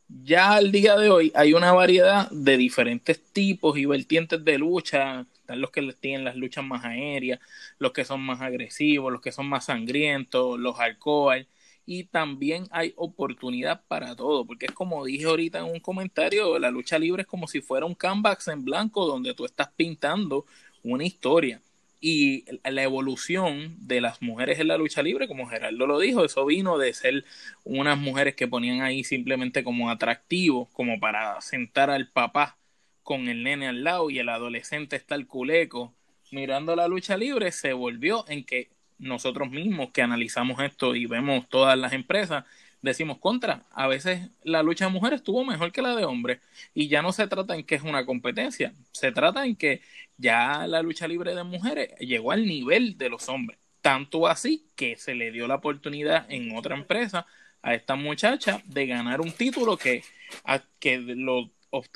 Ya 0.08 0.54
al 0.54 0.72
día 0.72 0.96
de 0.96 1.10
hoy 1.10 1.32
hay 1.36 1.54
una 1.54 1.74
variedad 1.74 2.30
de 2.32 2.58
diferentes 2.58 3.22
tipos 3.34 3.78
y 3.78 3.86
vertientes 3.86 4.44
de 4.46 4.58
lucha 4.58 5.26
están 5.46 5.62
los 5.62 5.70
que 5.70 5.82
tienen 5.94 6.26
las 6.26 6.36
luchas 6.36 6.66
más 6.66 6.84
aéreas, 6.84 7.40
los 7.78 7.94
que 7.94 8.04
son 8.04 8.22
más 8.22 8.42
agresivos, 8.42 9.12
los 9.14 9.22
que 9.22 9.32
son 9.32 9.48
más 9.48 9.66
sangrientos, 9.66 10.60
los 10.60 10.80
alcohol. 10.80 11.48
Y 11.86 12.06
también 12.06 12.66
hay 12.72 12.94
oportunidad 12.98 13.84
para 13.88 14.16
todo, 14.16 14.46
porque 14.46 14.66
es 14.66 14.72
como 14.72 15.06
dije 15.06 15.26
ahorita 15.26 15.60
en 15.60 15.66
un 15.66 15.80
comentario, 15.80 16.58
la 16.58 16.72
lucha 16.72 16.98
libre 16.98 17.22
es 17.22 17.28
como 17.28 17.48
si 17.48 17.62
fuera 17.62 17.86
un 17.86 17.94
canvas 17.94 18.48
en 18.48 18.66
blanco 18.66 19.06
donde 19.06 19.36
tú 19.36 19.46
estás 19.46 19.70
pintando 19.76 20.46
una 20.84 21.04
historia. 21.06 21.62
Y 22.02 22.46
la 22.64 22.84
evolución 22.84 23.76
de 23.80 24.02
las 24.02 24.22
mujeres 24.22 24.60
en 24.60 24.68
la 24.68 24.78
lucha 24.78 25.02
libre, 25.02 25.28
como 25.28 25.48
Gerardo 25.48 25.88
lo 25.88 26.00
dijo, 26.00 26.26
eso 26.26 26.46
vino 26.46 26.78
de 26.78 26.94
ser 26.94 27.26
unas 27.64 27.98
mujeres 27.98 28.36
que 28.36 28.48
ponían 28.48 28.82
ahí 28.82 29.04
simplemente 29.04 29.64
como 29.64 29.90
atractivos, 29.90 30.70
como 30.74 31.00
para 31.00 31.40
sentar 31.42 31.90
al 31.90 32.08
papá 32.10 32.58
con 33.06 33.30
el 33.30 33.44
nene 33.44 33.68
al 33.68 33.84
lado 33.84 34.10
y 34.10 34.18
el 34.18 34.30
adolescente 34.30 34.96
está 34.96 35.14
el 35.14 35.28
culeco 35.28 35.94
mirando 36.32 36.76
la 36.76 36.88
lucha 36.88 37.16
libre, 37.16 37.52
se 37.52 37.72
volvió 37.72 38.26
en 38.28 38.44
que 38.44 38.72
nosotros 38.98 39.52
mismos 39.52 39.92
que 39.92 40.02
analizamos 40.02 40.60
esto 40.60 40.96
y 40.96 41.06
vemos 41.06 41.48
todas 41.48 41.78
las 41.78 41.94
empresas, 41.94 42.46
decimos 42.82 43.20
contra, 43.20 43.64
a 43.72 43.88
veces 43.88 44.32
la 44.44 44.64
lucha 44.64 44.86
de 44.86 44.92
mujeres 44.92 45.18
estuvo 45.20 45.46
mejor 45.46 45.72
que 45.72 45.84
la 45.84 45.96
de 45.96 46.04
hombres 46.04 46.40
y 46.74 46.88
ya 46.88 47.04
no 47.04 47.14
se 47.14 47.28
trata 47.28 47.56
en 47.56 47.64
que 47.64 47.76
es 47.76 47.84
una 47.84 48.08
competencia, 48.08 48.74
se 48.92 49.12
trata 49.12 49.46
en 49.46 49.56
que 49.56 49.82
ya 50.18 50.66
la 50.66 50.82
lucha 50.82 51.08
libre 51.08 51.36
de 51.36 51.44
mujeres 51.44 51.94
llegó 52.00 52.32
al 52.32 52.48
nivel 52.48 52.98
de 52.98 53.10
los 53.10 53.30
hombres, 53.30 53.60
tanto 53.82 54.26
así 54.28 54.66
que 54.76 54.98
se 54.98 55.14
le 55.14 55.32
dio 55.32 55.48
la 55.48 55.56
oportunidad 55.56 56.26
en 56.32 56.58
otra 56.58 56.76
empresa 56.76 57.28
a 57.62 57.76
esta 57.76 57.96
muchacha 57.96 58.64
de 58.66 58.88
ganar 58.88 59.22
un 59.22 59.32
título 59.32 59.78
que, 59.78 60.04
a, 60.44 60.64
que 60.80 60.98
lo 60.98 61.52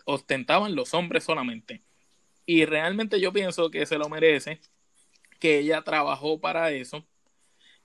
ostentaban 0.06 0.76
los 0.76 0.94
hombres 0.94 1.24
solamente. 1.24 1.82
Y 2.46 2.66
realmente 2.66 3.20
yo 3.20 3.32
pienso 3.32 3.70
que 3.72 3.86
se 3.86 3.98
lo 3.98 4.10
merece, 4.10 4.60
que 5.40 5.60
ella 5.60 5.84
trabajó 5.84 6.40
para 6.40 6.72
eso 6.72 7.06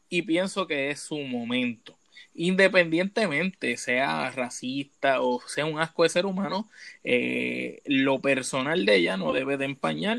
y 0.08 0.22
pienso 0.22 0.66
que 0.66 0.90
es 0.90 1.00
su 1.00 1.18
momento 1.18 1.98
independientemente 2.34 3.76
sea 3.76 4.30
racista 4.30 5.20
o 5.20 5.40
sea 5.46 5.64
un 5.66 5.78
asco 5.78 6.02
de 6.02 6.08
ser 6.08 6.26
humano, 6.26 6.68
eh, 7.04 7.80
lo 7.86 8.20
personal 8.20 8.84
de 8.84 8.96
ella 8.96 9.16
no 9.16 9.32
debe 9.32 9.56
de 9.56 9.66
empañar 9.66 10.18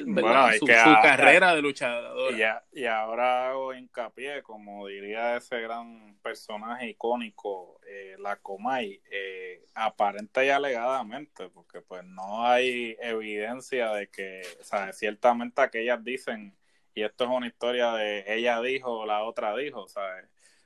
su, 0.58 0.66
carrera 0.66 1.54
de 1.54 1.62
luchadora. 1.62 2.64
Y, 2.72 2.86
ahora 2.86 3.50
hago 3.50 3.74
hincapié, 3.74 4.42
como 4.44 4.88
diría 4.88 5.38
ese 5.38 5.60
gran 5.60 6.18
personaje 6.22 6.90
icónico, 6.90 7.80
eh, 7.88 8.16
la 8.20 8.38
Comay, 8.38 9.02
eh, 9.12 9.66
aparente 9.74 10.46
y 10.46 10.50
alegadamente, 10.50 11.50
porque 11.50 11.82
pues 11.82 12.04
no 12.06 12.48
hay 12.48 12.96
evidencia 13.02 13.92
de 13.92 14.08
que, 14.08 14.42
o 14.62 14.64
sea, 14.64 14.94
ciertamente 14.94 15.62
aquellas 15.62 16.04
dicen, 16.04 16.56
y 16.94 17.04
esto 17.04 17.26
es 17.26 17.30
una 17.30 17.48
historia 17.48 17.92
de 17.92 18.24
ella 18.28 18.62
dijo, 18.62 19.06
la 19.06 19.24
otra 19.24 19.56
dijo, 19.58 19.88
¿sabes? 19.90 20.26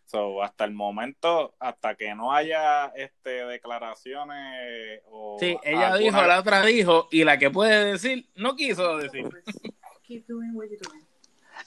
So, 0.10 0.42
hasta 0.42 0.66
el 0.66 0.74
momento, 0.74 1.54
hasta 1.60 1.94
que 1.94 2.16
no 2.16 2.34
haya 2.34 2.88
este 2.96 3.46
declaraciones 3.46 5.02
o 5.12 5.38
Sí, 5.40 5.56
ella 5.64 5.96
dijo, 5.98 6.20
la 6.24 6.40
otra 6.40 6.66
dijo, 6.66 7.08
y 7.12 7.24
la 7.24 7.38
que 7.38 7.52
puede 7.52 7.92
decir, 7.92 8.28
no 8.34 8.56
quiso 8.56 8.98
decir. 8.98 9.30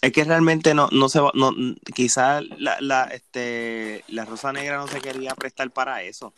Es 0.00 0.12
que 0.12 0.24
realmente 0.24 0.74
no, 0.74 0.88
no 0.90 1.08
se 1.08 1.20
va, 1.20 1.30
no, 1.34 1.52
quizás 1.94 2.42
la, 2.58 2.80
la, 2.80 3.04
este, 3.04 4.02
la 4.08 4.24
Rosa 4.24 4.52
Negra 4.52 4.78
no 4.78 4.88
se 4.88 5.00
quería 5.00 5.36
prestar 5.36 5.70
para 5.70 6.02
eso. 6.02 6.34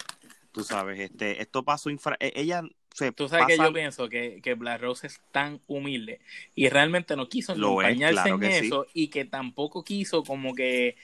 Tú 0.53 0.63
sabes, 0.63 1.01
este, 1.01 1.41
esto 1.41 1.63
pasó 1.63 1.89
infra, 1.89 2.19
e, 2.21 2.35
ella 2.37 2.65
se 2.93 3.13
Tú 3.13 3.29
sabes 3.29 3.47
que 3.47 3.57
yo 3.57 3.73
pienso 3.73 4.11
que, 4.11 4.41
que 4.43 4.55
Black 4.55 4.83
Rose 4.83 5.07
es 5.07 5.21
tan 5.33 5.61
humilde 5.67 6.21
y 6.55 6.69
realmente 6.69 7.17
no 7.17 7.29
quiso 7.29 7.53
acompañarse 7.53 8.29
en 8.29 8.45
eso 8.45 8.87
y 8.93 9.09
que 9.09 9.25
tampoco 9.25 9.83
quiso 9.83 10.23
como 10.23 10.55
que 10.55 10.97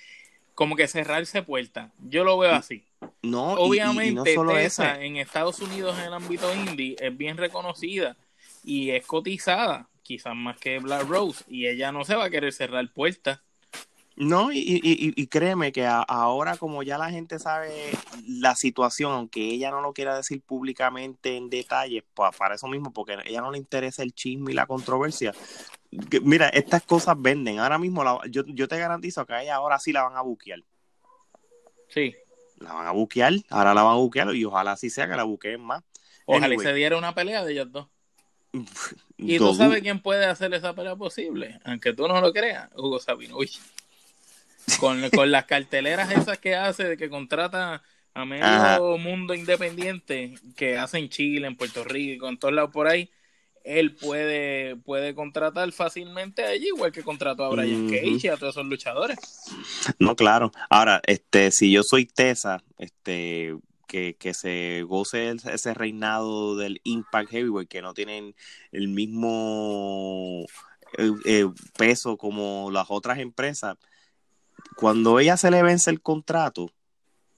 como 0.61 0.77
que 0.77 0.89
cerrarse 0.89 1.43
puertas. 1.43 1.91
Yo 2.07 2.23
lo 2.23 2.37
veo 2.37 2.53
así. 2.53 2.85
No, 3.23 3.55
obviamente 3.55 4.37
Tessa 4.47 5.03
en 5.03 5.17
Estados 5.17 5.59
Unidos 5.61 5.99
en 5.99 6.05
el 6.05 6.13
ámbito 6.13 6.55
indie 6.55 6.97
es 7.01 7.17
bien 7.17 7.39
reconocida 7.39 8.15
y 8.63 8.91
es 8.91 9.07
cotizada, 9.07 9.89
quizás 10.03 10.37
más 10.37 10.59
que 10.59 10.79
Black 10.79 11.09
Rose, 11.09 11.45
y 11.49 11.67
ella 11.67 11.93
no 11.93 12.05
se 12.05 12.15
va 12.15 12.27
a 12.27 12.31
querer 12.31 12.53
cerrar 12.53 12.87
puertas. 12.93 13.41
No, 14.17 14.51
y, 14.53 15.27
créeme 15.29 15.73
que 15.73 15.87
ahora 15.87 16.59
como 16.59 16.83
ya 16.83 16.99
la 16.99 17.09
gente 17.09 17.39
sabe 17.39 17.93
la 18.29 18.55
situación, 18.55 19.13
aunque 19.13 19.41
ella 19.41 19.71
no 19.71 19.81
lo 19.81 19.95
quiera 19.95 20.15
decir 20.15 20.43
públicamente 20.43 21.39
en 21.39 21.49
detalle, 21.49 22.05
pues 22.13 22.37
para 22.37 22.57
eso 22.57 22.69
mismo, 22.69 22.93
porque 22.93 23.15
a 23.15 23.23
ella 23.25 23.41
no 23.41 23.51
le 23.51 23.57
interesa 23.57 24.03
el 24.03 24.13
chisme 24.13 24.53
y 24.53 24.55
la 24.55 24.67
controversia, 24.67 25.33
mira, 26.23 26.49
estas 26.49 26.83
cosas 26.83 27.17
venden. 27.19 27.59
Ahora 27.59 27.79
mismo 27.79 28.05
yo, 28.27 28.45
yo, 28.47 28.69
te 28.69 28.79
garantizo 28.79 29.27
que 29.27 29.35
a 29.35 29.43
ella 29.43 29.57
ahora 29.57 29.79
sí 29.79 29.93
la 29.93 30.03
van 30.03 30.17
a 30.17 30.23
buquear. 30.23 30.63
Sí. 31.89 32.15
La 32.59 32.73
van 32.73 32.87
a 32.87 32.93
buquear, 32.93 33.35
ahora 33.49 33.75
la 33.75 33.83
van 33.83 33.95
a 33.95 33.99
buquear 33.99 34.35
y 34.35 34.45
ojalá 34.45 34.77
sí 34.77 34.91
sea 34.91 35.09
que 35.09 35.17
la 35.17 35.25
buqueen 35.25 35.61
más. 35.61 35.83
Ojalá 36.27 36.57
se 36.59 36.75
diera 36.75 36.97
una 36.97 37.15
pelea 37.15 37.45
de 37.45 37.53
ellos 37.53 37.73
dos. 37.73 37.89
y 39.17 39.39
tú 39.39 39.55
sabes 39.55 39.81
quién 39.81 40.01
puede 40.01 40.27
hacer 40.27 40.53
esa 40.55 40.75
pelea 40.75 40.97
posible, 40.97 41.59
aunque 41.65 41.93
tú 41.93 42.07
no 42.07 42.21
lo 42.21 42.33
creas, 42.33 42.69
Hugo 42.77 42.99
Sabino. 43.01 43.37
Con, 44.79 45.11
con 45.11 45.31
las 45.31 45.47
carteleras 45.47 46.11
esas 46.13 46.39
que 46.39 46.55
hace, 46.55 46.85
de 46.85 46.97
que 46.97 47.09
contrata 47.09 47.83
a 48.13 48.25
medio 48.25 48.99
mundo 48.99 49.35
independiente 49.35 50.35
que 50.57 50.77
hacen 50.77 51.09
Chile, 51.09 51.47
en 51.47 51.57
Puerto 51.57 51.85
Rico, 51.85 52.29
en 52.29 52.39
todos 52.39 52.53
lados 52.53 52.71
por 52.71 52.89
ahí 52.89 53.11
él 53.79 53.95
puede, 53.95 54.77
puede 54.77 55.15
contratar 55.15 55.71
fácilmente 55.73 56.45
allí, 56.45 56.69
igual 56.69 56.93
que 56.93 57.03
contrató 57.03 57.45
a 57.45 57.51
Brian 57.51 57.89
Cage 57.89 58.21
y 58.23 58.29
a 58.29 58.37
todos 58.37 58.55
esos 58.55 58.67
luchadores. 58.67 59.19
No, 59.99 60.17
claro. 60.17 60.51
Ahora, 60.69 61.01
este, 61.07 61.51
si 61.51 61.71
yo 61.71 61.83
soy 61.83 62.07
Tessa, 62.07 62.63
este, 62.79 63.57
que, 63.87 64.17
que 64.19 64.35
se 64.35 64.83
goce 64.83 65.35
ese 65.53 65.75
reinado 65.75 66.57
del 66.57 66.81
Impact 66.85 67.31
Heavyweight, 67.31 67.69
que 67.69 67.83
no 67.83 67.95
tienen 67.95 68.35
el 68.73 68.89
mismo 68.89 70.47
eh, 70.99 71.13
eh, 71.25 71.47
peso 71.77 72.17
como 72.17 72.71
las 72.71 72.87
otras 72.89 73.19
empresas, 73.19 73.77
cuando 74.77 75.21
ella 75.21 75.37
se 75.37 75.51
le 75.51 75.63
vence 75.63 75.91
el 75.91 76.01
contrato, 76.01 76.71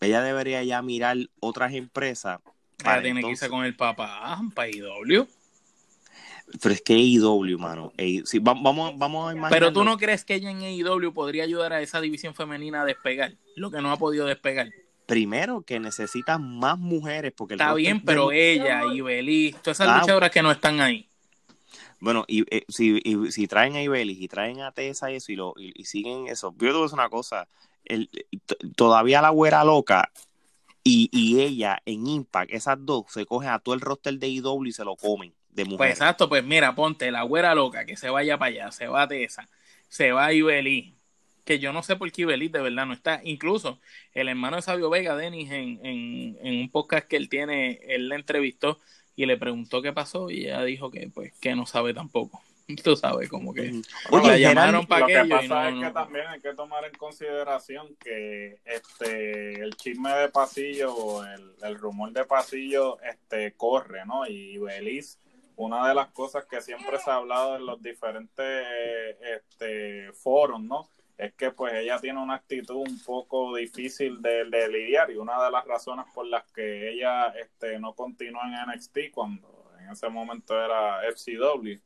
ella 0.00 0.22
debería 0.22 0.62
ya 0.62 0.82
mirar 0.82 1.16
otras 1.40 1.72
empresas. 1.74 2.40
Ella 2.84 3.02
tiene 3.02 3.22
que 3.22 3.30
irse 3.30 3.48
con 3.48 3.64
el 3.64 3.76
papá 3.76 4.40
para 4.54 4.68
IW. 4.68 5.26
Pero 6.60 6.74
es 6.74 6.82
que 6.82 6.94
AEW, 6.94 7.58
mano. 7.58 7.92
sí, 8.24 8.38
vamos, 8.38 8.98
vamos 8.98 9.30
a 9.30 9.32
imaginar. 9.32 9.50
Pero 9.50 9.72
tú 9.72 9.84
no 9.84 9.96
crees 9.96 10.24
que 10.24 10.34
ella 10.34 10.50
en 10.50 10.62
AEW 10.62 11.12
podría 11.12 11.44
ayudar 11.44 11.72
a 11.72 11.80
esa 11.80 12.00
división 12.00 12.34
femenina 12.34 12.82
a 12.82 12.84
despegar, 12.84 13.34
lo 13.56 13.70
que 13.70 13.80
no 13.80 13.90
ha 13.92 13.96
podido 13.96 14.26
despegar. 14.26 14.70
Primero, 15.06 15.62
que 15.62 15.80
necesita 15.80 16.38
más 16.38 16.78
mujeres. 16.78 17.32
porque 17.36 17.54
Está 17.54 17.74
bien, 17.74 18.02
pero 18.04 18.32
ella 18.32 18.82
y 18.92 19.00
Belis, 19.00 19.56
todas 19.62 19.80
esas 19.80 19.88
ah, 19.88 20.00
luchadoras 20.00 20.30
que 20.30 20.42
no 20.42 20.50
están 20.50 20.80
ahí. 20.80 21.08
Bueno, 22.00 22.24
y, 22.26 22.42
eh, 22.54 22.64
si, 22.68 23.00
si, 23.30 23.46
traen 23.46 23.76
a 23.76 23.82
Ibelis 23.82 24.20
y 24.20 24.26
traen 24.26 24.60
a 24.60 24.72
Tessa 24.72 25.12
y 25.12 25.16
eso 25.16 25.30
y, 25.30 25.36
lo, 25.36 25.54
y, 25.56 25.84
siguen 25.84 26.26
eso, 26.26 26.52
yo 26.58 26.72
te 26.72 26.78
voy 26.78 26.88
una 26.92 27.08
cosa, 27.08 27.46
el, 27.84 28.10
todavía 28.74 29.22
la 29.22 29.30
güera 29.30 29.62
loca 29.62 30.10
y, 30.82 31.08
y, 31.12 31.40
ella 31.40 31.80
en 31.86 32.08
Impact, 32.08 32.52
esas 32.52 32.78
dos 32.80 33.04
se 33.08 33.24
cogen 33.24 33.50
a 33.50 33.60
todo 33.60 33.76
el 33.76 33.80
roster 33.80 34.18
de 34.18 34.28
IW 34.28 34.66
y 34.66 34.72
se 34.72 34.84
lo 34.84 34.96
comen 34.96 35.32
de 35.52 35.66
Pues 35.66 35.90
exacto, 35.90 36.28
pues 36.28 36.44
mira, 36.44 36.74
ponte 36.74 37.10
la 37.10 37.22
güera 37.22 37.54
loca 37.54 37.84
que 37.84 37.96
se 37.96 38.10
vaya 38.10 38.38
para 38.38 38.48
allá, 38.50 38.72
se 38.72 38.88
va 38.88 39.02
a 39.02 39.08
Tessa, 39.08 39.48
se 39.88 40.12
va 40.12 40.26
a 40.26 40.32
Ibeli, 40.32 40.94
que 41.44 41.58
yo 41.58 41.72
no 41.72 41.82
sé 41.82 41.96
por 41.96 42.10
qué 42.10 42.22
Ibeli 42.22 42.48
de 42.48 42.62
verdad 42.62 42.86
no 42.86 42.94
está. 42.94 43.20
Incluso 43.24 43.78
el 44.14 44.28
hermano 44.28 44.56
de 44.56 44.62
Sabio 44.62 44.90
Vega, 44.90 45.16
Denis, 45.16 45.50
en, 45.50 45.78
en, 45.84 46.38
en 46.42 46.60
un 46.60 46.70
podcast 46.70 47.06
que 47.06 47.16
él 47.16 47.28
tiene, 47.28 47.80
él 47.86 48.08
le 48.08 48.16
entrevistó 48.16 48.78
y 49.14 49.26
le 49.26 49.36
preguntó 49.36 49.82
qué 49.82 49.92
pasó 49.92 50.30
y 50.30 50.46
ella 50.46 50.64
dijo 50.64 50.90
que 50.90 51.10
pues 51.12 51.32
que 51.40 51.54
no 51.54 51.66
sabe 51.66 51.94
tampoco. 51.94 52.42
Tú 52.84 52.96
sabes, 52.96 53.28
como 53.28 53.52
que 53.52 53.82
Oye, 54.10 54.40
llamaron 54.40 54.86
para 54.86 55.06
que 55.06 55.24
pasa 55.28 55.68
es 55.68 55.74
que 55.74 55.90
también 55.90 56.26
hay 56.28 56.40
que 56.40 56.54
tomar 56.54 56.84
en 56.84 56.94
consideración 56.94 57.94
que 57.96 58.60
este 58.64 59.60
el 59.62 59.76
chisme 59.76 60.10
de 60.12 60.28
pasillo, 60.28 61.26
el, 61.26 61.52
el 61.62 61.78
rumor 61.78 62.12
de 62.12 62.24
pasillo, 62.24 62.98
este 63.02 63.52
corre, 63.52 64.06
¿no? 64.06 64.26
Y 64.26 64.58
Belis 64.58 65.18
una 65.56 65.88
de 65.88 65.94
las 65.94 66.08
cosas 66.08 66.46
que 66.46 66.60
siempre 66.60 66.98
se 66.98 67.10
ha 67.10 67.16
hablado 67.16 67.56
en 67.56 67.66
los 67.66 67.82
diferentes 67.82 68.66
este, 69.20 70.12
foros, 70.12 70.60
¿no? 70.60 70.88
Es 71.16 71.34
que 71.34 71.50
pues 71.50 71.74
ella 71.74 72.00
tiene 72.00 72.20
una 72.20 72.34
actitud 72.34 72.76
un 72.76 72.98
poco 73.04 73.54
difícil 73.54 74.20
de, 74.22 74.44
lidiar 74.68 75.10
y 75.10 75.16
una 75.16 75.42
de 75.44 75.50
las 75.50 75.64
razones 75.66 76.06
por 76.14 76.26
las 76.26 76.50
que 76.52 76.90
ella 76.90 77.28
este, 77.28 77.78
no 77.78 77.94
continuó 77.94 78.42
en 78.42 78.54
NXT 78.70 79.12
cuando 79.12 79.70
en 79.78 79.90
ese 79.90 80.08
momento 80.08 80.58
era 80.60 81.02
FCW, 81.12 81.78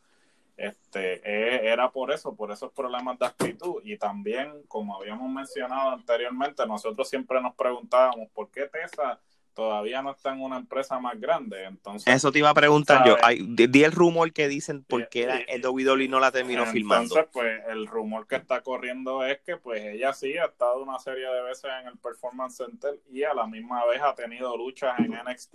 este, 0.57 1.21
e, 1.23 1.69
era 1.71 1.91
por 1.91 2.13
eso, 2.13 2.35
por 2.35 2.51
esos 2.51 2.73
problemas 2.73 3.19
de 3.19 3.27
actitud 3.27 3.83
y 3.85 3.99
también, 3.99 4.63
como 4.69 4.97
habíamos 4.97 5.29
mencionado 5.31 5.91
anteriormente, 5.91 6.67
nosotros 6.67 7.09
siempre 7.09 7.41
nos 7.41 7.55
preguntábamos 7.55 8.31
por 8.31 8.51
qué 8.51 8.67
Tessa 8.69 9.21
todavía 9.57 10.03
no 10.03 10.11
está 10.11 10.35
en 10.35 10.43
una 10.43 10.59
empresa 10.59 11.01
más 11.01 11.19
grande. 11.19 11.65
Entonces, 11.65 12.15
Eso 12.15 12.31
te 12.31 12.39
iba 12.39 12.51
a 12.51 12.55
preguntar 12.55 13.05
yo. 13.07 13.17
di 13.49 13.85
el 13.85 13.91
rumor 13.91 14.33
que 14.33 14.49
dicen 14.49 14.85
por 14.85 15.09
qué 15.09 15.47
el 15.49 15.67
WWE 15.67 16.09
no 16.09 16.21
la 16.21 16.31
terminó 16.31 16.67
filmando. 16.67 17.15
Entonces, 17.17 17.31
pues 17.33 17.63
el 17.69 17.87
rumor 17.87 18.27
que 18.29 18.37
está 18.37 18.61
corriendo 18.61 19.25
es 19.25 19.41
que 19.41 19.57
pues 19.57 19.83
ella 19.83 20.13
sí 20.13 20.37
ha 20.37 20.45
estado 20.45 20.83
una 20.83 20.99
serie 20.99 21.27
de 21.27 21.43
veces 21.43 21.71
en 21.81 21.89
el 21.89 21.99
Performance 21.99 22.59
Center 22.59 23.01
y 23.11 23.23
a 23.25 23.33
la 23.33 23.47
misma 23.47 23.85
vez 23.87 24.01
ha 24.03 24.15
tenido 24.15 24.57
luchas 24.57 24.99
en 24.99 25.13
NXT. 25.13 25.55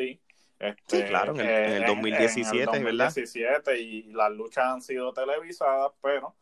Este, 0.59 0.97
sí, 0.97 1.03
claro, 1.03 1.33
en 1.39 1.47
el, 1.47 1.85
2017, 1.85 2.77
en 2.77 2.87
el 2.87 2.97
2017 2.97 3.79
y 3.79 4.03
las 4.13 4.31
luchas 4.31 4.65
han 4.65 4.81
sido 4.81 5.13
televisadas, 5.13 5.91
pero 6.01 6.35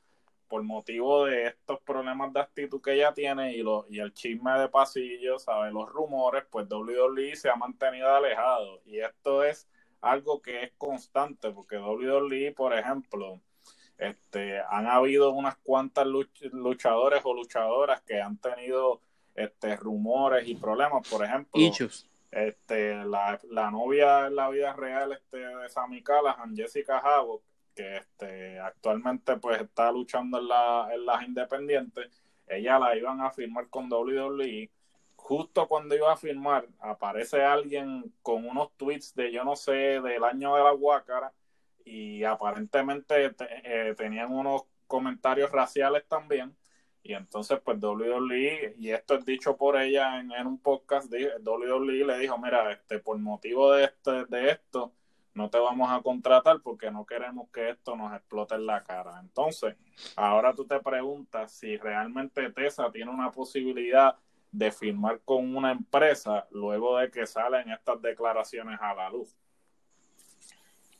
por 0.49 0.63
motivo 0.63 1.25
de 1.25 1.47
estos 1.47 1.79
problemas 1.81 2.33
de 2.33 2.41
actitud 2.41 2.81
que 2.81 2.93
ella 2.93 3.13
tiene 3.13 3.53
y, 3.53 3.61
lo, 3.61 3.85
y 3.87 3.99
el 3.99 4.13
chisme 4.13 4.51
de 4.59 4.67
pasillo, 4.67 5.39
¿sabes? 5.39 5.71
Los 5.71 5.87
rumores, 5.87 6.43
pues 6.49 6.67
WWE 6.69 7.35
se 7.35 7.49
ha 7.49 7.55
mantenido 7.55 8.09
alejado. 8.09 8.81
Y 8.85 8.99
esto 8.99 9.43
es 9.43 9.69
algo 10.01 10.41
que 10.41 10.63
es 10.63 10.71
constante, 10.77 11.51
porque 11.51 11.77
WWE, 11.77 12.51
por 12.53 12.73
ejemplo, 12.73 13.39
este, 13.97 14.59
han 14.69 14.87
habido 14.87 15.31
unas 15.31 15.55
cuantas 15.57 16.07
luchadores 16.07 17.21
o 17.23 17.33
luchadoras 17.33 18.01
que 18.01 18.19
han 18.19 18.37
tenido 18.37 19.01
este, 19.35 19.75
rumores 19.75 20.47
y 20.47 20.55
problemas, 20.55 21.07
por 21.07 21.23
ejemplo. 21.23 21.61
Este, 22.31 22.95
la, 23.05 23.39
la 23.49 23.71
novia 23.71 24.27
en 24.27 24.35
la 24.35 24.49
vida 24.49 24.73
real 24.73 25.13
este, 25.13 25.37
de 25.37 25.69
Sammy 25.69 26.03
Callahan, 26.03 26.55
Jessica 26.55 26.99
Havoc, 26.99 27.41
que 27.79 27.95
este, 27.95 28.59
actualmente 28.59 29.37
pues 29.37 29.61
está 29.61 29.89
luchando 29.89 30.37
en, 30.37 30.49
la, 30.49 30.89
en 30.93 31.05
las 31.05 31.23
independientes, 31.23 32.09
ella 32.45 32.77
la 32.77 32.97
iban 32.97 33.21
a 33.21 33.31
firmar 33.31 33.69
con 33.69 33.89
WWE. 33.89 34.69
Justo 35.15 35.65
cuando 35.65 35.95
iba 35.95 36.11
a 36.11 36.17
firmar, 36.17 36.67
aparece 36.81 37.41
alguien 37.41 38.13
con 38.21 38.45
unos 38.45 38.75
tweets 38.75 39.15
de 39.15 39.31
yo 39.31 39.45
no 39.45 39.55
sé, 39.55 40.01
del 40.01 40.25
año 40.25 40.55
de 40.55 40.63
la 40.63 40.71
Guácara, 40.71 41.31
y 41.85 42.25
aparentemente 42.25 43.33
eh, 43.63 43.95
tenían 43.97 44.33
unos 44.33 44.63
comentarios 44.85 45.49
raciales 45.49 46.05
también. 46.05 46.53
Y 47.01 47.13
entonces, 47.13 47.61
pues 47.63 47.81
WWE, 47.81 48.75
y 48.77 48.89
esto 48.89 49.15
es 49.15 49.23
dicho 49.23 49.55
por 49.55 49.77
ella 49.77 50.19
en, 50.19 50.31
un 50.45 50.59
podcast, 50.59 51.09
WWE 51.09 52.05
le 52.05 52.17
dijo, 52.17 52.37
mira, 52.37 52.73
este, 52.73 52.99
por 52.99 53.17
motivo 53.19 53.71
de, 53.71 53.85
este, 53.85 54.25
de 54.25 54.49
esto, 54.51 54.93
no 55.33 55.49
te 55.49 55.57
vamos 55.57 55.89
a 55.91 56.01
contratar 56.01 56.61
porque 56.61 56.91
no 56.91 57.05
queremos 57.05 57.49
que 57.51 57.69
esto 57.69 57.95
nos 57.95 58.13
explote 58.13 58.55
en 58.55 58.65
la 58.65 58.83
cara. 58.83 59.19
Entonces, 59.19 59.75
ahora 60.15 60.53
tú 60.53 60.65
te 60.65 60.79
preguntas 60.79 61.51
si 61.51 61.77
realmente 61.77 62.49
Tesa 62.51 62.91
tiene 62.91 63.11
una 63.11 63.31
posibilidad 63.31 64.17
de 64.51 64.71
firmar 64.71 65.21
con 65.23 65.55
una 65.55 65.71
empresa 65.71 66.47
luego 66.51 66.97
de 66.97 67.11
que 67.11 67.27
salen 67.27 67.69
estas 67.69 68.01
declaraciones 68.01 68.79
a 68.81 68.93
la 68.93 69.09
luz. 69.09 69.35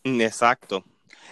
Exacto. 0.03 0.84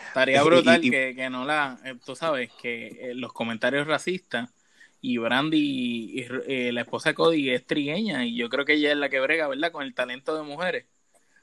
Estaría 0.08 0.44
brutal 0.44 0.82
que, 0.82 1.30
no 1.30 1.46
la, 1.46 1.80
eh, 1.86 1.96
tú 2.04 2.16
sabes, 2.16 2.52
que 2.54 2.88
eh, 2.88 3.14
los 3.14 3.32
comentarios 3.32 3.86
racistas 3.86 4.52
y 5.00 5.20
Brandy, 5.20 5.60
y, 5.60 6.26
eh, 6.48 6.72
la 6.72 6.82
esposa 6.82 7.10
de 7.10 7.16
Cody 7.16 7.52
es 7.52 7.66
trigueña 7.66 8.26
y 8.26 8.36
yo 8.36 8.50
creo 8.50 8.66
que 8.66 8.74
ella 8.74 8.92
es 8.92 8.98
la 8.98 9.10
que 9.10 9.20
brega, 9.20 9.48
¿verdad? 9.48 9.72
Con 9.72 9.84
el 9.84 9.94
talento 9.94 10.36
de 10.36 10.42
mujeres 10.42 10.86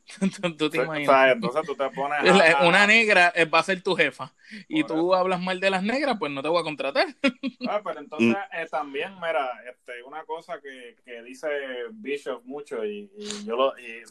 ¿Tú 0.59 0.70
te 0.70 0.78
imaginas? 0.78 1.36
Una 2.62 2.86
negra 2.86 3.32
eh, 3.35 3.44
va 3.44 3.60
a 3.60 3.62
ser 3.62 3.82
tu 3.82 3.94
jefa 3.94 4.32
y 4.68 4.85
tú 4.85 5.14
hablas 5.14 5.40
mal 5.40 5.60
de 5.60 5.70
las 5.70 5.82
negras, 5.82 6.16
pues 6.18 6.31
no 6.31 6.43
te 6.43 6.48
voy 6.48 6.60
a 6.60 6.64
contratar. 6.64 7.06
Ah, 7.66 7.81
pero 7.82 8.01
entonces 8.01 8.36
eh, 8.52 8.66
también, 8.70 9.14
mira, 9.14 9.51
este, 9.68 10.02
una 10.02 10.24
cosa 10.24 10.60
que, 10.60 10.97
que 11.05 11.22
dice 11.22 11.48
Bishop 11.93 12.44
mucho 12.44 12.85
y, 12.85 13.10
yo 13.47 13.56
lo. 13.56 13.78
Y 13.78 14.02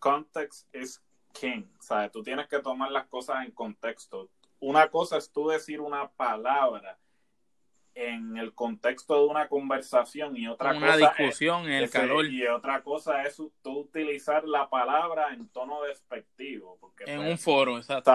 context 0.00 0.74
is 0.74 1.00
king. 1.32 1.64
¿sabes? 1.78 2.10
Tú 2.10 2.22
tienes 2.22 2.48
que 2.48 2.58
tomar 2.58 2.90
las 2.90 3.06
cosas 3.06 3.44
en 3.44 3.52
contexto. 3.52 4.28
Una 4.58 4.88
cosa 4.88 5.16
es 5.16 5.30
tú 5.30 5.48
decir 5.48 5.80
una 5.80 6.08
palabra 6.08 6.98
en 7.94 8.36
el 8.36 8.54
contexto 8.54 9.14
de 9.14 9.26
una 9.26 9.48
conversación 9.48 10.36
y 10.36 10.48
otra 10.48 10.70
una 10.70 10.92
cosa 10.92 10.96
discusión 10.96 11.64
en 11.64 11.72
el 11.72 11.90
calor. 11.90 12.26
y 12.26 12.46
otra 12.46 12.82
cosa 12.82 13.22
es 13.24 13.36
tú 13.62 13.80
utilizar 13.80 14.44
la 14.44 14.68
palabra 14.70 15.32
en 15.34 15.48
tono 15.48 15.82
despectivo 15.82 16.78
porque 16.80 17.04
en 17.06 17.18
pues, 17.18 17.30
un 17.30 17.38
foro 17.38 17.76
exacto. 17.76 18.12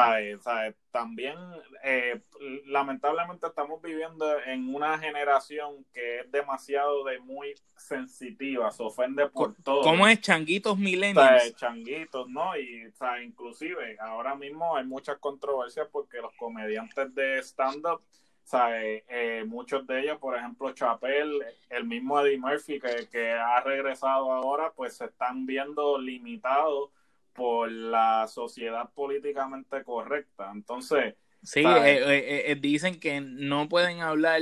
también 0.91 1.37
eh, 1.83 2.19
lamentablemente 2.65 3.45
estamos 3.47 3.81
viviendo 3.81 4.39
en 4.41 4.73
una 4.73 4.97
generación 4.97 5.85
que 5.93 6.21
es 6.21 6.31
demasiado 6.31 7.03
de 7.03 7.19
muy 7.19 7.53
sensitiva 7.75 8.71
se 8.71 8.81
ofende 8.81 9.29
por 9.29 9.53
todo. 9.63 9.83
¿cómo 9.83 10.07
es 10.07 10.19
changuitos 10.21 10.77
millennials? 10.77 11.55
changuitos 11.55 12.27
no 12.29 12.57
y 12.57 12.91
inclusive 13.23 13.97
ahora 13.99 14.35
mismo 14.35 14.75
hay 14.75 14.85
muchas 14.85 15.17
controversias 15.19 15.87
porque 15.91 16.17
los 16.17 16.33
comediantes 16.33 17.13
de 17.13 17.39
stand 17.39 17.85
up 17.85 18.01
¿sabes? 18.47 19.03
Eh, 19.09 19.43
muchos 19.45 19.85
de 19.85 19.99
ellos, 19.99 20.17
por 20.19 20.37
ejemplo, 20.37 20.71
Chapel, 20.71 21.43
el 21.69 21.83
mismo 21.83 22.17
Eddie 22.21 22.37
Murphy 22.37 22.79
que, 22.79 23.09
que, 23.11 23.33
ha 23.33 23.59
regresado 23.59 24.31
ahora, 24.31 24.71
pues 24.73 24.95
se 24.95 25.05
están 25.05 25.45
viendo 25.45 25.99
limitados 25.99 26.91
por 27.33 27.69
la 27.69 28.25
sociedad 28.27 28.89
políticamente 28.95 29.83
correcta. 29.83 30.49
Entonces... 30.53 31.15
Sí, 31.43 31.59
eh, 31.59 32.51
eh, 32.51 32.55
dicen 32.59 32.99
que 32.99 33.19
no 33.21 33.67
pueden 33.67 33.99
hablar 33.99 34.41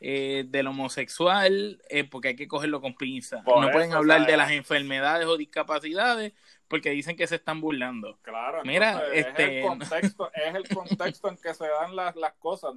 eh, 0.00 0.44
del 0.48 0.68
homosexual, 0.68 1.82
eh, 1.88 2.04
porque 2.04 2.28
hay 2.28 2.36
que 2.36 2.48
cogerlo 2.48 2.80
con 2.80 2.94
pinza. 2.94 3.42
no 3.44 3.70
pueden 3.70 3.92
hablar 3.92 4.26
de 4.26 4.36
las 4.36 4.50
enfermedades 4.52 5.26
o 5.26 5.36
discapacidades 5.36 6.32
porque 6.68 6.90
dicen 6.90 7.16
que 7.16 7.26
se 7.26 7.36
están 7.36 7.60
burlando. 7.60 8.18
Claro, 8.22 8.62
Mira, 8.64 9.02
es, 9.12 9.26
este... 9.26 9.60
el 9.60 9.66
contexto, 9.66 10.30
es 10.34 10.54
el 10.54 10.68
contexto 10.68 11.28
en 11.28 11.36
que 11.36 11.54
se 11.54 11.66
dan 11.66 11.96
las, 11.96 12.14
las 12.14 12.34
cosas. 12.34 12.74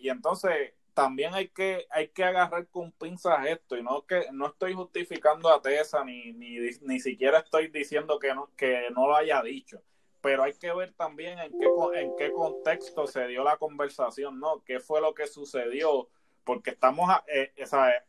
y 0.00 0.08
entonces 0.08 0.72
también 0.94 1.34
hay 1.34 1.48
que, 1.48 1.86
hay 1.90 2.08
que 2.08 2.24
agarrar 2.24 2.66
con 2.68 2.90
pinzas 2.90 3.46
esto 3.46 3.76
y 3.76 3.82
no 3.84 4.04
que 4.04 4.24
no 4.32 4.48
estoy 4.48 4.74
justificando 4.74 5.48
a 5.48 5.62
Tessa 5.62 6.04
ni, 6.04 6.32
ni, 6.32 6.58
ni 6.82 6.98
siquiera 6.98 7.38
estoy 7.38 7.68
diciendo 7.68 8.18
que 8.18 8.34
no, 8.34 8.50
que 8.56 8.88
no 8.90 9.06
lo 9.06 9.14
haya 9.14 9.40
dicho 9.42 9.80
pero 10.20 10.42
hay 10.42 10.52
que 10.52 10.72
ver 10.72 10.92
también 10.94 11.38
en 11.38 11.52
qué, 11.58 11.66
en 12.00 12.16
qué 12.16 12.32
contexto 12.32 13.06
se 13.06 13.26
dio 13.28 13.44
la 13.44 13.56
conversación, 13.56 14.40
¿no? 14.40 14.62
¿Qué 14.64 14.80
fue 14.80 15.00
lo 15.00 15.14
que 15.14 15.26
sucedió? 15.26 16.08
Porque 16.44 16.70
estamos, 16.70 17.10
eh, 17.28 17.52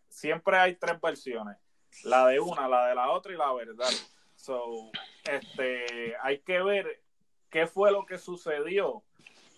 siempre 0.08 0.58
hay 0.58 0.76
tres 0.76 1.00
versiones, 1.00 1.58
la 2.04 2.28
de 2.28 2.40
una, 2.40 2.68
la 2.68 2.88
de 2.88 2.96
la 2.96 3.12
otra 3.12 3.34
y 3.34 3.38
la 3.38 3.54
verdad. 3.54 3.92
So, 4.36 4.92
este, 5.30 6.16
hay 6.22 6.40
que 6.40 6.62
ver 6.62 7.02
qué 7.50 7.68
fue 7.68 7.92
lo 7.92 8.06
que 8.06 8.18
sucedió. 8.18 9.04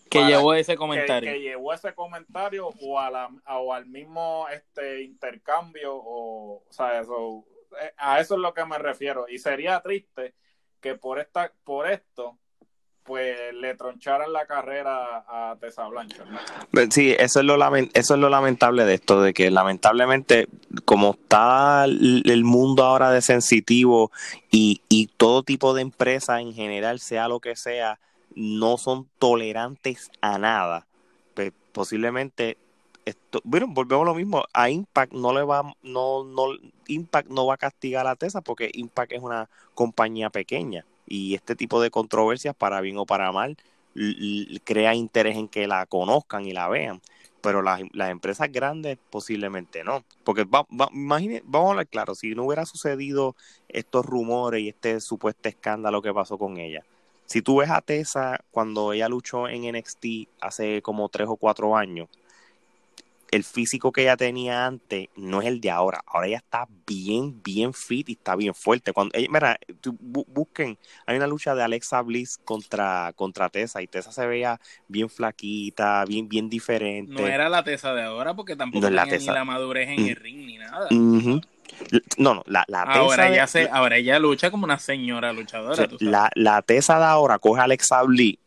Que 0.09 0.25
llevó 0.25 0.53
ese 0.53 0.75
comentario. 0.75 1.31
Que, 1.31 1.39
llevó 1.39 1.73
ese 1.73 1.93
comentario 1.93 2.67
o, 2.81 2.99
a 2.99 3.09
la, 3.09 3.29
o 3.47 3.73
al 3.73 3.85
mismo 3.85 4.45
este 4.49 5.03
intercambio, 5.03 5.95
o, 5.95 6.63
o 6.67 6.73
sea, 6.73 6.99
eso, 6.99 7.45
eh, 7.81 7.93
a 7.95 8.19
eso 8.19 8.33
es 8.33 8.41
lo 8.41 8.53
que 8.53 8.65
me 8.65 8.77
refiero. 8.77 9.25
Y 9.29 9.37
sería 9.37 9.79
triste 9.79 10.33
que 10.81 10.95
por 10.95 11.19
esta, 11.19 11.51
por 11.63 11.89
esto, 11.89 12.37
pues 13.03 13.53
le 13.53 13.75
troncharan 13.75 14.31
la 14.31 14.45
carrera 14.45 15.25
a 15.27 15.55
Tessa 15.59 15.87
Blanchard. 15.87 16.27
Pues 16.71 16.89
sí, 16.91 17.15
eso 17.17 17.39
es, 17.39 17.45
lo 17.45 17.55
eso 17.75 18.13
es 18.13 18.19
lo 18.19 18.29
lamentable 18.29 18.85
de 18.85 18.95
esto, 18.95 19.21
de 19.21 19.33
que 19.33 19.49
lamentablemente, 19.49 20.47
como 20.85 21.11
está 21.11 21.85
el 21.85 22.43
mundo 22.43 22.83
ahora 22.83 23.11
de 23.11 23.21
sensitivo 23.21 24.11
y, 24.51 24.81
y 24.89 25.07
todo 25.07 25.43
tipo 25.43 25.73
de 25.73 25.81
empresa 25.81 26.41
en 26.41 26.53
general, 26.53 26.99
sea 26.99 27.27
lo 27.27 27.39
que 27.39 27.55
sea, 27.55 27.99
no 28.35 28.77
son 28.77 29.07
tolerantes 29.19 30.11
a 30.21 30.37
nada, 30.37 30.87
pues 31.33 31.51
posiblemente 31.71 32.57
esto, 33.05 33.41
bueno, 33.43 33.67
volvemos 33.69 34.03
a 34.03 34.09
lo 34.09 34.15
mismo, 34.15 34.43
a 34.53 34.69
Impact 34.69 35.13
no 35.13 35.33
le 35.33 35.43
va, 35.43 35.73
no, 35.81 36.23
no, 36.23 36.47
Impact 36.87 37.29
no 37.29 37.45
va 37.45 37.55
a 37.55 37.57
castigar 37.57 38.07
a 38.07 38.15
Tessa 38.15 38.41
porque 38.41 38.69
Impact 38.73 39.13
es 39.13 39.21
una 39.21 39.49
compañía 39.73 40.29
pequeña 40.29 40.85
y 41.07 41.35
este 41.35 41.55
tipo 41.55 41.81
de 41.81 41.91
controversias, 41.91 42.55
para 42.55 42.79
bien 42.81 42.97
o 42.97 43.05
para 43.05 43.31
mal, 43.31 43.57
crea 44.63 44.95
interés 44.95 45.35
en 45.35 45.47
que 45.47 45.67
la 45.67 45.85
conozcan 45.85 46.45
y 46.45 46.53
la 46.53 46.69
vean. 46.69 47.01
Pero 47.41 47.61
las, 47.63 47.81
empresas 48.09 48.51
grandes 48.51 48.97
posiblemente 49.09 49.83
no. 49.83 50.05
Porque 50.23 50.43
va, 50.43 50.65
vamos 50.69 51.21
a 51.21 51.69
hablar 51.71 51.87
claro, 51.87 52.15
si 52.15 52.35
no 52.35 52.45
hubiera 52.45 52.65
sucedido 52.65 53.35
estos 53.67 54.05
rumores 54.05 54.61
y 54.61 54.69
este 54.69 55.01
supuesto 55.01 55.49
escándalo 55.49 56.01
que 56.01 56.13
pasó 56.13 56.37
con 56.37 56.57
ella, 56.57 56.83
si 57.25 57.41
tú 57.41 57.57
ves 57.57 57.69
a 57.69 57.81
Tessa 57.81 58.39
cuando 58.51 58.93
ella 58.93 59.09
luchó 59.09 59.47
en 59.47 59.69
NXT 59.69 60.05
hace 60.39 60.81
como 60.81 61.09
tres 61.09 61.27
o 61.29 61.35
cuatro 61.35 61.75
años, 61.75 62.09
el 63.31 63.45
físico 63.45 63.93
que 63.93 64.01
ella 64.01 64.17
tenía 64.17 64.65
antes 64.65 65.07
no 65.15 65.41
es 65.41 65.47
el 65.47 65.61
de 65.61 65.71
ahora. 65.71 66.03
Ahora 66.05 66.27
ella 66.27 66.37
está 66.37 66.67
bien, 66.85 67.41
bien 67.41 67.73
fit 67.73 68.09
y 68.09 68.13
está 68.13 68.35
bien 68.35 68.53
fuerte. 68.53 68.91
Cuando 68.91 69.17
ella, 69.17 69.27
mira, 69.31 69.57
busquen, 70.27 70.77
hay 71.05 71.15
una 71.15 71.27
lucha 71.27 71.55
de 71.55 71.63
Alexa 71.63 72.01
Bliss 72.01 72.39
contra, 72.43 73.13
contra 73.15 73.49
Tessa 73.49 73.81
y 73.81 73.87
Tessa 73.87 74.11
se 74.11 74.27
veía 74.27 74.59
bien 74.89 75.09
flaquita, 75.09 76.03
bien, 76.05 76.27
bien 76.27 76.49
diferente. 76.49 77.13
No 77.13 77.25
era 77.25 77.47
la 77.47 77.63
Tessa 77.63 77.93
de 77.93 78.03
ahora 78.03 78.33
porque 78.33 78.57
tampoco 78.57 78.85
tenía 78.85 79.05
ni 79.05 79.25
la 79.25 79.45
madurez 79.45 79.89
en 79.89 80.07
el 80.07 80.17
mm. 80.17 80.21
ring 80.21 80.45
ni 80.45 80.57
nada. 80.57 80.87
No, 82.17 82.33
no, 82.35 82.43
la, 82.47 82.65
la 82.67 82.81
ahora 82.81 83.29
ella 83.29 83.47
se, 83.47 83.69
ahora 83.71 83.95
ella 83.95 84.19
lucha 84.19 84.51
como 84.51 84.65
una 84.65 84.77
señora 84.77 85.31
luchadora. 85.31 85.87
la, 85.99 86.29
la 86.35 86.61
Tessa 86.61 86.99
de 86.99 87.05
ahora 87.05 87.39
coge 87.39 87.61
a 87.61 87.63
Alexa 87.63 88.03
Bliss 88.03 88.37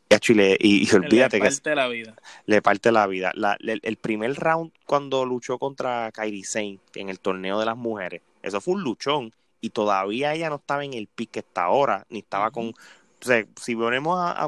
y, 0.60 0.88
y, 0.88 0.94
olvídate 0.94 1.40
que. 1.40 1.44
Le 1.44 1.50
parte 1.50 1.74
la 1.74 1.88
vida. 1.88 2.14
Le 2.46 2.62
parte 2.62 2.92
la 2.92 3.06
vida. 3.06 3.32
el, 3.60 3.96
primer 3.96 4.34
round 4.34 4.72
cuando 4.86 5.24
luchó 5.24 5.58
contra 5.58 6.10
Kairi 6.12 6.44
Sane 6.44 6.78
en 6.94 7.08
el 7.08 7.20
torneo 7.20 7.58
de 7.58 7.66
las 7.66 7.76
mujeres, 7.76 8.22
eso 8.42 8.60
fue 8.60 8.74
un 8.74 8.82
luchón. 8.82 9.32
Y 9.60 9.70
todavía 9.70 10.34
ella 10.34 10.50
no 10.50 10.56
estaba 10.56 10.84
en 10.84 10.92
el 10.92 11.06
pick 11.06 11.30
que 11.30 11.38
está 11.38 11.64
ahora, 11.64 12.06
ni 12.10 12.18
estaba 12.18 12.50
con. 12.50 12.68
O 12.68 13.26
sea, 13.26 13.46
si 13.58 13.74
ponemos 13.74 14.18
a, 14.20 14.46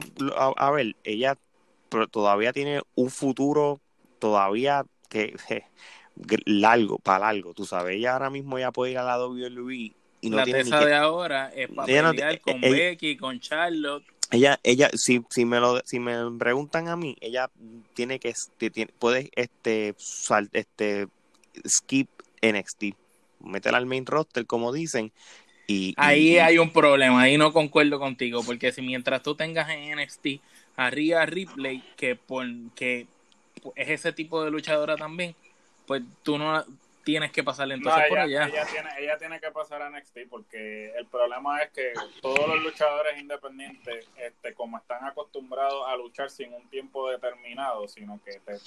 a, 0.56 0.70
ver, 0.70 0.94
ella 1.04 1.38
todavía 2.10 2.52
tiene 2.52 2.82
un 2.94 3.10
futuro 3.10 3.80
todavía 4.18 4.84
que 5.08 5.34
largo, 6.44 6.98
para 6.98 7.32
largo, 7.32 7.54
tú 7.54 7.64
sabes, 7.64 7.96
ella 7.96 8.14
ahora 8.14 8.30
mismo 8.30 8.58
ya 8.58 8.72
puede 8.72 8.92
ir 8.92 8.98
a 8.98 9.04
la 9.04 9.18
WWE 9.18 9.92
y 10.20 10.30
no 10.30 10.36
la 10.36 10.44
tiene 10.44 10.64
ni 10.64 10.70
que... 10.70 10.86
de 10.86 10.94
ahora 10.94 11.52
es 11.54 11.68
para 11.68 11.86
pelear 11.86 12.40
con 12.40 12.60
Becky, 12.60 13.16
con 13.16 13.40
Charlotte 13.40 14.04
ella, 14.30 14.58
ella, 14.62 14.90
si, 14.94 15.22
si 15.30 15.44
me 15.44 15.60
lo, 15.60 15.80
si 15.84 16.00
me 16.00 16.16
preguntan 16.38 16.88
a 16.88 16.96
mí, 16.96 17.16
ella 17.20 17.50
tiene 17.94 18.18
que, 18.18 18.34
tiene, 18.58 18.92
puede, 18.98 19.30
este, 19.36 19.94
sal, 19.98 20.48
este, 20.52 21.06
skip 21.66 22.08
NXT, 22.42 22.84
meter 23.40 23.74
al 23.74 23.86
main 23.86 24.06
roster, 24.06 24.46
como 24.46 24.72
dicen, 24.72 25.12
y, 25.68 25.94
ahí 25.96 26.38
hay 26.38 26.58
un 26.58 26.72
problema, 26.72 27.22
ahí 27.22 27.36
no 27.38 27.52
concuerdo 27.52 27.98
contigo, 27.98 28.42
porque 28.44 28.72
si 28.72 28.82
mientras 28.82 29.22
tú 29.22 29.34
tengas 29.34 29.68
en 29.70 29.98
NXT 29.98 30.40
a 30.76 30.90
Rhea 30.90 31.26
Ripley, 31.26 31.82
que, 31.96 32.14
por, 32.14 32.46
que 32.74 33.06
es 33.74 33.88
ese 33.88 34.12
tipo 34.12 34.44
de 34.44 34.50
luchadora 34.50 34.96
también, 34.96 35.34
pues 35.86 36.02
tú 36.22 36.38
no, 36.38 36.64
tienes 37.06 37.30
que 37.30 37.44
pasarle 37.44 37.74
entonces 37.74 38.02
por 38.08 38.18
allá. 38.18 38.48
Ella 38.48 38.66
tiene, 38.66 38.90
ella 38.98 39.16
tiene 39.16 39.38
que 39.38 39.52
pasar 39.52 39.80
a 39.80 39.90
NXT 39.90 40.28
porque 40.28 40.92
el 40.96 41.06
problema 41.06 41.62
es 41.62 41.70
que 41.70 41.92
todos 42.20 42.48
los 42.48 42.60
luchadores 42.64 43.16
independientes, 43.20 44.08
este, 44.16 44.54
como 44.54 44.76
están 44.76 45.04
acostumbrados 45.04 45.84
a 45.86 45.94
luchar 45.96 46.30
sin 46.30 46.52
un 46.52 46.68
tiempo 46.68 47.08
determinado, 47.08 47.86
sino 47.86 48.20
que 48.24 48.40
te, 48.40 48.58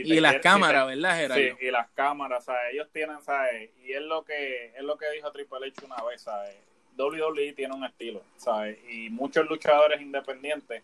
y 0.00 0.18
las 0.18 0.40
cámaras, 0.40 0.88
¿verdad, 0.88 1.16
Gerardo? 1.16 1.56
Sí, 1.56 1.66
y 1.66 1.70
las 1.70 1.88
cámaras, 1.90 2.44
¿sabes? 2.46 2.72
Ellos 2.72 2.88
tienen, 2.92 3.22
¿sabes? 3.22 3.70
Y 3.84 3.92
es 3.92 4.02
lo 4.02 4.24
que 4.24 4.72
es 4.74 4.82
lo 4.82 4.98
que 4.98 5.08
dijo 5.12 5.30
Triple 5.30 5.68
H 5.68 5.86
una 5.86 6.02
vez, 6.02 6.20
¿sabes? 6.20 6.56
WWE 6.98 7.52
tiene 7.52 7.74
un 7.76 7.84
estilo, 7.84 8.22
¿sabes? 8.36 8.76
Y 8.88 9.08
muchos 9.10 9.48
luchadores 9.48 10.00
independientes 10.00 10.82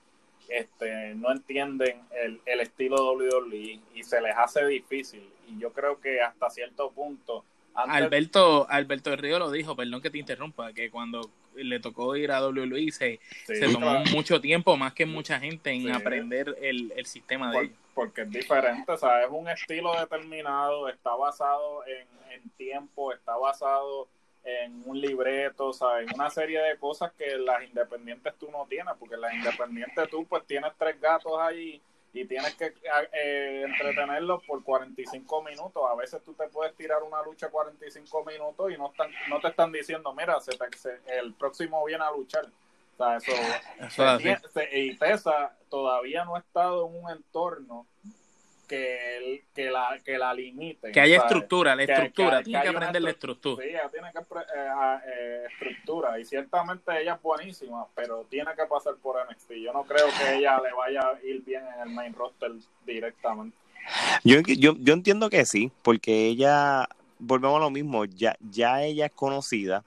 este, 0.51 1.15
no 1.15 1.33
entienden 1.33 2.03
el, 2.23 2.41
el 2.45 2.61
estilo 2.61 3.13
WWE 3.13 3.81
y 3.95 4.03
se 4.03 4.21
les 4.21 4.37
hace 4.37 4.67
difícil. 4.67 5.29
Y 5.49 5.59
yo 5.59 5.73
creo 5.73 6.01
que 6.01 6.21
hasta 6.21 6.51
cierto 6.51 6.91
punto... 6.91 7.45
Alberto, 7.73 8.67
Alberto 8.69 9.15
Río 9.17 9.39
lo 9.39 9.51
dijo, 9.51 9.77
perdón 9.77 10.03
que 10.03 10.11
te 10.11 10.19
interrumpa, 10.19 10.73
que 10.73 10.91
cuando 10.91 11.31
le 11.55 11.81
tocó 11.81 12.17
ir 12.17 12.33
a 12.33 12.47
WWE 12.47 12.91
se, 12.91 13.21
se 13.45 13.73
tomó 13.73 14.05
mucho 14.13 14.41
tiempo, 14.41 14.77
más 14.77 14.93
que 14.93 15.07
mucha 15.07 15.39
gente, 15.39 15.71
en 15.71 15.91
aprender 15.93 16.57
el, 16.61 16.93
el 16.97 17.07
sistema 17.07 17.51
de 17.53 17.59
ellos. 17.61 17.77
Porque 17.95 18.23
es 18.23 18.31
diferente, 18.31 18.91
o 18.91 18.97
sea, 18.97 19.23
es 19.23 19.31
un 19.31 19.49
estilo 19.49 19.99
determinado, 19.99 20.89
está 20.89 21.15
basado 21.15 21.85
en, 21.87 22.07
en 22.33 22.51
tiempo, 22.51 23.13
está 23.13 23.37
basado 23.37 24.09
en 24.45 24.83
un 24.87 25.01
libreto, 25.01 25.73
¿sabes? 25.73 26.09
En 26.09 26.15
una 26.15 26.31
serie 26.31 26.61
de 26.61 26.79
cosas 26.79 27.13
que 27.13 27.37
las 27.37 27.63
independientes 27.63 28.35
tú 28.39 28.51
no 28.51 28.67
tienes, 28.69 28.95
porque 28.99 29.17
las 29.17 29.35
independientes 29.35 30.09
tú 30.09 30.27
pues 30.27 30.47
tienes 30.47 30.73
tres 30.79 31.01
gatos 31.01 31.33
ahí 31.39 31.81
y 32.13 32.25
tienes 32.25 32.55
que 32.55 32.75
eh, 33.13 33.65
entretenerlos 33.67 34.43
por 34.45 34.65
45 34.65 35.43
minutos. 35.43 35.83
A 35.89 35.95
veces 35.95 36.23
tú 36.25 36.35
te 36.35 36.49
puedes 36.49 36.75
tirar 36.75 37.03
una 37.03 37.23
lucha 37.23 37.49
45 37.49 38.25
minutos 38.25 38.73
y 38.73 38.77
no 38.77 38.91
están 38.91 39.11
no 39.29 39.41
te 39.41 39.49
están 39.49 39.71
diciendo, 39.71 40.13
mira, 40.15 40.41
se 40.41 40.53
el 41.07 41.35
próximo 41.35 41.85
viene 41.85 42.05
a 42.05 42.11
luchar. 42.11 42.47
O 42.47 42.97
sea, 42.97 43.17
eso, 43.17 44.61
y 44.73 44.95
Tessa 44.97 45.57
todavía 45.71 46.25
no 46.25 46.37
ha 46.37 46.41
estado 46.41 46.87
en 46.87 47.03
un 47.03 47.11
entorno 47.11 47.87
que, 48.71 49.43
que, 49.53 49.69
la, 49.69 49.99
que 50.05 50.17
la 50.17 50.33
limite. 50.33 50.93
Que 50.93 51.01
haya 51.01 51.17
estructura, 51.17 51.75
la 51.75 51.83
estructura, 51.83 52.41
tiene 52.41 52.63
que, 52.63 52.69
aprender 52.69 53.03
la 53.03 53.11
estructura. 53.11 53.65
Sí, 53.65 53.71
ella 53.71 53.91
tiene 53.91 54.13
que 54.13 54.19
eh, 54.21 55.03
eh, 55.09 55.47
estructura 55.51 56.21
y 56.21 56.25
ciertamente 56.25 57.03
ella 57.03 57.15
es 57.15 57.23
buenísima, 57.23 57.85
pero 57.97 58.25
tiene 58.31 58.53
que 58.55 58.65
pasar 58.67 58.95
por 59.03 59.17
NXT. 59.29 59.51
Yo 59.55 59.73
no 59.73 59.83
creo 59.83 60.07
que 60.17 60.37
ella 60.37 60.61
le 60.61 60.73
vaya 60.73 61.01
a 61.01 61.27
ir 61.27 61.43
bien 61.43 61.65
en 61.67 61.89
el 61.89 61.95
main 61.95 62.15
roster 62.15 62.53
directamente. 62.87 63.57
Yo, 64.23 64.39
yo, 64.41 64.77
yo 64.79 64.95
entiendo 64.95 65.31
que 65.31 65.45
sí, 65.47 65.73
porque 65.83 66.27
ella, 66.29 66.89
volvemos 67.19 67.57
a 67.57 67.61
lo 67.61 67.71
mismo, 67.71 68.05
ya, 68.05 68.37
ya 68.53 68.85
ella 68.85 69.07
es 69.07 69.13
conocida, 69.13 69.83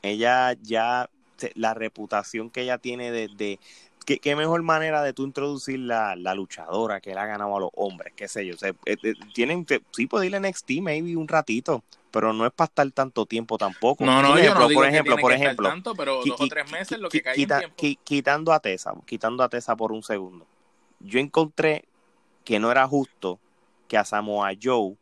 ella 0.00 0.52
ya, 0.62 1.10
la 1.56 1.74
reputación 1.74 2.50
que 2.50 2.60
ella 2.60 2.78
tiene 2.78 3.10
de, 3.10 3.26
de 3.26 3.58
¿Qué, 4.04 4.36
mejor 4.36 4.62
manera 4.62 5.02
de 5.02 5.12
tú 5.12 5.24
introducir 5.24 5.78
la, 5.78 6.16
la, 6.16 6.34
luchadora 6.34 7.00
que 7.00 7.14
le 7.14 7.20
ha 7.20 7.26
ganado 7.26 7.56
a 7.56 7.60
los 7.60 7.70
hombres, 7.74 8.12
qué 8.16 8.28
sé 8.28 8.46
yo. 8.46 8.54
O 8.54 8.66
eh, 8.66 8.74
eh, 8.86 9.14
tienen, 9.34 9.66
sí 9.92 10.06
puede 10.06 10.26
ir 10.26 10.34
en 10.34 10.42
NXT 10.42 10.70
maybe 10.80 11.16
un 11.16 11.28
ratito, 11.28 11.82
pero 12.10 12.32
no 12.32 12.46
es 12.46 12.52
para 12.52 12.66
estar 12.66 12.90
tanto 12.90 13.26
tiempo 13.26 13.58
tampoco. 13.58 14.04
No, 14.04 14.22
no, 14.22 14.38
yo 14.38 14.54
no 14.54 14.68
digo 14.68 14.80
por 14.80 14.88
ejemplo, 14.88 15.16
por 15.16 15.32
ejemplo, 15.32 15.68
tanto, 15.68 15.94
pero 15.94 16.22
dos 16.24 16.40
o 16.40 16.46
tres 16.46 16.70
meses 16.70 16.98
lo 16.98 17.08
que 17.08 17.22
quita, 17.34 17.62
Quitando 18.04 18.52
a 18.52 18.60
Tessa, 18.60 18.92
quitando 19.06 19.42
a 19.42 19.48
Tessa 19.48 19.76
por 19.76 19.92
un 19.92 20.02
segundo. 20.02 20.46
Yo 21.00 21.18
encontré 21.18 21.84
que 22.44 22.58
no 22.58 22.70
era 22.70 22.86
justo 22.86 23.38
que 23.88 23.96
a 23.96 24.04
Samoa 24.04 24.52
Joe 24.60 24.96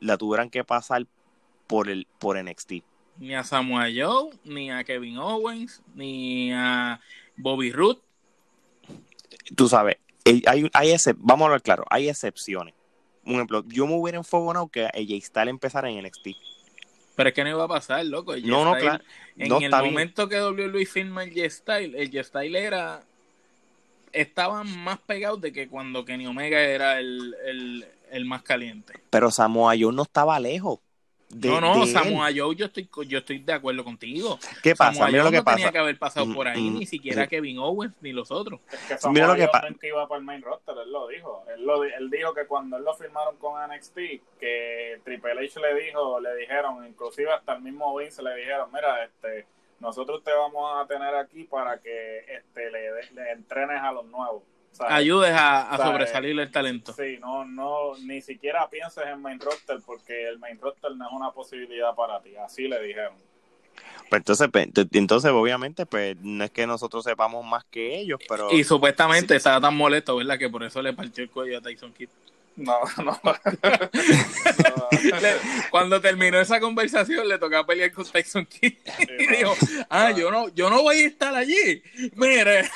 la 0.00 0.16
tuvieran 0.16 0.50
que 0.50 0.64
pasar 0.64 1.06
por 1.66 1.88
el 1.88 2.06
por 2.18 2.42
NXT. 2.42 2.72
Ni 3.18 3.34
a 3.34 3.44
Samoa 3.44 3.86
Joe, 3.94 4.30
ni 4.44 4.70
a 4.70 4.84
Kevin 4.84 5.18
Owens, 5.18 5.82
ni 5.94 6.52
a 6.52 7.00
Bobby 7.36 7.72
Roode. 7.72 8.00
Tú 9.56 9.68
sabes, 9.68 9.96
hay, 10.24 10.42
hay, 10.46 10.70
hay 10.72 10.94
vamos 11.16 11.42
a 11.42 11.46
hablar 11.46 11.62
claro, 11.62 11.84
hay 11.90 12.08
excepciones. 12.08 12.74
Un 13.24 13.34
ejemplo, 13.34 13.64
yo 13.66 13.86
me 13.86 13.94
hubiera 13.94 14.18
enfogonado 14.18 14.68
que 14.68 14.84
AJ 14.84 15.24
Styles 15.24 15.50
empezara 15.50 15.88
en 15.88 16.04
NXT. 16.04 16.28
Pero 17.16 17.28
es 17.28 17.34
que 17.34 17.44
no 17.44 17.50
iba 17.50 17.64
a 17.64 17.68
pasar, 17.68 18.04
loco. 18.04 18.36
no, 18.36 18.64
no, 18.64 18.76
claro. 18.76 19.02
En 19.36 19.52
el 19.52 19.70
momento 19.70 20.28
que 20.28 20.36
W. 20.36 20.68
Luis 20.68 20.90
firma 20.90 21.24
el 21.24 21.32
G-Style, 21.32 21.94
el 21.96 22.10
G-Style 22.10 22.56
era. 22.56 23.02
Estaban 24.12 24.78
más 24.78 24.98
pegados 24.98 25.40
de 25.40 25.52
que 25.52 25.68
cuando 25.68 26.04
Kenny 26.04 26.26
Omega 26.26 26.60
era 26.60 27.00
el, 27.00 27.34
el, 27.46 27.86
el 28.10 28.24
más 28.26 28.42
caliente. 28.42 28.94
Pero 29.10 29.30
Samoa 29.30 29.74
Joe 29.78 29.92
no 29.92 30.02
estaba 30.02 30.38
lejos 30.38 30.78
no, 31.34 31.60
no, 31.60 31.86
Samoa 31.86 32.28
Joe, 32.34 32.54
yo 32.54 32.66
estoy, 32.66 32.88
yo 33.06 33.18
estoy 33.18 33.38
de 33.40 33.52
acuerdo 33.52 33.84
contigo. 33.84 34.38
¿Qué 34.62 34.74
pasa? 34.74 34.92
Samoa 34.94 35.10
Mira 35.10 35.24
lo 35.24 35.30
que 35.30 35.36
no 35.38 35.44
pasa. 35.44 35.56
tenía 35.56 35.72
que 35.72 35.78
haber 35.78 35.98
pasado 35.98 36.32
por 36.32 36.48
ahí, 36.48 36.70
mm, 36.70 36.78
ni 36.78 36.86
siquiera 36.86 37.24
mm. 37.24 37.28
Kevin 37.28 37.58
Owens, 37.58 37.94
ni 38.00 38.12
los 38.12 38.30
otros. 38.30 38.60
Es 38.70 38.78
que 38.86 38.98
Samoa 38.98 39.12
Mira 39.14 39.26
lo 39.28 39.34
que 39.34 39.48
pasa. 39.48 39.68
que 39.80 39.88
iba 39.88 40.06
para 40.08 40.18
el 40.18 40.24
main 40.24 40.42
roster, 40.42 40.74
él 40.82 40.92
lo 40.92 41.08
dijo. 41.08 41.44
Él, 41.54 41.64
lo, 41.64 41.84
él 41.84 42.10
dijo 42.10 42.32
que 42.34 42.46
cuando 42.46 42.76
él 42.76 42.84
lo 42.84 42.94
firmaron 42.94 43.36
con 43.36 43.54
NXT, 43.70 43.96
que 44.38 45.00
Triple 45.04 45.32
H 45.32 45.60
le 45.60 45.84
dijo, 45.84 46.20
le 46.20 46.34
dijeron, 46.36 46.86
inclusive 46.86 47.32
hasta 47.32 47.54
el 47.54 47.62
mismo 47.62 47.96
Vince 47.96 48.22
le 48.22 48.34
dijeron, 48.36 48.70
mira, 48.72 49.04
este, 49.04 49.46
nosotros 49.80 50.22
te 50.22 50.32
vamos 50.32 50.82
a 50.82 50.86
tener 50.86 51.14
aquí 51.14 51.44
para 51.44 51.78
que 51.80 52.18
este, 52.28 52.70
le, 52.70 52.90
le 53.12 53.32
entrenes 53.32 53.80
a 53.82 53.92
los 53.92 54.06
nuevos 54.06 54.42
ayudes 54.80 55.32
a, 55.34 55.76
sobresalir 55.76 56.38
el 56.38 56.50
talento. 56.50 56.92
Sí, 56.92 57.18
no, 57.20 57.44
no, 57.44 57.96
ni 57.98 58.20
siquiera 58.20 58.68
pienses 58.68 59.06
en 59.06 59.20
main 59.20 59.40
roster 59.40 59.78
porque 59.84 60.28
el 60.28 60.38
main 60.38 60.58
roster 60.60 60.94
no 60.96 61.06
es 61.06 61.12
una 61.12 61.30
posibilidad 61.30 61.94
para 61.94 62.20
ti, 62.20 62.36
así 62.36 62.68
le 62.68 62.82
dijeron. 62.82 63.14
Pues 64.08 64.20
entonces, 64.20 64.48
pues, 64.52 64.68
entonces 64.92 65.30
obviamente, 65.32 65.86
pues 65.86 66.16
no 66.20 66.44
es 66.44 66.50
que 66.50 66.66
nosotros 66.66 67.04
sepamos 67.04 67.44
más 67.44 67.64
que 67.64 67.98
ellos, 67.98 68.20
pero... 68.28 68.52
Y 68.52 68.62
supuestamente 68.62 69.34
estaba 69.34 69.60
tan 69.60 69.76
molesto, 69.76 70.16
¿verdad? 70.16 70.38
Que 70.38 70.48
por 70.48 70.62
eso 70.62 70.82
le 70.82 70.92
partió 70.92 71.24
el 71.24 71.30
cuello 71.30 71.58
a 71.58 71.60
Tyson 71.60 71.92
Kidd. 71.92 72.10
No, 72.56 72.78
no. 73.04 73.20
Cuando 75.70 76.00
terminó 76.00 76.40
esa 76.40 76.60
conversación 76.60 77.28
le 77.28 77.38
tocaba 77.38 77.66
pelear 77.66 77.90
con 77.92 78.04
Tyson 78.04 78.46
Kidd 78.46 78.74
y 79.18 79.26
dijo, 79.26 79.54
ah, 79.90 80.12
yo 80.12 80.30
no, 80.30 80.48
yo 80.50 80.70
no 80.70 80.82
voy 80.82 80.98
a 80.98 81.06
estar 81.06 81.34
allí. 81.34 81.82
Mire, 82.14 82.70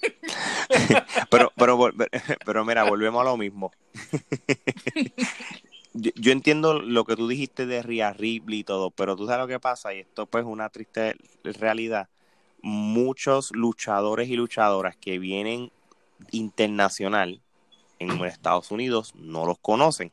pero, 1.30 1.52
pero, 1.56 1.90
pero 2.44 2.64
mira, 2.64 2.84
volvemos 2.84 3.20
a 3.20 3.24
lo 3.24 3.36
mismo. 3.36 3.72
yo, 5.94 6.32
entiendo 6.32 6.80
lo 6.80 7.04
que 7.04 7.16
tú 7.16 7.28
dijiste 7.28 7.66
de 7.66 7.82
Ria 7.82 8.12
Ripley 8.12 8.60
y 8.60 8.64
todo, 8.64 8.90
pero 8.90 9.16
tú 9.16 9.26
sabes 9.26 9.40
lo 9.40 9.48
que 9.48 9.60
pasa, 9.60 9.94
y 9.94 10.00
esto 10.00 10.26
pues 10.26 10.44
es 10.44 10.50
una 10.50 10.68
triste 10.68 11.16
realidad. 11.42 12.08
Muchos 12.62 13.52
luchadores 13.52 14.28
y 14.28 14.36
luchadoras 14.36 14.96
que 14.96 15.18
vienen 15.18 15.72
internacional 16.30 17.40
en 17.98 18.24
Estados 18.24 18.70
Unidos 18.70 19.14
no 19.14 19.46
los 19.46 19.58
conocen. 19.58 20.12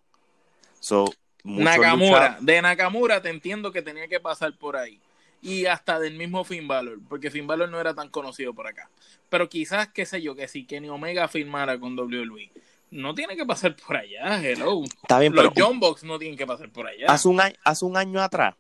Nakamura, 1.44 2.38
de 2.40 2.62
Nakamura 2.62 3.22
te 3.22 3.30
entiendo 3.30 3.72
que 3.72 3.82
tenía 3.82 4.08
que 4.08 4.20
pasar 4.20 4.58
por 4.58 4.78
ahí 4.78 5.02
y 5.48 5.66
hasta 5.66 5.98
del 5.98 6.16
mismo 6.16 6.44
Finn 6.44 6.68
Balor, 6.68 7.00
porque 7.08 7.32
Finn 7.32 7.48
Balor 7.48 7.70
no 7.70 7.80
era 7.80 7.96
tan 7.96 8.10
conocido 8.10 8.54
por 8.54 8.68
acá. 8.68 8.90
Pero 9.30 9.48
quizás, 9.48 9.88
qué 9.88 10.06
sé 10.06 10.22
yo, 10.22 10.36
que 10.36 10.50
si 10.50 10.66
Kenny 10.66 10.90
Omega 10.90 11.30
firmara 11.30 11.80
con 11.80 11.98
WWE, 11.98 12.52
no 12.92 13.16
tiene 13.16 13.38
que 13.38 13.46
pasar 13.46 13.74
por 13.78 13.96
allá, 13.96 14.44
hello. 14.44 14.84
Está 14.84 15.20
bien, 15.20 15.34
Los 15.34 15.54
John 15.56 15.80
Box 15.80 16.04
no 16.04 16.20
tienen 16.20 16.38
que 16.38 16.46
pasar 16.46 16.70
por 16.70 16.86
allá. 16.86 17.06
Hace 17.08 17.30
un 17.30 17.40
año, 17.40 17.56
hace 17.64 17.86
un 17.86 17.96
año 17.96 18.22
atrás. 18.22 18.56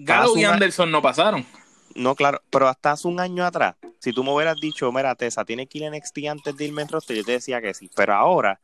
Gallo 0.00 0.36
y 0.36 0.42
Anderson 0.42 0.90
no 0.90 1.00
pasaron. 1.00 1.46
No, 1.94 2.16
claro, 2.16 2.42
pero 2.50 2.66
hasta 2.66 2.90
hace 2.90 3.06
un 3.06 3.20
año 3.20 3.44
atrás, 3.44 3.76
si 4.00 4.12
tú 4.12 4.24
me 4.24 4.32
hubieras 4.32 4.56
dicho, 4.60 4.90
mira, 4.90 5.14
Tessa, 5.14 5.44
tiene 5.44 5.68
que 5.68 5.78
ir 5.78 5.84
en 5.84 5.94
NXT 5.94 6.18
antes 6.28 6.56
de 6.56 6.64
irme 6.64 6.82
en 6.82 6.88
roster, 6.88 7.16
yo 7.16 7.24
te 7.24 7.32
decía 7.32 7.60
que 7.60 7.72
sí. 7.72 7.88
Pero 7.94 8.14
ahora, 8.14 8.60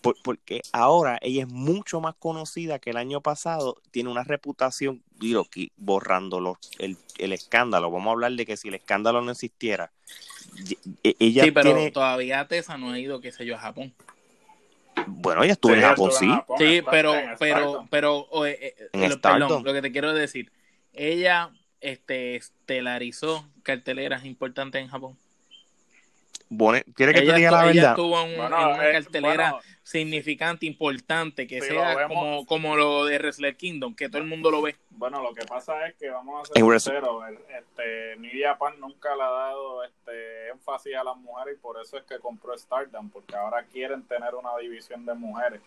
porque 0.00 0.62
ahora 0.72 1.18
ella 1.22 1.42
es 1.42 1.48
mucho 1.48 2.00
más 2.00 2.14
conocida 2.18 2.78
que 2.78 2.90
el 2.90 2.96
año 2.96 3.20
pasado, 3.20 3.80
tiene 3.90 4.10
una 4.10 4.24
reputación, 4.24 5.02
digo, 5.18 5.46
borrando 5.76 6.58
el, 6.78 6.96
el, 7.18 7.32
escándalo, 7.32 7.90
vamos 7.90 8.08
a 8.08 8.12
hablar 8.12 8.32
de 8.32 8.46
que 8.46 8.56
si 8.56 8.68
el 8.68 8.74
escándalo 8.74 9.20
no 9.22 9.32
existiera, 9.32 9.92
e, 11.04 11.16
ella 11.18 11.44
sí, 11.44 11.50
pero 11.50 11.76
todavía 11.92 12.46
Tessa 12.48 12.78
no 12.78 12.90
ha 12.90 12.98
ido, 12.98 13.20
qué 13.20 13.32
sé 13.32 13.44
yo, 13.46 13.56
a 13.56 13.58
Japón. 13.58 13.92
Bueno, 15.06 15.42
ella 15.42 15.52
estuvo 15.52 15.72
en 15.72 15.82
Japón, 15.82 16.10
sí. 16.12 16.30
sí, 16.58 16.82
pero, 16.90 17.14
pero, 17.38 17.86
pero, 17.90 18.46
eh, 18.46 18.74
eh, 18.92 19.16
perdón, 19.20 19.64
lo 19.64 19.72
que 19.72 19.82
te 19.82 19.92
quiero 19.92 20.12
decir, 20.12 20.52
ella 20.92 21.50
este, 21.80 22.36
estelarizó 22.36 23.46
carteleras 23.62 24.24
importantes 24.24 24.82
en 24.82 24.88
Japón. 24.88 25.16
¿Quiere 26.94 27.14
que 27.14 27.22
te 27.22 27.34
diga 27.34 27.50
la 27.50 27.64
verdad? 27.64 27.70
Ella 27.70 27.90
estuvo 27.90 28.20
en, 28.20 28.40
una 28.40 28.88
eh, 28.88 28.92
cartelera 28.92 29.60
significante, 29.84 30.66
importante, 30.66 31.46
que 31.46 31.60
sea 31.60 32.08
como, 32.08 32.44
como 32.44 32.76
lo 32.76 33.04
de 33.04 33.18
Wrestler 33.18 33.56
Kingdom, 33.56 33.94
que 33.94 34.08
todo 34.08 34.20
el 34.20 34.28
mundo 34.28 34.50
lo 34.50 34.62
ve. 34.62 34.76
Bueno, 34.90 35.22
lo 35.22 35.32
que 35.32 35.44
pasa 35.46 35.86
es 35.86 35.94
que 35.94 36.10
vamos 36.10 36.42
a 36.42 36.52
ser 36.52 36.80
sinceros, 36.80 37.24
este, 37.56 38.16
New 38.18 38.30
Japan 38.42 38.74
nunca 38.80 39.14
le 39.14 39.22
ha 39.22 39.30
dado 39.30 39.84
este 39.84 40.48
énfasis 40.50 40.94
a 40.96 41.04
las 41.04 41.16
mujeres 41.16 41.56
y 41.56 41.60
por 41.60 41.80
eso 41.80 41.96
es 41.96 42.04
que 42.04 42.18
compró 42.18 42.56
Stardom, 42.58 43.10
porque 43.10 43.36
ahora 43.36 43.64
quieren 43.64 44.02
tener 44.02 44.34
una 44.34 44.56
división 44.60 45.06
de 45.06 45.14
mujeres. 45.14 45.60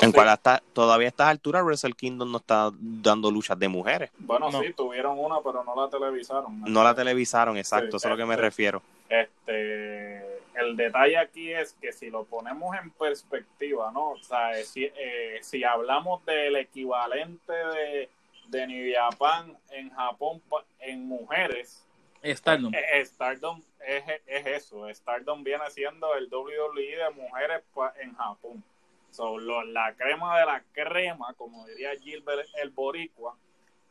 en 0.00 0.12
cual 0.12 0.28
hasta, 0.30 0.62
todavía 0.72 1.08
a 1.08 1.10
estas 1.10 1.28
alturas 1.28 1.62
Wrestle 1.62 1.92
Kingdom 1.92 2.30
no 2.32 2.38
está 2.38 2.70
dando 2.80 3.30
luchas 3.30 3.58
de 3.58 3.68
mujeres. 3.68 4.10
Bueno, 4.18 4.50
sí, 4.52 4.72
tuvieron 4.74 5.18
una, 5.18 5.36
pero 5.42 5.64
no 5.64 5.74
la 5.76 5.90
televisaron. 5.90 6.62
No 6.62 6.82
la 6.82 6.94
televisaron, 6.94 7.58
exacto, 7.58 7.96
eso 7.96 7.98
es 7.98 8.04
a 8.06 8.08
lo 8.08 8.16
que 8.16 8.24
me 8.24 8.34
este, 8.34 8.42
refiero. 8.42 8.82
Este 9.08 10.29
el 10.54 10.76
detalle 10.76 11.18
aquí 11.18 11.52
es 11.52 11.74
que 11.74 11.92
si 11.92 12.10
lo 12.10 12.24
ponemos 12.24 12.76
en 12.76 12.90
perspectiva, 12.90 13.90
¿no? 13.92 14.10
O 14.10 14.22
sea, 14.22 14.54
si, 14.64 14.84
eh, 14.84 15.38
si 15.42 15.64
hablamos 15.64 16.24
del 16.24 16.56
equivalente 16.56 17.52
de, 17.52 18.08
de 18.48 18.66
New 18.66 18.92
Japan 18.94 19.56
en 19.70 19.90
Japón 19.90 20.42
en 20.80 21.06
mujeres, 21.06 21.84
Stardom. 22.22 22.72
Eh, 22.74 23.04
Stardom 23.04 23.62
es, 23.86 24.04
es, 24.26 24.46
eso. 24.46 24.88
Stardom 24.90 25.42
viene 25.42 25.70
siendo 25.70 26.14
el 26.14 26.28
WWE 26.30 26.96
de 26.96 27.10
mujeres 27.14 27.62
en 28.00 28.14
Japón. 28.14 28.62
So, 29.10 29.38
la 29.38 29.94
crema 29.94 30.38
de 30.38 30.46
la 30.46 30.62
crema, 30.72 31.34
como 31.34 31.66
diría 31.66 31.90
Gilbert 32.00 32.46
el 32.62 32.70
Boricua. 32.70 33.36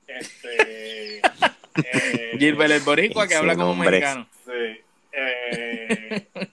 Este, 0.07 1.17
eh, 1.83 2.37
Gilbert 2.37 2.71
el 2.71 2.81
Boricua 2.81 3.27
que 3.27 3.35
habla 3.35 3.55
como 3.55 3.75
mexicano. 3.75 4.27
Sí. 4.45 4.81
Eh, 5.19 6.27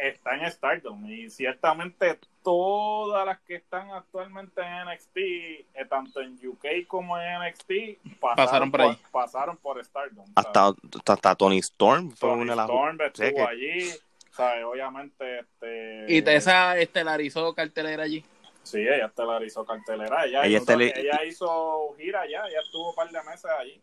está 0.00 0.34
en 0.36 0.50
Stardom 0.50 1.10
y 1.10 1.28
ciertamente 1.30 2.18
todas 2.42 3.26
las 3.26 3.38
que 3.40 3.56
están 3.56 3.90
actualmente 3.90 4.60
en 4.60 4.88
NXT, 4.88 5.16
eh, 5.16 5.66
tanto 5.88 6.20
en 6.20 6.38
UK 6.46 6.86
como 6.86 7.18
en 7.18 7.40
NXT, 7.40 8.20
pasaron, 8.20 8.70
por, 8.70 8.80
ahí. 8.80 8.98
pasaron 9.10 9.56
por 9.56 9.84
Stardom. 9.84 10.26
Hasta, 10.34 10.72
hasta, 11.06 11.34
Tony 11.34 11.58
Storm 11.58 12.10
fue 12.12 12.32
una 12.32 12.52
de 12.52 12.56
las 12.56 12.66
Storm 12.66 12.98
estuvo 13.00 13.48
allí, 13.48 13.90
obviamente. 14.64 15.40
Este, 15.40 16.06
¿Y 16.08 16.18
esa 16.28 16.78
estelarizó 16.78 17.54
cartelera 17.54 18.04
allí? 18.04 18.24
Sí, 18.62 18.80
ella 18.80 19.06
estelarizó 19.06 19.64
cartelera. 19.64 20.26
Ella, 20.26 20.46
hizo, 20.46 20.78
ella 20.78 21.24
hizo 21.24 21.94
gira 21.96 22.20
allá, 22.20 22.46
ella 22.48 22.60
estuvo 22.60 22.90
un 22.90 22.94
par 22.94 23.10
de 23.10 23.22
meses 23.22 23.50
allí 23.58 23.80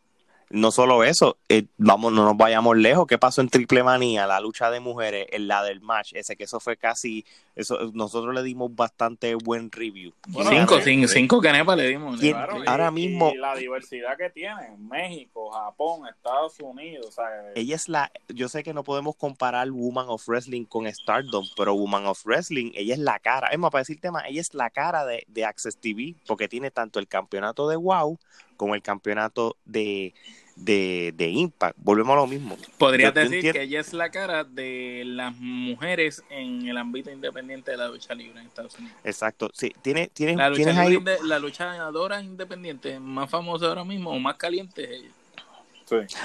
no 0.55 0.71
solo 0.71 1.03
eso, 1.03 1.37
eh, 1.49 1.65
vamos, 1.77 2.13
no 2.13 2.23
nos 2.23 2.37
vayamos 2.37 2.77
lejos. 2.77 3.05
¿Qué 3.07 3.17
pasó 3.17 3.41
en 3.41 3.49
Triple 3.49 3.83
Manía? 3.83 4.25
La 4.25 4.39
lucha 4.39 4.71
de 4.71 4.79
mujeres, 4.79 5.27
en 5.31 5.47
la 5.47 5.63
del 5.63 5.81
match, 5.81 6.13
ese 6.13 6.35
que 6.35 6.45
eso 6.45 6.59
fue 6.59 6.77
casi, 6.77 7.25
eso 7.55 7.91
nosotros 7.93 8.33
le 8.33 8.41
dimos 8.41 8.73
bastante 8.73 9.35
buen 9.35 9.71
review. 9.71 10.13
cinco, 10.49 10.79
cinco, 10.81 11.07
cinco 11.07 11.41
canepas 11.41 11.77
le 11.77 11.89
dimos. 11.89 12.19
ahora 12.65 12.89
mismo. 12.89 13.33
la 13.35 13.55
diversidad 13.55 14.17
que 14.17 14.29
tienen, 14.29 14.87
México, 14.87 15.51
Japón, 15.51 16.07
Estados 16.07 16.57
Unidos. 16.59 17.15
ella 17.53 17.75
es 17.75 17.89
la, 17.89 18.11
yo 18.29 18.47
sé 18.47 18.63
que 18.63 18.73
no 18.73 18.83
podemos 18.83 19.15
comparar 19.15 19.69
Woman 19.69 20.05
of 20.07 20.27
Wrestling 20.27 20.63
con 20.63 20.87
Stardom, 20.87 21.45
pero 21.57 21.75
Woman 21.75 22.05
of 22.05 22.25
Wrestling, 22.25 22.71
ella 22.75 22.93
es 22.93 22.99
la 22.99 23.19
cara. 23.19 23.49
Es 23.49 23.59
más, 23.59 23.71
para 23.71 23.81
decir 23.81 23.99
tema, 23.99 24.23
ella 24.27 24.41
es 24.41 24.53
la 24.53 24.69
cara 24.69 25.05
de, 25.05 25.25
de 25.27 25.43
Access 25.43 25.77
TV, 25.77 26.15
porque 26.25 26.47
tiene 26.47 26.71
tanto 26.71 26.99
el 26.99 27.07
campeonato 27.07 27.67
de 27.67 27.75
WOW 27.75 28.17
como 28.55 28.75
el 28.75 28.81
campeonato 28.81 29.57
de, 29.65 30.13
de, 30.55 31.13
de 31.15 31.29
Impact. 31.29 31.77
Volvemos 31.81 32.13
a 32.13 32.15
lo 32.17 32.27
mismo. 32.27 32.57
Podría 32.77 33.11
decir 33.11 33.51
que 33.51 33.61
ella 33.61 33.79
es 33.79 33.93
la 33.93 34.09
cara 34.09 34.43
de 34.43 35.03
las 35.05 35.35
mujeres 35.35 36.23
en 36.29 36.67
el 36.67 36.77
ámbito 36.77 37.11
independiente 37.11 37.71
de 37.71 37.77
la 37.77 37.87
lucha 37.87 38.13
libre 38.13 38.39
en 38.39 38.47
Estados 38.47 38.77
Unidos. 38.79 38.97
Exacto. 39.03 39.49
Sí, 39.53 39.73
tiene, 39.81 40.07
tiene, 40.07 40.35
la, 40.35 40.49
lucha 40.49 40.79
ahí... 40.79 40.97
la 41.23 41.39
luchadora 41.39 42.21
independiente 42.21 42.99
más 42.99 43.29
famosa 43.29 43.67
ahora 43.67 43.83
mismo 43.83 44.11
o 44.11 44.19
más 44.19 44.35
caliente 44.37 44.83
es 44.83 44.89
ella. 45.01 45.09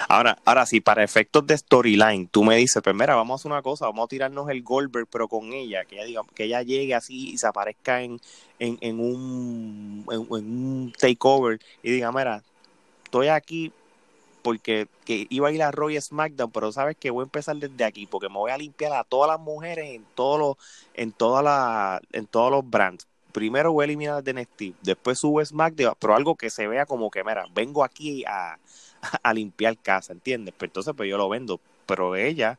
Ahora, 0.09 0.39
ahora 0.45 0.65
sí, 0.67 0.81
para 0.81 1.05
efectos 1.05 1.47
de 1.47 1.57
storyline, 1.57 2.29
tú 2.29 2.45
me 2.45 2.57
dices, 2.57 2.83
pues 2.83 2.97
mira, 2.97 3.15
vamos 3.15 3.35
a 3.35 3.37
hacer 3.41 3.53
una 3.53 3.63
cosa, 3.63 3.87
vamos 3.87 4.05
a 4.05 4.09
tirarnos 4.09 4.49
el 4.49 4.63
Goldberg, 4.63 5.07
pero 5.07 5.29
con 5.29 5.53
ella, 5.53 5.85
que 5.85 5.97
ella 5.97 6.05
diga, 6.05 6.23
que 6.35 6.45
ella 6.45 6.63
llegue 6.63 6.95
así 6.95 7.31
y 7.31 7.39
se 7.39 7.47
aparezca 7.47 8.03
en, 8.03 8.21
en, 8.59 8.79
en 8.81 9.01
un 9.01 10.07
en, 10.11 10.21
un 10.31 10.93
takeover 10.99 11.61
y 11.83 11.91
diga, 11.91 12.11
mira, 12.11 12.43
estoy 13.05 13.29
aquí 13.29 13.73
porque 14.43 14.89
que 15.05 15.27
iba 15.31 15.49
a 15.49 15.53
ir 15.53 15.63
a 15.63 15.71
Roy 15.71 16.01
SmackDown, 16.01 16.51
pero 16.51 16.73
sabes 16.73 16.97
que 16.97 17.11
voy 17.11 17.23
a 17.23 17.25
empezar 17.25 17.57
desde 17.57 17.85
aquí, 17.85 18.07
porque 18.07 18.29
me 18.29 18.37
voy 18.37 18.51
a 18.51 18.59
limpiar 18.59 18.93
a 18.93 19.05
todas 19.05 19.31
las 19.31 19.41
mujeres 19.41 19.95
en 19.95 20.05
todos 20.15 20.39
los, 20.39 20.57
en 20.95 21.13
todas 21.13 21.45
las, 21.45 22.01
en 22.13 22.27
todos 22.27 22.51
los 22.51 22.69
brands. 22.69 23.07
Primero 23.33 23.73
voy 23.73 23.85
a 23.85 23.87
eliminar 23.87 24.25
de 24.25 24.35
NXT, 24.35 24.83
después 24.83 25.19
subo 25.19 25.45
SmackDown, 25.45 25.95
pero 25.99 26.15
algo 26.15 26.35
que 26.35 26.51
se 26.51 26.67
vea 26.67 26.87
como 26.87 27.11
que, 27.11 27.23
mira, 27.23 27.47
vengo 27.55 27.85
aquí 27.85 28.25
a, 28.27 28.59
a 29.23 29.35
limpiar 29.35 29.77
casa, 29.79 30.13
¿entiendes? 30.13 30.55
Pero 30.57 30.71
entonces 30.71 30.95
pues 30.97 31.09
yo 31.09 31.17
lo 31.17 31.29
vendo, 31.29 31.61
pero 31.87 32.17
ella, 32.17 32.59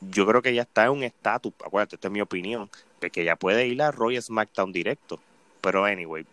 yo 0.00 0.26
creo 0.26 0.42
que 0.42 0.50
ella 0.50 0.62
está 0.62 0.84
en 0.84 0.90
un 0.90 1.02
estatus, 1.02 1.52
acuérdate, 1.64 1.96
esta 1.96 2.08
es 2.08 2.12
mi 2.12 2.20
opinión, 2.20 2.70
de 3.00 3.10
que 3.10 3.22
ella 3.22 3.36
puede 3.36 3.66
ir 3.66 3.82
a 3.82 3.90
Roy 3.90 4.20
SmackDown 4.20 4.72
directo. 4.72 5.20
Pero 5.64 5.86
anyway, 5.86 6.26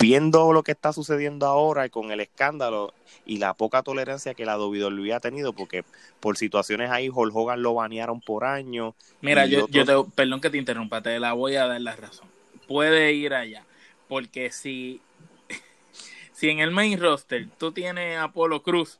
viendo 0.00 0.52
lo 0.52 0.64
que 0.64 0.72
está 0.72 0.92
sucediendo 0.92 1.46
ahora 1.46 1.88
con 1.88 2.10
el 2.10 2.18
escándalo 2.18 2.92
y 3.24 3.38
la 3.38 3.54
poca 3.54 3.84
tolerancia 3.84 4.34
que 4.34 4.44
la 4.44 4.58
WWE 4.58 5.14
ha 5.14 5.20
tenido, 5.20 5.52
porque 5.52 5.84
por 6.18 6.36
situaciones 6.36 6.90
ahí 6.90 7.08
Hulk 7.08 7.36
Hogan 7.36 7.62
lo 7.62 7.74
banearon 7.74 8.20
por 8.20 8.44
años. 8.44 8.94
Mira, 9.20 9.46
yo, 9.46 9.68
yo 9.68 9.84
te, 9.84 10.10
perdón 10.16 10.40
que 10.40 10.50
te 10.50 10.58
interrumpa, 10.58 11.02
te 11.02 11.20
la 11.20 11.34
voy 11.34 11.54
a 11.54 11.68
dar 11.68 11.80
la 11.80 11.94
razón. 11.94 12.26
Puede 12.66 13.12
ir 13.12 13.34
allá, 13.34 13.64
porque 14.08 14.50
si 14.50 15.00
si 16.32 16.50
en 16.50 16.58
el 16.58 16.72
main 16.72 16.98
roster 16.98 17.46
tú 17.56 17.70
tienes 17.70 18.18
a 18.18 18.24
Apolo 18.24 18.60
Cruz, 18.64 18.98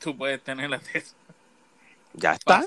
tú 0.00 0.14
puedes 0.14 0.42
tener 0.42 0.68
la 0.68 0.80
Tesa. 0.80 1.16
Ya 2.12 2.32
está. 2.32 2.62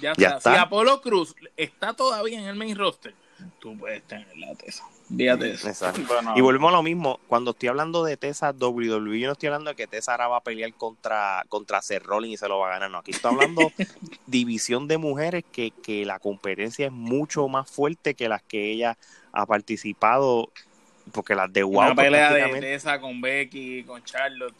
Ya, 0.00 0.12
está. 0.12 0.40
Si 0.40 0.50
Apolo 0.50 1.00
Cruz 1.00 1.34
está 1.56 1.94
todavía 1.94 2.38
en 2.38 2.44
el 2.44 2.54
main 2.54 2.76
roster, 2.76 3.12
tú 3.58 3.76
puedes 3.76 4.04
tener 4.04 4.36
la 4.36 4.54
Tesa. 4.54 4.84
Eso. 5.64 5.92
Y 6.36 6.40
volvemos 6.40 6.72
a 6.72 6.76
lo 6.76 6.82
mismo. 6.82 7.20
Cuando 7.28 7.52
estoy 7.52 7.68
hablando 7.68 8.04
de 8.04 8.16
Tessa 8.16 8.50
WWE, 8.50 9.20
yo 9.20 9.26
no 9.26 9.32
estoy 9.32 9.46
hablando 9.48 9.70
de 9.70 9.76
que 9.76 9.86
Tessa 9.86 10.12
ahora 10.12 10.28
va 10.28 10.36
a 10.38 10.42
pelear 10.42 10.72
contra, 10.74 11.44
contra 11.48 11.80
Seth 11.82 12.02
Rollins 12.02 12.34
y 12.34 12.36
se 12.36 12.48
lo 12.48 12.58
va 12.58 12.68
a 12.68 12.70
ganar. 12.72 12.90
No, 12.90 12.98
aquí 12.98 13.12
estoy 13.12 13.32
hablando 13.34 13.72
división 14.26 14.88
de 14.88 14.98
mujeres 14.98 15.44
que, 15.52 15.70
que 15.70 16.04
la 16.04 16.18
competencia 16.18 16.86
es 16.86 16.92
mucho 16.92 17.46
más 17.48 17.70
fuerte 17.70 18.14
que 18.14 18.28
las 18.28 18.42
que 18.42 18.72
ella 18.72 18.98
ha 19.32 19.46
participado 19.46 20.50
porque 21.12 21.36
las 21.36 21.52
de 21.52 21.62
WoW 21.62 21.78
una 21.78 21.94
pelea 21.94 22.32
de 22.32 22.60
Tessa 22.60 23.00
con 23.00 23.20
Becky 23.20 23.84
con 23.84 24.02
Charlotte 24.02 24.54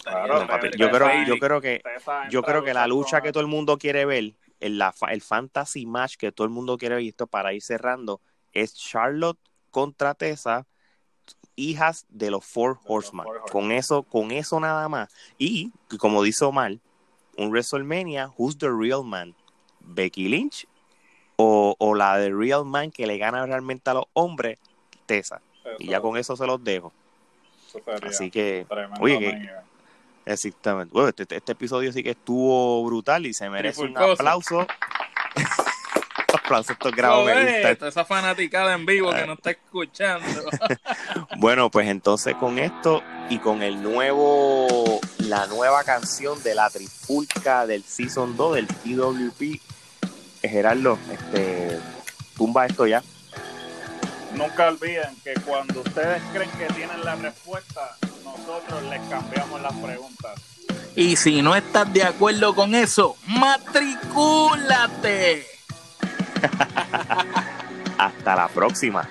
yo 0.79 0.91
creo 0.91 1.25
yo 1.27 1.39
creo 1.39 1.61
que 1.61 1.83
yo 2.31 2.43
creo 2.43 2.63
que 2.63 2.73
la 2.73 2.87
lucha 2.87 3.21
que 3.21 3.33
todo 3.33 3.41
el 3.41 3.49
mundo 3.49 3.79
quiere 3.79 4.05
ver 4.05 4.35
el, 4.61 4.79
la, 4.79 4.95
el 5.11 5.23
fantasy 5.23 5.87
match 5.87 6.15
que 6.17 6.31
todo 6.31 6.45
el 6.45 6.53
mundo 6.53 6.79
quiere 6.79 6.95
ver 6.95 7.05
esto 7.05 7.27
para 7.27 7.53
ir 7.53 7.63
cerrando 7.63 8.21
es 8.53 8.75
Charlotte 8.75 9.41
contra 9.77 10.15
Tessa 10.15 10.67
hijas 11.55 12.07
de 12.09 12.31
los 12.31 12.47
Four 12.47 12.79
Horsemen. 12.87 13.27
Con 13.53 13.71
eso 13.73 14.05
con 14.05 14.31
eso 14.31 14.59
nada 14.59 14.89
más. 14.89 15.11
Y 15.37 15.71
como 15.99 16.23
dice 16.23 16.47
Omar 16.47 16.79
un 17.37 17.51
WrestleMania 17.51 18.33
who's 18.39 18.57
the 18.57 18.71
real 18.71 19.05
man 19.05 19.35
Becky 19.81 20.31
Lynch 20.31 20.67
o, 21.37 21.77
o 21.79 21.95
la 21.95 22.17
de 22.17 22.31
real 22.31 22.65
man 22.65 22.91
que 22.91 23.07
le 23.07 23.19
gana 23.19 23.45
realmente 23.45 23.91
a 23.91 23.93
los 23.93 24.07
hombres 24.15 24.59
Tessa. 25.05 25.43
Y 25.79 25.89
ya 25.89 26.01
con 26.01 26.17
eso 26.17 26.37
se 26.37 26.47
los 26.47 26.65
dejo. 26.65 26.91
Así 28.03 28.31
que, 28.31 28.67
oye, 29.01 29.19
que, 29.19 29.51
exactamente. 30.25 30.91
Bueno, 30.95 31.11
este, 31.11 31.37
este, 31.37 31.53
episodio 31.53 31.93
sí 31.93 32.03
que 32.03 32.13
estuvo 32.13 32.83
brutal 32.87 33.27
y 33.27 33.35
se 33.35 33.51
merece 33.51 33.83
un 33.83 33.99
aplauso. 33.99 34.67
aplauso, 36.37 36.73
esto 36.73 36.89
es 36.89 37.83
Esa 37.83 38.05
fanaticada 38.05 38.75
en 38.75 38.87
vivo 38.87 39.11
que 39.11 39.23
ah. 39.23 39.27
no 39.27 39.33
está 39.35 39.51
escuchando. 39.51 40.43
bueno, 41.39 41.71
pues 41.71 41.89
entonces 41.89 42.35
con 42.37 42.59
esto 42.59 43.03
y 43.29 43.39
con 43.39 43.63
el 43.63 43.83
nuevo, 43.83 45.01
la 45.19 45.47
nueva 45.47 45.85
canción 45.85 46.43
de 46.43 46.55
la 46.55 46.71
trifulca 46.71 47.67
del 47.67 47.83
Season 47.83 48.37
2 48.37 48.55
del 48.55 48.67
PWP, 48.67 49.61
Gerardo, 50.43 50.99
este, 51.11 51.81
tumba 52.37 52.67
esto 52.67 52.87
ya 52.87 53.03
nunca 54.37 54.69
olviden 54.69 55.17
que 55.25 55.35
cuando 55.45 55.81
ustedes 55.81 56.23
creen 56.33 56.49
que 56.53 56.67
tienen 56.75 57.05
la 57.05 57.17
respuesta, 57.17 57.97
nosotros 58.25 58.85
les 58.85 59.01
cambiamos 59.09 59.61
las 59.61 59.75
preguntas. 59.75 60.41
Y 60.95 61.17
si 61.17 61.43
no 61.43 61.57
estás 61.57 61.93
de 61.93 62.05
acuerdo 62.05 62.55
con 62.55 62.75
eso, 62.75 63.17
matricúlate. 63.27 65.56
Hasta 67.99 68.37
la 68.37 68.49
próxima. 68.49 69.09